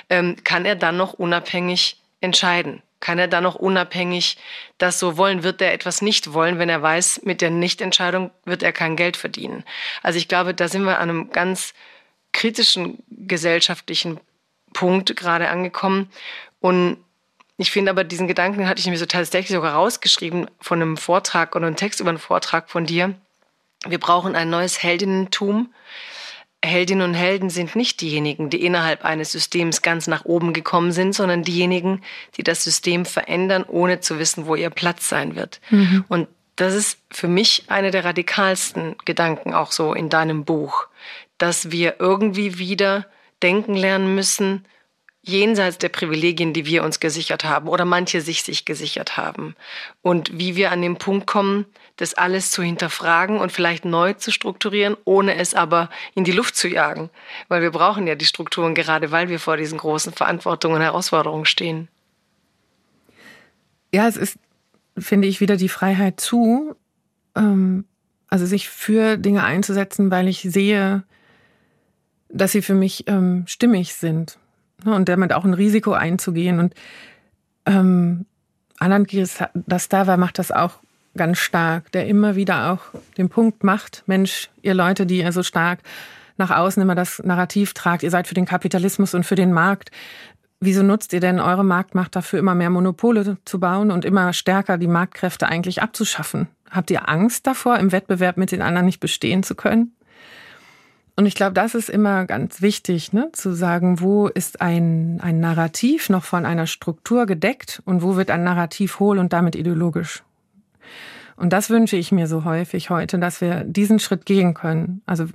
ähm, 0.08 0.36
kann 0.44 0.64
er 0.64 0.76
dann 0.76 0.96
noch 0.96 1.14
unabhängig 1.14 1.96
entscheiden? 2.20 2.82
Kann 3.00 3.18
er 3.18 3.26
dann 3.26 3.42
noch 3.42 3.56
unabhängig 3.56 4.36
das 4.78 5.00
so 5.00 5.16
wollen? 5.16 5.42
Wird 5.42 5.60
er 5.60 5.72
etwas 5.72 6.00
nicht 6.00 6.32
wollen, 6.32 6.60
wenn 6.60 6.68
er 6.68 6.80
weiß, 6.80 7.22
mit 7.24 7.40
der 7.40 7.50
Nichtentscheidung 7.50 8.30
wird 8.44 8.62
er 8.62 8.72
kein 8.72 8.94
Geld 8.94 9.16
verdienen? 9.16 9.64
Also 10.04 10.18
ich 10.18 10.28
glaube, 10.28 10.54
da 10.54 10.68
sind 10.68 10.84
wir 10.84 11.00
an 11.00 11.10
einem 11.10 11.30
ganz 11.30 11.74
kritischen 12.32 13.02
gesellschaftlichen 13.10 14.20
Punkt 14.72 15.16
gerade 15.16 15.48
angekommen. 15.48 16.08
Und 16.60 16.96
ich 17.56 17.72
finde 17.72 17.90
aber 17.90 18.04
diesen 18.04 18.28
Gedanken 18.28 18.68
hatte 18.68 18.80
ich 18.80 18.86
mir 18.86 18.96
so 18.96 19.06
tatsächlich 19.06 19.56
sogar 19.56 19.74
rausgeschrieben 19.74 20.48
von 20.60 20.80
einem 20.80 20.96
Vortrag 20.96 21.56
oder 21.56 21.66
einem 21.66 21.76
Text 21.76 21.98
über 21.98 22.10
einen 22.10 22.18
Vortrag 22.18 22.70
von 22.70 22.86
dir 22.86 23.14
wir 23.88 23.98
brauchen 23.98 24.36
ein 24.36 24.50
neues 24.50 24.82
Heldinnentum. 24.82 25.72
Heldinnen 26.64 27.08
und 27.08 27.14
Helden 27.14 27.50
sind 27.50 27.74
nicht 27.74 28.00
diejenigen, 28.00 28.48
die 28.48 28.64
innerhalb 28.64 29.04
eines 29.04 29.32
Systems 29.32 29.82
ganz 29.82 30.06
nach 30.06 30.24
oben 30.24 30.52
gekommen 30.52 30.92
sind, 30.92 31.12
sondern 31.12 31.42
diejenigen, 31.42 32.02
die 32.36 32.44
das 32.44 32.62
System 32.62 33.04
verändern, 33.04 33.64
ohne 33.66 33.98
zu 33.98 34.20
wissen, 34.20 34.46
wo 34.46 34.54
ihr 34.54 34.70
Platz 34.70 35.08
sein 35.08 35.34
wird. 35.34 35.60
Mhm. 35.70 36.04
Und 36.08 36.28
das 36.54 36.74
ist 36.74 37.00
für 37.10 37.28
mich 37.28 37.64
eine 37.66 37.90
der 37.90 38.04
radikalsten 38.04 38.94
Gedanken 39.04 39.54
auch 39.54 39.72
so 39.72 39.92
in 39.92 40.08
deinem 40.08 40.44
Buch, 40.44 40.86
dass 41.38 41.72
wir 41.72 41.96
irgendwie 41.98 42.58
wieder 42.58 43.06
denken 43.42 43.74
lernen 43.74 44.14
müssen, 44.14 44.64
jenseits 45.22 45.78
der 45.78 45.88
Privilegien, 45.88 46.52
die 46.52 46.66
wir 46.66 46.82
uns 46.84 47.00
gesichert 47.00 47.44
haben 47.44 47.68
oder 47.68 47.84
manche 47.84 48.20
sich 48.20 48.42
sich 48.42 48.64
gesichert 48.64 49.16
haben. 49.16 49.56
Und 50.02 50.38
wie 50.38 50.56
wir 50.56 50.70
an 50.70 50.82
den 50.82 50.96
Punkt 50.96 51.26
kommen, 51.26 51.66
das 51.96 52.14
alles 52.14 52.50
zu 52.50 52.62
hinterfragen 52.62 53.38
und 53.38 53.52
vielleicht 53.52 53.84
neu 53.84 54.14
zu 54.14 54.30
strukturieren, 54.30 54.96
ohne 55.04 55.36
es 55.36 55.54
aber 55.54 55.90
in 56.14 56.24
die 56.24 56.32
Luft 56.32 56.56
zu 56.56 56.68
jagen. 56.68 57.10
Weil 57.48 57.62
wir 57.62 57.70
brauchen 57.70 58.06
ja 58.06 58.14
die 58.14 58.24
Strukturen, 58.24 58.74
gerade 58.74 59.10
weil 59.10 59.28
wir 59.28 59.38
vor 59.38 59.56
diesen 59.56 59.78
großen 59.78 60.12
Verantwortungen 60.12 60.76
und 60.76 60.82
Herausforderungen 60.82 61.44
stehen. 61.44 61.88
Ja, 63.94 64.08
es 64.08 64.16
ist, 64.16 64.38
finde 64.96 65.28
ich, 65.28 65.40
wieder 65.40 65.56
die 65.56 65.68
Freiheit 65.68 66.18
zu, 66.18 66.74
ähm, 67.36 67.84
also 68.28 68.46
sich 68.46 68.68
für 68.68 69.18
Dinge 69.18 69.44
einzusetzen, 69.44 70.10
weil 70.10 70.28
ich 70.28 70.40
sehe, 70.40 71.04
dass 72.30 72.52
sie 72.52 72.62
für 72.62 72.74
mich 72.74 73.06
ähm, 73.08 73.44
stimmig 73.46 73.94
sind 73.94 74.38
Ne, 74.84 74.94
und 74.94 75.08
damit 75.08 75.32
auch 75.32 75.44
ein 75.44 75.54
Risiko 75.54 75.92
einzugehen. 75.92 76.58
Und 76.58 76.74
ähm, 77.66 78.26
Alan 78.78 79.06
Dastava 79.54 80.16
macht 80.16 80.38
das 80.38 80.50
auch 80.50 80.80
ganz 81.16 81.38
stark, 81.38 81.92
der 81.92 82.06
immer 82.06 82.36
wieder 82.36 82.72
auch 82.72 82.80
den 83.16 83.28
Punkt 83.28 83.64
macht, 83.64 84.02
Mensch, 84.06 84.50
ihr 84.62 84.74
Leute, 84.74 85.06
die 85.06 85.18
ihr 85.18 85.32
so 85.32 85.42
stark 85.42 85.80
nach 86.38 86.50
außen 86.50 86.82
immer 86.82 86.94
das 86.94 87.22
Narrativ 87.24 87.74
tragt, 87.74 88.02
ihr 88.02 88.10
seid 88.10 88.26
für 88.26 88.34
den 88.34 88.46
Kapitalismus 88.46 89.14
und 89.14 89.24
für 89.24 89.34
den 89.34 89.52
Markt. 89.52 89.90
Wieso 90.60 90.82
nutzt 90.82 91.12
ihr 91.12 91.20
denn 91.20 91.40
eure 91.40 91.64
Marktmacht 91.64 92.14
dafür, 92.14 92.38
immer 92.38 92.54
mehr 92.54 92.70
Monopole 92.70 93.36
zu 93.44 93.60
bauen 93.60 93.90
und 93.90 94.04
immer 94.04 94.32
stärker 94.32 94.78
die 94.78 94.86
Marktkräfte 94.86 95.48
eigentlich 95.48 95.82
abzuschaffen? 95.82 96.48
Habt 96.70 96.90
ihr 96.90 97.08
Angst 97.08 97.46
davor, 97.46 97.78
im 97.78 97.92
Wettbewerb 97.92 98.36
mit 98.36 98.52
den 98.52 98.62
anderen 98.62 98.86
nicht 98.86 99.00
bestehen 99.00 99.42
zu 99.42 99.54
können? 99.54 99.94
Und 101.14 101.26
ich 101.26 101.34
glaube, 101.34 101.52
das 101.52 101.74
ist 101.74 101.90
immer 101.90 102.24
ganz 102.24 102.62
wichtig, 102.62 103.12
ne? 103.12 103.28
zu 103.32 103.52
sagen, 103.52 104.00
wo 104.00 104.28
ist 104.28 104.62
ein, 104.62 105.20
ein 105.22 105.40
Narrativ 105.40 106.08
noch 106.08 106.24
von 106.24 106.46
einer 106.46 106.66
Struktur 106.66 107.26
gedeckt 107.26 107.82
und 107.84 108.02
wo 108.02 108.16
wird 108.16 108.30
ein 108.30 108.44
Narrativ 108.44 108.98
hohl 108.98 109.18
und 109.18 109.32
damit 109.32 109.54
ideologisch. 109.54 110.22
Und 111.36 111.52
das 111.52 111.70
wünsche 111.70 111.96
ich 111.96 112.12
mir 112.12 112.26
so 112.26 112.44
häufig 112.44 112.90
heute, 112.90 113.18
dass 113.18 113.40
wir 113.40 113.64
diesen 113.64 113.98
Schritt 113.98 114.26
gehen 114.26 114.54
können. 114.54 115.02
Also 115.06 115.26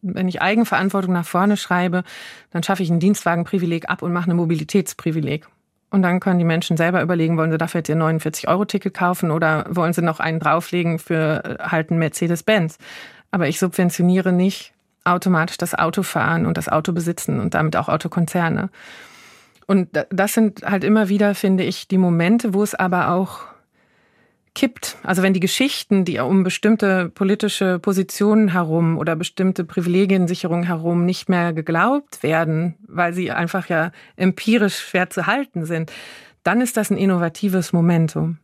wenn 0.00 0.28
ich 0.28 0.42
Eigenverantwortung 0.42 1.12
nach 1.12 1.26
vorne 1.26 1.56
schreibe, 1.56 2.04
dann 2.50 2.62
schaffe 2.62 2.82
ich 2.82 2.90
ein 2.90 3.00
Dienstwagenprivileg 3.00 3.88
ab 3.88 4.02
und 4.02 4.12
mache 4.12 4.30
ein 4.30 4.36
Mobilitätsprivileg. 4.36 5.46
Und 5.90 6.02
dann 6.02 6.20
können 6.20 6.38
die 6.38 6.46
Menschen 6.46 6.78
selber 6.78 7.02
überlegen, 7.02 7.36
wollen 7.36 7.52
sie 7.52 7.58
dafür 7.58 7.80
jetzt 7.80 7.90
ihr 7.90 7.96
49-Euro-Ticket 7.96 8.94
kaufen 8.94 9.30
oder 9.30 9.66
wollen 9.68 9.92
sie 9.92 10.00
noch 10.00 10.20
einen 10.20 10.40
drauflegen 10.40 10.98
für 10.98 11.44
äh, 11.44 11.62
halt 11.62 11.90
ein 11.90 11.98
Mercedes-Benz. 11.98 12.78
Aber 13.30 13.46
ich 13.46 13.58
subventioniere 13.58 14.32
nicht 14.32 14.72
automatisch 15.04 15.58
das 15.58 15.74
Auto 15.74 16.02
fahren 16.02 16.46
und 16.46 16.56
das 16.56 16.68
Auto 16.68 16.92
besitzen 16.92 17.40
und 17.40 17.52
damit 17.52 17.76
auch 17.76 17.88
Autokonzerne. 17.90 18.70
Und 19.66 19.88
das 20.10 20.34
sind 20.34 20.62
halt 20.62 20.82
immer 20.84 21.08
wieder, 21.08 21.34
finde 21.34 21.64
ich, 21.64 21.88
die 21.88 21.98
Momente, 21.98 22.54
wo 22.54 22.62
es 22.62 22.74
aber 22.74 23.10
auch 23.10 23.40
kippt. 24.54 24.96
Also 25.02 25.22
wenn 25.22 25.32
die 25.32 25.40
Geschichten, 25.40 26.04
die 26.04 26.18
um 26.18 26.42
bestimmte 26.44 27.08
politische 27.08 27.78
Positionen 27.78 28.48
herum 28.48 28.98
oder 28.98 29.16
bestimmte 29.16 29.64
Privilegiensicherungen 29.64 30.64
herum 30.64 31.06
nicht 31.06 31.28
mehr 31.28 31.52
geglaubt 31.52 32.22
werden, 32.22 32.76
weil 32.86 33.14
sie 33.14 33.30
einfach 33.30 33.68
ja 33.68 33.92
empirisch 34.16 34.78
schwer 34.78 35.10
zu 35.10 35.26
halten 35.26 35.64
sind, 35.64 35.90
dann 36.42 36.60
ist 36.60 36.76
das 36.76 36.90
ein 36.90 36.98
innovatives 36.98 37.72
Momentum. 37.72 38.38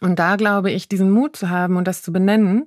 Und 0.00 0.18
da 0.18 0.36
glaube 0.36 0.70
ich, 0.70 0.88
diesen 0.88 1.10
Mut 1.10 1.36
zu 1.36 1.48
haben 1.48 1.76
und 1.76 1.86
das 1.86 2.02
zu 2.02 2.12
benennen, 2.12 2.66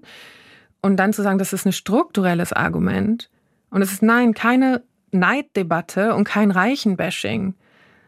und 0.82 0.98
dann 0.98 1.14
zu 1.14 1.22
sagen, 1.22 1.40
das 1.40 1.54
ist 1.54 1.66
ein 1.66 1.74
strukturelles 1.74 2.54
Argument. 2.54 3.30
Und 3.70 3.82
es 3.82 3.92
ist 3.92 4.02
nein, 4.02 4.34
keine 4.34 4.84
Neiddebatte 5.12 6.14
und 6.16 6.24
kein 6.24 6.52
Reichenbashing, 6.52 7.56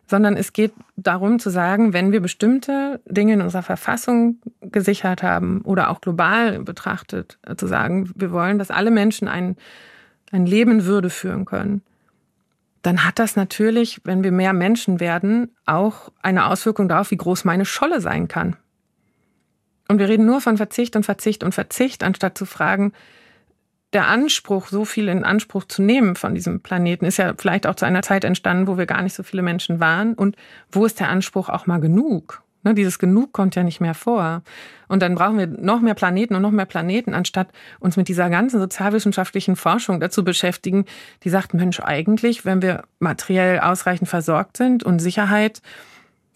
sondern 0.09 0.35
es 0.37 0.53
geht 0.53 0.73
darum 0.95 1.39
zu 1.39 1.49
sagen, 1.51 1.93
wenn 1.93 2.11
wir 2.11 2.19
bestimmte 2.19 2.99
Dinge 3.05 3.33
in 3.33 3.41
unserer 3.41 3.61
Verfassung 3.61 4.39
gesichert 4.61 5.21
haben 5.21 5.61
oder 5.61 5.89
auch 5.89 6.01
global 6.01 6.59
betrachtet, 6.59 7.37
äh, 7.45 7.55
zu 7.55 7.67
sagen, 7.67 8.11
wir 8.15 8.31
wollen, 8.31 8.57
dass 8.57 8.71
alle 8.71 8.91
Menschen 8.91 9.27
ein, 9.27 9.55
ein 10.31 10.45
Leben 10.45 10.71
in 10.71 10.85
Würde 10.85 11.09
führen 11.09 11.45
können, 11.45 11.83
dann 12.81 13.05
hat 13.05 13.19
das 13.19 13.35
natürlich, 13.35 14.01
wenn 14.03 14.23
wir 14.23 14.31
mehr 14.31 14.53
Menschen 14.53 14.99
werden, 14.99 15.51
auch 15.65 16.11
eine 16.21 16.47
Auswirkung 16.47 16.87
darauf, 16.87 17.11
wie 17.11 17.17
groß 17.17 17.45
meine 17.45 17.65
Scholle 17.65 18.01
sein 18.01 18.27
kann. 18.27 18.55
Und 19.87 19.99
wir 19.99 20.07
reden 20.07 20.25
nur 20.25 20.41
von 20.41 20.57
Verzicht 20.57 20.95
und 20.95 21.03
Verzicht 21.03 21.43
und 21.43 21.53
Verzicht, 21.53 22.03
anstatt 22.03 22.37
zu 22.37 22.45
fragen, 22.45 22.93
der 23.93 24.07
Anspruch, 24.07 24.67
so 24.67 24.85
viel 24.85 25.07
in 25.07 25.23
Anspruch 25.23 25.65
zu 25.65 25.81
nehmen 25.81 26.15
von 26.15 26.35
diesem 26.35 26.61
Planeten, 26.61 27.05
ist 27.05 27.17
ja 27.17 27.33
vielleicht 27.37 27.65
auch 27.65 27.75
zu 27.75 27.85
einer 27.85 28.01
Zeit 28.01 28.23
entstanden, 28.23 28.67
wo 28.67 28.77
wir 28.77 28.85
gar 28.85 29.01
nicht 29.01 29.15
so 29.15 29.23
viele 29.23 29.41
Menschen 29.41 29.79
waren. 29.79 30.13
Und 30.13 30.35
wo 30.71 30.85
ist 30.85 30.99
der 30.99 31.09
Anspruch 31.09 31.49
auch 31.49 31.65
mal 31.65 31.79
genug? 31.79 32.43
Ne, 32.63 32.73
dieses 32.73 32.99
Genug 32.99 33.31
kommt 33.31 33.55
ja 33.55 33.63
nicht 33.63 33.79
mehr 33.79 33.93
vor. 33.93 34.43
Und 34.89 35.01
dann 35.01 35.15
brauchen 35.15 35.37
wir 35.37 35.47
noch 35.47 35.79
mehr 35.79 35.93
Planeten 35.93 36.35
und 36.35 36.41
noch 36.41 36.51
mehr 36.51 36.65
Planeten, 36.65 37.13
anstatt 37.13 37.47
uns 37.79 37.95
mit 37.95 38.09
dieser 38.09 38.29
ganzen 38.29 38.59
sozialwissenschaftlichen 38.59 39.55
Forschung 39.55 40.01
dazu 40.01 40.25
beschäftigen, 40.25 40.85
die 41.23 41.29
sagt, 41.29 41.53
Mensch, 41.53 41.79
eigentlich, 41.79 42.43
wenn 42.43 42.61
wir 42.61 42.83
materiell 42.99 43.59
ausreichend 43.61 44.09
versorgt 44.09 44.57
sind 44.57 44.83
und 44.83 44.99
Sicherheit 44.99 45.61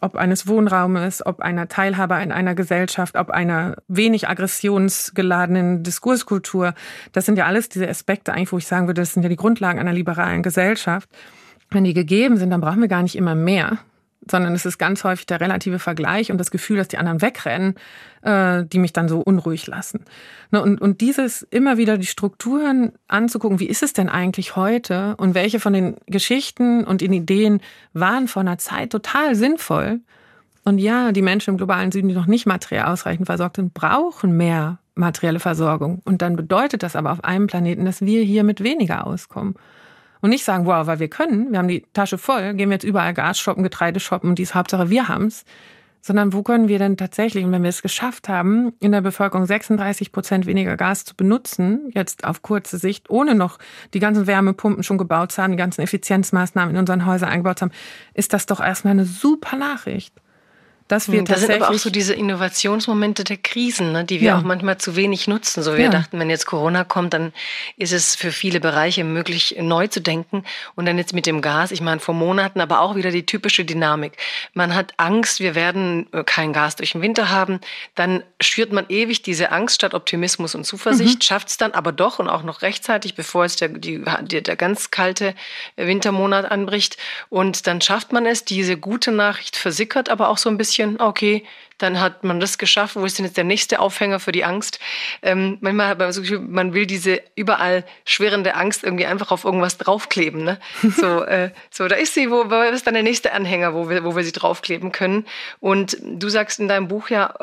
ob 0.03 0.15
eines 0.15 0.47
Wohnraumes, 0.47 1.25
ob 1.25 1.39
einer 1.39 1.67
Teilhabe 1.67 2.15
in 2.21 2.31
einer 2.31 2.55
Gesellschaft, 2.55 3.15
ob 3.15 3.29
einer 3.29 3.77
wenig 3.87 4.27
aggressionsgeladenen 4.27 5.83
Diskurskultur. 5.83 6.73
Das 7.13 7.25
sind 7.25 7.37
ja 7.37 7.45
alles 7.45 7.69
diese 7.69 7.87
Aspekte 7.87 8.33
eigentlich, 8.33 8.51
wo 8.51 8.57
ich 8.57 8.67
sagen 8.67 8.87
würde, 8.87 9.01
das 9.01 9.13
sind 9.13 9.23
ja 9.23 9.29
die 9.29 9.35
Grundlagen 9.35 9.79
einer 9.79 9.93
liberalen 9.93 10.43
Gesellschaft. 10.43 11.09
Wenn 11.69 11.85
die 11.85 11.93
gegeben 11.93 12.37
sind, 12.37 12.49
dann 12.51 12.61
brauchen 12.61 12.81
wir 12.81 12.87
gar 12.87 13.01
nicht 13.01 13.15
immer 13.15 13.33
mehr, 13.33 13.79
sondern 14.29 14.53
es 14.53 14.65
ist 14.65 14.77
ganz 14.77 15.03
häufig 15.03 15.25
der 15.25 15.41
relative 15.41 15.79
Vergleich 15.79 16.31
und 16.31 16.37
das 16.37 16.51
Gefühl, 16.51 16.77
dass 16.77 16.87
die 16.87 16.97
anderen 16.97 17.21
wegrennen, 17.21 17.75
äh, 18.21 18.63
die 18.65 18.79
mich 18.79 18.93
dann 18.93 19.09
so 19.09 19.19
unruhig 19.19 19.67
lassen. 19.67 20.05
Ne, 20.51 20.61
und, 20.61 20.81
und 20.81 21.01
dieses 21.01 21.41
immer 21.43 21.77
wieder 21.77 21.97
die 21.97 22.05
Strukturen 22.05 22.93
anzugucken, 23.07 23.59
wie 23.59 23.67
ist 23.67 23.83
es 23.83 23.93
denn 23.93 24.09
eigentlich 24.09 24.55
heute 24.55 25.15
und 25.17 25.35
welche 25.35 25.59
von 25.59 25.73
den 25.73 25.97
Geschichten 26.07 26.83
und 26.83 27.01
den 27.01 27.13
Ideen 27.13 27.61
waren 27.93 28.27
vor 28.27 28.41
einer 28.41 28.57
Zeit 28.57 28.91
total 28.91 29.35
sinnvoll. 29.35 29.99
Und 30.63 30.77
ja, 30.77 31.11
die 31.11 31.21
Menschen 31.21 31.51
im 31.51 31.57
globalen 31.57 31.91
Süden, 31.91 32.07
die 32.07 32.15
noch 32.15 32.27
nicht 32.27 32.45
materiell 32.45 32.83
ausreichend 32.83 33.25
versorgt 33.25 33.57
sind, 33.57 33.73
brauchen 33.73 34.37
mehr 34.37 34.79
materielle 34.95 35.39
Versorgung. 35.39 36.01
Und 36.05 36.21
dann 36.21 36.35
bedeutet 36.35 36.83
das 36.83 36.95
aber 36.95 37.11
auf 37.11 37.23
einem 37.23 37.47
Planeten, 37.47 37.85
dass 37.85 38.01
wir 38.01 38.23
hier 38.23 38.43
mit 38.43 38.63
weniger 38.63 39.05
auskommen. 39.05 39.55
Und 40.23 40.29
nicht 40.29 40.45
sagen, 40.45 40.65
wow, 40.65 40.87
weil 40.87 40.99
wir 40.99 41.09
können, 41.09 41.51
wir 41.51 41.59
haben 41.59 41.67
die 41.67 41.85
Tasche 41.91 42.17
voll, 42.17 42.53
gehen 42.53 42.69
wir 42.69 42.75
jetzt 42.75 42.85
überall 42.85 43.13
Gas 43.13 43.37
shoppen, 43.37 43.61
Getreide 43.61 43.99
shoppen 43.99 44.29
und 44.29 44.39
dies 44.39 44.55
Hauptsache 44.55 44.89
wir 44.89 45.09
haben's. 45.09 45.43
Sondern 45.99 46.31
wo 46.31 46.43
können 46.43 46.69
wir 46.69 46.79
denn 46.79 46.95
tatsächlich, 46.95 47.43
und 47.43 47.51
wenn 47.51 47.61
wir 47.61 47.69
es 47.69 47.81
geschafft 47.81 48.29
haben, 48.29 48.71
in 48.79 48.93
der 48.93 49.01
Bevölkerung 49.01 49.45
36 49.45 50.13
Prozent 50.13 50.45
weniger 50.45 50.77
Gas 50.77 51.03
zu 51.03 51.13
benutzen, 51.17 51.91
jetzt 51.93 52.23
auf 52.23 52.41
kurze 52.41 52.77
Sicht, 52.77 53.09
ohne 53.09 53.35
noch 53.35 53.59
die 53.93 53.99
ganzen 53.99 54.25
Wärmepumpen 54.25 54.83
schon 54.83 54.97
gebaut 54.97 55.33
zu 55.33 55.43
haben, 55.43 55.51
die 55.51 55.57
ganzen 55.57 55.81
Effizienzmaßnahmen 55.81 56.73
in 56.73 56.79
unseren 56.79 57.05
Häusern 57.05 57.27
eingebaut 57.27 57.59
zu 57.59 57.65
haben, 57.65 57.73
ist 58.13 58.31
das 58.31 58.45
doch 58.45 58.61
erstmal 58.61 58.91
eine 58.91 59.03
super 59.03 59.57
Nachricht 59.57 60.13
dass 60.93 61.11
wir 61.11 61.19
hm, 61.19 61.25
das 61.25 61.41
sind 61.41 61.51
aber 61.51 61.71
auch 61.71 61.79
so 61.79 61.89
diese 61.89 62.13
Innovationsmomente 62.13 63.23
der 63.23 63.37
Krisen, 63.37 63.91
ne, 63.91 64.05
die 64.05 64.21
wir 64.21 64.27
ja. 64.27 64.37
auch 64.37 64.43
manchmal 64.43 64.77
zu 64.77 64.95
wenig 64.95 65.27
nutzen. 65.27 65.63
So 65.63 65.75
wir 65.75 65.85
ja. 65.85 65.89
dachten, 65.89 66.19
wenn 66.19 66.29
jetzt 66.29 66.45
Corona 66.45 66.83
kommt, 66.83 67.13
dann 67.13 67.33
ist 67.77 67.93
es 67.93 68.15
für 68.15 68.31
viele 68.31 68.59
Bereiche 68.59 69.03
möglich, 69.03 69.55
neu 69.59 69.87
zu 69.87 70.01
denken. 70.01 70.43
Und 70.75 70.85
dann 70.85 70.99
jetzt 70.99 71.13
mit 71.13 71.25
dem 71.25 71.41
Gas, 71.41 71.71
ich 71.71 71.81
meine, 71.81 71.99
vor 71.99 72.13
Monaten, 72.13 72.61
aber 72.61 72.79
auch 72.79 72.95
wieder 72.95 73.09
die 73.09 73.25
typische 73.25 73.65
Dynamik. 73.65 74.13
Man 74.53 74.75
hat 74.75 74.93
Angst, 74.97 75.39
wir 75.39 75.55
werden 75.55 76.07
äh, 76.13 76.23
kein 76.23 76.53
Gas 76.53 76.75
durch 76.75 76.91
den 76.91 77.01
Winter 77.01 77.31
haben. 77.31 77.59
Dann 77.95 78.23
schürt 78.39 78.71
man 78.71 78.85
ewig 78.89 79.23
diese 79.23 79.51
Angst 79.51 79.75
statt 79.75 79.95
Optimismus 79.95 80.53
und 80.53 80.63
Zuversicht, 80.63 81.15
mhm. 81.15 81.21
schafft 81.21 81.49
es 81.49 81.57
dann 81.57 81.71
aber 81.71 81.91
doch 81.91 82.19
und 82.19 82.29
auch 82.29 82.43
noch 82.43 82.61
rechtzeitig, 82.61 83.15
bevor 83.15 83.45
es 83.45 83.55
der, 83.55 83.69
die, 83.69 84.03
der 84.21 84.55
ganz 84.55 84.91
kalte 84.91 85.33
Wintermonat 85.75 86.51
anbricht. 86.51 86.97
Und 87.29 87.65
dann 87.65 87.81
schafft 87.81 88.13
man 88.13 88.27
es, 88.27 88.45
diese 88.45 88.77
gute 88.77 89.11
Nachricht 89.11 89.55
versickert 89.55 90.09
aber 90.09 90.29
auch 90.29 90.37
so 90.37 90.49
ein 90.49 90.57
bisschen 90.57 90.82
bisschen, 90.91 90.99
okay, 91.01 91.43
dann 91.77 91.99
hat 91.99 92.23
man 92.23 92.39
das 92.39 92.57
geschafft. 92.57 92.95
Wo 92.95 93.05
ist 93.05 93.17
denn 93.17 93.25
jetzt 93.25 93.37
der 93.37 93.43
nächste 93.43 93.79
Aufhänger 93.79 94.19
für 94.19 94.31
die 94.31 94.45
Angst? 94.45 94.79
Ähm, 95.21 95.57
manchmal 95.61 95.87
hat 95.87 95.99
man 95.99 96.11
so 96.11 96.21
Gefühl, 96.21 96.39
man 96.39 96.73
will 96.73 96.85
diese 96.85 97.21
überall 97.35 97.83
schwirrende 98.05 98.55
Angst 98.55 98.83
irgendwie 98.83 99.05
einfach 99.05 99.31
auf 99.31 99.43
irgendwas 99.43 99.77
draufkleben. 99.77 100.43
Ne? 100.43 100.59
So, 101.03 101.23
äh, 101.23 101.49
so, 101.69 101.87
da 101.87 101.95
ist 101.95 102.13
sie, 102.13 102.29
wo, 102.29 102.49
wo 102.49 102.61
ist 102.61 102.85
dann 102.87 102.93
der 102.93 103.03
nächste 103.03 103.33
Anhänger, 103.33 103.73
wo 103.73 103.89
wir, 103.89 104.05
wo 104.05 104.15
wir 104.15 104.23
sie 104.23 104.31
draufkleben 104.31 104.91
können? 104.91 105.25
Und 105.59 105.97
du 106.01 106.29
sagst 106.29 106.59
in 106.59 106.67
deinem 106.67 106.87
Buch 106.87 107.09
ja, 107.09 107.33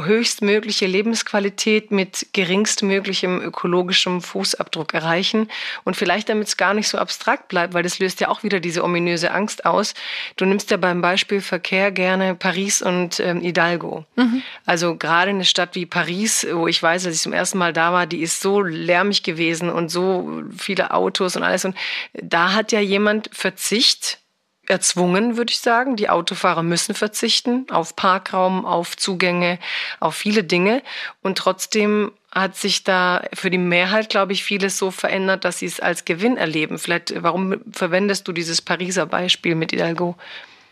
höchstmögliche 0.00 0.86
Lebensqualität 0.86 1.90
mit 1.90 2.26
geringstmöglichem 2.32 3.40
ökologischem 3.40 4.20
Fußabdruck 4.20 4.94
erreichen. 4.94 5.48
Und 5.84 5.96
vielleicht 5.96 6.28
damit 6.28 6.48
es 6.48 6.56
gar 6.56 6.74
nicht 6.74 6.88
so 6.88 6.98
abstrakt 6.98 7.48
bleibt, 7.48 7.74
weil 7.74 7.82
das 7.82 7.98
löst 7.98 8.20
ja 8.20 8.28
auch 8.28 8.42
wieder 8.42 8.60
diese 8.60 8.84
ominöse 8.84 9.32
Angst 9.32 9.64
aus. 9.64 9.94
Du 10.36 10.44
nimmst 10.44 10.70
ja 10.70 10.76
beim 10.76 11.00
Beispiel 11.00 11.40
Verkehr 11.40 11.90
gerne 11.90 12.34
Paris 12.34 12.82
und 12.82 13.20
ähm, 13.20 13.40
Hidalgo 13.40 13.77
Chicago. 13.78 14.04
Mhm. 14.16 14.42
Also 14.66 14.96
gerade 14.96 15.30
eine 15.30 15.44
Stadt 15.44 15.74
wie 15.74 15.86
Paris, 15.86 16.46
wo 16.52 16.66
ich 16.66 16.82
weiß, 16.82 17.04
dass 17.04 17.14
ich 17.14 17.20
zum 17.20 17.32
ersten 17.32 17.58
Mal 17.58 17.72
da 17.72 17.92
war, 17.92 18.06
die 18.06 18.20
ist 18.20 18.40
so 18.40 18.60
lärmig 18.60 19.22
gewesen 19.22 19.70
und 19.70 19.88
so 19.88 20.42
viele 20.56 20.92
Autos 20.92 21.36
und 21.36 21.42
alles. 21.42 21.64
Und 21.64 21.76
da 22.14 22.52
hat 22.52 22.72
ja 22.72 22.80
jemand 22.80 23.30
Verzicht 23.32 24.18
erzwungen, 24.66 25.38
würde 25.38 25.50
ich 25.50 25.60
sagen. 25.60 25.96
Die 25.96 26.10
Autofahrer 26.10 26.62
müssen 26.62 26.94
verzichten 26.94 27.66
auf 27.70 27.96
Parkraum, 27.96 28.66
auf 28.66 28.96
Zugänge, 28.96 29.58
auf 29.98 30.14
viele 30.14 30.44
Dinge. 30.44 30.82
Und 31.22 31.38
trotzdem 31.38 32.12
hat 32.30 32.56
sich 32.56 32.84
da 32.84 33.22
für 33.32 33.48
die 33.48 33.56
Mehrheit, 33.56 34.10
glaube 34.10 34.34
ich, 34.34 34.44
vieles 34.44 34.76
so 34.76 34.90
verändert, 34.90 35.46
dass 35.46 35.60
sie 35.60 35.66
es 35.66 35.80
als 35.80 36.04
Gewinn 36.04 36.36
erleben. 36.36 36.78
Vielleicht, 36.78 37.22
warum 37.22 37.56
verwendest 37.72 38.28
du 38.28 38.32
dieses 38.32 38.60
Pariser 38.60 39.06
Beispiel 39.06 39.54
mit 39.54 39.70
Hidalgo, 39.70 40.16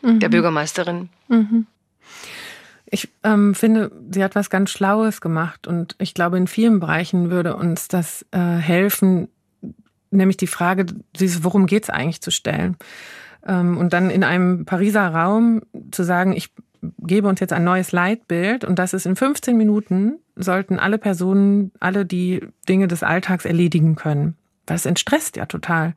mhm. 0.02 0.20
der 0.20 0.28
Bürgermeisterin? 0.28 1.08
Mhm. 1.28 1.66
Ich 2.88 3.08
ähm, 3.24 3.54
finde, 3.54 3.90
sie 4.10 4.22
hat 4.22 4.34
was 4.34 4.48
ganz 4.48 4.70
Schlaues 4.70 5.20
gemacht 5.20 5.66
und 5.66 5.96
ich 5.98 6.14
glaube, 6.14 6.36
in 6.36 6.46
vielen 6.46 6.78
Bereichen 6.78 7.30
würde 7.30 7.56
uns 7.56 7.88
das 7.88 8.24
äh, 8.30 8.38
helfen, 8.38 9.28
nämlich 10.10 10.36
die 10.36 10.46
Frage, 10.46 10.86
worum 11.40 11.66
geht 11.66 11.84
es 11.84 11.90
eigentlich 11.90 12.20
zu 12.20 12.30
stellen. 12.30 12.76
Ähm, 13.44 13.76
und 13.76 13.92
dann 13.92 14.10
in 14.10 14.22
einem 14.22 14.64
Pariser 14.64 15.08
Raum 15.08 15.62
zu 15.90 16.04
sagen, 16.04 16.32
ich 16.32 16.52
gebe 16.98 17.28
uns 17.28 17.40
jetzt 17.40 17.52
ein 17.52 17.64
neues 17.64 17.92
Leitbild 17.92 18.64
und 18.64 18.78
das 18.78 18.92
ist 18.92 19.06
in 19.06 19.16
15 19.16 19.56
Minuten 19.56 20.18
sollten 20.36 20.78
alle 20.78 20.98
Personen 20.98 21.72
alle 21.80 22.04
die 22.04 22.46
Dinge 22.68 22.88
des 22.88 23.02
Alltags 23.02 23.44
erledigen 23.44 23.96
können. 23.96 24.36
Das 24.66 24.86
entstresst 24.86 25.36
ja 25.36 25.46
total. 25.46 25.94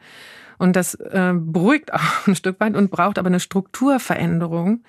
Und 0.57 0.76
das 0.76 0.95
äh, 0.95 1.34
beruhigt 1.36 1.94
auch 1.94 2.28
ein 2.28 2.36
Stück 2.36 2.60
weit 2.60 2.76
und 2.76 2.91
braucht 2.91 3.20
aber 3.20 3.28
eine 3.28 3.40
Strukturveränderung, 3.40 4.82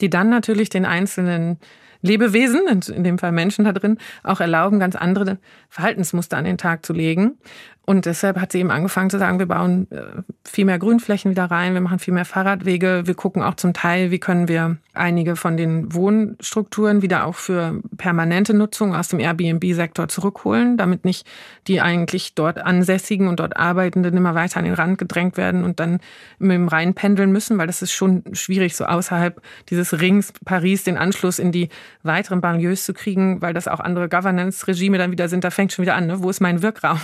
die 0.00 0.10
dann 0.10 0.28
natürlich 0.28 0.68
den 0.68 0.84
einzelnen 0.84 1.58
Lebewesen, 2.04 2.82
in 2.94 3.02
dem 3.02 3.18
Fall 3.18 3.32
Menschen 3.32 3.64
da 3.64 3.72
drin, 3.72 3.96
auch 4.22 4.40
erlauben, 4.40 4.78
ganz 4.78 4.94
andere 4.94 5.38
Verhaltensmuster 5.70 6.36
an 6.36 6.44
den 6.44 6.58
Tag 6.58 6.84
zu 6.84 6.92
legen. 6.92 7.38
Und 7.86 8.06
deshalb 8.06 8.40
hat 8.40 8.52
sie 8.52 8.60
eben 8.60 8.70
angefangen 8.70 9.10
zu 9.10 9.18
sagen, 9.18 9.38
wir 9.38 9.46
bauen 9.46 9.90
äh, 9.90 10.22
viel 10.44 10.64
mehr 10.64 10.78
Grünflächen 10.78 11.30
wieder 11.30 11.44
rein, 11.44 11.74
wir 11.74 11.82
machen 11.82 11.98
viel 11.98 12.14
mehr 12.14 12.24
Fahrradwege, 12.24 13.02
wir 13.04 13.14
gucken 13.14 13.42
auch 13.42 13.56
zum 13.56 13.74
Teil, 13.74 14.10
wie 14.10 14.18
können 14.18 14.48
wir 14.48 14.78
einige 14.94 15.36
von 15.36 15.56
den 15.58 15.92
Wohnstrukturen 15.92 17.02
wieder 17.02 17.26
auch 17.26 17.34
für 17.34 17.80
permanente 17.98 18.54
Nutzung 18.54 18.94
aus 18.94 19.08
dem 19.08 19.20
Airbnb-Sektor 19.20 20.08
zurückholen, 20.08 20.78
damit 20.78 21.04
nicht 21.04 21.26
die 21.66 21.82
eigentlich 21.82 22.34
dort 22.34 22.58
Ansässigen 22.58 23.28
und 23.28 23.40
dort 23.40 23.56
Arbeitenden 23.56 24.16
immer 24.16 24.34
weiter 24.34 24.58
an 24.58 24.64
den 24.64 24.74
Rand 24.74 24.96
gedrängt 24.96 25.36
werden 25.36 25.62
und 25.62 25.78
dann 25.78 26.00
mit 26.38 26.52
dem 26.52 26.68
Rhein 26.68 26.94
pendeln 26.94 27.32
müssen, 27.32 27.58
weil 27.58 27.66
das 27.66 27.82
ist 27.82 27.92
schon 27.92 28.22
schwierig, 28.32 28.76
so 28.76 28.86
außerhalb 28.86 29.42
dieses 29.68 30.00
Rings 30.00 30.32
Paris 30.44 30.84
den 30.84 30.96
Anschluss 30.96 31.38
in 31.38 31.52
die 31.52 31.68
weiteren 32.02 32.40
Banlieues 32.40 32.84
zu 32.84 32.94
kriegen, 32.94 33.42
weil 33.42 33.52
das 33.52 33.68
auch 33.68 33.80
andere 33.80 34.08
Governance-Regime 34.08 34.96
dann 34.96 35.10
wieder 35.10 35.28
sind. 35.28 35.44
Da 35.44 35.50
fängt 35.50 35.72
schon 35.72 35.82
wieder 35.82 35.96
an, 35.96 36.06
ne? 36.06 36.22
wo 36.22 36.30
ist 36.30 36.40
mein 36.40 36.62
Wirkraum? 36.62 36.98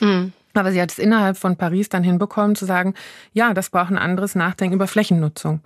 Mhm. 0.00 0.25
Aber 0.58 0.72
sie 0.72 0.80
hat 0.80 0.92
es 0.92 0.98
innerhalb 0.98 1.36
von 1.36 1.56
Paris 1.56 1.88
dann 1.88 2.02
hinbekommen 2.02 2.56
zu 2.56 2.64
sagen, 2.64 2.94
ja, 3.32 3.54
das 3.54 3.70
braucht 3.70 3.90
ein 3.90 3.98
anderes 3.98 4.34
Nachdenken 4.34 4.74
über 4.74 4.86
Flächennutzung 4.86 5.60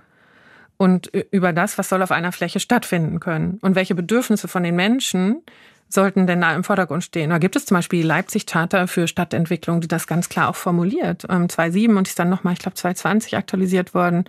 und 0.81 1.09
über 1.09 1.53
das, 1.53 1.77
was 1.77 1.91
soll 1.91 2.03
auf 2.03 2.11
einer 2.11 2.33
Fläche 2.33 2.59
stattfinden 2.59 3.21
können 3.21 3.59
und 3.61 3.75
welche 3.75 3.95
Bedürfnisse 3.95 4.49
von 4.49 4.63
den 4.63 4.77
Menschen 4.77 5.43
sollten 5.91 6.27
denn 6.27 6.41
da 6.41 6.55
im 6.55 6.65
Vordergrund 6.65 7.05
stehen. 7.05 7.29
Da 7.31 7.39
gibt 7.39 7.55
es 7.57 7.67
zum 7.67 7.77
Beispiel 7.77 8.01
die 8.01 8.09
Leipzig-Charta 8.09 8.87
für 8.87 9.07
Stadtentwicklung, 9.07 9.83
die 9.83 9.89
das 9.89 10.07
ganz 10.07 10.31
klar 10.31 10.49
auch 10.49 10.57
formuliert. 10.57 11.23
2007 11.23 11.91
ähm, 11.91 11.97
und 11.99 12.09
ist 12.09 12.19
dann 12.19 12.31
nochmal, 12.31 12.55
ich 12.55 12.61
glaube, 12.61 12.77
2020 12.77 13.37
aktualisiert 13.37 13.93
worden. 13.93 14.25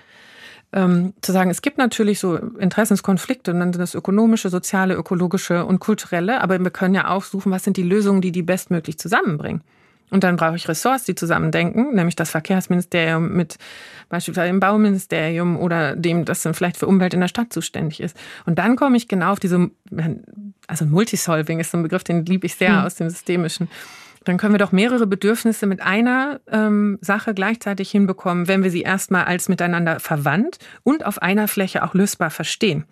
Ähm, 0.73 1.13
zu 1.21 1.31
sagen, 1.31 1.51
es 1.51 1.61
gibt 1.61 1.77
natürlich 1.77 2.19
so 2.19 2.35
Interessenskonflikte, 2.35 3.51
und 3.51 3.59
dann 3.59 3.71
das 3.71 3.95
ökonomische, 3.95 4.49
soziale, 4.49 4.95
ökologische 4.95 5.65
und 5.65 5.79
kulturelle, 5.79 6.41
aber 6.41 6.59
wir 6.59 6.71
können 6.71 6.95
ja 6.95 7.09
auch 7.09 7.23
suchen, 7.23 7.51
was 7.51 7.63
sind 7.63 7.77
die 7.77 7.83
Lösungen, 7.83 8.21
die 8.21 8.31
die 8.33 8.43
bestmöglich 8.43 8.97
zusammenbringen. 8.97 9.61
Und 10.11 10.25
dann 10.25 10.35
brauche 10.35 10.57
ich 10.57 10.67
Ressorts, 10.67 11.05
die 11.05 11.15
zusammendenken, 11.15 11.95
nämlich 11.95 12.17
das 12.17 12.29
Verkehrsministerium 12.29 13.31
mit 13.31 13.57
beispielsweise 14.09 14.51
dem 14.51 14.59
Bauministerium 14.59 15.57
oder 15.57 15.95
dem, 15.95 16.25
das 16.25 16.43
dann 16.43 16.53
vielleicht 16.53 16.77
für 16.77 16.85
Umwelt 16.85 17.13
in 17.13 17.21
der 17.21 17.29
Stadt 17.29 17.53
zuständig 17.53 18.01
ist. 18.01 18.15
Und 18.45 18.59
dann 18.59 18.75
komme 18.75 18.97
ich 18.97 19.07
genau 19.07 19.31
auf 19.31 19.39
diese, 19.39 19.71
also 20.67 20.85
Multisolving 20.85 21.61
ist 21.61 21.71
so 21.71 21.77
ein 21.77 21.83
Begriff, 21.83 22.03
den 22.03 22.25
liebe 22.25 22.45
ich 22.45 22.55
sehr 22.55 22.73
mhm. 22.73 22.85
aus 22.85 22.95
dem 22.95 23.09
Systemischen. 23.09 23.69
Dann 24.25 24.38
können 24.38 24.53
wir 24.53 24.59
doch 24.59 24.73
mehrere 24.73 25.07
Bedürfnisse 25.07 25.65
mit 25.65 25.81
einer 25.81 26.41
ähm, 26.51 26.99
Sache 27.01 27.33
gleichzeitig 27.33 27.89
hinbekommen, 27.89 28.49
wenn 28.49 28.63
wir 28.63 28.69
sie 28.69 28.81
erstmal 28.81 29.23
als 29.23 29.49
miteinander 29.49 29.99
verwandt 30.01 30.59
und 30.83 31.05
auf 31.05 31.21
einer 31.21 31.47
Fläche 31.47 31.83
auch 31.83 31.93
lösbar 31.93 32.29
verstehen. 32.29 32.85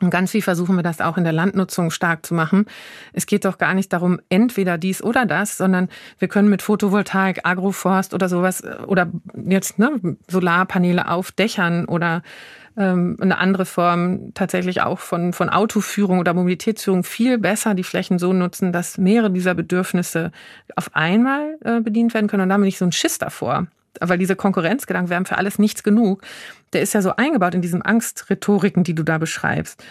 Und 0.00 0.10
ganz 0.10 0.30
viel 0.30 0.42
versuchen 0.42 0.76
wir 0.76 0.82
das 0.82 1.00
auch 1.00 1.18
in 1.18 1.24
der 1.24 1.32
Landnutzung 1.32 1.90
stark 1.90 2.24
zu 2.24 2.34
machen. 2.34 2.66
Es 3.12 3.26
geht 3.26 3.44
doch 3.44 3.58
gar 3.58 3.74
nicht 3.74 3.92
darum, 3.92 4.18
entweder 4.30 4.78
dies 4.78 5.02
oder 5.02 5.26
das, 5.26 5.58
sondern 5.58 5.88
wir 6.18 6.28
können 6.28 6.48
mit 6.48 6.62
Photovoltaik, 6.62 7.40
Agroforst 7.44 8.14
oder 8.14 8.28
sowas 8.28 8.62
oder 8.86 9.10
jetzt 9.34 9.78
ne, 9.78 10.16
Solarpaneele 10.28 11.08
auf 11.08 11.32
Dächern 11.32 11.84
oder 11.84 12.22
ähm, 12.76 13.16
eine 13.20 13.38
andere 13.38 13.66
Form 13.66 14.32
tatsächlich 14.34 14.80
auch 14.80 15.00
von, 15.00 15.32
von 15.32 15.50
Autoführung 15.50 16.18
oder 16.18 16.32
Mobilitätsführung 16.32 17.04
viel 17.04 17.36
besser 17.36 17.74
die 17.74 17.84
Flächen 17.84 18.18
so 18.18 18.32
nutzen, 18.32 18.72
dass 18.72 18.96
mehrere 18.96 19.30
dieser 19.30 19.54
Bedürfnisse 19.54 20.32
auf 20.76 20.94
einmal 20.94 21.58
äh, 21.64 21.80
bedient 21.80 22.14
werden 22.14 22.28
können 22.28 22.44
und 22.44 22.48
damit 22.48 22.66
nicht 22.66 22.78
so 22.78 22.86
ein 22.86 22.92
Schiss 22.92 23.18
davor 23.18 23.66
weil 24.00 24.18
diese 24.18 24.36
Konkurrenzgedanken, 24.36 25.10
wir 25.10 25.16
haben 25.16 25.26
für 25.26 25.38
alles 25.38 25.58
nichts 25.58 25.82
genug, 25.82 26.22
der 26.72 26.82
ist 26.82 26.94
ja 26.94 27.02
so 27.02 27.16
eingebaut 27.16 27.54
in 27.54 27.62
diesen 27.62 27.82
Angstrhetoriken, 27.82 28.84
die 28.84 28.94
du 28.94 29.02
da 29.02 29.18
beschreibst. 29.18 29.82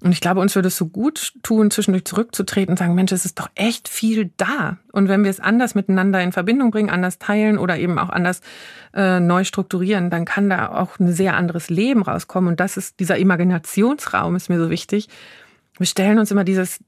Und 0.00 0.12
ich 0.12 0.20
glaube, 0.20 0.40
uns 0.40 0.54
würde 0.54 0.68
es 0.68 0.76
so 0.76 0.86
gut 0.86 1.32
tun, 1.42 1.72
zwischendurch 1.72 2.04
zurückzutreten 2.04 2.72
und 2.72 2.78
sagen, 2.78 2.94
Mensch, 2.94 3.10
es 3.10 3.24
ist 3.24 3.40
doch 3.40 3.50
echt 3.56 3.88
viel 3.88 4.30
da. 4.36 4.76
Und 4.92 5.08
wenn 5.08 5.24
wir 5.24 5.30
es 5.30 5.40
anders 5.40 5.74
miteinander 5.74 6.22
in 6.22 6.30
Verbindung 6.30 6.70
bringen, 6.70 6.88
anders 6.88 7.18
teilen 7.18 7.58
oder 7.58 7.78
eben 7.78 7.98
auch 7.98 8.08
anders 8.08 8.40
äh, 8.94 9.18
neu 9.18 9.42
strukturieren, 9.42 10.08
dann 10.08 10.24
kann 10.24 10.48
da 10.48 10.68
auch 10.68 11.00
ein 11.00 11.12
sehr 11.12 11.36
anderes 11.36 11.68
Leben 11.68 12.02
rauskommen. 12.02 12.50
Und 12.50 12.60
das 12.60 12.76
ist, 12.76 13.00
dieser 13.00 13.18
Imaginationsraum 13.18 14.36
ist 14.36 14.48
mir 14.48 14.60
so 14.60 14.70
wichtig. 14.70 15.08
Wir 15.78 15.86
stellen 15.86 16.20
uns 16.20 16.30
immer 16.30 16.44
dieses, 16.44 16.78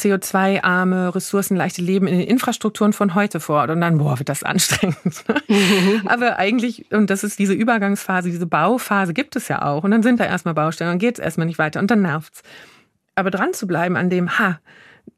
CO2-arme, 0.00 1.14
ressourcenleichte 1.14 1.82
Leben 1.82 2.06
in 2.06 2.18
den 2.18 2.28
Infrastrukturen 2.28 2.92
von 2.92 3.14
heute 3.14 3.40
vor. 3.40 3.68
Und 3.68 3.80
dann, 3.80 3.98
boah, 3.98 4.18
wird 4.18 4.28
das 4.28 4.42
anstrengend. 4.42 5.24
Mhm. 5.48 6.02
Aber 6.06 6.38
eigentlich, 6.38 6.90
und 6.92 7.10
das 7.10 7.24
ist 7.24 7.38
diese 7.38 7.52
Übergangsphase, 7.52 8.30
diese 8.30 8.46
Bauphase 8.46 9.12
gibt 9.12 9.36
es 9.36 9.48
ja 9.48 9.62
auch. 9.62 9.84
Und 9.84 9.90
dann 9.90 10.02
sind 10.02 10.20
da 10.20 10.24
erstmal 10.24 10.54
Baustellen, 10.54 10.90
dann 10.90 10.98
geht 10.98 11.18
es 11.18 11.24
erstmal 11.24 11.46
nicht 11.46 11.58
weiter 11.58 11.80
und 11.80 11.90
dann 11.90 12.02
nervt's. 12.02 12.42
Aber 13.14 13.30
dran 13.30 13.52
zu 13.52 13.66
bleiben 13.66 13.96
an 13.96 14.10
dem, 14.10 14.38
ha, 14.38 14.60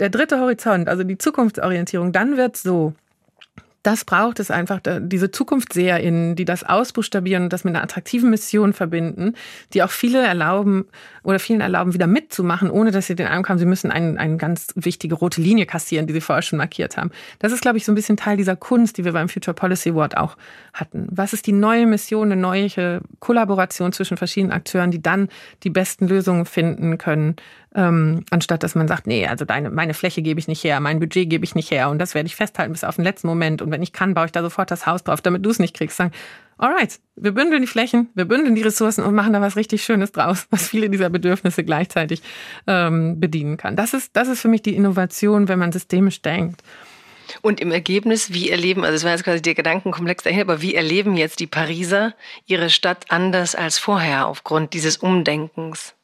der 0.00 0.10
dritte 0.10 0.40
Horizont, 0.40 0.88
also 0.88 1.04
die 1.04 1.18
Zukunftsorientierung, 1.18 2.12
dann 2.12 2.36
wird's 2.36 2.62
so 2.62 2.94
das 3.82 4.04
braucht 4.04 4.38
es 4.38 4.50
einfach, 4.50 4.80
diese 5.00 5.30
ZukunftsseherInnen, 5.30 6.36
die 6.36 6.44
das 6.44 6.62
ausbuchstabieren 6.62 7.44
und 7.44 7.52
das 7.52 7.64
mit 7.64 7.74
einer 7.74 7.82
attraktiven 7.82 8.30
Mission 8.30 8.72
verbinden, 8.72 9.34
die 9.72 9.82
auch 9.82 9.90
viele 9.90 10.24
erlauben 10.24 10.86
oder 11.24 11.38
vielen 11.38 11.60
erlauben, 11.60 11.92
wieder 11.92 12.06
mitzumachen, 12.06 12.70
ohne 12.70 12.92
dass 12.92 13.08
sie 13.08 13.16
den 13.16 13.26
Eindruck 13.26 13.48
haben, 13.48 13.58
sie 13.58 13.66
müssen 13.66 13.90
eine, 13.90 14.18
eine 14.18 14.36
ganz 14.36 14.68
wichtige 14.76 15.16
rote 15.16 15.40
Linie 15.40 15.66
kassieren, 15.66 16.06
die 16.06 16.12
sie 16.12 16.20
vorher 16.20 16.42
schon 16.42 16.58
markiert 16.58 16.96
haben. 16.96 17.10
Das 17.40 17.52
ist, 17.52 17.60
glaube 17.60 17.78
ich, 17.78 17.84
so 17.84 17.92
ein 17.92 17.96
bisschen 17.96 18.16
Teil 18.16 18.36
dieser 18.36 18.56
Kunst, 18.56 18.98
die 18.98 19.04
wir 19.04 19.12
beim 19.12 19.28
Future 19.28 19.54
Policy 19.54 19.90
Award 19.90 20.16
auch 20.16 20.36
hatten. 20.72 21.08
Was 21.10 21.32
ist 21.32 21.46
die 21.46 21.52
neue 21.52 21.86
Mission, 21.86 22.30
eine 22.30 22.40
neue 22.40 23.00
Kollaboration 23.18 23.92
zwischen 23.92 24.16
verschiedenen 24.16 24.52
Akteuren, 24.52 24.90
die 24.90 25.02
dann 25.02 25.28
die 25.64 25.70
besten 25.70 26.06
Lösungen 26.06 26.46
finden 26.46 26.98
können 26.98 27.36
ähm, 27.74 28.24
anstatt 28.30 28.62
dass 28.62 28.74
man 28.74 28.88
sagt, 28.88 29.06
nee, 29.06 29.26
also 29.26 29.44
deine, 29.44 29.70
meine 29.70 29.94
Fläche 29.94 30.22
gebe 30.22 30.38
ich 30.38 30.48
nicht 30.48 30.62
her, 30.64 30.80
mein 30.80 31.00
Budget 31.00 31.28
gebe 31.28 31.44
ich 31.44 31.54
nicht 31.54 31.70
her 31.70 31.90
und 31.90 31.98
das 31.98 32.14
werde 32.14 32.26
ich 32.26 32.36
festhalten 32.36 32.72
bis 32.72 32.84
auf 32.84 32.96
den 32.96 33.04
letzten 33.04 33.26
Moment 33.26 33.62
und 33.62 33.70
wenn 33.70 33.82
ich 33.82 33.92
kann, 33.92 34.14
baue 34.14 34.26
ich 34.26 34.32
da 34.32 34.42
sofort 34.42 34.70
das 34.70 34.86
Haus 34.86 35.04
drauf, 35.04 35.20
damit 35.20 35.44
du 35.44 35.50
es 35.50 35.58
nicht 35.58 35.74
kriegst. 35.74 35.96
Sagen, 35.96 36.12
alright, 36.58 37.00
wir 37.16 37.32
bündeln 37.32 37.62
die 37.62 37.68
Flächen, 37.68 38.08
wir 38.14 38.24
bündeln 38.24 38.54
die 38.54 38.62
Ressourcen 38.62 39.04
und 39.04 39.14
machen 39.14 39.32
da 39.32 39.40
was 39.40 39.56
richtig 39.56 39.82
Schönes 39.84 40.12
draus, 40.12 40.46
was 40.50 40.68
viele 40.68 40.90
dieser 40.90 41.10
Bedürfnisse 41.10 41.64
gleichzeitig 41.64 42.22
ähm, 42.66 43.20
bedienen 43.20 43.56
kann. 43.56 43.76
Das 43.76 43.94
ist, 43.94 44.16
das 44.16 44.28
ist 44.28 44.40
für 44.40 44.48
mich 44.48 44.62
die 44.62 44.76
Innovation, 44.76 45.48
wenn 45.48 45.58
man 45.58 45.72
systemisch 45.72 46.22
denkt. 46.22 46.62
Und 47.40 47.60
im 47.60 47.72
Ergebnis, 47.72 48.32
wie 48.32 48.50
erleben, 48.50 48.84
also 48.84 48.96
es 48.96 49.04
war 49.04 49.12
jetzt 49.12 49.24
quasi 49.24 49.40
der 49.40 49.54
Gedankenkomplex 49.54 50.24
dahin, 50.24 50.42
aber 50.42 50.60
wie 50.60 50.74
erleben 50.74 51.16
jetzt 51.16 51.40
die 51.40 51.46
Pariser 51.46 52.14
ihre 52.46 52.68
Stadt 52.68 53.06
anders 53.08 53.54
als 53.54 53.78
vorher 53.78 54.26
aufgrund 54.26 54.74
dieses 54.74 54.98
Umdenkens? 54.98 55.94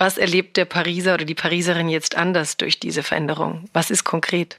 Was 0.00 0.16
erlebt 0.16 0.56
der 0.56 0.64
Pariser 0.64 1.12
oder 1.12 1.26
die 1.26 1.34
Pariserin 1.34 1.90
jetzt 1.90 2.16
anders 2.16 2.56
durch 2.56 2.80
diese 2.80 3.02
Veränderung? 3.02 3.66
Was 3.74 3.90
ist 3.90 4.02
konkret? 4.02 4.58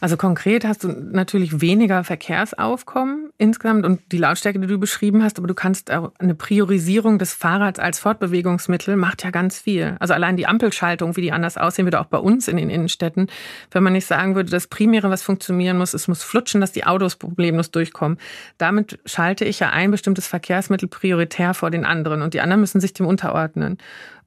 Also 0.00 0.16
konkret 0.16 0.64
hast 0.64 0.82
du 0.82 0.88
natürlich 0.88 1.60
weniger 1.60 2.04
Verkehrsaufkommen 2.04 3.28
insgesamt 3.36 3.84
und 3.84 4.00
die 4.12 4.16
Lautstärke, 4.16 4.58
die 4.58 4.66
du 4.66 4.78
beschrieben 4.78 5.22
hast, 5.22 5.36
aber 5.36 5.46
du 5.46 5.52
kannst 5.52 5.90
eine 5.90 6.34
Priorisierung 6.34 7.18
des 7.18 7.34
Fahrrads 7.34 7.78
als 7.78 7.98
Fortbewegungsmittel 7.98 8.96
macht 8.96 9.24
ja 9.24 9.30
ganz 9.30 9.58
viel. 9.58 9.96
Also 10.00 10.14
allein 10.14 10.38
die 10.38 10.46
Ampelschaltung, 10.46 11.18
wie 11.18 11.20
die 11.20 11.32
anders 11.32 11.58
aussehen 11.58 11.84
würde, 11.84 12.00
auch 12.00 12.06
bei 12.06 12.16
uns 12.16 12.48
in 12.48 12.56
den 12.56 12.70
Innenstädten. 12.70 13.26
Wenn 13.70 13.82
man 13.82 13.92
nicht 13.92 14.06
sagen 14.06 14.36
würde, 14.36 14.50
das 14.50 14.68
Primäre, 14.68 15.10
was 15.10 15.22
funktionieren 15.22 15.76
muss, 15.76 15.92
es 15.92 16.08
muss 16.08 16.22
flutschen, 16.22 16.62
dass 16.62 16.72
die 16.72 16.86
Autos 16.86 17.16
problemlos 17.16 17.70
durchkommen. 17.72 18.16
Damit 18.56 18.98
schalte 19.04 19.44
ich 19.44 19.60
ja 19.60 19.68
ein 19.68 19.90
bestimmtes 19.90 20.26
Verkehrsmittel 20.26 20.88
prioritär 20.88 21.52
vor 21.52 21.70
den 21.70 21.84
anderen 21.84 22.22
und 22.22 22.32
die 22.32 22.40
anderen 22.40 22.62
müssen 22.62 22.80
sich 22.80 22.94
dem 22.94 23.04
unterordnen 23.04 23.76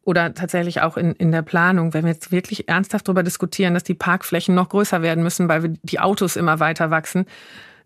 oder 0.06 0.34
tatsächlich 0.34 0.82
auch 0.82 0.98
in, 0.98 1.14
in 1.14 1.32
der 1.32 1.42
Planung, 1.42 1.94
wenn 1.94 2.04
wir 2.04 2.12
jetzt 2.12 2.32
wirklich 2.32 2.68
ernsthaft 2.68 3.08
darüber 3.08 3.24
diskutieren, 3.24 3.74
dass 3.74 3.84
die 3.84 3.94
Parkflächen 3.94 4.54
noch 4.54 4.70
größer 4.70 5.02
werden 5.02 5.24
müssen, 5.24 5.48
weil 5.48 5.76
die 5.82 6.00
Autos 6.00 6.36
immer 6.36 6.60
weiter 6.60 6.92
wachsen, 6.92 7.26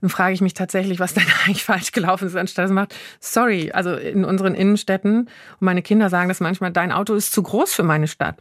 dann 0.02 0.10
frage 0.10 0.34
ich 0.34 0.41
mich 0.41 0.53
tatsächlich, 0.53 0.99
was 0.99 1.14
denn 1.15 1.26
eigentlich 1.45 1.64
falsch 1.64 1.91
gelaufen 1.91 2.27
ist, 2.27 2.35
anstatt 2.35 2.65
es 2.65 2.72
macht, 2.72 2.95
sorry, 3.19 3.72
also 3.72 3.94
in 3.94 4.26
unseren 4.26 4.56
Innenstädten, 4.56 5.22
und 5.22 5.30
meine 5.60 5.81
Kinder 5.81 6.10
sagen 6.10 6.30
das 6.30 6.39
manchmal, 6.39 6.72
dein 6.72 6.91
Auto 6.91 7.14
ist 7.14 7.31
zu 7.31 7.44
groß 7.44 7.73
für 7.73 7.84
meine 7.84 8.07
Stadt. 8.07 8.38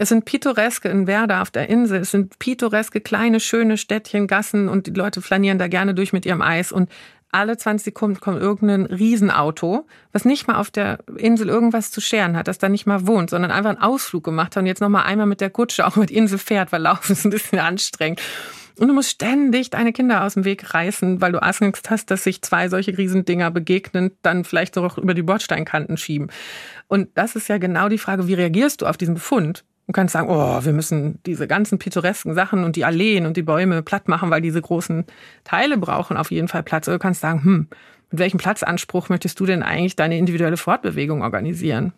Es 0.00 0.10
sind 0.10 0.24
pittoreske 0.24 0.88
in 0.88 1.08
Werder 1.08 1.42
auf 1.42 1.50
der 1.50 1.68
Insel, 1.68 2.02
es 2.02 2.12
sind 2.12 2.38
pittoreske 2.38 3.00
kleine, 3.00 3.40
schöne 3.40 3.76
Städtchen, 3.76 4.28
Gassen 4.28 4.68
und 4.68 4.86
die 4.86 4.92
Leute 4.92 5.20
flanieren 5.22 5.58
da 5.58 5.66
gerne 5.66 5.92
durch 5.92 6.12
mit 6.12 6.24
ihrem 6.24 6.40
Eis 6.40 6.70
und 6.70 6.88
alle 7.30 7.56
20 7.56 7.84
Sekunden 7.84 8.20
kommt 8.20 8.40
irgendein 8.40 8.86
Riesenauto, 8.86 9.86
was 10.12 10.24
nicht 10.24 10.46
mal 10.46 10.56
auf 10.56 10.70
der 10.70 10.98
Insel 11.16 11.48
irgendwas 11.48 11.90
zu 11.90 12.00
scheren 12.00 12.36
hat, 12.36 12.48
das 12.48 12.58
da 12.58 12.68
nicht 12.68 12.86
mal 12.86 13.06
wohnt, 13.06 13.30
sondern 13.30 13.50
einfach 13.50 13.70
einen 13.70 13.80
Ausflug 13.80 14.24
gemacht 14.24 14.56
hat 14.56 14.62
und 14.62 14.66
jetzt 14.66 14.80
noch 14.80 14.88
mal 14.88 15.02
einmal 15.02 15.26
mit 15.26 15.40
der 15.40 15.50
Kutsche 15.50 15.86
auch 15.86 16.04
die 16.04 16.16
Insel 16.16 16.38
fährt, 16.38 16.72
weil 16.72 16.82
Laufen 16.82 17.12
ist 17.12 17.24
ein 17.24 17.30
bisschen 17.30 17.58
anstrengend. 17.58 18.20
Und 18.78 18.86
du 18.86 18.94
musst 18.94 19.10
ständig 19.10 19.70
deine 19.70 19.92
Kinder 19.92 20.22
aus 20.22 20.34
dem 20.34 20.44
Weg 20.44 20.72
reißen, 20.72 21.20
weil 21.20 21.32
du 21.32 21.42
Angst 21.42 21.90
hast, 21.90 22.10
dass 22.12 22.22
sich 22.22 22.42
zwei 22.42 22.68
solche 22.68 22.96
Riesendinger 22.96 23.50
begegnen, 23.50 24.12
dann 24.22 24.44
vielleicht 24.44 24.74
so 24.74 24.88
über 24.96 25.14
die 25.14 25.22
Bordsteinkanten 25.22 25.96
schieben. 25.96 26.30
Und 26.86 27.08
das 27.14 27.34
ist 27.34 27.48
ja 27.48 27.58
genau 27.58 27.88
die 27.88 27.98
Frage, 27.98 28.28
wie 28.28 28.34
reagierst 28.34 28.80
du 28.80 28.86
auf 28.86 28.96
diesen 28.96 29.14
Befund? 29.14 29.64
Du 29.88 29.92
kannst 29.92 30.12
sagen, 30.12 30.28
oh, 30.28 30.62
wir 30.62 30.74
müssen 30.74 31.18
diese 31.24 31.46
ganzen 31.46 31.78
pittoresken 31.78 32.34
Sachen 32.34 32.62
und 32.62 32.76
die 32.76 32.84
Alleen 32.84 33.24
und 33.24 33.38
die 33.38 33.42
Bäume 33.42 33.82
platt 33.82 34.06
machen, 34.06 34.28
weil 34.28 34.42
diese 34.42 34.60
großen 34.60 35.06
Teile 35.44 35.78
brauchen 35.78 36.18
auf 36.18 36.30
jeden 36.30 36.46
Fall 36.46 36.62
Platz. 36.62 36.86
Oder 36.88 36.98
du 36.98 37.02
kannst 37.02 37.22
sagen, 37.22 37.42
hm, 37.42 37.68
mit 38.10 38.20
welchem 38.20 38.36
Platzanspruch 38.36 39.08
möchtest 39.08 39.40
du 39.40 39.46
denn 39.46 39.62
eigentlich 39.62 39.96
deine 39.96 40.18
individuelle 40.18 40.58
Fortbewegung 40.58 41.22
organisieren? 41.22 41.94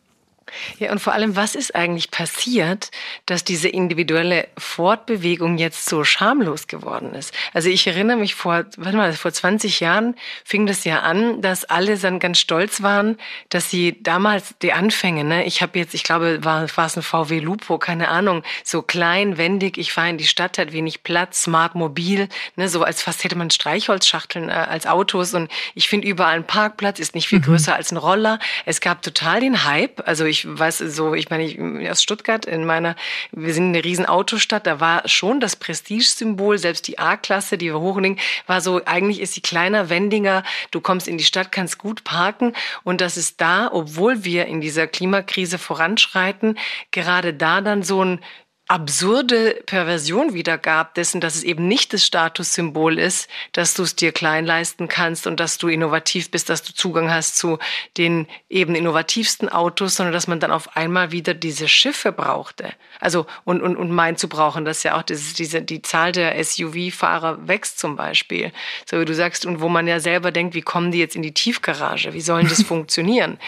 Ja, 0.78 0.92
und 0.92 1.00
vor 1.00 1.12
allem, 1.12 1.36
was 1.36 1.54
ist 1.54 1.74
eigentlich 1.74 2.10
passiert, 2.10 2.90
dass 3.26 3.44
diese 3.44 3.68
individuelle 3.68 4.48
Fortbewegung 4.58 5.58
jetzt 5.58 5.88
so 5.88 6.04
schamlos 6.04 6.66
geworden 6.66 7.14
ist? 7.14 7.34
Also 7.52 7.68
ich 7.68 7.86
erinnere 7.86 8.16
mich 8.16 8.34
vor, 8.34 8.64
warte 8.76 8.96
mal, 8.96 9.12
vor 9.12 9.32
20 9.32 9.80
Jahren 9.80 10.16
fing 10.44 10.66
das 10.66 10.84
ja 10.84 11.00
an, 11.00 11.40
dass 11.42 11.64
alle 11.64 11.96
dann 11.98 12.18
ganz 12.18 12.38
stolz 12.38 12.82
waren, 12.82 13.18
dass 13.48 13.70
sie 13.70 14.02
damals 14.02 14.54
die 14.62 14.72
Anfänge, 14.72 15.24
ne, 15.24 15.44
ich 15.44 15.62
habe 15.62 15.78
jetzt, 15.78 15.94
ich 15.94 16.04
glaube, 16.04 16.44
war, 16.44 16.66
war 16.76 16.86
es 16.86 16.96
ein 16.96 17.02
VW 17.02 17.40
Lupo, 17.40 17.78
keine 17.78 18.08
Ahnung, 18.08 18.42
so 18.64 18.82
klein, 18.82 19.38
wendig, 19.38 19.78
ich 19.78 19.92
fahre 19.92 20.10
in 20.10 20.18
die 20.18 20.26
Stadt, 20.26 20.58
hat 20.58 20.72
wenig 20.72 21.02
Platz, 21.02 21.42
smart, 21.42 21.74
mobil, 21.74 22.28
ne, 22.56 22.68
so 22.68 22.82
als 22.82 23.02
fast 23.02 23.24
hätte 23.24 23.36
man 23.36 23.50
Streichholzschachteln 23.50 24.48
äh, 24.48 24.52
als 24.52 24.86
Autos 24.86 25.34
und 25.34 25.50
ich 25.74 25.88
finde 25.88 26.08
überall 26.08 26.34
einen 26.34 26.44
Parkplatz, 26.44 26.98
ist 26.98 27.14
nicht 27.14 27.28
viel 27.28 27.38
mhm. 27.38 27.44
größer 27.44 27.74
als 27.74 27.92
ein 27.92 27.96
Roller. 27.96 28.38
Es 28.66 28.80
gab 28.80 29.02
total 29.02 29.40
den 29.40 29.64
Hype, 29.64 30.06
also 30.06 30.24
ich 30.24 30.39
ich 30.44 30.58
weiß 30.58 30.78
so, 30.78 31.14
ich 31.14 31.30
meine, 31.30 31.44
ich 31.44 31.90
aus 31.90 32.02
Stuttgart 32.02 32.46
in 32.46 32.64
meiner, 32.64 32.96
wir 33.32 33.52
sind 33.52 33.68
eine 33.68 33.84
riesen 33.84 34.06
Autostadt, 34.06 34.66
da 34.66 34.80
war 34.80 35.06
schon 35.08 35.40
das 35.40 35.56
Prestigesymbol, 35.56 36.58
selbst 36.58 36.88
die 36.88 36.98
A-Klasse, 36.98 37.58
die 37.58 37.66
wir 37.66 37.80
hochlegen, 37.80 38.18
war 38.46 38.60
so, 38.60 38.80
eigentlich 38.84 39.20
ist 39.20 39.34
sie 39.34 39.40
kleiner, 39.40 39.90
wendiger, 39.90 40.42
du 40.70 40.80
kommst 40.80 41.08
in 41.08 41.18
die 41.18 41.24
Stadt, 41.24 41.52
kannst 41.52 41.78
gut 41.78 42.04
parken 42.04 42.54
und 42.84 43.00
das 43.00 43.16
ist 43.16 43.40
da, 43.40 43.70
obwohl 43.72 44.24
wir 44.24 44.46
in 44.46 44.60
dieser 44.60 44.86
Klimakrise 44.86 45.58
voranschreiten, 45.58 46.58
gerade 46.90 47.34
da 47.34 47.60
dann 47.60 47.82
so 47.82 48.04
ein 48.04 48.20
absurde 48.70 49.60
Perversion 49.66 50.32
wiedergab 50.32 50.94
dessen, 50.94 51.20
dass 51.20 51.34
es 51.34 51.42
eben 51.42 51.66
nicht 51.66 51.92
das 51.92 52.06
Statussymbol 52.06 53.00
ist, 53.00 53.28
dass 53.50 53.74
du 53.74 53.82
es 53.82 53.96
dir 53.96 54.12
klein 54.12 54.46
leisten 54.46 54.86
kannst 54.86 55.26
und 55.26 55.40
dass 55.40 55.58
du 55.58 55.66
innovativ 55.66 56.30
bist, 56.30 56.48
dass 56.48 56.62
du 56.62 56.72
Zugang 56.72 57.10
hast 57.10 57.36
zu 57.36 57.58
den 57.96 58.28
eben 58.48 58.76
innovativsten 58.76 59.48
Autos, 59.48 59.96
sondern 59.96 60.12
dass 60.12 60.28
man 60.28 60.38
dann 60.38 60.52
auf 60.52 60.76
einmal 60.76 61.10
wieder 61.10 61.34
diese 61.34 61.66
Schiffe 61.66 62.12
brauchte. 62.12 62.72
Also 63.00 63.26
und, 63.44 63.62
und, 63.62 63.76
und 63.76 63.90
meint 63.90 64.18
zu 64.18 64.28
brauchen, 64.28 64.64
dass 64.64 64.82
ja 64.82 64.98
auch 64.98 65.02
das, 65.02 65.32
diese, 65.34 65.62
die 65.62 65.82
Zahl 65.82 66.12
der 66.12 66.42
SUV-Fahrer 66.42 67.48
wächst 67.48 67.78
zum 67.78 67.96
Beispiel. 67.96 68.52
So 68.88 69.00
wie 69.00 69.04
du 69.04 69.14
sagst, 69.14 69.46
und 69.46 69.60
wo 69.60 69.68
man 69.68 69.86
ja 69.86 70.00
selber 70.00 70.30
denkt, 70.30 70.54
wie 70.54 70.62
kommen 70.62 70.92
die 70.92 70.98
jetzt 70.98 71.16
in 71.16 71.22
die 71.22 71.34
Tiefgarage? 71.34 72.12
Wie 72.12 72.20
sollen 72.20 72.48
das 72.48 72.62
funktionieren? 72.70 73.38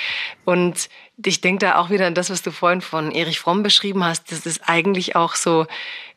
Und 0.44 0.88
ich 1.24 1.40
denke 1.40 1.66
da 1.66 1.76
auch 1.76 1.90
wieder 1.90 2.06
an 2.06 2.14
das, 2.14 2.30
was 2.30 2.42
du 2.42 2.50
vorhin 2.50 2.80
von 2.80 3.12
Erich 3.12 3.38
Fromm 3.38 3.62
beschrieben 3.62 4.04
hast, 4.04 4.32
dass 4.32 4.42
das 4.42 4.60
eigentlich 4.62 5.14
auch 5.14 5.34
so 5.34 5.66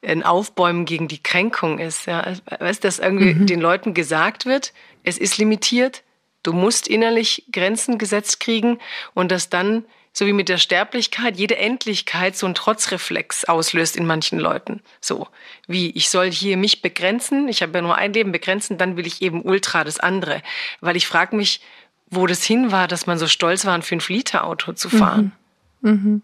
ein 0.04 0.24
Aufbäumen 0.24 0.86
gegen 0.86 1.08
die 1.08 1.22
Kränkung 1.22 1.80
ist. 1.80 2.08
Ja? 2.08 2.34
Weißt, 2.60 2.84
dass 2.84 3.00
irgendwie 3.00 3.34
mhm. 3.34 3.48
den 3.48 3.62
Leuten 3.62 3.94
gesagt 3.94 4.46
wird, 4.46 4.74
es 5.04 5.18
ist 5.18 5.38
limitiert, 5.38 6.04
du 6.44 6.54
musst 6.54 6.88
innerlich 6.88 7.46
Grenzen 7.52 7.98
gesetzt 7.98 8.40
kriegen 8.40 8.80
und 9.14 9.32
dass 9.32 9.50
dann, 9.50 9.86
so 10.18 10.26
wie 10.26 10.34
mit 10.34 10.48
der 10.48 10.58
Sterblichkeit, 10.58 11.36
jede 11.36 11.58
Endlichkeit 11.58 12.38
so 12.38 12.46
einen 12.46 12.56
Trotzreflex 12.56 13.44
auslöst 13.44 13.98
in 13.98 14.06
manchen 14.06 14.40
Leuten. 14.40 14.82
So, 15.02 15.28
wie 15.68 15.92
ich 15.92 16.10
soll 16.10 16.32
hier 16.32 16.56
mich 16.56 16.82
begrenzen, 16.82 17.50
ich 17.50 17.62
habe 17.62 17.74
ja 17.74 17.82
nur 17.82 17.96
ein 17.96 18.14
Leben 18.14 18.32
begrenzen, 18.32 18.78
dann 18.78 18.96
will 18.96 19.06
ich 19.06 19.22
eben 19.22 19.42
ultra 19.42 19.84
das 19.84 20.00
andere. 20.00 20.42
Weil 20.80 20.96
ich 20.96 21.06
frage 21.06 21.36
mich, 21.36 21.60
wo 22.10 22.28
das 22.28 22.46
hin 22.46 22.72
war, 22.72 22.88
dass 22.88 23.08
man 23.08 23.18
so 23.18 23.28
stolz 23.28 23.66
war, 23.66 23.74
ein 23.74 23.82
5-Liter-Auto 23.82 24.72
zu 24.72 24.90
fahren. 24.90 25.34
Mhm. 25.82 25.92
Mhm. 25.92 26.22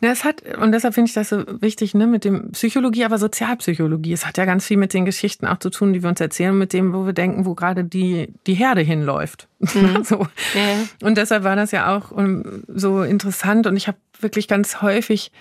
Ja, 0.00 0.10
es 0.10 0.24
hat, 0.24 0.42
und 0.58 0.72
deshalb 0.72 0.94
finde 0.94 1.08
ich 1.08 1.14
das 1.14 1.28
so 1.28 1.44
wichtig, 1.60 1.94
ne, 1.94 2.06
mit 2.06 2.24
dem 2.24 2.52
Psychologie, 2.52 3.04
aber 3.04 3.18
Sozialpsychologie. 3.18 4.12
Es 4.12 4.26
hat 4.26 4.38
ja 4.38 4.44
ganz 4.44 4.66
viel 4.66 4.76
mit 4.76 4.94
den 4.94 5.04
Geschichten 5.04 5.46
auch 5.46 5.58
zu 5.58 5.70
tun, 5.70 5.92
die 5.92 6.02
wir 6.02 6.08
uns 6.08 6.20
erzählen, 6.20 6.56
mit 6.56 6.72
dem, 6.72 6.92
wo 6.92 7.06
wir 7.06 7.12
denken, 7.12 7.44
wo 7.44 7.54
gerade 7.54 7.84
die, 7.84 8.32
die 8.46 8.54
Herde 8.54 8.80
hinläuft. 8.80 9.48
Mhm. 9.58 10.00
so. 10.04 10.26
Ja. 10.54 11.06
Und 11.06 11.18
deshalb 11.18 11.44
war 11.44 11.56
das 11.56 11.70
ja 11.70 11.96
auch 11.96 12.16
ähm, 12.16 12.64
so 12.68 13.02
interessant 13.02 13.66
und 13.66 13.76
ich 13.76 13.88
habe 13.88 13.98
wirklich 14.20 14.48
ganz 14.48 14.82
häufig 14.82 15.32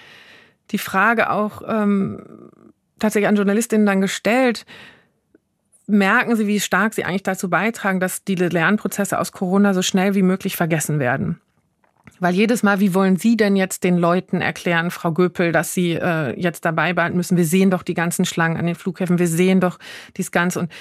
die 0.71 0.77
Frage 0.77 1.29
auch 1.31 1.61
ähm, 1.67 2.21
tatsächlich 2.99 3.27
an 3.27 3.35
Journalistinnen 3.35 3.85
dann 3.85 4.01
gestellt, 4.01 4.65
merken 5.87 6.35
Sie, 6.35 6.47
wie 6.47 6.59
stark 6.59 6.93
Sie 6.93 7.03
eigentlich 7.03 7.23
dazu 7.23 7.49
beitragen, 7.49 7.99
dass 7.99 8.23
die 8.23 8.35
Lernprozesse 8.35 9.19
aus 9.19 9.31
Corona 9.31 9.73
so 9.73 9.81
schnell 9.81 10.15
wie 10.15 10.21
möglich 10.21 10.55
vergessen 10.55 10.99
werden? 10.99 11.41
Weil 12.19 12.34
jedes 12.34 12.64
Mal, 12.64 12.80
wie 12.80 12.94
wollen 12.94 13.15
Sie 13.15 13.38
denn 13.38 13.56
jetzt 13.56 13.84
den 13.84 13.98
Leuten 13.98 14.41
erklären, 14.41 14.91
Frau 14.91 15.11
Göpel, 15.11 15.52
dass 15.52 15.73
Sie 15.73 15.94
äh, 15.94 16.40
jetzt 16.40 16.65
dabei 16.65 16.94
behalten 16.94 17.18
müssen? 17.18 17.38
Wir 17.38 17.45
sehen 17.45 17.72
doch 17.72 17.84
die 17.84 17.94
ganzen 17.94 18.26
Schlangen 18.26 18.57
an 18.57 18.65
den 18.65 18.76
Flughäfen, 18.76 19.19
wir 19.19 19.27
sehen 19.27 19.60
doch 19.60 19.80
dies 20.18 20.31
Ganze 20.31 20.60
und 20.60 20.72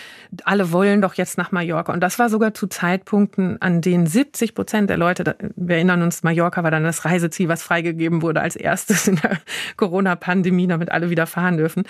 alle 0.44 0.72
wollen 0.72 1.00
doch 1.02 1.14
jetzt 1.14 1.38
nach 1.38 1.52
Mallorca. 1.52 1.92
Und 1.92 2.00
das 2.00 2.18
war 2.18 2.28
sogar 2.28 2.54
zu 2.54 2.66
Zeitpunkten, 2.66 3.60
an 3.60 3.80
denen 3.80 4.06
70 4.06 4.54
Prozent 4.54 4.90
der 4.90 4.96
Leute, 4.96 5.36
wir 5.56 5.76
erinnern 5.76 6.02
uns, 6.02 6.22
Mallorca 6.22 6.62
war 6.62 6.70
dann 6.70 6.84
das 6.84 7.04
Reiseziel, 7.04 7.48
was 7.48 7.62
freigegeben 7.62 8.22
wurde 8.22 8.40
als 8.40 8.56
erstes 8.56 9.08
in 9.08 9.16
der 9.16 9.38
Corona-Pandemie, 9.76 10.66
damit 10.66 10.90
alle 10.90 11.10
wieder 11.10 11.26
fahren 11.26 11.56
dürfen. 11.56 11.84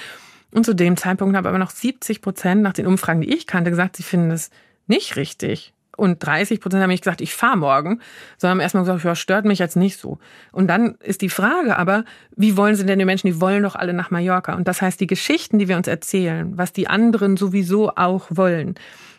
Und 0.52 0.64
zu 0.64 0.74
dem 0.74 0.96
Zeitpunkt 0.96 1.36
haben 1.36 1.46
aber 1.46 1.58
noch 1.58 1.70
70 1.70 2.22
Prozent 2.22 2.62
nach 2.62 2.72
den 2.72 2.86
Umfragen, 2.86 3.20
die 3.20 3.34
ich 3.34 3.46
kannte, 3.46 3.70
gesagt, 3.70 3.96
sie 3.96 4.02
finden 4.02 4.30
es 4.30 4.50
nicht 4.86 5.16
richtig. 5.16 5.74
Und 5.98 6.24
30 6.24 6.60
Prozent 6.60 6.80
haben 6.80 6.90
nicht 6.90 7.02
gesagt, 7.02 7.20
ich 7.20 7.34
fahre 7.34 7.56
morgen, 7.56 8.00
sondern 8.36 8.58
haben 8.58 8.60
erstmal 8.60 8.84
gesagt, 8.84 9.02
ja, 9.02 9.16
stört 9.16 9.44
mich 9.44 9.58
jetzt 9.58 9.74
nicht 9.74 9.98
so. 9.98 10.18
Und 10.52 10.68
dann 10.68 10.94
ist 11.02 11.22
die 11.22 11.28
Frage 11.28 11.76
aber, 11.76 12.04
wie 12.36 12.56
wollen 12.56 12.76
sie 12.76 12.86
denn 12.86 13.00
die 13.00 13.04
Menschen, 13.04 13.26
die 13.26 13.40
wollen 13.40 13.64
doch 13.64 13.74
alle 13.74 13.92
nach 13.92 14.12
Mallorca. 14.12 14.54
Und 14.54 14.68
das 14.68 14.80
heißt, 14.80 15.00
die 15.00 15.08
Geschichten, 15.08 15.58
die 15.58 15.66
wir 15.66 15.76
uns 15.76 15.88
erzählen, 15.88 16.56
was 16.56 16.72
die 16.72 16.86
anderen 16.86 17.36
sowieso 17.36 17.90
auch 17.96 18.26
wollen, 18.30 18.76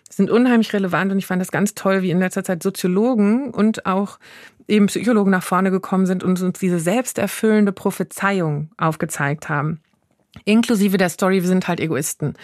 sind 0.10 0.30
unheimlich 0.30 0.72
relevant. 0.72 1.12
Und 1.12 1.18
ich 1.18 1.26
fand 1.26 1.42
das 1.42 1.52
ganz 1.52 1.76
toll, 1.76 2.02
wie 2.02 2.12
in 2.12 2.20
letzter 2.20 2.46
Zeit 2.46 2.64
Soziologen 2.64 3.52
und 3.52 3.86
auch 3.86 4.18
eben 4.70 4.86
Psychologen 4.86 5.32
nach 5.32 5.44
vorne 5.44 5.72
gekommen 5.72 6.06
sind 6.06 6.24
und 6.24 6.42
uns 6.42 6.60
diese 6.60 6.80
selbsterfüllende 6.80 7.74
Prophezeiung 7.74 8.70
aufgezeigt 8.78 9.50
haben. 9.50 9.82
Inklusive 10.46 10.98
der 10.98 11.10
Story, 11.10 11.42
wir 11.42 11.50
sind 11.50 11.68
halt 11.68 11.82
Egoisten. 11.82 12.36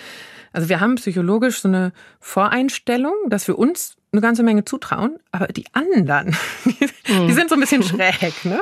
Also 0.55 0.69
wir 0.69 0.79
haben 0.79 0.95
psychologisch 0.95 1.59
so 1.59 1.67
eine 1.67 1.91
Voreinstellung, 2.21 3.13
dass 3.27 3.45
wir 3.49 3.59
uns 3.59 3.97
eine 4.13 4.21
ganze 4.21 4.41
Menge 4.41 4.63
zutrauen, 4.63 5.17
aber 5.33 5.47
die 5.47 5.65
anderen, 5.73 6.33
die, 6.65 7.11
mhm. 7.11 7.33
sind 7.33 7.49
so 7.49 7.55
ein 7.55 7.59
bisschen 7.59 7.83
schräg. 7.83 8.45
Ne? 8.45 8.61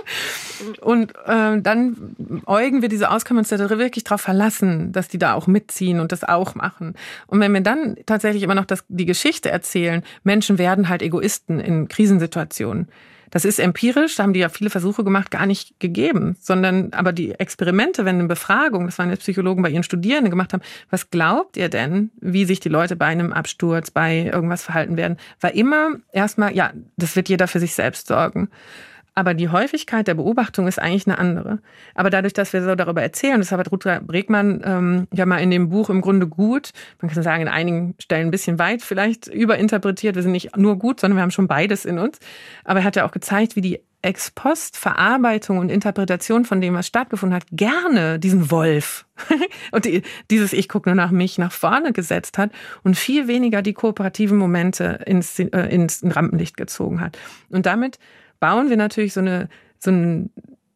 Und 0.81 1.13
äh, 1.27 1.61
dann 1.61 2.15
äugen 2.47 2.81
wir 2.81 2.89
diese 2.89 3.11
Auskommenstädte 3.11 3.77
wirklich 3.77 4.03
darauf 4.05 4.21
verlassen, 4.21 4.91
dass 4.91 5.07
die 5.07 5.19
da 5.19 5.35
auch 5.35 5.45
mitziehen 5.45 5.99
und 5.99 6.11
das 6.11 6.23
auch 6.23 6.55
machen. 6.55 6.95
Und 7.27 7.39
wenn 7.41 7.53
wir 7.53 7.61
dann 7.61 7.95
tatsächlich 8.07 8.41
immer 8.41 8.55
noch 8.55 8.65
das, 8.65 8.83
die 8.87 9.05
Geschichte 9.05 9.51
erzählen, 9.51 10.01
Menschen 10.23 10.57
werden 10.57 10.89
halt 10.89 11.03
Egoisten 11.03 11.59
in 11.59 11.87
Krisensituationen, 11.87 12.87
das 13.33 13.45
ist 13.45 13.59
empirisch, 13.59 14.15
da 14.15 14.23
haben 14.23 14.33
die 14.33 14.41
ja 14.41 14.49
viele 14.49 14.69
Versuche 14.69 15.03
gemacht, 15.03 15.31
gar 15.31 15.47
nicht 15.47 15.79
gegeben, 15.79 16.37
sondern 16.39 16.93
aber 16.93 17.11
die 17.13 17.31
Experimente, 17.31 18.05
wenn 18.05 18.19
eine 18.19 18.27
Befragung, 18.27 18.85
das 18.85 18.99
waren 18.99 19.09
jetzt 19.09 19.21
Psychologen 19.21 19.63
bei 19.63 19.71
ihren 19.71 19.81
Studierenden 19.81 20.29
gemacht 20.29 20.53
haben, 20.53 20.61
was 20.91 21.09
glaubt 21.09 21.57
ihr 21.57 21.67
denn, 21.67 22.11
wie 22.21 22.45
sich 22.45 22.59
die 22.59 22.69
Leute 22.69 22.95
bei 22.95 23.07
einem 23.07 23.33
Absturz, 23.33 23.89
bei 23.89 24.29
irgendwas 24.31 24.61
verhalten 24.61 24.97
werden, 24.97 25.17
war 25.41 25.51
immer 25.55 25.95
erstmal, 26.11 26.55
ja, 26.55 26.73
das 26.95 27.15
wird 27.15 27.27
jeder 27.27 27.47
für 27.47 27.59
sich 27.59 27.73
selbst 27.73 28.05
sorgen. 28.05 28.49
Aber 29.15 29.33
die 29.33 29.49
Häufigkeit 29.49 30.07
der 30.07 30.15
Beobachtung 30.15 30.67
ist 30.67 30.79
eigentlich 30.79 31.05
eine 31.07 31.19
andere. 31.19 31.59
Aber 31.93 32.09
dadurch, 32.09 32.33
dass 32.33 32.51
wir 32.51 32.63
so 32.63 32.75
darüber 32.75 33.01
erzählen, 33.01 33.39
das 33.39 33.51
hat 33.51 33.71
Rutger 33.71 34.01
Bregmann 34.01 34.61
ähm, 34.65 35.07
ja 35.13 35.25
mal 35.25 35.37
in 35.37 35.51
dem 35.51 35.69
Buch 35.69 35.89
im 35.89 36.01
Grunde 36.01 36.27
gut, 36.27 36.71
man 37.01 37.11
kann 37.11 37.21
sagen, 37.21 37.43
in 37.43 37.47
einigen 37.47 37.95
Stellen 37.99 38.27
ein 38.27 38.31
bisschen 38.31 38.57
weit 38.57 38.81
vielleicht 38.81 39.27
überinterpretiert. 39.27 40.15
Wir 40.15 40.23
sind 40.23 40.31
nicht 40.31 40.57
nur 40.57 40.79
gut, 40.79 40.99
sondern 40.99 41.17
wir 41.17 41.21
haben 41.21 41.31
schon 41.31 41.47
beides 41.47 41.85
in 41.85 41.99
uns. 41.99 42.17
Aber 42.63 42.79
er 42.79 42.85
hat 42.85 42.95
ja 42.95 43.05
auch 43.05 43.11
gezeigt, 43.11 43.55
wie 43.55 43.61
die 43.61 43.79
Ex-Post-Verarbeitung 44.03 45.59
und 45.59 45.69
Interpretation 45.69 46.43
von 46.43 46.59
dem, 46.59 46.73
was 46.73 46.87
stattgefunden 46.87 47.35
hat, 47.35 47.45
gerne 47.51 48.19
diesen 48.19 48.51
Wolf 48.51 49.05
und 49.71 49.85
die, 49.85 50.03
dieses 50.29 50.53
Ich 50.53 50.67
gucke 50.67 50.89
nur 50.89 50.95
nach 50.95 51.11
mich 51.11 51.37
nach 51.37 51.53
vorne 51.53 51.93
gesetzt 51.93 52.37
hat 52.37 52.51
und 52.83 52.97
viel 52.97 53.27
weniger 53.27 53.61
die 53.61 53.73
kooperativen 53.73 54.37
Momente 54.37 54.99
ins, 55.05 55.39
äh, 55.39 55.45
ins 55.45 56.03
Rampenlicht 56.03 56.57
gezogen 56.57 56.99
hat. 56.99 57.17
Und 57.49 57.65
damit 57.65 57.97
bauen 58.43 58.69
wir 58.69 58.75
natürlich 58.75 59.13
so 59.13 59.21
eine, 59.21 59.47
so 59.79 59.89
ein, 59.89 60.29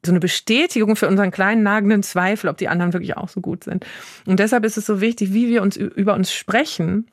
so 0.05 0.13
eine 0.13 0.21
Bestätigung 0.21 0.95
für 0.95 1.09
unseren 1.09 1.31
kleinen 1.31 1.63
nagenden 1.63 2.01
Zweifel, 2.01 2.49
ob 2.49 2.55
die 2.55 2.69
anderen 2.69 2.93
wirklich 2.93 3.17
auch 3.17 3.27
so 3.27 3.41
gut 3.41 3.65
sind. 3.65 3.85
Und 4.25 4.39
deshalb 4.39 4.63
ist 4.63 4.77
es 4.77 4.85
so 4.85 5.01
wichtig, 5.01 5.33
wie 5.33 5.49
wir 5.49 5.61
uns 5.61 5.75
über 5.75 6.13
uns 6.13 6.31
sprechen, 6.31 7.07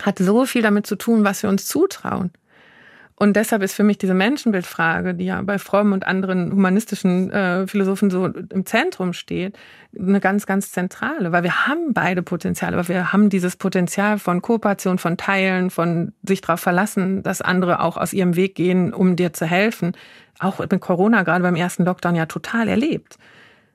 hat 0.00 0.18
so 0.18 0.46
viel 0.46 0.62
damit 0.62 0.86
zu 0.86 0.96
tun, 0.96 1.24
was 1.24 1.42
wir 1.42 1.50
uns 1.50 1.66
zutrauen. 1.66 2.30
Und 3.22 3.34
deshalb 3.34 3.62
ist 3.62 3.74
für 3.74 3.84
mich 3.84 3.98
diese 3.98 4.14
Menschenbildfrage, 4.14 5.14
die 5.14 5.26
ja 5.26 5.40
bei 5.42 5.60
Fromm 5.60 5.92
und 5.92 6.04
anderen 6.04 6.50
humanistischen 6.50 7.30
äh, 7.30 7.68
Philosophen 7.68 8.10
so 8.10 8.26
im 8.26 8.66
Zentrum 8.66 9.12
steht, 9.12 9.56
eine 9.96 10.18
ganz, 10.18 10.44
ganz 10.44 10.72
zentrale, 10.72 11.30
weil 11.30 11.44
wir 11.44 11.68
haben 11.68 11.94
beide 11.94 12.24
Potenziale, 12.24 12.76
aber 12.76 12.88
wir 12.88 13.12
haben 13.12 13.30
dieses 13.30 13.54
Potenzial 13.54 14.18
von 14.18 14.42
Kooperation, 14.42 14.98
von 14.98 15.16
Teilen, 15.16 15.70
von 15.70 16.14
sich 16.24 16.40
darauf 16.40 16.58
verlassen, 16.58 17.22
dass 17.22 17.42
andere 17.42 17.78
auch 17.78 17.96
aus 17.96 18.12
ihrem 18.12 18.34
Weg 18.34 18.56
gehen, 18.56 18.92
um 18.92 19.14
dir 19.14 19.32
zu 19.32 19.46
helfen. 19.46 19.92
Auch 20.40 20.58
mit 20.58 20.80
Corona, 20.80 21.22
gerade 21.22 21.44
beim 21.44 21.54
ersten 21.54 21.84
Lockdown, 21.84 22.16
ja 22.16 22.26
total 22.26 22.66
erlebt. 22.66 23.18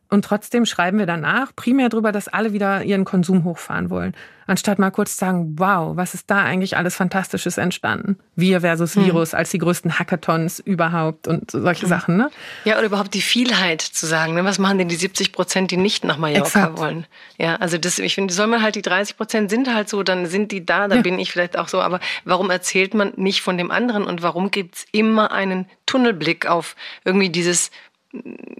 Und 0.09 0.23
trotzdem 0.23 0.65
schreiben 0.65 0.99
wir 0.99 1.05
danach 1.05 1.55
primär 1.55 1.89
darüber, 1.89 2.11
dass 2.11 2.27
alle 2.27 2.53
wieder 2.53 2.83
ihren 2.83 3.05
Konsum 3.05 3.43
hochfahren 3.43 3.89
wollen. 3.89 4.13
Anstatt 4.49 4.79
mal 4.79 4.91
kurz 4.91 5.17
zu 5.17 5.25
sagen, 5.25 5.55
wow, 5.57 5.97
was 5.97 6.13
ist 6.13 6.31
da 6.31 6.41
eigentlich 6.41 6.77
alles 6.77 6.95
Fantastisches 6.95 7.57
entstanden? 7.57 8.17
Wir 8.37 8.61
versus 8.61 8.95
hm. 8.95 9.03
Virus 9.03 9.33
als 9.33 9.49
die 9.49 9.57
größten 9.57 9.99
Hackathons 9.99 10.59
überhaupt 10.59 11.27
und 11.27 11.51
solche 11.51 11.81
hm. 11.81 11.89
Sachen, 11.89 12.15
ne? 12.15 12.31
Ja, 12.63 12.77
oder 12.77 12.85
überhaupt 12.85 13.13
die 13.13 13.21
Vielheit 13.21 13.81
zu 13.81 14.05
sagen, 14.05 14.35
ne? 14.35 14.45
Was 14.45 14.57
machen 14.57 14.77
denn 14.77 14.87
die 14.87 14.95
70 14.95 15.33
Prozent, 15.33 15.71
die 15.71 15.77
nicht 15.77 16.05
nach 16.05 16.17
Mallorca 16.17 16.45
Exakt. 16.45 16.77
wollen? 16.77 17.05
Ja, 17.37 17.57
also 17.57 17.77
das, 17.77 17.99
ich 17.99 18.15
finde, 18.15 18.33
soll 18.33 18.47
man 18.47 18.61
halt 18.61 18.75
die 18.75 18.81
30 18.81 19.17
Prozent 19.17 19.49
sind 19.49 19.73
halt 19.73 19.89
so, 19.89 20.01
dann 20.01 20.25
sind 20.27 20.53
die 20.53 20.65
da, 20.65 20.87
da 20.87 20.95
ja. 20.95 21.01
bin 21.01 21.19
ich 21.19 21.33
vielleicht 21.33 21.57
auch 21.59 21.67
so. 21.67 21.81
Aber 21.81 21.99
warum 22.23 22.49
erzählt 22.49 22.93
man 22.93 23.11
nicht 23.17 23.41
von 23.41 23.57
dem 23.57 23.69
anderen 23.69 24.05
und 24.05 24.21
warum 24.21 24.49
gibt's 24.49 24.85
immer 24.93 25.33
einen 25.33 25.65
Tunnelblick 25.85 26.45
auf 26.45 26.77
irgendwie 27.03 27.29
dieses 27.29 27.69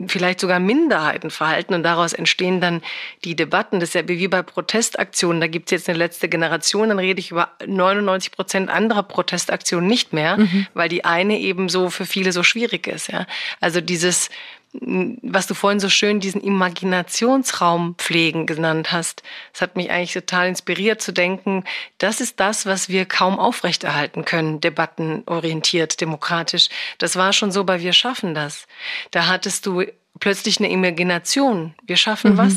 vielleicht 0.07 0.40
sogar 0.40 0.60
Minderheitenverhalten 0.60 1.76
und 1.76 1.84
daraus 1.84 2.14
entstehen 2.14 2.61
dann 2.61 2.82
die 3.24 3.36
Debatten. 3.36 3.80
Das 3.80 3.90
ist 3.90 3.95
ja 3.95 4.07
wie 4.07 4.28
bei 4.28 4.41
Protestaktionen. 4.41 5.41
Da 5.41 5.48
gibt 5.48 5.68
es 5.68 5.72
jetzt 5.72 5.90
eine 5.90 5.98
letzte 5.98 6.30
Generation, 6.30 6.90
dann 6.90 6.99
rede 6.99 7.19
ich 7.19 7.32
über 7.32 7.49
99 7.65 8.32
Prozent 8.32 8.69
anderer 8.69 9.03
Protestaktionen 9.03 9.88
nicht 9.88 10.14
mehr, 10.14 10.38
mhm. 10.38 10.68
weil 10.74 10.90
die 10.90 11.06
eine 11.06 11.40
eben 11.40 11.69
so 11.69 11.90
für 11.90 12.06
viele 12.06 12.32
so 12.32 12.44
schwierig 12.44 12.88
ist. 12.88 13.11
Ja? 13.11 13.26
Also 13.60 13.82
dieses 13.82 14.30
was 14.73 15.48
du 15.48 15.53
vorhin 15.53 15.80
so 15.80 15.89
schön 15.89 16.19
diesen 16.19 16.41
Imaginationsraum 16.41 17.95
pflegen 17.98 18.45
genannt 18.45 18.91
hast. 18.91 19.23
Das 19.53 19.61
hat 19.61 19.76
mich 19.76 19.89
eigentlich 19.89 20.14
total 20.14 20.48
inspiriert 20.48 21.02
zu 21.02 21.14
denken, 21.14 21.64
das 21.98 22.22
ist 22.22 22.39
das, 22.39 22.65
was 22.65 22.89
wir 22.89 23.06
kaum 23.06 23.39
aufrechterhalten 23.39 24.26
können, 24.26 24.61
debattenorientiert, 24.61 25.99
demokratisch. 26.02 26.69
Das 26.98 27.15
war 27.15 27.34
schon 27.34 27.52
so 27.52 27.64
bei 27.64 27.81
Wir 27.81 27.94
schaffen 27.94 28.35
das. 28.35 28.68
Da 29.11 29.27
hattest 29.27 29.65
du 29.65 29.84
plötzlich 30.19 30.60
eine 30.60 30.69
Imagination. 30.69 31.73
Wir 31.85 31.98
schaffen 31.98 32.34
mhm. 32.34 32.38
was? 32.38 32.53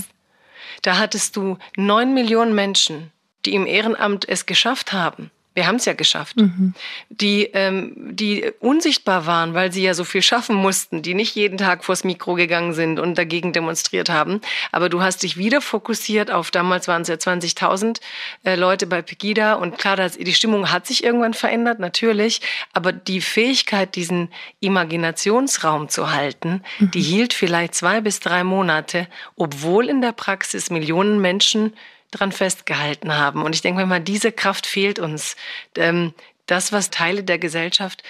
Da 0.83 0.99
hattest 0.99 1.37
du 1.37 1.59
neun 1.77 2.15
Millionen 2.15 2.55
Menschen, 2.55 3.13
die 3.45 3.55
im 3.55 3.67
Ehrenamt 3.67 4.29
es 4.29 4.47
geschafft 4.47 4.93
haben, 4.93 5.31
wir 5.55 5.67
haben 5.67 5.77
es 5.77 5.85
ja 5.85 5.95
geschafft, 5.95 6.37
mhm. 6.37 6.75
die, 7.09 7.45
ähm, 7.55 7.95
die 7.97 8.53
unsichtbar 8.61 9.27
waren, 9.27 9.53
weil 9.53 9.73
sie 9.73 9.83
ja 9.83 9.95
so 9.95 10.05
viel 10.05 10.23
schaffen 10.23 10.55
mussten, 10.55 11.03
die 11.03 11.15
nicht 11.15 11.35
jeden 11.35 11.59
Tag 11.59 11.85
vors 11.85 12.05
Mikro 12.05 12.35
gegangen 12.35 12.73
sind 12.73 13.01
und 13.01 13.19
dagegen 13.19 13.53
demonstriert 13.53 14.09
haben. 14.11 14.41
Aber 14.71 14.89
du 14.89 15.03
hast 15.03 15.25
dich 15.25 15.37
wieder 15.37 15.61
fokussiert 15.61 16.31
auf, 16.31 16.53
damals 16.53 16.87
waren 16.87 17.03
es 17.03 17.09
ja 17.09 17.17
20.000 17.17 18.01
äh, 18.45 18.55
Leute 18.55 18.87
bei 18.87 19.03
Pegida 19.03 19.55
und 19.55 19.77
klar, 19.77 19.97
das, 19.97 20.17
die 20.17 20.35
Stimmung 20.35 20.71
hat 20.71 20.87
sich 20.87 21.03
irgendwann 21.03 21.35
verändert, 21.35 21.81
natürlich, 21.81 22.41
aber 22.73 22.93
die 22.93 23.21
Fähigkeit, 23.21 23.97
diesen 23.97 24.29
Imaginationsraum 24.61 25.89
zu 25.89 26.13
halten, 26.13 26.63
mhm. 26.79 26.93
die 26.93 27.03
hielt 27.03 27.33
vielleicht 27.33 27.75
zwei 27.75 28.01
bis 28.01 28.21
drei 28.21 28.45
Monate, 28.45 29.09
obwohl 29.35 29.89
in 29.89 30.01
der 30.01 30.13
Praxis 30.13 30.71
Millionen 30.71 31.21
Menschen 31.21 31.73
dran 32.11 32.33
festgehalten 32.33 33.17
haben. 33.17 33.43
Und 33.43 33.55
ich 33.55 33.63
denke 33.63 33.81
mir 33.81 33.87
mal, 33.87 34.01
diese 34.01 34.33
Kraft 34.33 34.67
fehlt 34.67 34.99
uns. 34.99 35.37
Ähm, 35.77 36.15
das, 36.47 36.73
was 36.73 36.91
Teile 36.91 37.23
der 37.23 37.39
Gesellschaft 37.39 38.03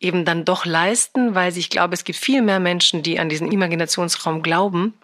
eben 0.00 0.24
dann 0.24 0.44
doch 0.44 0.64
leisten, 0.64 1.34
weil 1.34 1.56
ich 1.56 1.70
glaube, 1.70 1.94
es 1.94 2.04
gibt 2.04 2.18
viel 2.18 2.42
mehr 2.42 2.60
Menschen, 2.60 3.02
die 3.02 3.18
an 3.18 3.28
diesen 3.28 3.50
Imaginationsraum 3.50 4.42
glauben, 4.42 4.94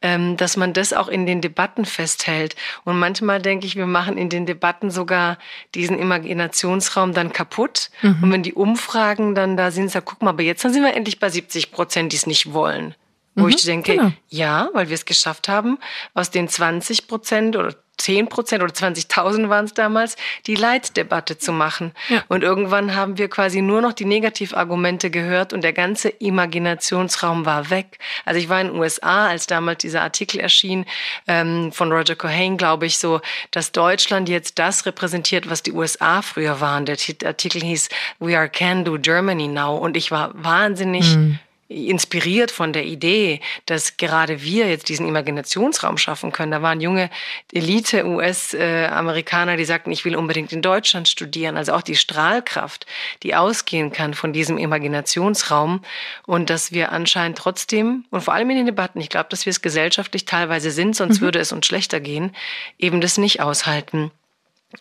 ähm, 0.00 0.38
dass 0.38 0.56
man 0.56 0.72
das 0.72 0.94
auch 0.94 1.08
in 1.08 1.26
den 1.26 1.42
Debatten 1.42 1.84
festhält. 1.84 2.56
Und 2.84 2.98
manchmal 2.98 3.42
denke 3.42 3.66
ich, 3.66 3.76
wir 3.76 3.86
machen 3.86 4.16
in 4.16 4.30
den 4.30 4.46
Debatten 4.46 4.90
sogar 4.90 5.38
diesen 5.74 5.98
Imaginationsraum 5.98 7.12
dann 7.12 7.32
kaputt. 7.32 7.90
Mhm. 8.00 8.22
Und 8.22 8.32
wenn 8.32 8.42
die 8.42 8.54
Umfragen 8.54 9.34
dann 9.34 9.58
da 9.58 9.70
sind, 9.70 9.90
sagt, 9.90 10.06
guck 10.06 10.22
mal, 10.22 10.30
aber 10.30 10.42
jetzt 10.42 10.62
sind 10.62 10.82
wir 10.82 10.94
endlich 10.94 11.20
bei 11.20 11.28
70 11.28 11.70
Prozent, 11.70 12.12
die 12.12 12.16
es 12.16 12.26
nicht 12.26 12.54
wollen. 12.54 12.94
Wo 13.34 13.44
mhm, 13.44 13.50
ich 13.50 13.64
denke, 13.64 13.96
genau. 13.96 14.12
ja, 14.28 14.68
weil 14.74 14.88
wir 14.88 14.94
es 14.94 15.04
geschafft 15.04 15.48
haben, 15.48 15.78
aus 16.14 16.30
den 16.30 16.48
20 16.48 17.06
Prozent 17.06 17.56
oder 17.56 17.74
10 17.98 18.28
Prozent 18.28 18.62
oder 18.62 18.72
20.000 18.72 19.48
waren 19.48 19.64
es 19.66 19.74
damals, 19.74 20.16
die 20.46 20.54
Leitdebatte 20.54 21.38
zu 21.38 21.52
machen. 21.52 21.92
Ja. 22.08 22.24
Und 22.28 22.42
irgendwann 22.42 22.96
haben 22.96 23.18
wir 23.18 23.28
quasi 23.28 23.62
nur 23.62 23.80
noch 23.80 23.92
die 23.92 24.04
Negativargumente 24.04 25.10
gehört 25.10 25.52
und 25.52 25.62
der 25.62 25.72
ganze 25.72 26.08
Imaginationsraum 26.08 27.46
war 27.46 27.70
weg. 27.70 27.98
Also 28.24 28.40
ich 28.40 28.48
war 28.48 28.60
in 28.60 28.68
den 28.68 28.76
USA, 28.76 29.28
als 29.28 29.46
damals 29.46 29.78
dieser 29.82 30.02
Artikel 30.02 30.40
erschien 30.40 30.84
ähm, 31.28 31.70
von 31.72 31.92
Roger 31.92 32.16
Cohane, 32.16 32.56
glaube 32.56 32.86
ich, 32.86 32.98
so, 32.98 33.20
dass 33.52 33.72
Deutschland 33.72 34.28
jetzt 34.28 34.58
das 34.58 34.84
repräsentiert, 34.86 35.48
was 35.48 35.62
die 35.62 35.72
USA 35.72 36.22
früher 36.22 36.60
waren. 36.60 36.86
Der 36.86 36.96
Artikel 37.24 37.62
hieß 37.62 37.88
We 38.18 38.36
are 38.36 38.48
can 38.48 38.84
do 38.84 38.98
Germany 38.98 39.48
now. 39.48 39.76
Und 39.76 39.96
ich 39.96 40.10
war 40.10 40.30
wahnsinnig. 40.34 41.16
Mhm 41.16 41.38
inspiriert 41.68 42.50
von 42.50 42.72
der 42.72 42.84
Idee, 42.84 43.40
dass 43.66 43.96
gerade 43.96 44.42
wir 44.42 44.68
jetzt 44.68 44.88
diesen 44.88 45.08
Imaginationsraum 45.08 45.98
schaffen 45.98 46.32
können. 46.32 46.52
Da 46.52 46.62
waren 46.62 46.80
junge 46.80 47.10
Elite-US-Amerikaner, 47.52 49.56
die 49.56 49.64
sagten, 49.64 49.90
ich 49.90 50.04
will 50.04 50.16
unbedingt 50.16 50.52
in 50.52 50.62
Deutschland 50.62 51.08
studieren. 51.08 51.56
Also 51.56 51.72
auch 51.72 51.82
die 51.82 51.96
Strahlkraft, 51.96 52.86
die 53.22 53.34
ausgehen 53.34 53.92
kann 53.92 54.14
von 54.14 54.32
diesem 54.32 54.58
Imaginationsraum 54.58 55.82
und 56.26 56.50
dass 56.50 56.72
wir 56.72 56.92
anscheinend 56.92 57.38
trotzdem 57.38 58.04
und 58.10 58.22
vor 58.22 58.34
allem 58.34 58.50
in 58.50 58.56
den 58.56 58.66
Debatten, 58.66 59.00
ich 59.00 59.08
glaube, 59.08 59.28
dass 59.30 59.46
wir 59.46 59.50
es 59.50 59.62
gesellschaftlich 59.62 60.24
teilweise 60.24 60.70
sind, 60.70 60.96
sonst 60.96 61.20
mhm. 61.20 61.24
würde 61.24 61.38
es 61.38 61.52
uns 61.52 61.66
schlechter 61.66 62.00
gehen, 62.00 62.34
eben 62.78 63.00
das 63.00 63.18
nicht 63.18 63.40
aushalten. 63.40 64.10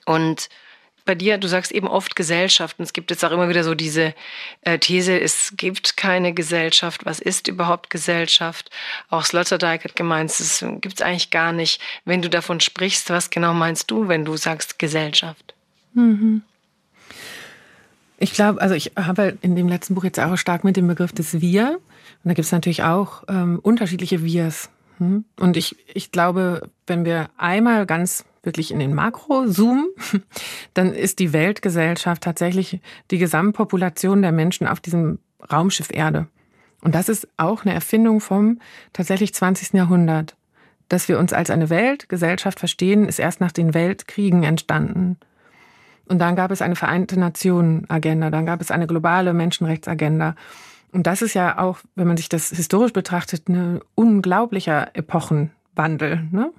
Und 0.06 0.50
bei 1.06 1.16
dir, 1.16 1.38
du 1.38 1.48
sagst 1.48 1.72
eben 1.72 1.88
oft 1.88 2.16
Gesellschaften. 2.16 2.84
Es 2.84 2.94
gibt 2.94 3.12
jetzt 3.12 3.24
auch 3.26 3.32
immer 3.32 3.50
wieder 3.50 3.64
so 3.64 3.76
diese 3.76 4.14
äh, 4.62 4.78
These, 4.80 5.20
es 5.20 5.54
gibt 5.58 5.98
keine 5.98 6.34
Gesellschaft. 6.34 7.06
Was 7.06 7.20
ist 7.20 7.48
überhaupt 7.48 7.90
Gesellschaft? 7.90 8.70
Auch 9.10 9.26
Sloterdijk 9.26 9.84
hat 9.84 9.96
gemeint, 9.96 10.32
es 10.32 10.66
gibt 10.82 10.96
es 10.96 11.02
eigentlich 11.02 11.30
gar 11.30 11.52
nicht. 11.52 11.82
Wenn 12.06 12.22
du 12.22 12.30
davon 12.30 12.60
sprichst, 12.60 13.10
was 13.10 13.30
genau 13.30 13.54
meinst 13.54 13.90
du, 13.92 14.08
wenn 14.08 14.26
du 14.26 14.38
sagst 14.38 14.80
Gesellschaft? 14.80 15.54
Mhm. 15.94 16.44
Ich 18.18 18.34
glaube, 18.34 18.62
also 18.62 18.76
ich 18.76 18.92
habe 18.96 19.38
in 19.42 19.56
dem 19.56 19.68
letzten 19.68 19.96
Buch 19.96 20.04
jetzt 20.04 20.20
auch 20.20 20.38
stark 20.38 20.64
mit 20.64 20.78
dem 20.78 20.88
Begriff 20.88 21.12
des 21.12 21.42
Wir. 21.42 21.80
Und 22.24 22.30
da 22.30 22.34
gibt 22.34 22.46
es 22.46 22.52
natürlich 22.52 22.84
auch 22.84 23.24
ähm, 23.28 23.60
unterschiedliche 23.64 24.24
Wirs. 24.24 24.70
Hm? 25.02 25.26
Und 25.40 25.58
ich, 25.58 25.76
ich 25.92 26.12
glaube, 26.12 26.70
wenn 26.86 27.06
wir 27.06 27.32
einmal 27.36 27.88
ganz 27.88 28.24
wirklich 28.44 28.70
in 28.70 28.78
den 28.78 28.94
Makro-Zoom, 28.94 29.88
dann 30.76 30.94
ist 30.94 31.18
die 31.18 31.34
Weltgesellschaft 31.34 32.22
tatsächlich 32.22 32.80
die 33.10 33.18
Gesamtpopulation 33.18 34.22
der 34.22 34.32
Menschen 34.32 34.68
auf 34.68 34.80
diesem 34.80 35.18
Raumschiff 35.52 35.90
Erde. 35.92 36.28
Und 36.84 36.94
das 36.94 37.10
ist 37.10 37.28
auch 37.38 37.66
eine 37.66 37.74
Erfindung 37.74 38.22
vom 38.22 38.60
tatsächlich 38.94 39.34
20. 39.34 39.74
Jahrhundert. 39.74 40.36
Dass 40.88 41.08
wir 41.08 41.18
uns 41.18 41.34
als 41.34 41.50
eine 41.50 41.72
Weltgesellschaft 41.72 42.60
verstehen, 42.60 43.08
ist 43.08 43.18
erst 43.18 43.42
nach 43.42 43.52
den 43.52 43.74
Weltkriegen 43.74 44.44
entstanden. 44.44 45.18
Und 46.06 46.20
dann 46.20 46.36
gab 46.36 46.52
es 46.52 46.62
eine 46.62 46.76
Vereinte 46.76 47.20
Nationen-Agenda, 47.20 48.30
dann 48.30 48.46
gab 48.46 48.62
es 48.62 48.70
eine 48.70 48.86
globale 48.86 49.34
Menschenrechtsagenda. 49.34 50.36
Und 50.92 51.08
das 51.08 51.22
ist 51.22 51.34
ja 51.34 51.58
auch, 51.58 51.80
wenn 51.96 52.08
man 52.08 52.18
sich 52.18 52.30
das 52.30 52.50
historisch 52.50 52.94
betrachtet, 52.94 53.48
ein 53.48 53.80
unglaublicher 53.96 54.90
Epochenwandel. 54.94 56.28
Ne? 56.32 56.52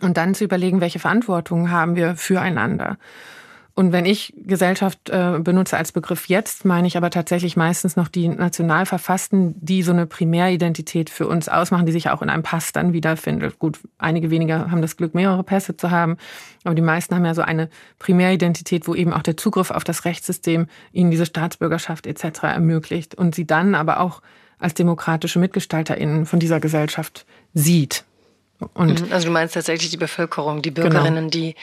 Und 0.00 0.16
dann 0.16 0.34
zu 0.34 0.44
überlegen, 0.44 0.80
welche 0.80 0.98
Verantwortung 0.98 1.70
haben 1.70 1.96
wir 1.96 2.16
füreinander. 2.16 2.96
Und 3.74 3.92
wenn 3.92 4.04
ich 4.04 4.34
Gesellschaft 4.36 5.10
äh, 5.10 5.38
benutze 5.40 5.76
als 5.76 5.92
Begriff 5.92 6.26
jetzt, 6.26 6.64
meine 6.64 6.86
ich 6.86 6.96
aber 6.96 7.10
tatsächlich 7.10 7.56
meistens 7.56 7.96
noch 7.96 8.08
die 8.08 8.28
national 8.28 8.84
verfassten, 8.84 9.54
die 9.60 9.82
so 9.82 9.92
eine 9.92 10.06
Primäridentität 10.06 11.08
für 11.08 11.26
uns 11.26 11.48
ausmachen, 11.48 11.86
die 11.86 11.92
sich 11.92 12.10
auch 12.10 12.20
in 12.22 12.30
einem 12.30 12.42
Pass 12.42 12.72
dann 12.72 12.92
wiederfindet. 12.92 13.58
Gut, 13.58 13.78
einige 13.98 14.30
weniger 14.30 14.70
haben 14.70 14.82
das 14.82 14.96
Glück, 14.96 15.14
mehrere 15.14 15.44
Pässe 15.44 15.76
zu 15.76 15.90
haben, 15.90 16.16
aber 16.64 16.74
die 16.74 16.82
meisten 16.82 17.14
haben 17.14 17.24
ja 17.24 17.34
so 17.34 17.42
eine 17.42 17.70
Primäridentität, 17.98 18.86
wo 18.88 18.94
eben 18.94 19.12
auch 19.12 19.22
der 19.22 19.36
Zugriff 19.36 19.70
auf 19.70 19.84
das 19.84 20.04
Rechtssystem 20.04 20.66
ihnen 20.92 21.10
diese 21.10 21.26
Staatsbürgerschaft 21.26 22.06
etc. 22.06 22.42
ermöglicht 22.42 23.14
und 23.14 23.34
sie 23.34 23.46
dann 23.46 23.74
aber 23.74 24.00
auch 24.00 24.20
als 24.58 24.74
demokratische 24.74 25.38
MitgestalterInnen 25.38 26.26
von 26.26 26.38
dieser 26.38 26.60
Gesellschaft 26.60 27.24
sieht. 27.54 28.04
Und 28.74 29.06
mhm. 29.06 29.12
also 29.12 29.26
du 29.26 29.32
meinst 29.32 29.54
tatsächlich 29.54 29.90
die 29.90 29.96
Bevölkerung, 29.96 30.62
die 30.62 30.70
Bürgerinnen, 30.70 31.30
genau. 31.30 31.46
die 31.46 31.54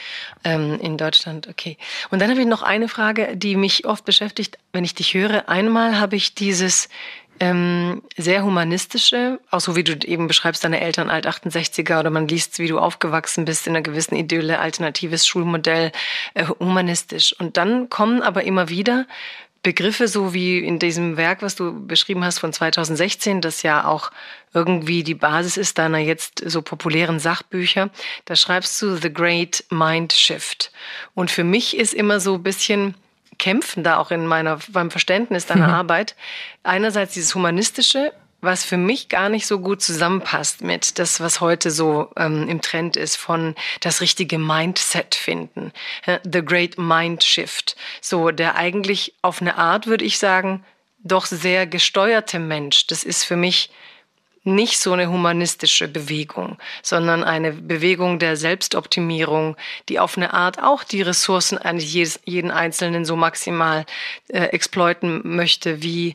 ähm, 0.44 0.78
in 0.80 0.96
Deutschland, 0.96 1.48
okay. 1.48 1.76
Und 2.10 2.20
dann 2.20 2.30
habe 2.30 2.40
ich 2.40 2.46
noch 2.46 2.62
eine 2.62 2.88
Frage, 2.88 3.36
die 3.36 3.56
mich 3.56 3.86
oft 3.86 4.04
beschäftigt, 4.04 4.58
wenn 4.72 4.84
ich 4.84 4.94
dich 4.94 5.14
höre. 5.14 5.48
Einmal 5.48 6.00
habe 6.00 6.16
ich 6.16 6.34
dieses 6.34 6.88
ähm, 7.40 8.02
sehr 8.16 8.42
humanistische, 8.42 9.38
auch 9.50 9.60
so 9.60 9.76
wie 9.76 9.84
du 9.84 9.92
eben 10.06 10.26
beschreibst, 10.26 10.64
deine 10.64 10.80
Eltern 10.80 11.08
alt 11.08 11.26
68er 11.26 12.00
oder 12.00 12.10
man 12.10 12.26
liest, 12.26 12.58
wie 12.58 12.66
du 12.66 12.78
aufgewachsen 12.78 13.44
bist 13.44 13.66
in 13.66 13.74
einer 13.76 13.82
gewissen 13.82 14.16
Idylle, 14.16 14.58
alternatives 14.58 15.26
Schulmodell, 15.26 15.92
äh, 16.34 16.46
humanistisch. 16.46 17.34
Und 17.38 17.56
dann 17.56 17.88
kommen 17.90 18.22
aber 18.22 18.44
immer 18.44 18.68
wieder 18.68 19.06
Begriffe, 19.68 20.08
so 20.08 20.32
wie 20.32 20.60
in 20.60 20.78
diesem 20.78 21.18
Werk, 21.18 21.42
was 21.42 21.54
du 21.54 21.86
beschrieben 21.86 22.24
hast 22.24 22.38
von 22.38 22.54
2016, 22.54 23.42
das 23.42 23.62
ja 23.62 23.84
auch 23.84 24.10
irgendwie 24.54 25.02
die 25.02 25.14
Basis 25.14 25.58
ist 25.58 25.76
deiner 25.76 25.98
jetzt 25.98 26.42
so 26.46 26.62
populären 26.62 27.18
Sachbücher, 27.18 27.90
da 28.24 28.34
schreibst 28.34 28.80
du 28.80 28.96
The 28.96 29.12
Great 29.12 29.64
Mind 29.68 30.14
Shift. 30.14 30.72
Und 31.12 31.30
für 31.30 31.44
mich 31.44 31.76
ist 31.76 31.92
immer 31.92 32.18
so 32.18 32.36
ein 32.36 32.42
bisschen 32.42 32.94
kämpfen 33.36 33.84
da 33.84 33.98
auch 33.98 34.10
in 34.10 34.26
meiner, 34.26 34.58
beim 34.68 34.90
Verständnis 34.90 35.44
deiner 35.44 35.68
mhm. 35.68 35.74
Arbeit. 35.74 36.16
Einerseits 36.62 37.12
dieses 37.12 37.34
humanistische, 37.34 38.14
was 38.40 38.64
für 38.64 38.76
mich 38.76 39.08
gar 39.08 39.28
nicht 39.28 39.46
so 39.46 39.58
gut 39.58 39.82
zusammenpasst 39.82 40.62
mit 40.62 40.98
das, 40.98 41.20
was 41.20 41.40
heute 41.40 41.70
so 41.70 42.10
ähm, 42.16 42.48
im 42.48 42.60
Trend 42.60 42.96
ist, 42.96 43.16
von 43.16 43.54
das 43.80 44.00
richtige 44.00 44.38
Mindset 44.38 45.14
finden. 45.14 45.72
The 46.24 46.44
Great 46.44 46.78
Mind 46.78 47.24
Shift. 47.24 47.76
So, 48.00 48.30
der 48.30 48.54
eigentlich 48.54 49.14
auf 49.22 49.40
eine 49.40 49.56
Art, 49.56 49.86
würde 49.86 50.04
ich 50.04 50.18
sagen, 50.18 50.64
doch 51.02 51.26
sehr 51.26 51.66
gesteuerte 51.66 52.38
Mensch. 52.38 52.86
Das 52.86 53.02
ist 53.02 53.24
für 53.24 53.36
mich 53.36 53.70
nicht 54.44 54.78
so 54.78 54.92
eine 54.92 55.10
humanistische 55.10 55.88
Bewegung, 55.88 56.58
sondern 56.82 57.22
eine 57.22 57.52
Bewegung 57.52 58.18
der 58.18 58.36
Selbstoptimierung, 58.36 59.56
die 59.88 59.98
auf 59.98 60.16
eine 60.16 60.32
Art 60.32 60.62
auch 60.62 60.84
die 60.84 61.02
Ressourcen 61.02 61.58
eines 61.58 61.92
jeden 61.92 62.50
Einzelnen 62.50 63.04
so 63.04 63.16
maximal 63.16 63.84
äh, 64.28 64.44
exploiten 64.44 65.20
möchte, 65.24 65.82
wie 65.82 66.14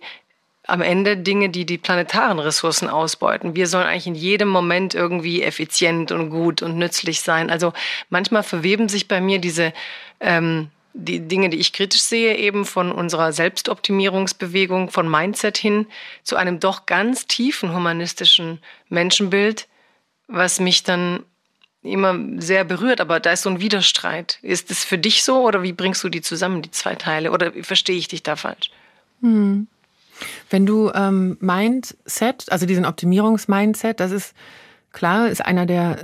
am 0.65 0.81
Ende 0.81 1.18
Dinge, 1.18 1.49
die 1.49 1.65
die 1.65 1.77
planetaren 1.77 2.40
Ressourcen 2.40 2.88
ausbeuten. 2.88 3.56
Wir 3.56 3.68
sollen 3.68 3.85
eigentlich 3.85 4.07
in 4.07 4.15
jedem 4.15 4.48
Moment 4.48 4.94
irgendwie 4.94 5.44
effizient 5.44 6.11
und 6.11 6.30
gut 6.30 6.61
und 6.61 6.77
nützlich 6.77 7.22
sein. 7.22 7.49
Also 7.49 7.73
manchmal 8.10 8.44
verweben 8.44 8.88
sich 8.88 9.07
bei 9.07 9.19
mir 9.19 9.40
diese 9.40 9.73
ähm, 10.22 10.69
die 10.94 11.22
Dinge, 11.22 11.49
die 11.49 11.57
ich 11.57 11.73
kritisch 11.73 12.02
sehe, 12.02 12.38
eben 12.38 12.65
von 12.65 12.91
unserer 12.91 13.34
Selbstoptimierungsbewegung, 13.34 14.91
von 14.91 15.10
Mindset 15.10 15.57
hin 15.57 15.88
zu 16.22 16.35
einem 16.35 16.60
doch 16.60 16.85
ganz 16.85 17.26
tiefen 17.26 17.73
humanistischen 17.73 18.60
Menschenbild, 18.90 19.68
was 20.27 20.60
mich 20.60 20.84
dann 20.84 21.23
immer 21.81 22.18
sehr 22.38 22.64
berührt, 22.64 23.02
aber 23.02 23.19
da 23.19 23.31
ist 23.31 23.41
so 23.41 23.49
ein 23.49 23.60
Widerstreit. 23.60 24.40
Ist 24.41 24.72
es 24.72 24.85
für 24.85 24.98
dich 24.98 25.23
so 25.23 25.41
oder 25.41 25.64
wie 25.64 25.73
bringst 25.73 26.03
du 26.03 26.10
die 26.10 26.22
zusammen, 26.22 26.61
die 26.61 26.72
zwei 26.72 26.95
Teile? 26.95 27.31
Oder 27.31 27.52
verstehe 27.61 27.98
ich 27.98 28.07
dich 28.07 28.23
da 28.23 28.35
falsch? 28.35 28.72
Hm. 29.22 29.68
Wenn 30.50 30.66
du 30.66 30.91
ähm, 30.94 31.38
Mindset, 31.40 32.52
also 32.52 32.66
diesen 32.66 32.86
Optimierungsmindset, 32.86 34.00
das 34.00 34.12
ist 34.12 34.34
klar, 34.91 35.30
ist 35.30 35.45
einer 35.45 35.66
der 35.66 35.98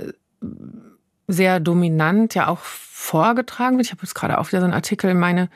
sehr 1.28 1.60
dominant 1.60 2.34
ja 2.34 2.48
auch 2.48 2.60
vorgetragen 2.60 3.76
wird. 3.76 3.86
Ich 3.86 3.92
habe 3.92 4.02
jetzt 4.02 4.14
gerade 4.14 4.38
auch 4.38 4.48
wieder 4.48 4.60
so 4.60 4.64
einen 4.64 4.74
Artikel 4.74 5.10
in 5.10 5.18
meine 5.18 5.48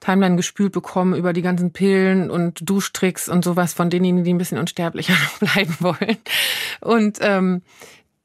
Timeline 0.00 0.36
gespült 0.36 0.72
bekommen 0.72 1.14
über 1.14 1.32
die 1.32 1.42
ganzen 1.42 1.72
Pillen 1.72 2.30
und 2.30 2.68
Duschtricks 2.68 3.28
und 3.28 3.44
sowas 3.44 3.74
von 3.74 3.90
denjenigen, 3.90 4.24
die 4.24 4.32
ein 4.32 4.38
bisschen 4.38 4.58
unsterblicher 4.58 5.16
bleiben 5.40 5.76
wollen. 5.80 6.16
Und 6.80 7.18
ähm, 7.20 7.62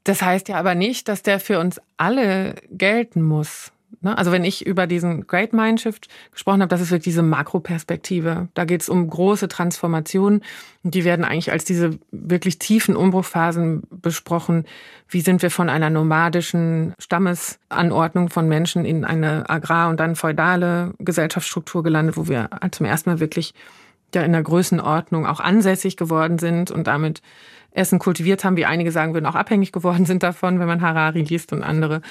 das 0.05 0.21
heißt 0.21 0.47
ja 0.47 0.57
aber 0.57 0.75
nicht, 0.75 1.09
dass 1.09 1.21
der 1.21 1.39
für 1.39 1.59
uns 1.59 1.81
alle 1.97 2.55
gelten 2.71 3.21
muss. 3.21 3.71
Ne? 4.01 4.17
Also 4.17 4.31
wenn 4.31 4.43
ich 4.43 4.65
über 4.65 4.87
diesen 4.87 5.27
Great 5.27 5.53
Mind 5.53 5.81
Shift 5.81 6.07
gesprochen 6.31 6.61
habe, 6.61 6.69
das 6.69 6.81
ist 6.81 6.91
wirklich 6.91 7.05
diese 7.05 7.21
Makroperspektive. 7.21 8.47
Da 8.53 8.65
geht 8.65 8.81
es 8.81 8.89
um 8.89 9.09
große 9.09 9.47
Transformationen 9.47 10.43
und 10.83 10.93
die 10.93 11.03
werden 11.03 11.25
eigentlich 11.25 11.51
als 11.51 11.65
diese 11.65 11.97
wirklich 12.11 12.59
tiefen 12.59 12.95
Umbruchphasen 12.95 13.83
besprochen. 13.89 14.65
Wie 15.07 15.21
sind 15.21 15.41
wir 15.41 15.51
von 15.51 15.69
einer 15.69 15.89
nomadischen 15.89 16.93
Stammesanordnung 16.99 18.29
von 18.29 18.47
Menschen 18.47 18.85
in 18.85 19.05
eine 19.05 19.49
agrar- 19.49 19.89
und 19.89 19.99
dann 19.99 20.15
feudale 20.15 20.93
Gesellschaftsstruktur 20.99 21.83
gelandet, 21.83 22.17
wo 22.17 22.27
wir 22.27 22.49
zum 22.71 22.85
ersten 22.85 23.09
Mal 23.09 23.19
wirklich 23.19 23.53
ja 24.13 24.21
in 24.21 24.31
der 24.31 24.43
Größenordnung 24.43 25.25
auch 25.25 25.39
ansässig 25.39 25.97
geworden 25.97 26.39
sind 26.39 26.71
und 26.71 26.87
damit 26.87 27.21
Essen 27.75 27.99
kultiviert 27.99 28.43
haben, 28.43 28.57
wie 28.57 28.65
einige 28.65 28.91
sagen 28.91 29.13
würden, 29.13 29.25
auch 29.25 29.35
abhängig 29.35 29.71
geworden 29.71 30.05
sind 30.05 30.23
davon, 30.23 30.59
wenn 30.59 30.67
man 30.67 30.81
Harari 30.81 31.21
liest 31.21 31.51
und 31.51 31.61
andere 31.61 32.01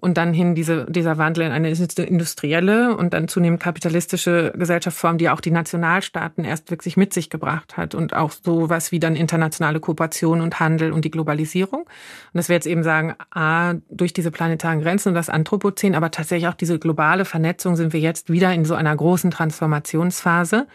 und 0.00 0.16
dann 0.16 0.32
hin 0.32 0.54
diese, 0.54 0.86
dieser 0.86 1.18
Wandel 1.18 1.44
in 1.44 1.52
eine 1.52 1.68
industrielle 1.68 2.96
und 2.96 3.12
dann 3.12 3.28
zunehmend 3.28 3.60
kapitalistische 3.60 4.52
Gesellschaftsform, 4.56 5.18
die 5.18 5.28
auch 5.28 5.42
die 5.42 5.50
Nationalstaaten 5.50 6.44
erst 6.44 6.70
wirklich 6.70 6.96
mit 6.96 7.12
sich 7.12 7.28
gebracht 7.28 7.76
hat 7.76 7.94
und 7.94 8.16
auch 8.16 8.32
sowas 8.32 8.92
wie 8.92 8.98
dann 8.98 9.14
internationale 9.14 9.78
Kooperation 9.78 10.40
und 10.40 10.58
Handel 10.58 10.92
und 10.92 11.04
die 11.04 11.10
Globalisierung. 11.10 11.82
Und 11.82 11.88
das 12.32 12.48
wir 12.48 12.56
jetzt 12.56 12.66
eben 12.66 12.82
sagen, 12.82 13.14
a, 13.30 13.74
durch 13.90 14.14
diese 14.14 14.30
planetaren 14.30 14.80
Grenzen 14.80 15.10
und 15.10 15.14
das 15.14 15.28
Anthropozän, 15.28 15.94
aber 15.94 16.10
tatsächlich 16.10 16.48
auch 16.48 16.54
diese 16.54 16.78
globale 16.78 17.26
Vernetzung 17.26 17.76
sind 17.76 17.92
wir 17.92 18.00
jetzt 18.00 18.30
wieder 18.30 18.54
in 18.54 18.64
so 18.64 18.74
einer 18.74 18.96
großen 18.96 19.30
Transformationsphase. 19.30 20.66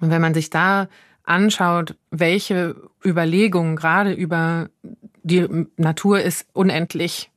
Und 0.00 0.10
wenn 0.10 0.22
man 0.22 0.32
sich 0.32 0.48
da 0.48 0.88
anschaut, 1.24 1.96
welche 2.10 2.74
Überlegungen 3.04 3.76
gerade 3.76 4.12
über 4.12 4.70
die 5.22 5.46
Natur 5.76 6.20
ist 6.20 6.46
unendlich 6.54 7.30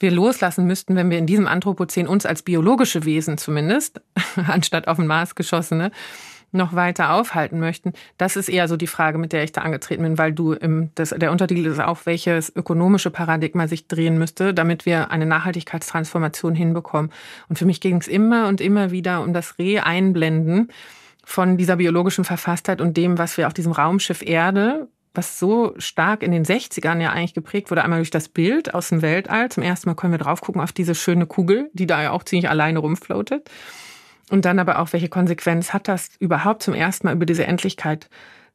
wir 0.00 0.10
loslassen 0.10 0.66
müssten, 0.66 0.96
wenn 0.96 1.10
wir 1.10 1.18
in 1.18 1.26
diesem 1.26 1.46
Anthropozän 1.46 2.06
uns 2.06 2.26
als 2.26 2.42
biologische 2.42 3.04
Wesen 3.04 3.38
zumindest, 3.38 4.00
anstatt 4.46 4.88
auf 4.88 4.96
den 4.98 5.06
Mars 5.06 5.34
geschossene, 5.34 5.90
noch 6.54 6.72
weiter 6.74 7.12
aufhalten 7.12 7.58
möchten. 7.58 7.92
Das 8.16 8.36
ist 8.36 8.48
eher 8.48 8.68
so 8.68 8.76
die 8.76 8.86
Frage, 8.86 9.18
mit 9.18 9.32
der 9.32 9.42
ich 9.44 9.52
da 9.52 9.62
angetreten 9.62 10.02
bin, 10.04 10.18
weil 10.18 10.32
du 10.32 10.52
im, 10.52 10.90
das, 10.94 11.10
der 11.10 11.32
Untertitel 11.32 11.66
ist 11.66 11.80
auch, 11.80 12.06
welches 12.06 12.54
ökonomische 12.54 13.10
Paradigma 13.10 13.66
sich 13.66 13.88
drehen 13.88 14.18
müsste, 14.18 14.54
damit 14.54 14.86
wir 14.86 15.10
eine 15.10 15.26
Nachhaltigkeitstransformation 15.26 16.54
hinbekommen. 16.54 17.10
Und 17.48 17.58
für 17.58 17.66
mich 17.66 17.80
ging 17.80 17.96
es 17.96 18.08
immer 18.08 18.48
und 18.48 18.60
immer 18.60 18.92
wieder 18.92 19.22
um 19.22 19.32
das 19.32 19.58
Re-Einblenden 19.58 20.70
von 21.24 21.56
dieser 21.56 21.76
biologischen 21.76 22.24
Verfasstheit 22.24 22.80
und 22.80 22.96
dem, 22.96 23.18
was 23.18 23.36
wir 23.36 23.46
auf 23.46 23.54
diesem 23.54 23.72
Raumschiff 23.72 24.22
Erde 24.22 24.88
was 25.14 25.38
so 25.38 25.74
stark 25.78 26.22
in 26.22 26.32
den 26.32 26.44
60ern 26.44 27.00
ja 27.00 27.10
eigentlich 27.10 27.34
geprägt 27.34 27.70
wurde, 27.70 27.84
einmal 27.84 28.00
durch 28.00 28.10
das 28.10 28.28
Bild 28.28 28.74
aus 28.74 28.88
dem 28.88 29.00
Weltall. 29.00 29.50
Zum 29.50 29.62
ersten 29.62 29.88
Mal 29.88 29.94
können 29.94 30.12
wir 30.12 30.18
drauf 30.18 30.40
gucken 30.40 30.60
auf 30.60 30.72
diese 30.72 30.94
schöne 30.94 31.26
Kugel, 31.26 31.70
die 31.72 31.86
da 31.86 32.02
ja 32.02 32.10
auch 32.10 32.24
ziemlich 32.24 32.50
alleine 32.50 32.80
rumfloatet. 32.80 33.48
Und 34.30 34.44
dann 34.44 34.58
aber 34.58 34.80
auch, 34.80 34.92
welche 34.92 35.08
Konsequenz 35.08 35.72
hat 35.72 35.86
das 35.88 36.10
überhaupt 36.18 36.62
zum 36.62 36.74
ersten 36.74 37.06
Mal 37.06 37.14
über 37.14 37.26
diese 37.26 37.46
Endlichkeit 37.46 38.08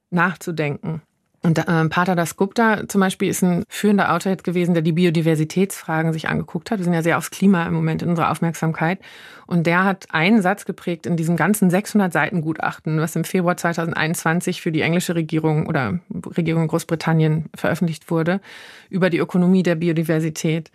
nachzudenken? 0.09 1.01
Und 1.41 1.57
äh, 1.57 1.85
Pater 1.89 2.15
Das 2.15 2.35
Gupta 2.35 2.87
zum 2.89 2.99
Beispiel 2.99 3.29
ist 3.29 3.41
ein 3.43 3.63
führender 3.69 4.13
Autor 4.13 4.35
gewesen, 4.35 4.73
der 4.73 4.83
die 4.83 4.91
Biodiversitätsfragen 4.91 6.11
sich 6.11 6.27
angeguckt 6.27 6.69
hat. 6.69 6.79
Wir 6.79 6.83
sind 6.83 6.93
ja 6.93 7.01
sehr 7.01 7.17
aufs 7.17 7.31
Klima 7.31 7.65
im 7.65 7.73
Moment 7.73 8.01
in 8.01 8.09
unserer 8.09 8.29
Aufmerksamkeit. 8.29 8.99
Und 9.47 9.65
der 9.65 9.85
hat 9.85 10.07
einen 10.09 10.41
Satz 10.41 10.65
geprägt 10.65 11.05
in 11.05 11.15
diesem 11.15 11.37
ganzen 11.37 11.69
600 11.69 12.11
Seiten 12.11 12.41
Gutachten, 12.41 12.99
was 12.99 13.15
im 13.15 13.23
Februar 13.23 13.55
2021 13.55 14.61
für 14.61 14.73
die 14.73 14.81
englische 14.81 15.15
Regierung 15.15 15.67
oder 15.67 15.99
Regierung 16.35 16.67
Großbritannien 16.67 17.45
veröffentlicht 17.55 18.11
wurde, 18.11 18.41
über 18.89 19.09
die 19.09 19.19
Ökonomie 19.19 19.63
der 19.63 19.75
Biodiversität. 19.75 20.71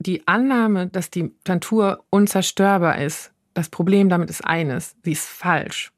Die 0.00 0.26
Annahme, 0.26 0.88
dass 0.88 1.10
die 1.10 1.32
Natur 1.46 2.04
unzerstörbar 2.10 2.98
ist, 2.98 3.32
das 3.54 3.68
Problem 3.68 4.08
damit 4.08 4.28
ist 4.30 4.44
eines, 4.44 4.96
sie 5.04 5.12
ist 5.12 5.28
falsch. 5.28 5.92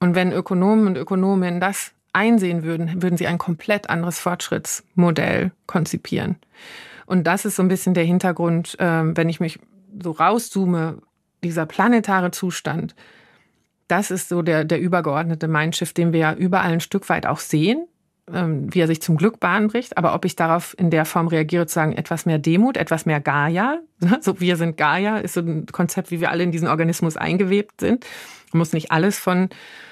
Und 0.00 0.14
wenn 0.14 0.32
Ökonomen 0.32 0.86
und 0.86 0.96
Ökonominnen 0.96 1.60
das 1.60 1.92
einsehen 2.12 2.62
würden, 2.62 3.02
würden 3.02 3.16
sie 3.16 3.26
ein 3.26 3.38
komplett 3.38 3.90
anderes 3.90 4.18
Fortschrittsmodell 4.18 5.52
konzipieren. 5.66 6.36
Und 7.06 7.26
das 7.26 7.44
ist 7.44 7.56
so 7.56 7.62
ein 7.62 7.68
bisschen 7.68 7.94
der 7.94 8.04
Hintergrund, 8.04 8.76
ähm, 8.78 9.16
wenn 9.16 9.28
ich 9.28 9.40
mich 9.40 9.58
so 10.02 10.10
rauszoome, 10.10 11.02
dieser 11.42 11.66
planetare 11.66 12.30
Zustand, 12.30 12.94
das 13.86 14.10
ist 14.10 14.28
so 14.28 14.42
der, 14.42 14.64
der 14.64 14.80
übergeordnete 14.80 15.48
Mindshift, 15.48 15.96
den 15.96 16.12
wir 16.12 16.20
ja 16.20 16.34
überall 16.34 16.72
ein 16.72 16.80
Stück 16.80 17.08
weit 17.08 17.26
auch 17.26 17.38
sehen, 17.38 17.86
wie 18.30 18.80
er 18.80 18.86
sich 18.86 19.02
zum 19.02 19.16
Glück 19.16 19.40
Bahn 19.40 19.68
bricht. 19.68 19.96
Aber 19.96 20.14
ob 20.14 20.24
ich 20.24 20.36
darauf 20.36 20.74
in 20.78 20.90
der 20.90 21.04
Form 21.04 21.28
reagiere, 21.28 21.66
zu 21.66 21.74
sagen, 21.74 21.92
etwas 21.92 22.26
mehr 22.26 22.38
Demut, 22.38 22.76
etwas 22.76 23.06
mehr 23.06 23.20
Gaia, 23.20 23.78
so 24.20 24.40
wir 24.40 24.56
sind 24.56 24.76
Gaia, 24.76 25.18
ist 25.18 25.34
so 25.34 25.40
ein 25.40 25.66
Konzept, 25.66 26.10
wie 26.10 26.20
wir 26.20 26.30
alle 26.30 26.42
in 26.42 26.52
diesen 26.52 26.68
Organismus 26.68 27.16
eingewebt 27.16 27.80
sind. 27.80 28.04
Man 28.52 28.58
muss 28.58 28.72
nicht 28.72 28.90
alles 28.90 29.18
von 29.18 29.50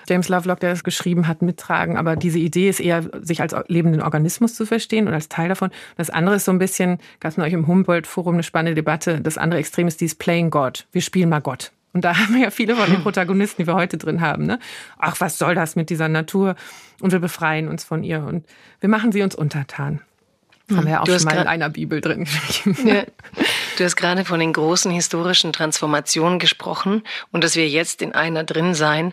James 0.08 0.28
Lovelock, 0.28 0.60
der 0.60 0.70
das 0.70 0.84
geschrieben 0.84 1.28
hat, 1.28 1.42
mittragen, 1.42 1.96
aber 1.96 2.16
diese 2.16 2.38
Idee 2.38 2.68
ist 2.68 2.80
eher, 2.80 3.04
sich 3.20 3.40
als 3.40 3.54
lebenden 3.68 4.00
Organismus 4.00 4.54
zu 4.54 4.64
verstehen 4.64 5.08
und 5.08 5.14
als 5.14 5.28
Teil 5.28 5.48
davon. 5.48 5.70
Das 5.96 6.10
andere 6.10 6.36
ist 6.36 6.44
so 6.44 6.52
ein 6.52 6.58
bisschen, 6.58 6.98
gab 7.20 7.32
es 7.32 7.36
neulich 7.36 7.54
im 7.54 7.66
Humboldt-Forum 7.66 8.34
eine 8.34 8.42
spannende 8.42 8.74
Debatte, 8.74 9.20
das 9.20 9.36
andere 9.36 9.60
Extrem 9.60 9.88
ist 9.88 10.00
dieses 10.00 10.14
Playing 10.14 10.50
God. 10.50 10.86
Wir 10.92 11.02
spielen 11.02 11.28
mal 11.28 11.40
Gott. 11.40 11.72
Und 11.96 12.02
da 12.02 12.14
haben 12.18 12.34
wir 12.34 12.42
ja 12.42 12.50
viele 12.50 12.76
von 12.76 12.90
den 12.90 13.02
Protagonisten, 13.02 13.62
die 13.62 13.66
wir 13.66 13.74
heute 13.74 13.96
drin 13.96 14.20
haben. 14.20 14.44
Ne? 14.44 14.58
Ach, 14.98 15.16
was 15.18 15.38
soll 15.38 15.54
das 15.54 15.76
mit 15.76 15.88
dieser 15.88 16.08
Natur? 16.08 16.54
Und 17.00 17.10
wir 17.10 17.20
befreien 17.20 17.68
uns 17.68 17.84
von 17.84 18.04
ihr 18.04 18.22
und 18.22 18.44
wir 18.80 18.90
machen 18.90 19.12
sie 19.12 19.22
uns 19.22 19.34
untertan. 19.34 20.02
Haben 20.70 20.84
wir 20.84 20.92
ja 20.92 21.00
auch 21.00 21.06
schon 21.06 21.22
mal 21.22 21.36
in 21.40 21.46
einer 21.46 21.70
Bibel 21.70 22.00
drin. 22.00 22.26
Ja. 22.84 23.04
Du 23.78 23.84
hast 23.84 23.96
gerade 23.96 24.24
von 24.24 24.40
den 24.40 24.52
großen 24.52 24.90
historischen 24.90 25.52
Transformationen 25.52 26.38
gesprochen 26.38 27.02
und 27.30 27.44
dass 27.44 27.56
wir 27.56 27.68
jetzt 27.68 28.02
in 28.02 28.14
einer 28.14 28.44
drin 28.44 28.74
sein. 28.74 29.12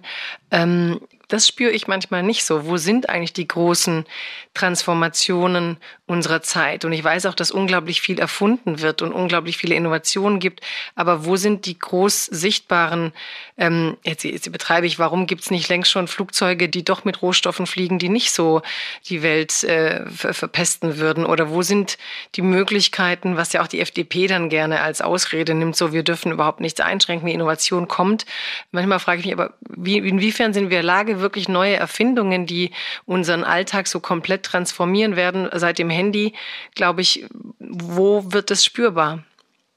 Ähm, 0.52 1.00
das 1.28 1.48
spüre 1.48 1.72
ich 1.72 1.88
manchmal 1.88 2.24
nicht 2.24 2.44
so. 2.44 2.66
Wo 2.66 2.78
sind 2.78 3.10
eigentlich 3.10 3.34
die 3.34 3.48
großen 3.48 4.06
Transformationen 4.54 5.78
unserer 6.06 6.42
Zeit? 6.42 6.86
Und 6.86 6.92
ich 6.92 7.04
weiß 7.04 7.26
auch, 7.26 7.34
dass 7.34 7.52
unglaublich 7.52 8.02
viel 8.02 8.20
erfunden 8.20 8.82
wird 8.82 9.02
und 9.02 9.12
unglaublich 9.14 9.58
viele 9.58 9.76
Innovationen 9.76 10.40
gibt. 10.40 10.62
Aber 10.96 11.26
wo 11.26 11.36
sind 11.36 11.66
die 11.66 11.78
groß 11.78 12.26
sichtbaren, 12.26 13.14
ähm, 13.58 13.98
jetzt, 14.04 14.24
jetzt 14.24 14.52
betreibe 14.52 14.86
ich, 14.86 15.00
warum 15.00 15.28
gibt 15.28 15.42
es 15.44 15.52
nicht 15.52 15.70
längst 15.70 15.92
schon 15.92 16.08
Flugzeuge, 16.08 16.70
die 16.70 16.84
doch 16.84 17.04
mit 17.06 17.22
Rohstoffen 17.22 17.66
fliegen, 17.66 18.00
die 18.00 18.10
nicht 18.10 18.32
so 18.32 18.62
die 19.08 19.24
Welt 19.24 19.64
äh, 19.64 20.06
verpesten 20.10 20.98
würden? 20.98 21.26
Oder 21.26 21.50
wo 21.50 21.62
sind 21.62 21.98
die 22.36 22.42
Möglichkeiten, 22.42 23.38
was 23.38 23.54
ja 23.54 23.62
auch 23.62 23.68
die 23.68 23.80
FDP 23.80 24.28
dann 24.28 24.50
gerne 24.50 24.82
als 24.82 25.02
Ausrede 25.02 25.54
nimmt, 25.54 25.76
so 25.76 25.94
wir 25.94 26.04
dürfen 26.04 26.32
überhaupt 26.32 26.60
nichts 26.60 26.80
einschränken, 26.80 27.28
die 27.28 27.34
Innovation 27.34 27.88
kommt. 27.88 28.26
Manchmal 28.72 29.00
frage 29.00 29.20
ich 29.20 29.26
mich 29.26 29.34
aber, 29.34 29.54
wie, 29.62 29.98
inwiefern 29.98 30.54
sind 30.54 30.70
wir 30.70 30.80
in 30.80 30.84
der 30.86 30.94
Lage, 30.96 31.20
wirklich 31.20 31.48
neue 31.50 31.76
Erfindungen, 31.76 32.46
die 32.46 32.72
unseren 33.06 33.44
Alltag 33.44 33.88
so 33.88 34.00
komplett 34.00 34.43
transformieren 34.44 35.16
werden. 35.16 35.50
Seit 35.54 35.80
dem 35.80 35.90
Handy, 35.90 36.34
glaube 36.76 37.02
ich, 37.02 37.26
wo 37.60 38.32
wird 38.32 38.52
das 38.52 38.64
spürbar? 38.64 39.24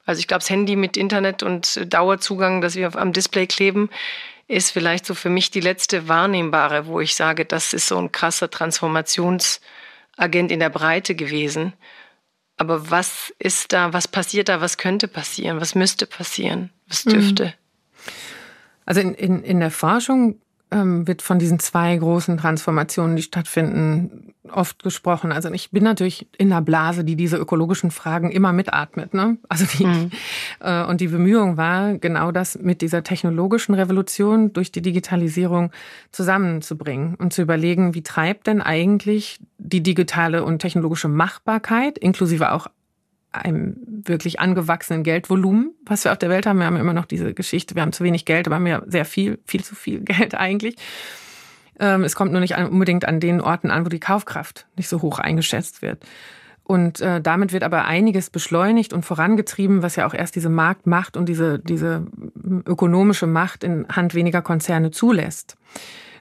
Also 0.05 0.19
ich 0.19 0.27
glaube, 0.27 0.39
das 0.39 0.49
Handy 0.49 0.75
mit 0.75 0.95
Internet 0.95 1.43
und 1.43 1.93
Dauerzugang, 1.93 2.61
das 2.61 2.75
wir 2.75 2.95
am 2.95 3.11
Display 3.11 3.47
kleben, 3.47 3.89
ist 4.47 4.71
vielleicht 4.71 5.05
so 5.05 5.13
für 5.13 5.29
mich 5.29 5.51
die 5.51 5.59
letzte 5.59 6.07
wahrnehmbare, 6.07 6.87
wo 6.87 7.01
ich 7.01 7.15
sage, 7.15 7.45
das 7.45 7.73
ist 7.73 7.87
so 7.87 7.97
ein 7.97 8.13
krasser 8.13 8.49
Transformationsagent 8.49 10.51
in 10.51 10.59
der 10.59 10.69
Breite 10.69 11.15
gewesen. 11.15 11.73
Aber 12.55 12.89
was 12.89 13.33
ist 13.37 13.73
da, 13.73 13.93
was 13.93 14.07
passiert 14.07 14.49
da, 14.49 14.61
was 14.61 14.77
könnte 14.77 15.07
passieren, 15.07 15.59
was 15.59 15.75
müsste 15.75 16.05
passieren, 16.05 16.71
was 16.87 17.03
dürfte? 17.03 17.53
Also 18.85 19.01
in, 19.01 19.13
in, 19.13 19.43
in 19.43 19.59
der 19.59 19.69
Forschung 19.69 20.39
ähm, 20.71 21.07
wird 21.07 21.21
von 21.21 21.39
diesen 21.39 21.59
zwei 21.59 21.95
großen 21.95 22.37
Transformationen, 22.37 23.15
die 23.15 23.21
stattfinden, 23.21 24.33
oft 24.51 24.83
gesprochen. 24.83 25.31
Also 25.31 25.51
ich 25.51 25.71
bin 25.71 25.83
natürlich 25.83 26.27
in 26.37 26.49
der 26.49 26.61
Blase, 26.61 27.03
die 27.03 27.15
diese 27.15 27.37
ökologischen 27.37 27.91
Fragen 27.91 28.31
immer 28.31 28.53
mitatmet. 28.53 29.13
Ne? 29.13 29.37
Also 29.49 29.65
die, 29.77 29.85
mhm. 29.85 30.11
äh, 30.59 30.83
und 30.85 31.01
die 31.01 31.07
Bemühung 31.07 31.57
war, 31.57 31.97
genau 31.97 32.31
das 32.31 32.57
mit 32.57 32.81
dieser 32.81 33.03
technologischen 33.03 33.75
Revolution 33.75 34.53
durch 34.53 34.71
die 34.71 34.81
Digitalisierung 34.81 35.71
zusammenzubringen 36.11 37.15
und 37.15 37.33
zu 37.33 37.41
überlegen, 37.41 37.93
wie 37.93 38.03
treibt 38.03 38.47
denn 38.47 38.61
eigentlich 38.61 39.39
die 39.57 39.83
digitale 39.83 40.43
und 40.43 40.59
technologische 40.59 41.07
Machbarkeit, 41.07 41.97
inklusive 41.97 42.51
auch 42.51 42.67
einem 43.31 43.75
wirklich 44.05 44.39
angewachsenen 44.39 45.03
Geldvolumen, 45.03 45.71
was 45.85 46.03
wir 46.03 46.11
auf 46.11 46.17
der 46.17 46.29
Welt 46.29 46.45
haben. 46.45 46.59
Wir 46.59 46.65
haben 46.65 46.77
immer 46.77 46.93
noch 46.93 47.05
diese 47.05 47.33
Geschichte, 47.33 47.75
wir 47.75 47.81
haben 47.81 47.93
zu 47.93 48.03
wenig 48.03 48.25
Geld, 48.25 48.47
aber 48.47 48.55
haben 48.55 48.67
ja 48.67 48.81
sehr 48.87 49.05
viel, 49.05 49.39
viel 49.45 49.63
zu 49.63 49.75
viel 49.75 49.99
Geld 50.03 50.35
eigentlich. 50.35 50.75
Ähm, 51.79 52.03
es 52.03 52.15
kommt 52.15 52.31
nur 52.31 52.41
nicht 52.41 52.57
unbedingt 52.57 53.05
an 53.05 53.19
den 53.19 53.41
Orten 53.41 53.69
an, 53.69 53.85
wo 53.85 53.89
die 53.89 53.99
Kaufkraft 53.99 54.67
nicht 54.75 54.89
so 54.89 55.01
hoch 55.01 55.19
eingeschätzt 55.19 55.81
wird. 55.81 56.03
Und 56.63 56.99
äh, 56.99 57.21
damit 57.21 57.53
wird 57.53 57.63
aber 57.63 57.85
einiges 57.85 58.29
beschleunigt 58.29 58.91
und 58.91 59.05
vorangetrieben, 59.05 59.83
was 59.83 59.95
ja 59.95 60.05
auch 60.05 60.13
erst 60.13 60.35
diese 60.35 60.49
Marktmacht 60.49 61.15
und 61.15 61.29
diese, 61.29 61.59
diese 61.59 62.05
ökonomische 62.65 63.25
Macht 63.25 63.63
in 63.63 63.87
Hand 63.87 64.13
weniger 64.13 64.41
Konzerne 64.41 64.91
zulässt. 64.91 65.55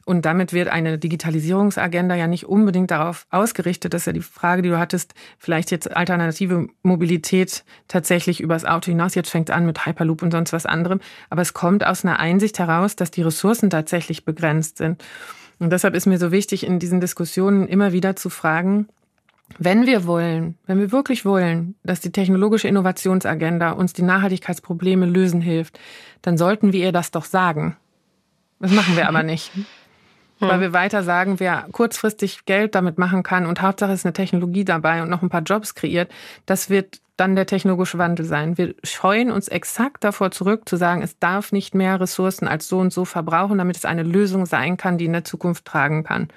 Und 0.06 0.24
damit 0.24 0.52
wird 0.52 0.68
eine 0.68 0.98
Digitalisierungsagenda 0.98 2.14
ja 2.14 2.28
nicht 2.28 2.44
unbedingt 2.44 2.92
darauf 2.92 3.26
ausgerichtet. 3.30 3.92
Das 3.92 4.02
ist 4.02 4.06
ja 4.06 4.12
die 4.12 4.22
Frage, 4.22 4.62
die 4.62 4.68
du 4.68 4.78
hattest, 4.78 5.14
vielleicht 5.36 5.72
jetzt 5.72 5.96
alternative 5.96 6.68
Mobilität 6.84 7.64
tatsächlich 7.88 8.40
übers 8.40 8.64
Auto 8.64 8.92
hinaus. 8.92 9.16
Jetzt 9.16 9.30
fängt 9.30 9.48
es 9.48 9.54
an 9.54 9.66
mit 9.66 9.84
Hyperloop 9.84 10.22
und 10.22 10.30
sonst 10.30 10.52
was 10.52 10.64
anderem. 10.64 11.00
Aber 11.28 11.42
es 11.42 11.54
kommt 11.54 11.84
aus 11.84 12.04
einer 12.04 12.20
Einsicht 12.20 12.60
heraus, 12.60 12.94
dass 12.94 13.10
die 13.10 13.22
Ressourcen 13.22 13.68
tatsächlich 13.68 14.24
begrenzt 14.24 14.78
sind. 14.78 15.02
Und 15.58 15.70
deshalb 15.70 15.96
ist 15.96 16.06
mir 16.06 16.18
so 16.18 16.30
wichtig, 16.30 16.64
in 16.64 16.78
diesen 16.78 17.00
Diskussionen 17.00 17.66
immer 17.66 17.90
wieder 17.90 18.14
zu 18.14 18.30
fragen, 18.30 18.86
wenn 19.58 19.86
wir 19.86 20.06
wollen, 20.06 20.56
wenn 20.66 20.78
wir 20.78 20.92
wirklich 20.92 21.24
wollen, 21.24 21.74
dass 21.82 22.00
die 22.00 22.12
technologische 22.12 22.68
Innovationsagenda 22.68 23.72
uns 23.72 23.92
die 23.92 24.02
Nachhaltigkeitsprobleme 24.02 25.06
lösen 25.06 25.40
hilft, 25.40 25.80
dann 26.22 26.38
sollten 26.38 26.72
wir 26.72 26.84
ihr 26.84 26.92
das 26.92 27.10
doch 27.10 27.24
sagen. 27.24 27.76
Das 28.60 28.70
machen 28.70 28.96
wir 28.96 29.08
aber 29.08 29.24
nicht. 29.24 29.50
Hm. 30.38 30.48
Weil 30.48 30.60
wir 30.60 30.72
weiter 30.72 31.02
sagen, 31.02 31.40
wer 31.40 31.66
kurzfristig 31.72 32.44
Geld 32.44 32.74
damit 32.74 32.98
machen 32.98 33.22
kann 33.22 33.46
und 33.46 33.62
Hauptsache 33.62 33.92
ist 33.92 34.04
eine 34.04 34.12
Technologie 34.12 34.64
dabei 34.64 35.02
und 35.02 35.08
noch 35.08 35.22
ein 35.22 35.30
paar 35.30 35.42
Jobs 35.42 35.74
kreiert, 35.74 36.10
das 36.44 36.68
wird 36.68 37.00
dann 37.16 37.34
der 37.34 37.46
technologische 37.46 37.96
Wandel 37.96 38.26
sein. 38.26 38.58
Wir 38.58 38.74
scheuen 38.84 39.30
uns 39.30 39.48
exakt 39.48 40.04
davor 40.04 40.30
zurück, 40.30 40.68
zu 40.68 40.76
sagen, 40.76 41.00
es 41.02 41.18
darf 41.18 41.50
nicht 41.50 41.74
mehr 41.74 41.98
Ressourcen 41.98 42.46
als 42.46 42.68
so 42.68 42.78
und 42.78 42.92
so 42.92 43.06
verbrauchen, 43.06 43.56
damit 43.56 43.76
es 43.76 43.86
eine 43.86 44.02
Lösung 44.02 44.44
sein 44.44 44.76
kann, 44.76 44.98
die 44.98 45.06
in 45.06 45.14
der 45.14 45.24
Zukunft 45.24 45.64
tragen 45.64 46.04
kann. 46.04 46.28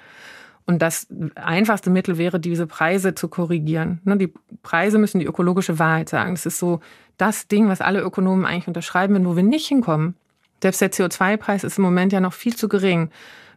Und 0.64 0.80
das 0.80 1.06
einfachste 1.34 1.90
Mittel 1.90 2.16
wäre, 2.16 2.40
diese 2.40 2.66
Preise 2.66 3.14
zu 3.14 3.28
korrigieren. 3.28 4.00
Ne, 4.04 4.16
die 4.16 4.32
Preise 4.62 4.98
müssen 4.98 5.18
die 5.18 5.26
ökologische 5.26 5.78
Wahrheit 5.78 6.08
sagen. 6.08 6.32
Das 6.32 6.46
ist 6.46 6.58
so 6.58 6.80
das 7.18 7.48
Ding, 7.48 7.68
was 7.68 7.80
alle 7.80 8.00
Ökonomen 8.00 8.46
eigentlich 8.46 8.68
unterschreiben, 8.68 9.14
wenn 9.14 9.26
wo 9.26 9.36
wir 9.36 9.42
nicht 9.42 9.66
hinkommen. 9.66 10.14
Selbst 10.62 10.80
der 10.80 10.92
CO2-Preis 10.92 11.64
ist 11.64 11.78
im 11.78 11.84
Moment 11.84 12.12
ja 12.12 12.20
noch 12.20 12.32
viel 12.32 12.54
zu 12.54 12.68
gering, 12.68 13.10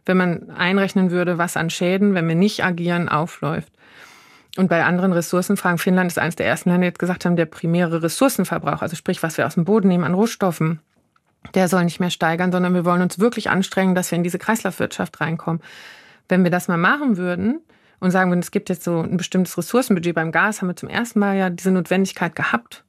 wenn 0.06 0.16
man 0.16 0.50
einrechnen 0.50 1.10
würde, 1.10 1.38
was 1.38 1.56
an 1.56 1.70
Schäden, 1.70 2.14
wenn 2.14 2.28
wir 2.28 2.34
nicht 2.34 2.64
agieren, 2.64 3.08
aufläuft. 3.08 3.72
Und 4.56 4.68
bei 4.68 4.84
anderen 4.84 5.12
Ressourcenfragen, 5.12 5.78
Finnland 5.78 6.10
ist 6.10 6.18
eines 6.18 6.36
der 6.36 6.46
ersten 6.46 6.70
Länder, 6.70 6.84
die 6.84 6.88
jetzt 6.88 6.98
gesagt 6.98 7.24
haben, 7.24 7.36
der 7.36 7.46
primäre 7.46 8.02
Ressourcenverbrauch, 8.02 8.82
also 8.82 8.94
sprich, 8.94 9.22
was 9.22 9.36
wir 9.36 9.46
aus 9.46 9.54
dem 9.54 9.64
Boden 9.64 9.88
nehmen 9.88 10.04
an 10.04 10.14
Rohstoffen, 10.14 10.80
der 11.54 11.68
soll 11.68 11.84
nicht 11.84 12.00
mehr 12.00 12.10
steigern, 12.10 12.52
sondern 12.52 12.72
wir 12.74 12.84
wollen 12.84 13.02
uns 13.02 13.18
wirklich 13.18 13.50
anstrengen, 13.50 13.94
dass 13.94 14.10
wir 14.10 14.16
in 14.16 14.24
diese 14.24 14.38
Kreislaufwirtschaft 14.38 15.20
reinkommen. 15.20 15.60
Wenn 16.28 16.44
wir 16.44 16.50
das 16.50 16.68
mal 16.68 16.78
machen 16.78 17.16
würden 17.16 17.60
und 18.00 18.12
sagen 18.12 18.30
würden, 18.30 18.40
es 18.40 18.50
gibt 18.50 18.68
jetzt 18.68 18.84
so 18.84 19.00
ein 19.00 19.16
bestimmtes 19.16 19.58
Ressourcenbudget 19.58 20.14
beim 20.14 20.32
Gas, 20.32 20.62
haben 20.62 20.68
wir 20.68 20.76
zum 20.76 20.88
ersten 20.88 21.18
Mal 21.18 21.36
ja 21.36 21.50
diese 21.50 21.70
Notwendigkeit 21.70 22.34
gehabt. 22.34 22.84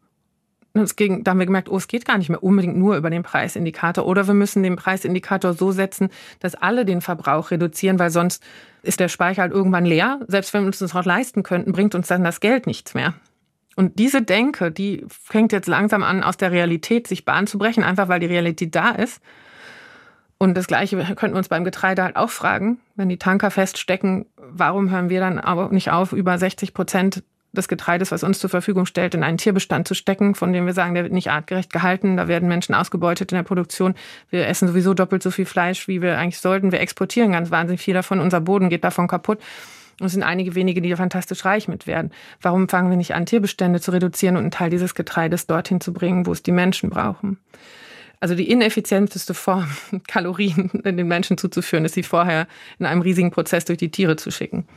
Und 0.76 0.98
ging, 0.98 1.24
da 1.24 1.32
haben 1.32 1.40
wir 1.40 1.46
gemerkt, 1.46 1.70
oh, 1.70 1.78
es 1.78 1.88
geht 1.88 2.06
gar 2.06 2.18
nicht 2.18 2.30
mehr 2.30 2.44
unbedingt 2.44 2.76
nur 2.76 2.98
über 2.98 3.10
den 3.10 3.24
Preisindikator. 3.24 4.06
Oder 4.06 4.28
wir 4.28 4.34
müssen 4.34 4.62
den 4.62 4.76
Preisindikator 4.76 5.54
so 5.54 5.72
setzen, 5.72 6.10
dass 6.42 6.54
alle 6.54 6.84
den 6.84 7.00
Verbrauch 7.00 7.50
reduzieren, 7.50 7.98
weil 7.98 8.10
sonst 8.10 8.44
ist 8.84 9.00
der 9.00 9.08
Speicher 9.08 9.44
halt 9.44 9.54
irgendwann 9.54 9.86
leer. 9.86 10.20
Selbst 10.28 10.54
wenn 10.54 10.64
wir 10.64 10.68
uns 10.68 10.80
das 10.80 10.94
noch 10.94 11.06
leisten 11.06 11.44
könnten, 11.44 11.72
bringt 11.72 11.96
uns 11.96 12.08
dann 12.08 12.26
das 12.26 12.42
Geld 12.42 12.68
nichts 12.68 12.94
mehr. 12.94 13.14
Und 13.78 14.00
diese 14.00 14.22
Denke, 14.22 14.70
die 14.70 15.06
fängt 15.08 15.54
jetzt 15.54 15.68
langsam 15.68 16.04
an, 16.04 16.24
aus 16.24 16.36
der 16.36 16.52
Realität 16.52 17.08
sich 17.08 17.24
Bahn 17.24 17.48
zu 17.48 17.58
brechen, 17.58 17.84
einfach 17.84 18.10
weil 18.10 18.20
die 18.20 18.26
Realität 18.26 18.76
da 18.76 18.92
ist. 18.92 19.22
Und 20.38 20.56
das 20.56 20.68
Gleiche 20.68 20.98
könnten 21.16 21.36
wir 21.36 21.38
uns 21.38 21.48
beim 21.48 21.64
Getreide 21.64 22.04
halt 22.04 22.18
auch 22.18 22.30
fragen. 22.30 22.80
Wenn 22.96 23.08
die 23.08 23.18
Tanker 23.18 23.50
feststecken, 23.50 24.26
warum 24.38 24.92
hören 24.92 25.10
wir 25.10 25.22
dann 25.22 25.40
aber 25.40 25.70
nicht 25.70 25.92
auf, 25.92 26.12
über 26.12 26.38
60 26.38 26.74
Prozent 26.74 27.24
des 27.58 27.68
Getreides, 27.68 28.12
was 28.12 28.24
uns 28.24 28.40
zur 28.40 28.50
Verfügung 28.50 28.86
stellt, 28.86 29.16
in 29.16 29.24
einen 29.24 29.38
Tierbestand 29.38 29.88
zu 29.88 29.94
stecken, 29.94 30.36
von 30.36 30.54
dem 30.54 30.66
wir 30.66 30.74
sagen, 30.74 30.94
der 30.94 31.04
wird 31.04 31.14
nicht 31.14 31.32
artgerecht 31.32 31.72
gehalten, 31.72 32.18
da 32.18 32.28
werden 32.28 32.48
Menschen 32.48 32.76
ausgebeutet 32.76 33.32
in 33.32 33.38
der 33.38 33.44
Produktion. 33.44 33.96
Wir 34.30 34.48
essen 34.48 34.68
sowieso 34.68 34.94
doppelt 34.94 35.24
so 35.24 35.32
viel 35.32 35.46
Fleisch, 35.46 35.88
wie 35.88 36.02
wir 36.02 36.18
eigentlich 36.18 36.40
sollten. 36.40 36.72
Wir 36.72 36.80
exportieren 36.80 37.32
ganz 37.32 37.52
wahnsinnig 37.52 37.82
viel 37.82 37.94
davon. 37.94 38.20
Unser 38.20 38.42
Boden 38.42 38.70
geht 38.70 38.84
davon 38.84 39.08
kaputt. 39.08 39.40
Und 40.00 40.08
es 40.08 40.14
sind 40.14 40.24
einige 40.24 40.56
wenige, 40.56 40.82
die 40.82 40.90
da 40.90 40.98
fantastisch 40.98 41.46
reich 41.46 41.68
mit 41.68 41.88
werden. 41.88 42.12
Warum 42.42 42.68
fangen 42.68 42.90
wir 42.90 42.98
nicht 42.98 43.16
an, 43.16 43.26
Tierbestände 43.26 43.80
zu 43.80 43.92
reduzieren 43.92 44.36
und 44.36 44.44
einen 44.44 44.52
Teil 44.52 44.70
dieses 44.70 44.94
Getreides 44.94 45.48
dorthin 45.48 45.80
zu 45.80 45.94
bringen, 45.94 46.26
wo 46.26 46.34
es 46.34 46.44
die 46.44 46.52
Menschen 46.52 46.90
brauchen? 46.90 47.40
Also 48.20 48.36
die 48.36 48.50
ineffizienteste 48.50 49.34
Form, 49.34 49.68
Kalorien 50.08 50.70
den 50.74 51.08
Menschen 51.08 51.38
zuzuführen, 51.38 51.86
ist 51.86 51.94
sie 51.94 52.04
vorher 52.04 52.48
in 52.80 52.86
einem 52.86 53.02
riesigen 53.02 53.32
Prozess 53.32 53.66
durch 53.66 53.78
die 53.78 53.92
Tiere 53.92 54.16
zu 54.16 54.32
schicken. 54.32 54.68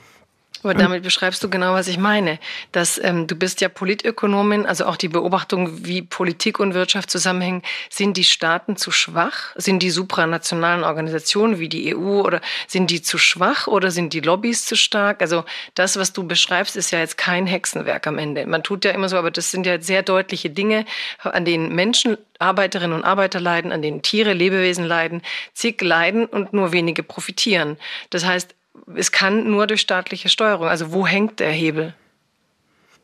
Aber 0.63 0.75
damit 0.75 1.03
beschreibst 1.03 1.43
du 1.45 1.49
genau, 1.49 1.75
was 1.75 1.89
ich 1.89 1.99
meine. 1.99 2.39
Dass 2.73 2.99
ähm, 3.03 3.27
du 3.27 3.37
bist 3.37 3.61
ja 3.61 3.69
Politökonomin, 3.69 4.67
also 4.67 4.87
auch 4.87 4.97
die 4.97 5.09
Beobachtung, 5.09 5.85
wie 5.85 6.03
Politik 6.03 6.59
und 6.59 6.75
Wirtschaft 6.75 7.11
zusammenhängen. 7.11 7.63
Sind 7.91 8.17
die 8.17 8.25
Staaten 8.25 8.77
zu 8.77 8.91
schwach? 8.91 9.55
Sind 9.57 9.83
die 9.83 9.91
supranationalen 9.91 10.85
Organisationen 10.85 11.59
wie 11.59 11.69
die 11.69 11.95
EU 11.95 12.23
oder 12.23 12.41
sind 12.67 12.91
die 12.91 13.03
zu 13.03 13.19
schwach 13.19 13.67
oder 13.67 13.91
sind 13.91 14.13
die 14.13 14.21
Lobbys 14.21 14.65
zu 14.67 14.77
stark? 14.77 15.23
Also 15.23 15.45
das, 15.75 15.97
was 15.97 16.13
du 16.13 16.27
beschreibst, 16.27 16.77
ist 16.77 16.91
ja 16.91 16.99
jetzt 16.99 17.19
kein 17.19 17.47
Hexenwerk 17.47 18.07
am 18.07 18.19
Ende. 18.19 18.47
Man 18.47 18.63
tut 18.63 18.85
ja 18.85 18.91
immer 18.91 19.09
so, 19.09 19.17
aber 19.17 19.31
das 19.31 19.51
sind 19.51 19.67
ja 19.67 19.81
sehr 19.81 20.03
deutliche 20.03 20.51
Dinge, 20.51 20.85
an 21.23 21.45
denen 21.45 21.75
Menschen 21.75 22.19
Arbeiterinnen 22.39 22.97
und 22.97 23.05
Arbeiter 23.05 23.41
leiden, 23.41 23.73
an 23.73 23.83
denen 23.83 24.03
Tiere, 24.03 24.33
Lebewesen 24.33 24.85
leiden, 24.85 25.23
zig 25.55 25.81
leiden 25.83 26.27
und 26.27 26.53
nur 26.53 26.73
wenige 26.73 27.03
profitieren. 27.03 27.77
Das 28.11 28.25
heißt, 28.25 28.55
es 28.95 29.13
kann 29.13 29.51
nur 29.51 29.67
durch 29.67 29.81
staatliche 29.81 30.29
Steuerung. 30.29 30.69
Also 30.69 30.93
wo 30.93 31.07
hängt 31.07 31.41
der 31.41 31.51
Hebel? 31.51 31.95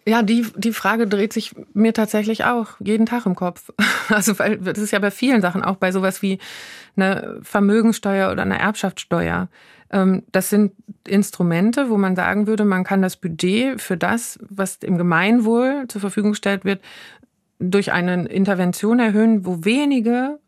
Ja, 0.07 0.23
die, 0.23 0.47
die 0.55 0.73
Frage 0.73 1.07
dreht 1.07 1.33
sich 1.33 1.55
mir 1.73 1.95
tatsächlich 1.95 2.45
auch 2.45 2.73
jeden 2.79 3.07
Tag 3.07 3.27
im 3.27 3.35
Kopf. 3.35 3.71
Also, 4.11 4.39
weil 4.39 4.59
das 4.59 4.77
ist 4.77 4.91
ja 4.91 4.99
bei 4.99 5.11
vielen 5.11 5.41
Sachen, 5.41 5.65
auch 5.65 5.77
bei 5.77 5.91
sowas 5.91 6.21
wie 6.21 6.39
eine 6.95 7.39
Vermögensteuer 7.41 8.31
oder 8.31 8.43
eine 8.43 8.59
Erbschaftssteuer. 8.59 9.49
Ähm, 9.91 10.25
das 10.31 10.51
sind 10.51 10.73
Instrumente, 11.09 11.89
wo 11.89 11.97
man 11.97 12.15
sagen 12.17 12.47
würde, 12.47 12.67
man 12.67 12.85
kann 12.85 13.01
das 13.01 13.17
Budget 13.17 13.81
für 13.81 13.97
das, 13.97 14.39
was 14.43 14.77
im 14.83 14.99
Gemeinwohl 14.99 15.87
zur 15.89 16.03
Verfügung 16.03 16.33
gestellt 16.33 16.67
wird, 16.67 16.83
durch 17.59 17.93
eine 17.93 18.27
Intervention 18.27 18.99
erhöhen, 18.99 19.47
wo 19.47 19.65
wenige 19.65 20.39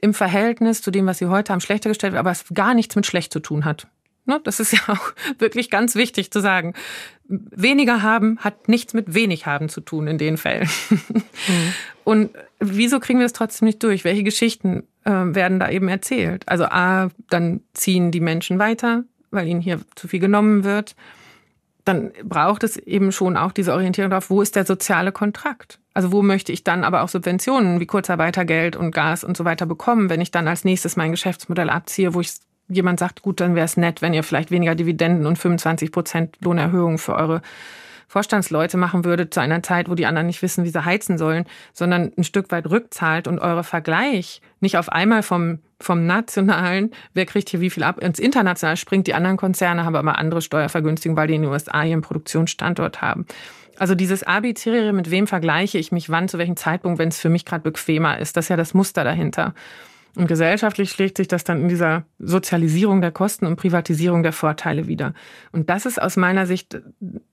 im 0.00 0.14
Verhältnis 0.14 0.82
zu 0.82 0.90
dem, 0.90 1.06
was 1.06 1.18
sie 1.18 1.26
heute 1.26 1.52
haben, 1.52 1.60
schlechter 1.60 1.90
gestellt 1.90 2.12
wird, 2.12 2.20
aber 2.20 2.32
es 2.32 2.44
gar 2.52 2.74
nichts 2.74 2.96
mit 2.96 3.06
schlecht 3.06 3.32
zu 3.32 3.38
tun 3.38 3.64
hat. 3.64 3.86
Ne? 4.26 4.40
Das 4.44 4.60
ist 4.60 4.72
ja 4.72 4.80
auch 4.88 5.12
wirklich 5.38 5.70
ganz 5.70 5.94
wichtig 5.94 6.30
zu 6.30 6.40
sagen. 6.40 6.74
Weniger 7.28 8.02
haben 8.02 8.38
hat 8.38 8.68
nichts 8.68 8.94
mit 8.94 9.14
wenig 9.14 9.46
haben 9.46 9.68
zu 9.68 9.80
tun 9.80 10.06
in 10.06 10.18
den 10.18 10.36
Fällen. 10.36 10.68
Mhm. 10.90 11.72
Und 12.04 12.30
wieso 12.60 13.00
kriegen 13.00 13.18
wir 13.18 13.26
es 13.26 13.32
trotzdem 13.32 13.66
nicht 13.66 13.82
durch? 13.82 14.04
Welche 14.04 14.22
Geschichten 14.22 14.84
äh, 15.04 15.10
werden 15.10 15.58
da 15.58 15.70
eben 15.70 15.88
erzählt? 15.88 16.48
Also 16.48 16.64
A, 16.66 17.10
dann 17.30 17.62
ziehen 17.74 18.12
die 18.12 18.20
Menschen 18.20 18.60
weiter, 18.60 19.04
weil 19.30 19.48
ihnen 19.48 19.60
hier 19.60 19.80
zu 19.96 20.06
viel 20.06 20.20
genommen 20.20 20.62
wird. 20.62 20.94
Dann 21.84 22.12
braucht 22.22 22.62
es 22.62 22.76
eben 22.76 23.10
schon 23.10 23.36
auch 23.36 23.52
diese 23.52 23.72
Orientierung 23.72 24.10
darauf, 24.10 24.30
wo 24.30 24.40
ist 24.40 24.54
der 24.56 24.64
soziale 24.64 25.10
Kontrakt? 25.10 25.80
Also 25.94 26.12
wo 26.12 26.22
möchte 26.22 26.52
ich 26.52 26.62
dann 26.62 26.84
aber 26.84 27.02
auch 27.02 27.08
Subventionen 27.08 27.80
wie 27.80 27.86
Kurzarbeitergeld 27.86 28.76
und 28.76 28.90
Gas 28.90 29.24
und 29.24 29.36
so 29.36 29.44
weiter 29.44 29.66
bekommen, 29.66 30.10
wenn 30.10 30.20
ich 30.20 30.30
dann 30.30 30.46
als 30.46 30.64
nächstes 30.64 30.96
mein 30.96 31.10
Geschäftsmodell 31.10 31.70
abziehe, 31.70 32.14
wo 32.14 32.20
ich 32.20 32.34
jemand 32.68 32.98
sagt, 32.98 33.22
gut, 33.22 33.40
dann 33.40 33.54
wäre 33.54 33.64
es 33.64 33.76
nett, 33.76 34.02
wenn 34.02 34.14
ihr 34.14 34.22
vielleicht 34.22 34.50
weniger 34.50 34.74
Dividenden 34.74 35.26
und 35.26 35.38
25 35.38 35.92
Prozent 35.92 36.36
Lohnerhöhung 36.40 36.98
für 36.98 37.14
eure 37.14 37.42
Vorstandsleute 38.08 38.76
machen 38.76 39.04
würdet 39.04 39.34
zu 39.34 39.40
einer 39.40 39.62
Zeit, 39.62 39.88
wo 39.88 39.94
die 39.94 40.06
anderen 40.06 40.26
nicht 40.26 40.42
wissen, 40.42 40.64
wie 40.64 40.70
sie 40.70 40.84
heizen 40.84 41.18
sollen, 41.18 41.44
sondern 41.72 42.12
ein 42.16 42.24
Stück 42.24 42.50
weit 42.52 42.70
rückzahlt 42.70 43.26
und 43.26 43.40
eure 43.40 43.64
Vergleich 43.64 44.40
nicht 44.60 44.78
auf 44.78 44.88
einmal 44.88 45.22
vom, 45.22 45.58
vom 45.80 46.06
nationalen, 46.06 46.92
wer 47.14 47.26
kriegt 47.26 47.48
hier 47.48 47.60
wie 47.60 47.70
viel 47.70 47.82
ab, 47.82 47.98
ins 47.98 48.18
international 48.18 48.76
springt. 48.76 49.06
Die 49.08 49.14
anderen 49.14 49.36
Konzerne 49.36 49.84
haben 49.84 49.96
aber 49.96 50.18
andere 50.18 50.40
Steuervergünstigungen, 50.40 51.16
weil 51.20 51.28
die 51.28 51.34
in 51.34 51.42
den 51.42 51.50
USA 51.50 51.82
ihren 51.82 52.00
Produktionsstandort 52.00 53.02
haben. 53.02 53.26
Also 53.78 53.94
dieses 53.94 54.22
Arbitriere, 54.22 54.92
mit 54.92 55.10
wem 55.10 55.26
vergleiche 55.26 55.78
ich 55.78 55.92
mich 55.92 56.08
wann, 56.08 56.28
zu 56.28 56.38
welchem 56.38 56.56
Zeitpunkt, 56.56 56.98
wenn 56.98 57.08
es 57.08 57.20
für 57.20 57.28
mich 57.28 57.44
gerade 57.44 57.62
bequemer 57.62 58.18
ist, 58.18 58.36
das 58.36 58.46
ist 58.46 58.48
ja 58.48 58.56
das 58.56 58.72
Muster 58.72 59.04
dahinter. 59.04 59.54
Und 60.16 60.28
gesellschaftlich 60.28 60.90
schlägt 60.90 61.18
sich 61.18 61.28
das 61.28 61.44
dann 61.44 61.60
in 61.60 61.68
dieser 61.68 62.06
Sozialisierung 62.18 63.02
der 63.02 63.12
Kosten 63.12 63.44
und 63.44 63.56
Privatisierung 63.56 64.22
der 64.22 64.32
Vorteile 64.32 64.86
wieder. 64.86 65.12
Und 65.52 65.68
das 65.68 65.84
ist 65.84 66.00
aus 66.00 66.16
meiner 66.16 66.46
Sicht 66.46 66.80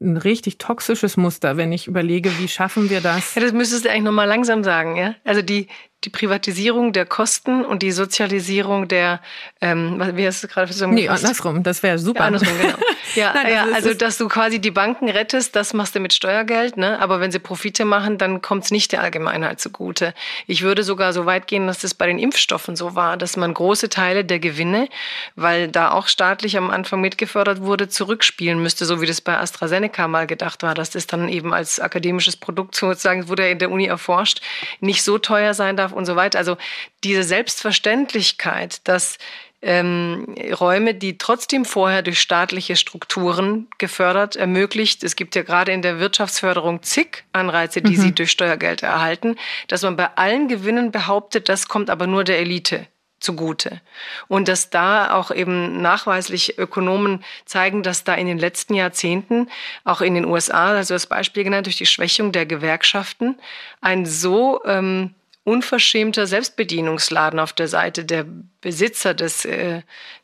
ein 0.01 0.17
richtig 0.17 0.57
toxisches 0.57 1.15
Muster, 1.15 1.55
wenn 1.55 1.71
ich 1.71 1.87
überlege, 1.87 2.29
wie 2.39 2.49
schaffen 2.49 2.89
wir 2.89 2.99
das? 2.99 3.35
Ja, 3.35 3.41
das 3.41 3.53
müsstest 3.53 3.85
du 3.85 3.89
eigentlich 3.89 4.03
nochmal 4.03 4.27
langsam 4.27 4.65
sagen, 4.65 4.97
ja? 4.97 5.15
Also 5.23 5.41
die, 5.41 5.67
die 6.05 6.09
Privatisierung 6.09 6.93
der 6.93 7.05
Kosten 7.05 7.65
und 7.65 7.81
die 7.81 7.91
Sozialisierung 7.91 8.87
der, 8.87 9.21
ähm, 9.61 10.01
wie 10.15 10.27
hast 10.27 10.43
du 10.43 10.47
gerade 10.47 10.71
zusammengefasst? 10.71 11.23
Nee, 11.23 11.27
andersrum, 11.27 11.63
das 11.63 11.83
wäre 11.83 11.97
super. 11.97 12.21
Ja, 12.21 12.25
andersrum, 12.27 12.57
genau. 12.59 12.77
Ja, 13.15 13.31
Nein, 13.33 13.53
ja 13.53 13.67
also 13.73 13.93
dass 13.93 14.17
du 14.17 14.27
quasi 14.27 14.59
die 14.59 14.71
Banken 14.71 15.09
rettest, 15.09 15.55
das 15.55 15.73
machst 15.73 15.93
du 15.93 15.99
mit 15.99 16.13
Steuergeld, 16.13 16.77
ne? 16.77 16.99
aber 16.99 17.19
wenn 17.19 17.31
sie 17.31 17.39
Profite 17.39 17.85
machen, 17.85 18.17
dann 18.17 18.41
kommt 18.41 18.63
es 18.65 18.71
nicht 18.71 18.91
der 18.91 19.01
Allgemeinheit 19.01 19.59
zugute. 19.59 20.13
Ich 20.47 20.63
würde 20.63 20.83
sogar 20.83 21.13
so 21.13 21.25
weit 21.25 21.47
gehen, 21.47 21.67
dass 21.67 21.79
das 21.79 21.93
bei 21.93 22.07
den 22.07 22.17
Impfstoffen 22.17 22.75
so 22.75 22.95
war, 22.95 23.17
dass 23.17 23.37
man 23.37 23.53
große 23.53 23.89
Teile 23.89 24.25
der 24.25 24.39
Gewinne, 24.39 24.89
weil 25.35 25.67
da 25.67 25.91
auch 25.91 26.07
staatlich 26.07 26.57
am 26.57 26.69
Anfang 26.69 27.01
mitgefördert 27.01 27.61
wurde, 27.61 27.87
zurückspielen 27.87 28.61
müsste, 28.61 28.85
so 28.85 29.01
wie 29.01 29.05
das 29.05 29.21
bei 29.21 29.37
AstraZeneca 29.37 30.07
mal 30.07 30.27
gedacht 30.27 30.63
war, 30.63 30.73
dass 30.73 30.89
das 30.89 31.07
dann 31.07 31.29
eben 31.29 31.53
als 31.53 31.79
akademisches 31.79 32.35
Produkt 32.35 32.75
sozusagen, 32.75 33.27
wurde 33.27 33.49
in 33.49 33.59
der 33.59 33.71
Uni 33.71 33.85
erforscht, 33.85 34.41
nicht 34.79 35.03
so 35.03 35.17
teuer 35.17 35.53
sein 35.53 35.77
darf 35.77 35.92
und 35.93 36.05
so 36.05 36.15
weiter. 36.15 36.37
Also 36.37 36.57
diese 37.03 37.23
Selbstverständlichkeit, 37.23 38.87
dass 38.87 39.17
ähm, 39.63 40.35
Räume, 40.59 40.93
die 40.93 41.17
trotzdem 41.17 41.63
vorher 41.63 42.01
durch 42.01 42.19
staatliche 42.19 42.75
Strukturen 42.75 43.67
gefördert, 43.77 44.35
ermöglicht. 44.35 45.03
Es 45.03 45.15
gibt 45.15 45.35
ja 45.35 45.43
gerade 45.43 45.71
in 45.71 45.81
der 45.81 45.99
Wirtschaftsförderung 45.99 46.83
zig 46.83 47.23
Anreize, 47.31 47.81
die 47.81 47.95
mhm. 47.95 48.01
sie 48.01 48.11
durch 48.13 48.31
Steuergelder 48.31 48.87
erhalten, 48.87 49.37
dass 49.69 49.81
man 49.83 49.95
bei 49.95 50.09
allen 50.17 50.49
Gewinnen 50.49 50.91
behauptet, 50.91 51.47
das 51.47 51.69
kommt 51.69 51.89
aber 51.89 52.07
nur 52.07 52.25
der 52.25 52.39
Elite 52.39 52.87
zugute. 53.21 53.79
Und 54.27 54.49
dass 54.49 54.69
da 54.69 55.13
auch 55.13 55.31
eben 55.31 55.81
nachweislich 55.81 56.59
Ökonomen 56.59 57.23
zeigen, 57.45 57.81
dass 57.81 58.03
da 58.03 58.15
in 58.15 58.27
den 58.27 58.37
letzten 58.37 58.75
Jahrzehnten, 58.75 59.49
auch 59.85 60.01
in 60.01 60.13
den 60.13 60.25
USA, 60.25 60.73
also 60.73 60.93
das 60.93 61.07
Beispiel 61.07 61.45
genannt, 61.45 61.67
durch 61.67 61.77
die 61.77 61.85
Schwächung 61.85 62.33
der 62.33 62.45
Gewerkschaften, 62.45 63.39
ein 63.79 64.05
so 64.05 64.61
ähm, 64.65 65.15
unverschämter 65.45 66.25
Selbstbedienungsladen 66.25 67.39
auf 67.39 67.51
der 67.51 67.67
Seite 67.67 68.05
der 68.05 68.25
Besitzer 68.61 69.13
des, 69.13 69.43
äh, 69.43 69.81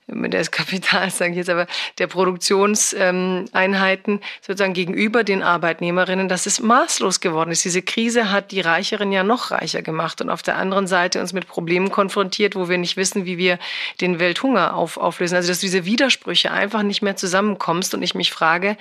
des 0.07 0.51
Kapitals, 0.51 1.17
sage 1.17 1.31
ich 1.31 1.37
jetzt, 1.37 1.49
aber 1.49 1.67
der 1.97 2.07
Produktionseinheiten 2.07 4.21
sozusagen 4.41 4.73
gegenüber 4.73 5.25
den 5.25 5.43
Arbeitnehmerinnen, 5.43 6.29
dass 6.29 6.45
es 6.45 6.61
maßlos 6.61 7.19
geworden 7.19 7.51
ist. 7.51 7.65
Diese 7.65 7.81
Krise 7.81 8.31
hat 8.31 8.51
die 8.51 8.61
Reicheren 8.61 9.11
ja 9.11 9.23
noch 9.23 9.51
reicher 9.51 9.81
gemacht 9.81 10.21
und 10.21 10.29
auf 10.29 10.41
der 10.41 10.55
anderen 10.55 10.87
Seite 10.87 11.19
uns 11.19 11.33
mit 11.33 11.47
Problemen 11.47 11.91
konfrontiert, 11.91 12.55
wo 12.55 12.69
wir 12.69 12.77
nicht 12.77 12.95
wissen, 12.95 13.25
wie 13.25 13.37
wir 13.37 13.59
den 13.99 14.19
Welthunger 14.19 14.73
auf, 14.73 14.95
auflösen. 14.95 15.35
Also 15.35 15.49
dass 15.49 15.59
diese 15.59 15.83
Widersprüche 15.83 16.51
einfach 16.51 16.83
nicht 16.83 17.01
mehr 17.01 17.17
zusammenkommst 17.17 17.93
und 17.93 18.03
ich 18.03 18.15
mich 18.15 18.31
frage, 18.31 18.77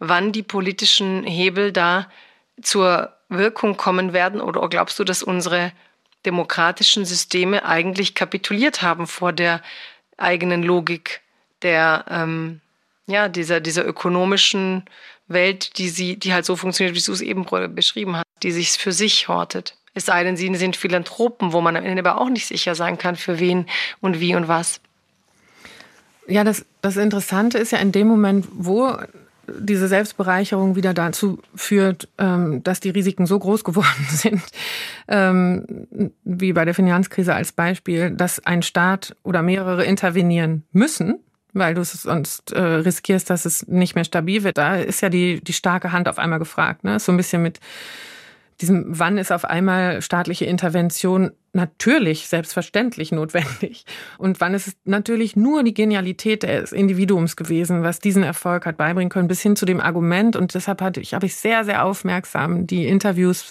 wann 0.00 0.32
die 0.32 0.42
politischen 0.42 1.22
Hebel 1.22 1.70
da 1.70 2.08
zur 2.60 3.15
Wirkung 3.28 3.76
kommen 3.76 4.12
werden? 4.12 4.40
Oder 4.40 4.68
glaubst 4.68 4.98
du, 4.98 5.04
dass 5.04 5.22
unsere 5.22 5.72
demokratischen 6.24 7.04
Systeme 7.04 7.64
eigentlich 7.64 8.14
kapituliert 8.14 8.82
haben 8.82 9.06
vor 9.06 9.32
der 9.32 9.62
eigenen 10.16 10.62
Logik 10.62 11.20
der, 11.62 12.04
ähm, 12.10 12.60
ja, 13.06 13.28
dieser, 13.28 13.60
dieser 13.60 13.86
ökonomischen 13.86 14.84
Welt, 15.28 15.78
die 15.78 15.88
sie, 15.88 16.16
die 16.16 16.32
halt 16.32 16.44
so 16.44 16.56
funktioniert, 16.56 16.96
wie 16.96 17.00
du 17.02 17.12
es 17.12 17.20
eben 17.20 17.46
beschrieben 17.74 18.16
hast, 18.16 18.24
die 18.42 18.52
sich 18.52 18.70
für 18.70 18.92
sich 18.92 19.28
hortet? 19.28 19.76
Es 19.94 20.06
sei 20.06 20.24
denn, 20.24 20.36
sie 20.36 20.54
sind 20.56 20.76
Philanthropen, 20.76 21.52
wo 21.52 21.60
man 21.60 21.76
am 21.76 21.84
Ende 21.84 22.06
aber 22.06 22.20
auch 22.20 22.28
nicht 22.28 22.46
sicher 22.46 22.74
sein 22.74 22.98
kann, 22.98 23.16
für 23.16 23.38
wen 23.38 23.66
und 24.00 24.20
wie 24.20 24.34
und 24.34 24.46
was. 24.46 24.80
Ja, 26.28 26.44
das, 26.44 26.66
das 26.82 26.96
Interessante 26.96 27.56
ist 27.58 27.72
ja 27.72 27.78
in 27.78 27.92
dem 27.92 28.08
Moment, 28.08 28.46
wo 28.50 28.94
diese 29.58 29.88
Selbstbereicherung 29.88 30.76
wieder 30.76 30.94
dazu 30.94 31.40
führt, 31.54 32.08
ähm, 32.18 32.62
dass 32.62 32.80
die 32.80 32.90
Risiken 32.90 33.26
so 33.26 33.38
groß 33.38 33.64
geworden 33.64 34.06
sind, 34.10 34.42
ähm, 35.08 36.10
wie 36.24 36.52
bei 36.52 36.64
der 36.64 36.74
Finanzkrise 36.74 37.34
als 37.34 37.52
Beispiel, 37.52 38.10
dass 38.10 38.44
ein 38.44 38.62
Staat 38.62 39.16
oder 39.22 39.42
mehrere 39.42 39.84
intervenieren 39.84 40.64
müssen, 40.72 41.20
weil 41.52 41.74
du 41.74 41.80
es 41.80 41.92
sonst 41.92 42.52
äh, 42.52 42.60
riskierst, 42.60 43.30
dass 43.30 43.44
es 43.44 43.66
nicht 43.66 43.94
mehr 43.94 44.04
stabil 44.04 44.44
wird. 44.44 44.58
Da 44.58 44.76
ist 44.76 45.00
ja 45.00 45.08
die, 45.08 45.40
die 45.40 45.52
starke 45.52 45.92
Hand 45.92 46.08
auf 46.08 46.18
einmal 46.18 46.38
gefragt. 46.38 46.84
Ne? 46.84 47.00
So 47.00 47.12
ein 47.12 47.16
bisschen 47.16 47.42
mit 47.42 47.60
diesem, 48.60 48.98
wann 48.98 49.18
ist 49.18 49.32
auf 49.32 49.44
einmal 49.44 50.00
staatliche 50.02 50.46
Intervention 50.46 51.32
natürlich, 51.52 52.28
selbstverständlich 52.28 53.12
notwendig? 53.12 53.84
Und 54.18 54.40
wann 54.40 54.54
ist 54.54 54.68
es 54.68 54.76
natürlich 54.84 55.36
nur 55.36 55.62
die 55.62 55.74
Genialität 55.74 56.42
des 56.42 56.72
Individuums 56.72 57.36
gewesen, 57.36 57.82
was 57.82 57.98
diesen 57.98 58.22
Erfolg 58.22 58.66
hat 58.66 58.76
beibringen 58.76 59.10
können, 59.10 59.28
bis 59.28 59.42
hin 59.42 59.56
zu 59.56 59.66
dem 59.66 59.80
Argument. 59.80 60.36
Und 60.36 60.54
deshalb 60.54 60.80
hatte 60.80 61.00
ich, 61.00 61.14
habe 61.14 61.26
ich 61.26 61.36
sehr, 61.36 61.64
sehr 61.64 61.84
aufmerksam 61.84 62.66
die 62.66 62.86
Interviews 62.86 63.50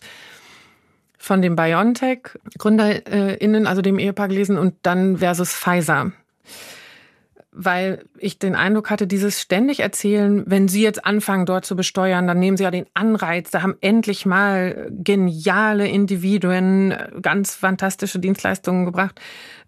von 1.18 1.41
dem 1.41 1.56
BioNTech-GründerInnen, 1.56 3.68
also 3.68 3.82
dem 3.82 3.99
Ehepaar 3.99 4.27
gelesen 4.27 4.57
und 4.57 4.76
dann 4.84 5.18
versus 5.18 5.53
Pfizer 5.53 6.11
weil 7.57 8.03
ich 8.18 8.38
den 8.38 8.53
Eindruck 8.53 8.90
hatte, 8.90 9.07
dieses 9.07 9.41
ständig 9.41 9.80
erzählen, 9.80 10.44
wenn 10.45 10.68
Sie 10.68 10.84
jetzt 10.84 11.06
anfangen, 11.06 11.45
dort 11.45 11.65
zu 11.65 11.76
besteuern, 11.77 12.27
dann 12.27 12.38
nehmen 12.38 12.57
Sie 12.57 12.64
ja 12.64 12.72
den 12.72 12.86
Anreiz, 12.94 13.49
da 13.49 13.61
haben 13.61 13.76
endlich 13.80 14.26
mal 14.26 14.91
geniale 14.91 15.88
Individuen 15.88 16.94
ganz 17.22 17.56
fantastische 17.56 18.19
Dienstleistungen 18.19 18.86
gebracht 18.86 19.22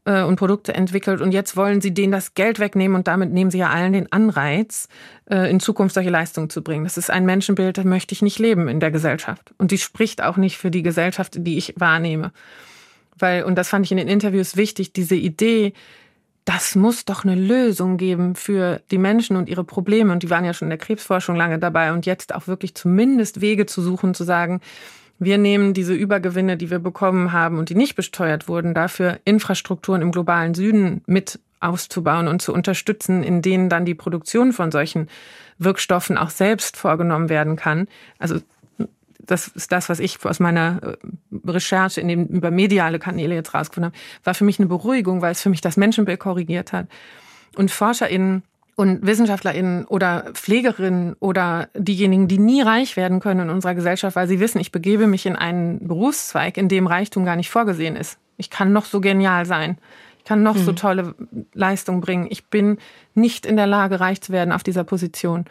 äh, 0.03 0.21
und 0.21 0.35
Produkte 0.35 0.73
entwickelt 0.73 1.21
und 1.21 1.31
jetzt 1.31 1.55
wollen 1.55 1.79
Sie 1.79 1.93
denen 1.93 2.11
das 2.11 2.33
Geld 2.33 2.59
wegnehmen 2.59 2.97
und 2.97 3.07
damit 3.07 3.31
nehmen 3.31 3.51
Sie 3.51 3.59
ja 3.59 3.69
allen 3.69 3.93
den 3.93 4.11
Anreiz, 4.11 4.89
äh, 5.29 5.49
in 5.49 5.61
Zukunft 5.61 5.95
solche 5.95 6.09
Leistungen 6.09 6.49
zu 6.49 6.61
bringen. 6.61 6.83
Das 6.83 6.97
ist 6.97 7.09
ein 7.09 7.25
Menschenbild, 7.25 7.77
das 7.77 7.85
möchte 7.85 8.13
ich 8.13 8.21
nicht 8.21 8.37
leben 8.37 8.67
in 8.67 8.81
der 8.81 8.91
Gesellschaft. 8.91 9.53
Und 9.57 9.71
die 9.71 9.77
spricht 9.77 10.21
auch 10.21 10.35
nicht 10.35 10.57
für 10.57 10.71
die 10.71 10.83
Gesellschaft, 10.83 11.35
die 11.37 11.57
ich 11.57 11.73
wahrnehme. 11.77 12.33
Weil, 13.17 13.43
und 13.43 13.55
das 13.55 13.69
fand 13.69 13.85
ich 13.85 13.91
in 13.91 13.97
den 13.97 14.09
Interviews 14.09 14.57
wichtig, 14.57 14.91
diese 14.91 15.15
Idee, 15.15 15.73
das 16.47 16.75
muss 16.75 17.03
doch 17.03 17.25
eine 17.25 17.35
Lösung 17.35 17.97
geben 17.97 18.33
für 18.35 18.79
die 18.89 18.97
Menschen 18.97 19.35
und 19.35 19.49
ihre 19.49 19.65
Probleme. 19.65 20.13
Und 20.13 20.23
die 20.23 20.29
waren 20.29 20.45
ja 20.45 20.53
schon 20.53 20.67
in 20.67 20.69
der 20.69 20.77
Krebsforschung 20.77 21.35
lange 21.35 21.59
dabei 21.59 21.91
und 21.91 22.05
jetzt 22.05 22.33
auch 22.33 22.47
wirklich 22.47 22.73
zumindest 22.73 23.41
Wege 23.41 23.65
zu 23.65 23.81
suchen, 23.81 24.13
zu 24.13 24.23
sagen, 24.23 24.61
wir 25.19 25.37
nehmen 25.37 25.73
diese 25.73 25.93
Übergewinne, 25.93 26.55
die 26.55 26.69
wir 26.69 26.79
bekommen 26.79 27.33
haben 27.33 27.57
und 27.57 27.67
die 27.67 27.75
nicht 27.75 27.95
besteuert 27.95 28.47
wurden, 28.47 28.73
dafür 28.73 29.19
Infrastrukturen 29.25 30.01
im 30.01 30.13
globalen 30.13 30.53
Süden 30.53 31.01
mit 31.05 31.37
auszubauen 31.59 32.29
und 32.29 32.41
zu 32.41 32.53
unterstützen, 32.53 33.23
in 33.23 33.41
denen 33.41 33.67
dann 33.67 33.83
die 33.83 33.95
Produktion 33.95 34.53
von 34.53 34.71
solchen 34.71 35.09
Wirkstoffen 35.57 36.17
auch 36.17 36.29
selbst 36.29 36.77
vorgenommen 36.77 37.27
werden 37.27 37.57
kann. 37.57 37.89
Also 38.19 38.39
das 39.27 39.47
ist 39.47 39.71
das, 39.71 39.89
was 39.89 39.99
ich 39.99 40.23
aus 40.25 40.39
meiner 40.39 40.81
äh, 40.81 40.97
Recherche 41.45 42.01
in 42.01 42.07
den, 42.07 42.27
über 42.27 42.51
mediale 42.51 42.99
Kanäle 42.99 43.35
jetzt 43.35 43.53
rausgefunden 43.53 43.91
habe, 43.91 44.01
war 44.23 44.33
für 44.33 44.43
mich 44.43 44.59
eine 44.59 44.67
Beruhigung, 44.67 45.21
weil 45.21 45.31
es 45.31 45.41
für 45.41 45.49
mich 45.49 45.61
das 45.61 45.77
Menschenbild 45.77 46.19
korrigiert 46.19 46.73
hat. 46.73 46.87
Und 47.55 47.71
ForscherInnen 47.71 48.43
und 48.75 49.05
WissenschaftlerInnen 49.05 49.85
oder 49.85 50.25
Pflegerinnen 50.33 51.15
oder 51.19 51.69
diejenigen, 51.75 52.27
die 52.27 52.37
nie 52.37 52.61
reich 52.61 52.95
werden 52.95 53.19
können 53.19 53.41
in 53.41 53.49
unserer 53.49 53.73
Gesellschaft, 53.73 54.15
weil 54.15 54.27
sie 54.27 54.39
wissen, 54.39 54.59
ich 54.59 54.71
begebe 54.71 55.07
mich 55.07 55.25
in 55.25 55.35
einen 55.35 55.87
Berufszweig, 55.87 56.57
in 56.57 56.69
dem 56.69 56.85
Reichtum 56.85 57.25
gar 57.25 57.35
nicht 57.35 57.49
vorgesehen 57.49 57.95
ist. 57.95 58.19
Ich 58.37 58.51
kann 58.51 58.73
noch 58.73 58.85
so 58.85 59.01
genial 59.01 59.47
sein. 59.47 59.79
Ich 60.19 60.25
kann 60.25 60.43
noch 60.43 60.55
mhm. 60.55 60.63
so 60.63 60.73
tolle 60.73 61.15
Leistung 61.53 62.01
bringen. 62.01 62.27
Ich 62.29 62.47
bin 62.47 62.77
nicht 63.15 63.47
in 63.47 63.57
der 63.57 63.65
Lage, 63.65 63.99
reich 63.99 64.21
zu 64.21 64.31
werden 64.31 64.51
auf 64.51 64.61
dieser 64.61 64.83
Position. 64.83 65.45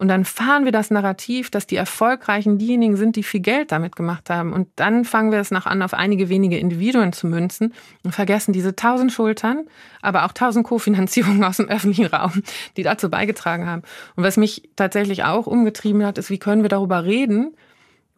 Und 0.00 0.08
dann 0.08 0.24
fahren 0.24 0.64
wir 0.64 0.72
das 0.72 0.90
Narrativ, 0.90 1.50
dass 1.50 1.66
die 1.66 1.76
Erfolgreichen 1.76 2.56
diejenigen 2.56 2.96
sind, 2.96 3.16
die 3.16 3.22
viel 3.22 3.40
Geld 3.40 3.70
damit 3.70 3.96
gemacht 3.96 4.30
haben. 4.30 4.54
Und 4.54 4.68
dann 4.76 5.04
fangen 5.04 5.30
wir 5.30 5.38
es 5.40 5.50
noch 5.50 5.66
an, 5.66 5.82
auf 5.82 5.92
einige 5.92 6.30
wenige 6.30 6.56
Individuen 6.56 7.12
zu 7.12 7.26
münzen 7.26 7.74
und 8.02 8.12
vergessen 8.12 8.54
diese 8.54 8.74
tausend 8.74 9.12
Schultern, 9.12 9.66
aber 10.00 10.24
auch 10.24 10.32
tausend 10.32 10.66
Kofinanzierungen 10.66 11.44
aus 11.44 11.58
dem 11.58 11.68
öffentlichen 11.68 12.06
Raum, 12.06 12.42
die 12.78 12.82
dazu 12.82 13.10
beigetragen 13.10 13.66
haben. 13.66 13.82
Und 14.16 14.24
was 14.24 14.38
mich 14.38 14.70
tatsächlich 14.74 15.24
auch 15.24 15.46
umgetrieben 15.46 16.02
hat, 16.06 16.16
ist, 16.16 16.30
wie 16.30 16.38
können 16.38 16.62
wir 16.62 16.70
darüber 16.70 17.04
reden, 17.04 17.54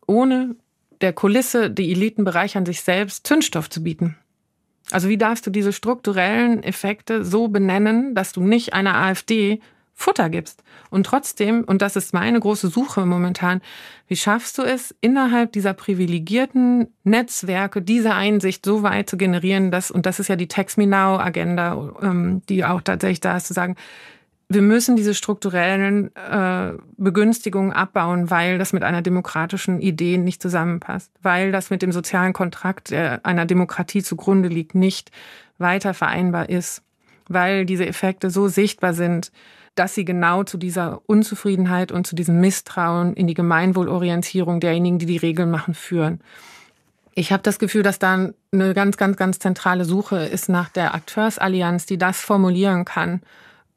ohne 0.07 0.55
der 1.01 1.13
Kulisse, 1.13 1.69
die 1.69 1.91
Eliten 1.91 2.23
bereichern 2.23 2.65
sich 2.65 2.83
selbst, 2.83 3.27
Zündstoff 3.27 3.69
zu 3.69 3.83
bieten. 3.83 4.17
Also 4.93 5.09
wie 5.09 5.19
darfst 5.19 5.45
du 5.49 5.51
diese 5.51 5.73
strukturellen 5.73 6.63
Effekte 6.63 7.25
so 7.25 7.49
benennen, 7.49 8.15
dass 8.15 8.33
du 8.33 8.41
nicht 8.41 8.73
einer 8.73 8.95
AfD 8.95 9.61
Futter 9.95 10.31
gibst. 10.31 10.63
Und 10.91 11.07
trotzdem, 11.07 11.65
und 11.65 11.83
das 11.83 11.97
ist 11.97 12.13
meine 12.13 12.41
große 12.41 12.69
Suche 12.69 13.07
momentan, 13.07 13.61
wie 14.09 14.17
schaffst 14.17 14.59
du 14.59 14.63
es, 14.63 14.95
innerhalb 15.01 15.53
dieser 15.53 15.75
privilegierten 15.75 16.89
Netzwerke 17.05 17.83
diese 17.83 18.15
Einsicht 18.15 18.65
so 18.65 18.83
weit 18.83 19.09
zu 19.09 19.17
generieren, 19.17 19.71
dass, 19.71 19.91
und 19.91 20.07
das 20.07 20.19
ist 20.19 20.29
ja 20.29 20.37
die 20.37 20.49
Text 20.49 20.79
Me 20.79 20.87
Now 20.87 21.19
Agenda, 21.19 21.93
ähm, 22.03 22.43
die 22.49 22.65
auch 22.65 22.81
tatsächlich 22.81 23.21
da 23.21 23.37
ist, 23.37 23.47
zu 23.47 23.53
sagen, 23.53 23.77
wir 24.49 24.63
müssen 24.63 24.97
diese 24.97 25.15
strukturellen 25.15 26.15
äh, 26.15 26.73
Begünstigungen 26.97 27.73
abbauen, 27.73 28.31
weil 28.31 28.59
das 28.59 28.73
mit 28.73 28.83
einer 28.83 29.03
demokratischen 29.03 29.81
Idee 29.81 30.19
nicht 30.19 30.43
zusammenpasst, 30.43 31.11
weil 31.23 31.53
das 31.53 31.71
mit 31.71 31.83
dem 31.83 31.93
sozialen 31.93 32.33
Kontrakt 32.33 32.91
der 32.91 33.25
einer 33.25 33.47
Demokratie 33.47 34.03
zugrunde 34.03 34.49
liegt, 34.49 34.75
nicht 34.75 35.11
weiter 35.59 35.95
vereinbar 35.95 36.49
ist, 36.49 36.83
weil 37.29 37.65
diese 37.65 37.87
Effekte 37.87 38.31
so 38.31 38.49
sichtbar 38.49 38.95
sind, 38.95 39.33
dass 39.75 39.95
sie 39.95 40.05
genau 40.05 40.45
zu 40.45 40.59
dieser 40.59 41.01
Unzufriedenheit 41.07 41.93
und 41.93 42.07
zu 42.07 42.15
diesem 42.15 42.41
Misstrauen 42.41 43.15
in 43.15 43.27
die 43.27 43.35
Gemeinwohlorientierung 43.35 44.61
derjenigen, 44.61 44.99
die 44.99 45.07
die 45.07 45.17
Regeln 45.17 45.51
machen, 45.51 45.75
führen. 45.75 46.21
Ich 47.15 47.33
habe 47.33 47.43
das 47.43 47.59
Gefühl, 47.59 47.83
dass 47.83 47.99
da 47.99 48.31
eine 48.53 48.75
ganz, 48.75 48.97
ganz, 48.97 49.17
ganz 49.17 49.39
zentrale 49.39 49.85
Suche 49.85 50.25
ist 50.25 50.49
nach 50.49 50.69
der 50.69 50.95
Akteursallianz, 50.95 51.87
die 51.87 51.99
das 51.99 52.21
formulieren 52.21 52.85
kann, 52.85 53.21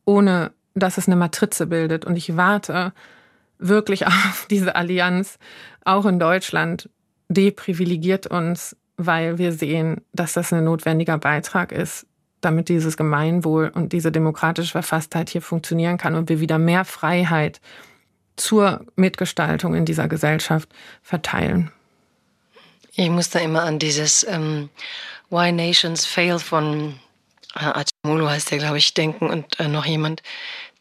ohne 0.05 0.51
dass 0.73 0.97
es 0.97 1.07
eine 1.07 1.15
Matrize 1.15 1.67
bildet. 1.67 2.05
Und 2.05 2.17
ich 2.17 2.37
warte 2.37 2.93
wirklich 3.57 4.07
auf 4.07 4.47
diese 4.49 4.75
Allianz, 4.75 5.37
auch 5.83 6.05
in 6.05 6.19
Deutschland, 6.19 6.89
deprivilegiert 7.29 8.27
uns, 8.27 8.75
weil 8.97 9.37
wir 9.37 9.51
sehen, 9.51 10.01
dass 10.13 10.33
das 10.33 10.53
ein 10.53 10.63
notwendiger 10.63 11.17
Beitrag 11.17 11.71
ist, 11.71 12.05
damit 12.45 12.69
dieses 12.69 12.95
Gemeinwohl 12.95 13.71
und 13.73 13.91
diese 13.91 14.11
demokratische 14.11 14.71
Verfasstheit 14.71 15.29
hier 15.29 15.41
funktionieren 15.41 15.97
kann 15.97 16.15
und 16.15 16.29
wir 16.29 16.39
wieder 16.39 16.57
mehr 16.57 16.85
Freiheit 16.85 17.59
zur 18.35 18.85
Mitgestaltung 18.95 19.75
in 19.75 19.85
dieser 19.85 20.07
Gesellschaft 20.07 20.69
verteilen. 21.01 21.71
Ich 22.93 23.09
muss 23.09 23.29
da 23.29 23.39
immer 23.39 23.63
an 23.63 23.79
dieses 23.79 24.25
ähm, 24.29 24.69
Why 25.29 25.51
Nations 25.51 26.05
Fail 26.05 26.39
von 26.39 26.99
äh, 27.55 27.65
Acemoglu 27.65 28.29
heißt 28.29 28.51
der, 28.51 28.59
glaube 28.59 28.77
ich, 28.77 28.93
denken 28.93 29.29
und 29.29 29.59
äh, 29.59 29.67
noch 29.67 29.85
jemand, 29.85 30.21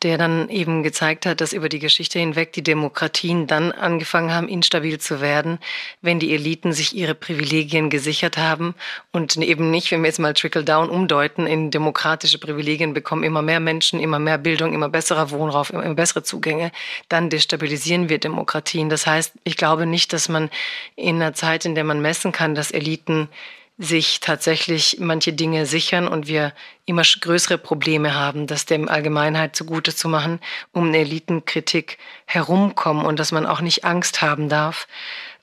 der 0.05 0.18
dann 0.18 0.51
eben 0.51 0.82
gezeigt 0.82 1.24
hat, 1.24 1.40
dass 1.40 1.55
über 1.55 1.70
die 1.70 1.78
Geschichte 1.78 2.18
hinweg 2.18 2.52
die 2.52 2.62
Demokratien 2.62 3.47
dann 3.47 3.72
angefangen 3.72 4.32
haben, 4.32 4.48
instabil 4.48 5.01
zu 5.01 5.22
werden, 5.22 5.59
wenn 6.02 6.18
die 6.18 6.35
Eliten 6.35 6.74
sich 6.74 6.94
ihre 6.94 7.14
Privilegien 7.14 7.89
gesichert 7.89 8.36
haben 8.36 8.74
und 9.12 9.36
eben 9.39 9.70
nicht, 9.70 9.90
wenn 9.90 10.02
wir 10.02 10.09
jetzt 10.09 10.18
mal 10.18 10.35
Trickle-Down 10.35 10.90
umdeuten, 10.90 11.47
in 11.47 11.70
demokratische 11.70 12.39
Privilegien 12.39 12.93
bekommen 12.93 13.24
immer 13.24 13.40
mehr 13.40 13.60
Menschen, 13.60 13.98
immer 13.98 14.18
mehr 14.18 14.36
Bildung, 14.36 14.74
immer 14.74 14.90
besserer 14.90 15.31
Wohnraum, 15.31 15.64
immer 15.72 15.94
bessere 15.94 16.22
Zugänge, 16.22 16.70
dann 17.09 17.31
destabilisieren 17.31 18.10
wir 18.10 18.18
Demokratien. 18.18 18.90
Das 18.90 19.06
heißt, 19.06 19.32
ich 19.44 19.56
glaube 19.56 19.86
nicht, 19.86 20.12
dass 20.12 20.28
man 20.28 20.51
in 20.97 21.16
einer 21.16 21.32
Zeit, 21.32 21.64
in 21.64 21.74
der 21.74 21.85
man 21.85 22.02
messen 22.02 22.31
kann, 22.31 22.55
dass 22.55 22.70
Eliten 22.70 23.28
sich 23.77 24.21
tatsächlich 24.21 24.99
manche 25.01 25.33
Dinge 25.33 25.67
sichern 25.67 26.07
und 26.07 26.29
wir 26.29 26.53
immer 26.87 27.03
größere 27.03 27.59
Probleme 27.59 28.15
haben, 28.15 28.47
das 28.47 28.67
dem 28.67 28.89
Allgemeinheit 28.89 29.57
zugute 29.57 29.95
zu 29.95 30.09
machen, 30.09 30.39
um 30.73 30.89
eine 30.89 30.99
Elitenkritik 30.99 31.99
herumkommen 32.25 33.05
und 33.05 33.19
dass 33.19 33.33
man 33.33 33.47
auch 33.47 33.61
nicht 33.61 33.85
Angst 33.85 34.23
haben 34.23 34.49
darf. 34.49 34.87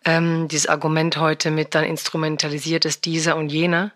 Ähm, 0.05 0.47
dieses 0.47 0.67
Argument 0.67 1.17
heute 1.17 1.51
mit 1.51 1.75
dann 1.75 1.83
instrumentalisiert 1.83 2.85
ist 2.85 3.05
dieser 3.05 3.35
und 3.35 3.49
jener, 3.49 3.91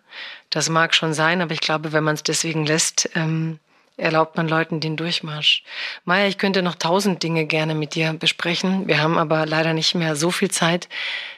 das 0.50 0.70
mag 0.70 0.94
schon 0.94 1.14
sein, 1.14 1.42
aber 1.42 1.54
ich 1.54 1.62
glaube, 1.62 1.94
wenn 1.94 2.04
man 2.04 2.16
es 2.16 2.24
deswegen 2.24 2.66
lässt, 2.66 3.10
ähm, 3.16 3.60
erlaubt 3.98 4.36
man 4.36 4.48
Leuten 4.48 4.82
den 4.82 4.98
Durchmarsch. 4.98 5.64
Maja, 6.04 6.28
ich 6.28 6.38
könnte 6.38 6.62
noch 6.62 6.76
tausend 6.76 7.24
Dinge 7.24 7.46
gerne 7.46 7.74
mit 7.74 7.96
dir 7.96 8.14
besprechen. 8.14 8.88
Wir 8.88 9.02
haben 9.02 9.18
aber 9.18 9.46
leider 9.46 9.74
nicht 9.74 9.96
mehr 9.96 10.16
so 10.16 10.32
viel 10.32 10.52
Zeit. 10.52 10.90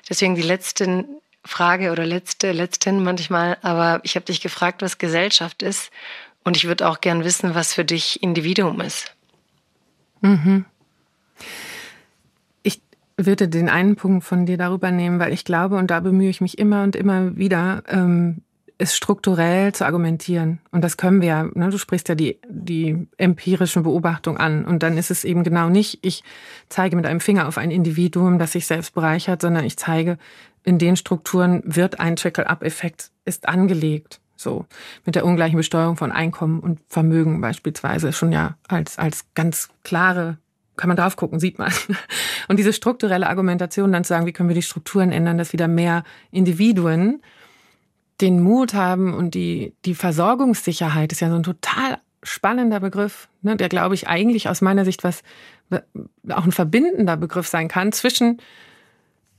Deswegen 0.10 0.36
die 0.36 0.41
letzten 0.41 1.06
Frage 1.48 1.91
oder 1.91 2.06
letzte, 2.06 2.52
letzten 2.52 3.03
manchmal, 3.03 3.57
aber 3.61 3.99
ich 4.03 4.15
habe 4.15 4.26
dich 4.26 4.41
gefragt, 4.41 4.82
was 4.82 4.98
Gesellschaft 4.98 5.64
ist 5.64 5.91
und 6.44 6.56
ich 6.56 6.68
würde 6.68 6.88
auch 6.88 7.02
gern 7.02 7.24
wissen, 7.24 7.56
was 7.56 7.74
für 7.74 7.86
dich 7.86 8.22
Individuum 8.24 8.82
ist. 8.82 9.15
Mhm. 10.22 10.65
Ich 12.64 12.82
würde 13.18 13.48
den 13.48 13.69
einen 13.69 13.95
Punkt 13.95 14.24
von 14.24 14.45
dir 14.45 14.57
darüber 14.57 14.91
nehmen, 14.91 15.19
weil 15.19 15.34
ich 15.34 15.45
glaube, 15.45 15.78
und 15.78 15.91
da 15.91 15.99
bemühe 15.99 16.30
ich 16.30 16.41
mich 16.41 16.57
immer 16.57 16.84
und 16.84 16.95
immer 16.95 17.36
wieder, 17.36 17.84
ähm, 17.88 18.41
es 18.80 18.95
strukturell 18.95 19.74
zu 19.74 19.86
argumentieren. 19.86 20.60
Und 20.72 20.84
das 20.84 20.98
können 20.98 21.22
wir 21.22 21.28
ja, 21.28 21.44
ne? 21.44 21.69
du 21.69 21.78
sprichst 21.78 22.10
ja 22.10 22.15
die, 22.15 22.38
die 22.48 23.07
empirischen 23.18 23.84
Beobachtungen 23.84 24.38
an. 24.38 24.65
Und 24.65 24.84
dann 24.84 24.98
ist 24.98 25.10
es 25.10 25.24
eben 25.24 25.44
genau 25.44 25.69
nicht, 25.69 25.99
ich 26.03 26.24
zeige 26.69 26.95
mit 26.95 27.06
einem 27.06 27.19
Finger 27.19 27.48
auf 27.48 27.57
ein 27.57 27.72
Individuum, 27.72 28.38
das 28.38 28.52
sich 28.52 28.68
selbst 28.68 28.94
bereichert, 28.94 29.41
sondern 29.41 29.65
ich 29.65 29.78
zeige, 29.78 30.18
in 30.68 30.80
den 30.80 30.98
Strukturen 30.98 31.61
wird 31.65 32.02
ein 32.02 32.18
Trickle-up-Effekt, 32.18 33.11
ist 33.23 33.48
angelegt. 33.48 34.19
So, 34.35 34.65
mit 35.06 35.15
der 35.15 35.26
ungleichen 35.26 35.56
Besteuerung 35.56 35.95
von 35.95 36.11
Einkommen 36.11 36.60
und 36.60 36.81
Vermögen 36.89 37.39
beispielsweise 37.39 38.11
schon 38.11 38.34
ja 38.34 38.57
als, 38.68 38.99
als 38.99 39.26
ganz 39.34 39.69
klare, 39.84 40.38
kann 40.76 40.89
man 40.89 40.98
drauf 40.98 41.15
gucken, 41.15 41.39
sieht 41.39 41.57
man. 41.57 41.72
Und 42.49 42.60
diese 42.60 42.72
strukturelle 42.72 43.27
Argumentation 43.27 43.91
dann 43.91 44.03
zu 44.03 44.10
sagen, 44.10 44.27
wie 44.27 44.34
können 44.34 44.49
wir 44.49 44.56
die 44.56 44.61
Strukturen 44.61 45.11
ändern, 45.11 45.39
dass 45.39 45.53
wieder 45.53 45.68
mehr 45.68 46.03
Individuen 46.30 47.23
den 48.22 48.44
Mut 48.44 48.76
haben 48.76 49.14
und 49.14 49.34
die, 49.34 49.73
die 49.85 49.95
Versorgungssicherheit 49.95 51.11
ist 51.11 51.22
ja 51.22 51.30
so 51.30 51.35
ein 51.35 51.44
total 51.44 51.98
spannender 52.23 52.80
Begriff, 52.80 53.30
ne, 53.41 53.56
der 53.56 53.69
glaube 53.69 53.95
ich 53.95 54.07
eigentlich 54.07 54.49
aus 54.49 54.61
meiner 54.61 54.85
Sicht 54.85 55.03
was, 55.03 55.23
auch 56.30 56.45
ein 56.45 56.52
verbindender 56.52 57.15
Begriff 57.15 57.48
sein 57.48 57.68
kann 57.68 57.91
zwischen 57.91 58.39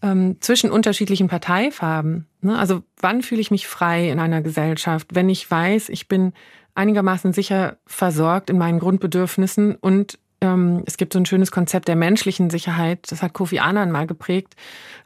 ähm, 0.03 0.37
zwischen 0.41 0.70
unterschiedlichen 0.70 1.29
Parteifarben. 1.29 2.27
Ne? 2.41 2.59
Also 2.59 2.83
wann 3.01 3.23
fühle 3.23 3.41
ich 3.41 3.51
mich 3.51 3.66
frei 3.66 4.11
in 4.11 4.20
einer 4.20 4.43
Gesellschaft, 4.43 5.09
wenn 5.15 5.29
ich 5.29 5.51
weiß, 5.51 5.89
ich 5.89 6.09
bin 6.09 6.33
einigermaßen 6.75 7.33
sicher 7.33 7.79
versorgt 7.87 8.51
in 8.51 8.59
meinen 8.59 8.79
Grundbedürfnissen 8.79 9.75
und 9.75 10.19
ähm, 10.41 10.85
es 10.87 10.97
gibt 10.97 11.12
so 11.12 11.19
ein 11.19 11.27
schönes 11.27 11.51
Konzept 11.51 11.89
der 11.89 11.97
menschlichen 11.97 12.51
Sicherheit, 12.51 13.11
das 13.11 13.23
hat 13.23 13.33
Kofi 13.33 13.59
Annan 13.59 13.91
mal 13.91 14.07
geprägt, 14.07 14.55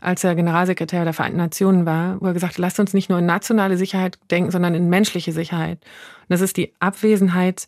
als 0.00 0.22
er 0.24 0.34
Generalsekretär 0.34 1.04
der 1.04 1.14
Vereinten 1.14 1.38
Nationen 1.38 1.86
war, 1.86 2.20
wo 2.20 2.26
er 2.26 2.34
gesagt 2.34 2.54
hat, 2.54 2.58
lasst 2.58 2.80
uns 2.80 2.92
nicht 2.92 3.08
nur 3.08 3.18
in 3.18 3.26
nationale 3.26 3.78
Sicherheit 3.78 4.18
denken, 4.30 4.50
sondern 4.50 4.74
in 4.74 4.90
menschliche 4.90 5.32
Sicherheit. 5.32 5.78
Und 6.22 6.30
das 6.30 6.42
ist 6.42 6.58
die 6.58 6.74
Abwesenheit 6.80 7.66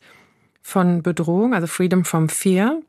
von 0.60 1.02
Bedrohung, 1.02 1.55
also 1.55 1.66
Freedom 1.66 2.05
from 2.05 2.28
Fear, 2.28 2.80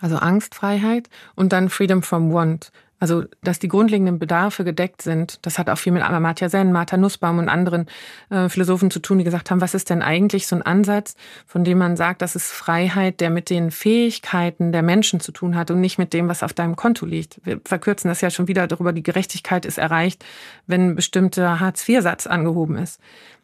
also 0.00 0.16
Angstfreiheit, 0.16 1.08
und 1.36 1.52
dann 1.52 1.68
Freedom 1.68 2.02
from 2.02 2.32
Want, 2.32 2.72
also, 2.98 3.24
dass 3.42 3.58
die 3.58 3.68
grundlegenden 3.68 4.18
Bedarfe 4.18 4.64
gedeckt 4.64 5.02
sind, 5.02 5.38
das 5.42 5.58
hat 5.58 5.68
auch 5.68 5.76
viel 5.76 5.92
mit 5.92 6.02
Amartya 6.02 6.48
Sen, 6.48 6.72
Martha 6.72 6.96
Nussbaum 6.96 7.38
und 7.38 7.50
anderen 7.50 7.86
äh, 8.30 8.48
Philosophen 8.48 8.90
zu 8.90 9.00
tun, 9.00 9.18
die 9.18 9.24
gesagt 9.24 9.50
haben, 9.50 9.60
was 9.60 9.74
ist 9.74 9.90
denn 9.90 10.00
eigentlich 10.00 10.46
so 10.46 10.56
ein 10.56 10.62
Ansatz, 10.62 11.14
von 11.46 11.62
dem 11.62 11.76
man 11.76 11.96
sagt, 11.96 12.22
das 12.22 12.36
ist 12.36 12.50
Freiheit, 12.50 13.20
der 13.20 13.28
mit 13.28 13.50
den 13.50 13.70
Fähigkeiten 13.70 14.72
der 14.72 14.82
Menschen 14.82 15.20
zu 15.20 15.30
tun 15.30 15.56
hat 15.56 15.70
und 15.70 15.80
nicht 15.80 15.98
mit 15.98 16.14
dem, 16.14 16.28
was 16.28 16.42
auf 16.42 16.54
deinem 16.54 16.74
Konto 16.74 17.04
liegt. 17.04 17.38
Wir 17.44 17.60
verkürzen 17.64 18.08
das 18.08 18.22
ja 18.22 18.30
schon 18.30 18.48
wieder 18.48 18.66
darüber, 18.66 18.94
die 18.94 19.02
Gerechtigkeit 19.02 19.66
ist 19.66 19.76
erreicht, 19.76 20.24
wenn 20.66 20.88
ein 20.90 20.94
bestimmter 20.94 21.60
Hartz-IV-Satz 21.60 22.26
angehoben 22.26 22.78
ist. 22.78 22.98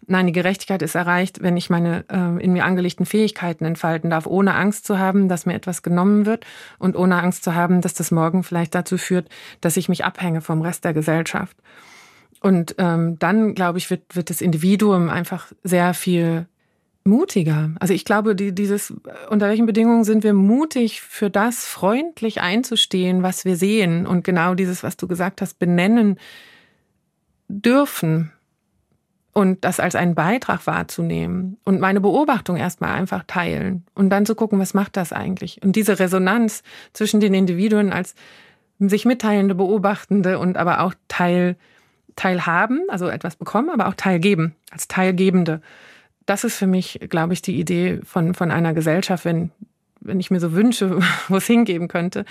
Nein, 0.06 0.26
die 0.26 0.32
Gerechtigkeit 0.32 0.82
ist 0.82 0.96
erreicht, 0.96 1.42
wenn 1.42 1.56
ich 1.56 1.70
meine 1.70 2.04
äh, 2.10 2.42
in 2.42 2.52
mir 2.52 2.64
angelegten 2.64 3.06
Fähigkeiten 3.06 3.64
entfalten 3.64 4.10
darf, 4.10 4.26
ohne 4.26 4.54
Angst 4.54 4.84
zu 4.84 4.98
haben, 4.98 5.28
dass 5.28 5.46
mir 5.46 5.54
etwas 5.54 5.82
genommen 5.82 6.26
wird 6.26 6.44
und 6.80 6.96
ohne 6.96 7.22
Angst 7.22 7.44
zu 7.44 7.54
haben, 7.54 7.80
dass 7.82 7.94
das 7.94 8.10
morgen 8.10 8.42
vielleicht 8.42 8.74
dazu 8.74 8.98
führt, 8.98 9.28
dass 9.60 9.76
ich 9.76 9.88
mich 9.88 10.04
abhänge 10.04 10.40
vom 10.40 10.62
Rest 10.62 10.84
der 10.84 10.94
Gesellschaft. 10.94 11.56
Und 12.40 12.74
ähm, 12.78 13.18
dann, 13.18 13.54
glaube 13.54 13.78
ich, 13.78 13.88
wird, 13.90 14.16
wird 14.16 14.30
das 14.30 14.40
Individuum 14.40 15.08
einfach 15.08 15.52
sehr 15.62 15.94
viel 15.94 16.46
mutiger. 17.04 17.70
Also 17.80 17.94
ich 17.94 18.04
glaube, 18.04 18.34
die, 18.34 18.54
dieses, 18.54 18.92
unter 19.28 19.48
welchen 19.48 19.66
Bedingungen 19.66 20.04
sind 20.04 20.24
wir 20.24 20.34
mutig, 20.34 21.00
für 21.00 21.30
das 21.30 21.64
freundlich 21.64 22.40
einzustehen, 22.40 23.22
was 23.22 23.44
wir 23.44 23.56
sehen 23.56 24.06
und 24.06 24.24
genau 24.24 24.54
dieses, 24.54 24.82
was 24.82 24.96
du 24.96 25.08
gesagt 25.08 25.40
hast, 25.40 25.58
benennen 25.58 26.18
dürfen 27.48 28.32
und 29.32 29.64
das 29.64 29.80
als 29.80 29.94
einen 29.94 30.14
Beitrag 30.14 30.66
wahrzunehmen 30.66 31.58
und 31.64 31.80
meine 31.80 32.00
Beobachtung 32.00 32.56
erstmal 32.56 32.92
einfach 32.92 33.24
teilen 33.26 33.84
und 33.94 34.10
dann 34.10 34.26
zu 34.26 34.34
gucken, 34.34 34.58
was 34.58 34.74
macht 34.74 34.96
das 34.96 35.12
eigentlich? 35.12 35.60
Und 35.62 35.74
diese 35.74 35.98
Resonanz 35.98 36.62
zwischen 36.92 37.20
den 37.20 37.34
Individuen 37.34 37.92
als 37.92 38.14
sich 38.88 39.04
mitteilende 39.04 39.54
Beobachtende 39.54 40.38
und 40.38 40.56
aber 40.56 40.80
auch 40.80 40.94
Teil, 41.08 41.56
teilhaben, 42.16 42.82
also 42.88 43.08
etwas 43.08 43.36
bekommen, 43.36 43.70
aber 43.70 43.88
auch 43.88 43.94
teilgeben, 43.94 44.54
als 44.70 44.88
Teilgebende. 44.88 45.60
Das 46.26 46.44
ist 46.44 46.56
für 46.56 46.66
mich, 46.66 47.00
glaube 47.08 47.32
ich, 47.32 47.42
die 47.42 47.58
Idee 47.58 48.00
von, 48.04 48.34
von 48.34 48.50
einer 48.50 48.74
Gesellschaft, 48.74 49.24
wenn, 49.24 49.50
wenn 50.00 50.20
ich 50.20 50.30
mir 50.30 50.40
so 50.40 50.52
wünsche, 50.52 50.98
wo 51.28 51.36
es 51.36 51.46
hingeben 51.46 51.88
könnte, 51.88 52.24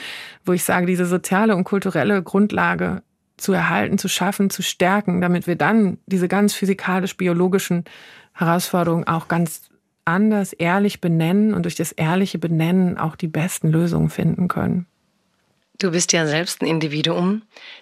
wo 0.46 0.54
ich 0.54 0.64
sage, 0.64 0.86
diese 0.86 1.06
soziale 1.06 1.56
und 1.56 1.64
kulturelle 1.64 2.22
Grundlage 2.24 3.04
zu 3.38 3.54
erhalten, 3.54 3.98
zu 3.98 4.08
schaffen, 4.08 4.50
zu 4.50 4.62
stärken, 4.62 5.20
damit 5.20 5.48
wir 5.48 5.56
dann 5.56 5.98
diese 6.06 6.28
ganz 6.28 6.54
physikalisch-biologischen 6.54 7.86
Herausforderungen 8.34 9.08
auch 9.08 9.28
ganz 9.28 9.70
anders, 10.06 10.54
ehrlich 10.54 11.02
benennen 11.02 11.54
und 11.54 11.64
durch 11.64 11.76
das 11.76 11.92
ehrliche 11.92 12.40
Benennen 12.40 12.98
auch 12.98 13.16
die 13.16 13.28
besten 13.28 13.70
Lösungen 13.70 14.10
finden 14.10 14.48
können. 14.48 14.88
Du 15.80 15.92
bist 15.92 16.14
ja 16.14 16.28
selbst 16.28 16.62
ein 16.62 16.68
Individuum, 16.68 17.42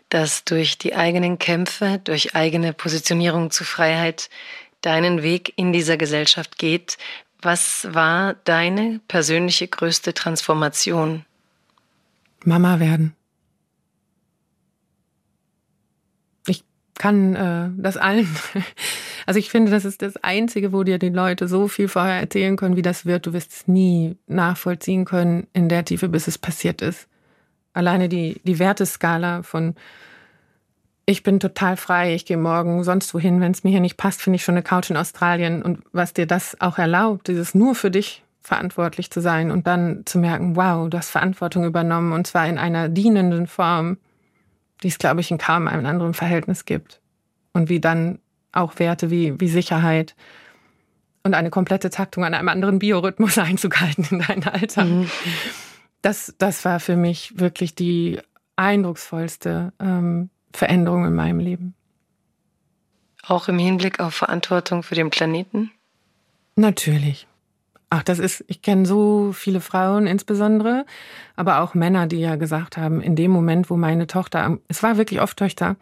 das 0.09 0.45
durch 0.45 0.77
die 0.77 0.95
eigenen 0.95 1.37
Kämpfe, 1.37 1.99
durch 2.03 2.35
eigene 2.35 2.73
Positionierung 2.73 3.51
zu 3.51 3.63
Freiheit 3.63 4.29
deinen 4.81 5.21
Weg 5.21 5.53
in 5.57 5.73
dieser 5.73 5.97
Gesellschaft 5.97 6.57
geht. 6.57 6.97
Was 7.41 7.87
war 7.91 8.35
deine 8.45 9.01
persönliche 9.07 9.67
größte 9.67 10.13
Transformation? 10.13 11.25
Mama 12.45 12.79
werden. 12.79 13.15
kann 16.99 17.35
äh, 17.35 17.69
das 17.81 17.97
allen. 17.97 18.27
Also 19.25 19.37
ich 19.37 19.51
finde, 19.51 19.69
das 19.69 19.85
ist 19.85 20.01
das 20.01 20.17
Einzige, 20.23 20.73
wo 20.73 20.81
dir 20.81 20.97
die 20.97 21.09
Leute 21.09 21.47
so 21.47 21.67
viel 21.67 21.87
vorher 21.87 22.19
erzählen 22.19 22.55
können, 22.55 22.77
wie 22.77 22.81
das 22.81 23.05
wird. 23.05 23.27
Du 23.27 23.33
wirst 23.33 23.51
es 23.51 23.67
nie 23.67 24.17
nachvollziehen 24.25 25.05
können 25.05 25.45
in 25.53 25.69
der 25.69 25.85
Tiefe, 25.85 26.09
bis 26.09 26.27
es 26.27 26.39
passiert 26.39 26.81
ist. 26.81 27.07
Alleine 27.73 28.09
die, 28.09 28.41
die 28.43 28.59
Werteskala 28.59 29.43
von 29.43 29.75
ich 31.09 31.23
bin 31.23 31.39
total 31.39 31.75
frei, 31.75 32.13
ich 32.13 32.25
gehe 32.25 32.37
morgen 32.37 32.83
sonst 32.83 33.15
wohin, 33.15 33.41
wenn 33.41 33.51
es 33.51 33.63
mir 33.63 33.71
hier 33.71 33.79
nicht 33.79 33.97
passt, 33.97 34.21
finde 34.21 34.35
ich 34.35 34.43
schon 34.43 34.53
eine 34.53 34.61
Couch 34.61 34.91
in 34.91 34.97
Australien. 34.97 35.63
Und 35.63 35.81
was 35.91 36.13
dir 36.13 36.27
das 36.27 36.61
auch 36.61 36.77
erlaubt, 36.77 37.27
dieses 37.27 37.55
nur 37.55 37.73
für 37.73 37.89
dich 37.89 38.23
verantwortlich 38.41 39.09
zu 39.09 39.19
sein 39.19 39.49
und 39.49 39.65
dann 39.65 40.03
zu 40.05 40.19
merken, 40.19 40.55
wow, 40.55 40.87
du 40.87 40.97
hast 40.97 41.09
Verantwortung 41.09 41.65
übernommen 41.65 42.13
und 42.13 42.27
zwar 42.27 42.47
in 42.47 42.59
einer 42.59 42.89
dienenden 42.89 43.47
Form, 43.47 43.97
die 44.83 44.87
es, 44.87 44.99
glaube 44.99 45.21
ich, 45.21 45.31
in 45.31 45.39
kaum 45.39 45.67
einem 45.67 45.85
anderen 45.87 46.13
Verhältnis 46.13 46.65
gibt. 46.65 47.01
Und 47.53 47.69
wie 47.69 47.79
dann 47.79 48.19
auch 48.51 48.77
Werte 48.77 49.09
wie, 49.09 49.39
wie 49.39 49.49
Sicherheit 49.49 50.15
und 51.23 51.33
eine 51.33 51.49
komplette 51.49 51.89
Taktung 51.89 52.23
an 52.23 52.35
einem 52.35 52.49
anderen 52.49 52.77
Biorhythmus 52.77 53.37
einzuhalten 53.39 54.05
in 54.11 54.19
deinen 54.19 54.43
Alltag. 54.43 54.85
Mhm. 54.85 55.09
Das, 56.01 56.33
das 56.37 56.63
war 56.65 56.79
für 56.79 56.95
mich 56.95 57.39
wirklich 57.39 57.75
die 57.75 58.19
eindrucksvollste 58.55 59.73
ähm, 59.79 60.29
Veränderung 60.53 61.05
in 61.05 61.13
meinem 61.13 61.39
Leben. 61.39 61.73
Auch 63.25 63.47
im 63.47 63.59
Hinblick 63.59 63.99
auf 63.99 64.15
Verantwortung 64.15 64.83
für 64.83 64.95
den 64.95 65.09
Planeten? 65.09 65.71
Natürlich. 66.55 67.27
Ach, 67.89 68.03
das 68.03 68.19
ist, 68.19 68.43
ich 68.47 68.61
kenne 68.61 68.85
so 68.85 69.31
viele 69.33 69.61
Frauen 69.61 70.05
insbesondere, 70.05 70.85
aber 71.35 71.61
auch 71.61 71.73
Männer, 71.73 72.05
die 72.05 72.19
ja 72.19 72.35
gesagt 72.35 72.77
haben, 72.77 73.01
in 73.01 73.15
dem 73.15 73.31
Moment, 73.31 73.69
wo 73.69 73.77
meine 73.77 74.05
Tochter, 74.05 74.59
es 74.67 74.83
war 74.83 74.97
wirklich 74.97 75.21
oft 75.21 75.37
Töchter, 75.37 75.75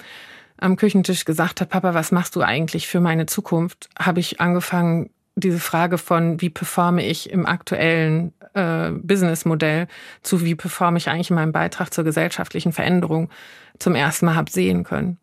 am 0.58 0.78
Küchentisch 0.78 1.26
gesagt 1.26 1.62
hat, 1.62 1.70
Papa, 1.70 1.94
was 1.94 2.12
machst 2.12 2.36
du 2.36 2.42
eigentlich 2.42 2.88
für 2.88 3.02
meine 3.02 3.26
Zukunft, 3.26 3.90
habe 4.00 4.20
ich 4.20 4.40
angefangen, 4.40 5.10
diese 5.38 5.60
Frage 5.60 5.98
von, 5.98 6.42
wie 6.42 6.50
performe 6.50 7.06
ich 7.06 7.30
im 7.30 7.46
aktuellen 7.46 8.34
äh, 8.54 8.90
Businessmodell 8.92 9.88
zu, 10.24 10.44
wie 10.44 10.56
performe 10.56 10.98
ich 10.98 11.10
eigentlich 11.10 11.30
in 11.30 11.36
meinem 11.36 11.52
Beitrag 11.52 11.94
zur 11.94 12.04
gesellschaftlichen 12.04 12.74
Veränderung 12.74 13.30
zum 13.78 13.96
ersten 13.96 14.26
Mal 14.26 14.36
habe 14.36 14.52
sehen 14.52 14.84
können. 14.84 15.18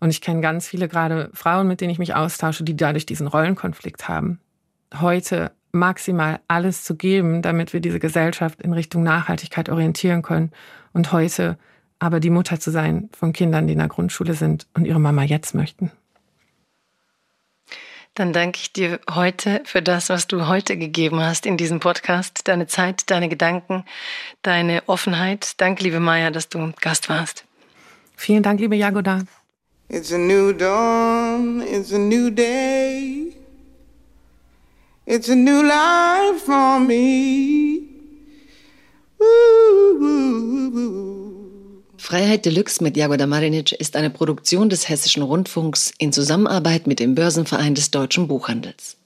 Und 0.00 0.10
ich 0.10 0.20
kenne 0.20 0.40
ganz 0.40 0.66
viele, 0.66 0.88
gerade 0.88 1.30
Frauen, 1.34 1.68
mit 1.68 1.80
denen 1.80 1.90
ich 1.90 1.98
mich 1.98 2.14
austausche, 2.14 2.64
die 2.64 2.76
dadurch 2.76 3.04
diesen 3.04 3.26
Rollenkonflikt 3.26 4.08
haben. 4.08 4.38
Heute 5.00 5.52
maximal 5.72 6.40
alles 6.48 6.84
zu 6.84 6.94
geben, 6.94 7.42
damit 7.42 7.74
wir 7.74 7.80
diese 7.80 7.98
Gesellschaft 7.98 8.62
in 8.62 8.72
Richtung 8.72 9.02
Nachhaltigkeit 9.02 9.68
orientieren 9.68 10.22
können. 10.22 10.50
Und 10.92 11.12
heute 11.12 11.58
aber 11.98 12.20
die 12.20 12.30
Mutter 12.30 12.58
zu 12.58 12.70
sein 12.70 13.10
von 13.12 13.32
Kindern, 13.32 13.66
die 13.66 13.72
in 13.72 13.80
der 13.80 13.88
Grundschule 13.88 14.34
sind 14.34 14.66
und 14.74 14.86
ihre 14.86 15.00
Mama 15.00 15.24
jetzt 15.24 15.54
möchten. 15.54 15.90
Dann 18.18 18.32
danke 18.32 18.58
ich 18.60 18.72
dir 18.72 18.98
heute 19.08 19.62
für 19.64 19.80
das, 19.80 20.08
was 20.08 20.26
du 20.26 20.48
heute 20.48 20.76
gegeben 20.76 21.20
hast 21.20 21.46
in 21.46 21.56
diesem 21.56 21.78
Podcast, 21.78 22.48
deine 22.48 22.66
Zeit, 22.66 23.08
deine 23.12 23.28
Gedanken, 23.28 23.84
deine 24.42 24.82
Offenheit. 24.88 25.52
Danke, 25.58 25.84
liebe 25.84 26.00
Maya, 26.00 26.32
dass 26.32 26.48
du 26.48 26.72
Gast 26.80 27.08
warst. 27.08 27.44
Vielen 28.16 28.42
Dank, 28.42 28.58
liebe 28.58 28.74
Jagoda. 28.74 29.22
It's 29.88 30.12
a 30.12 30.18
new 30.18 30.52
dawn, 30.52 31.62
it's 31.62 31.92
a 31.92 31.98
new 31.98 32.28
day. 32.28 33.36
It's 35.06 35.28
a 35.28 35.36
new 35.36 35.62
life 35.62 36.44
for 36.44 36.80
me. 36.80 37.84
Freiheit 42.08 42.46
Deluxe 42.46 42.82
mit 42.82 42.96
Jagoda 42.96 43.26
Marinic 43.26 43.72
ist 43.72 43.94
eine 43.94 44.08
Produktion 44.08 44.70
des 44.70 44.88
Hessischen 44.88 45.22
Rundfunks 45.22 45.92
in 45.98 46.10
Zusammenarbeit 46.10 46.86
mit 46.86 47.00
dem 47.00 47.14
Börsenverein 47.14 47.74
des 47.74 47.90
deutschen 47.90 48.28
Buchhandels. 48.28 48.97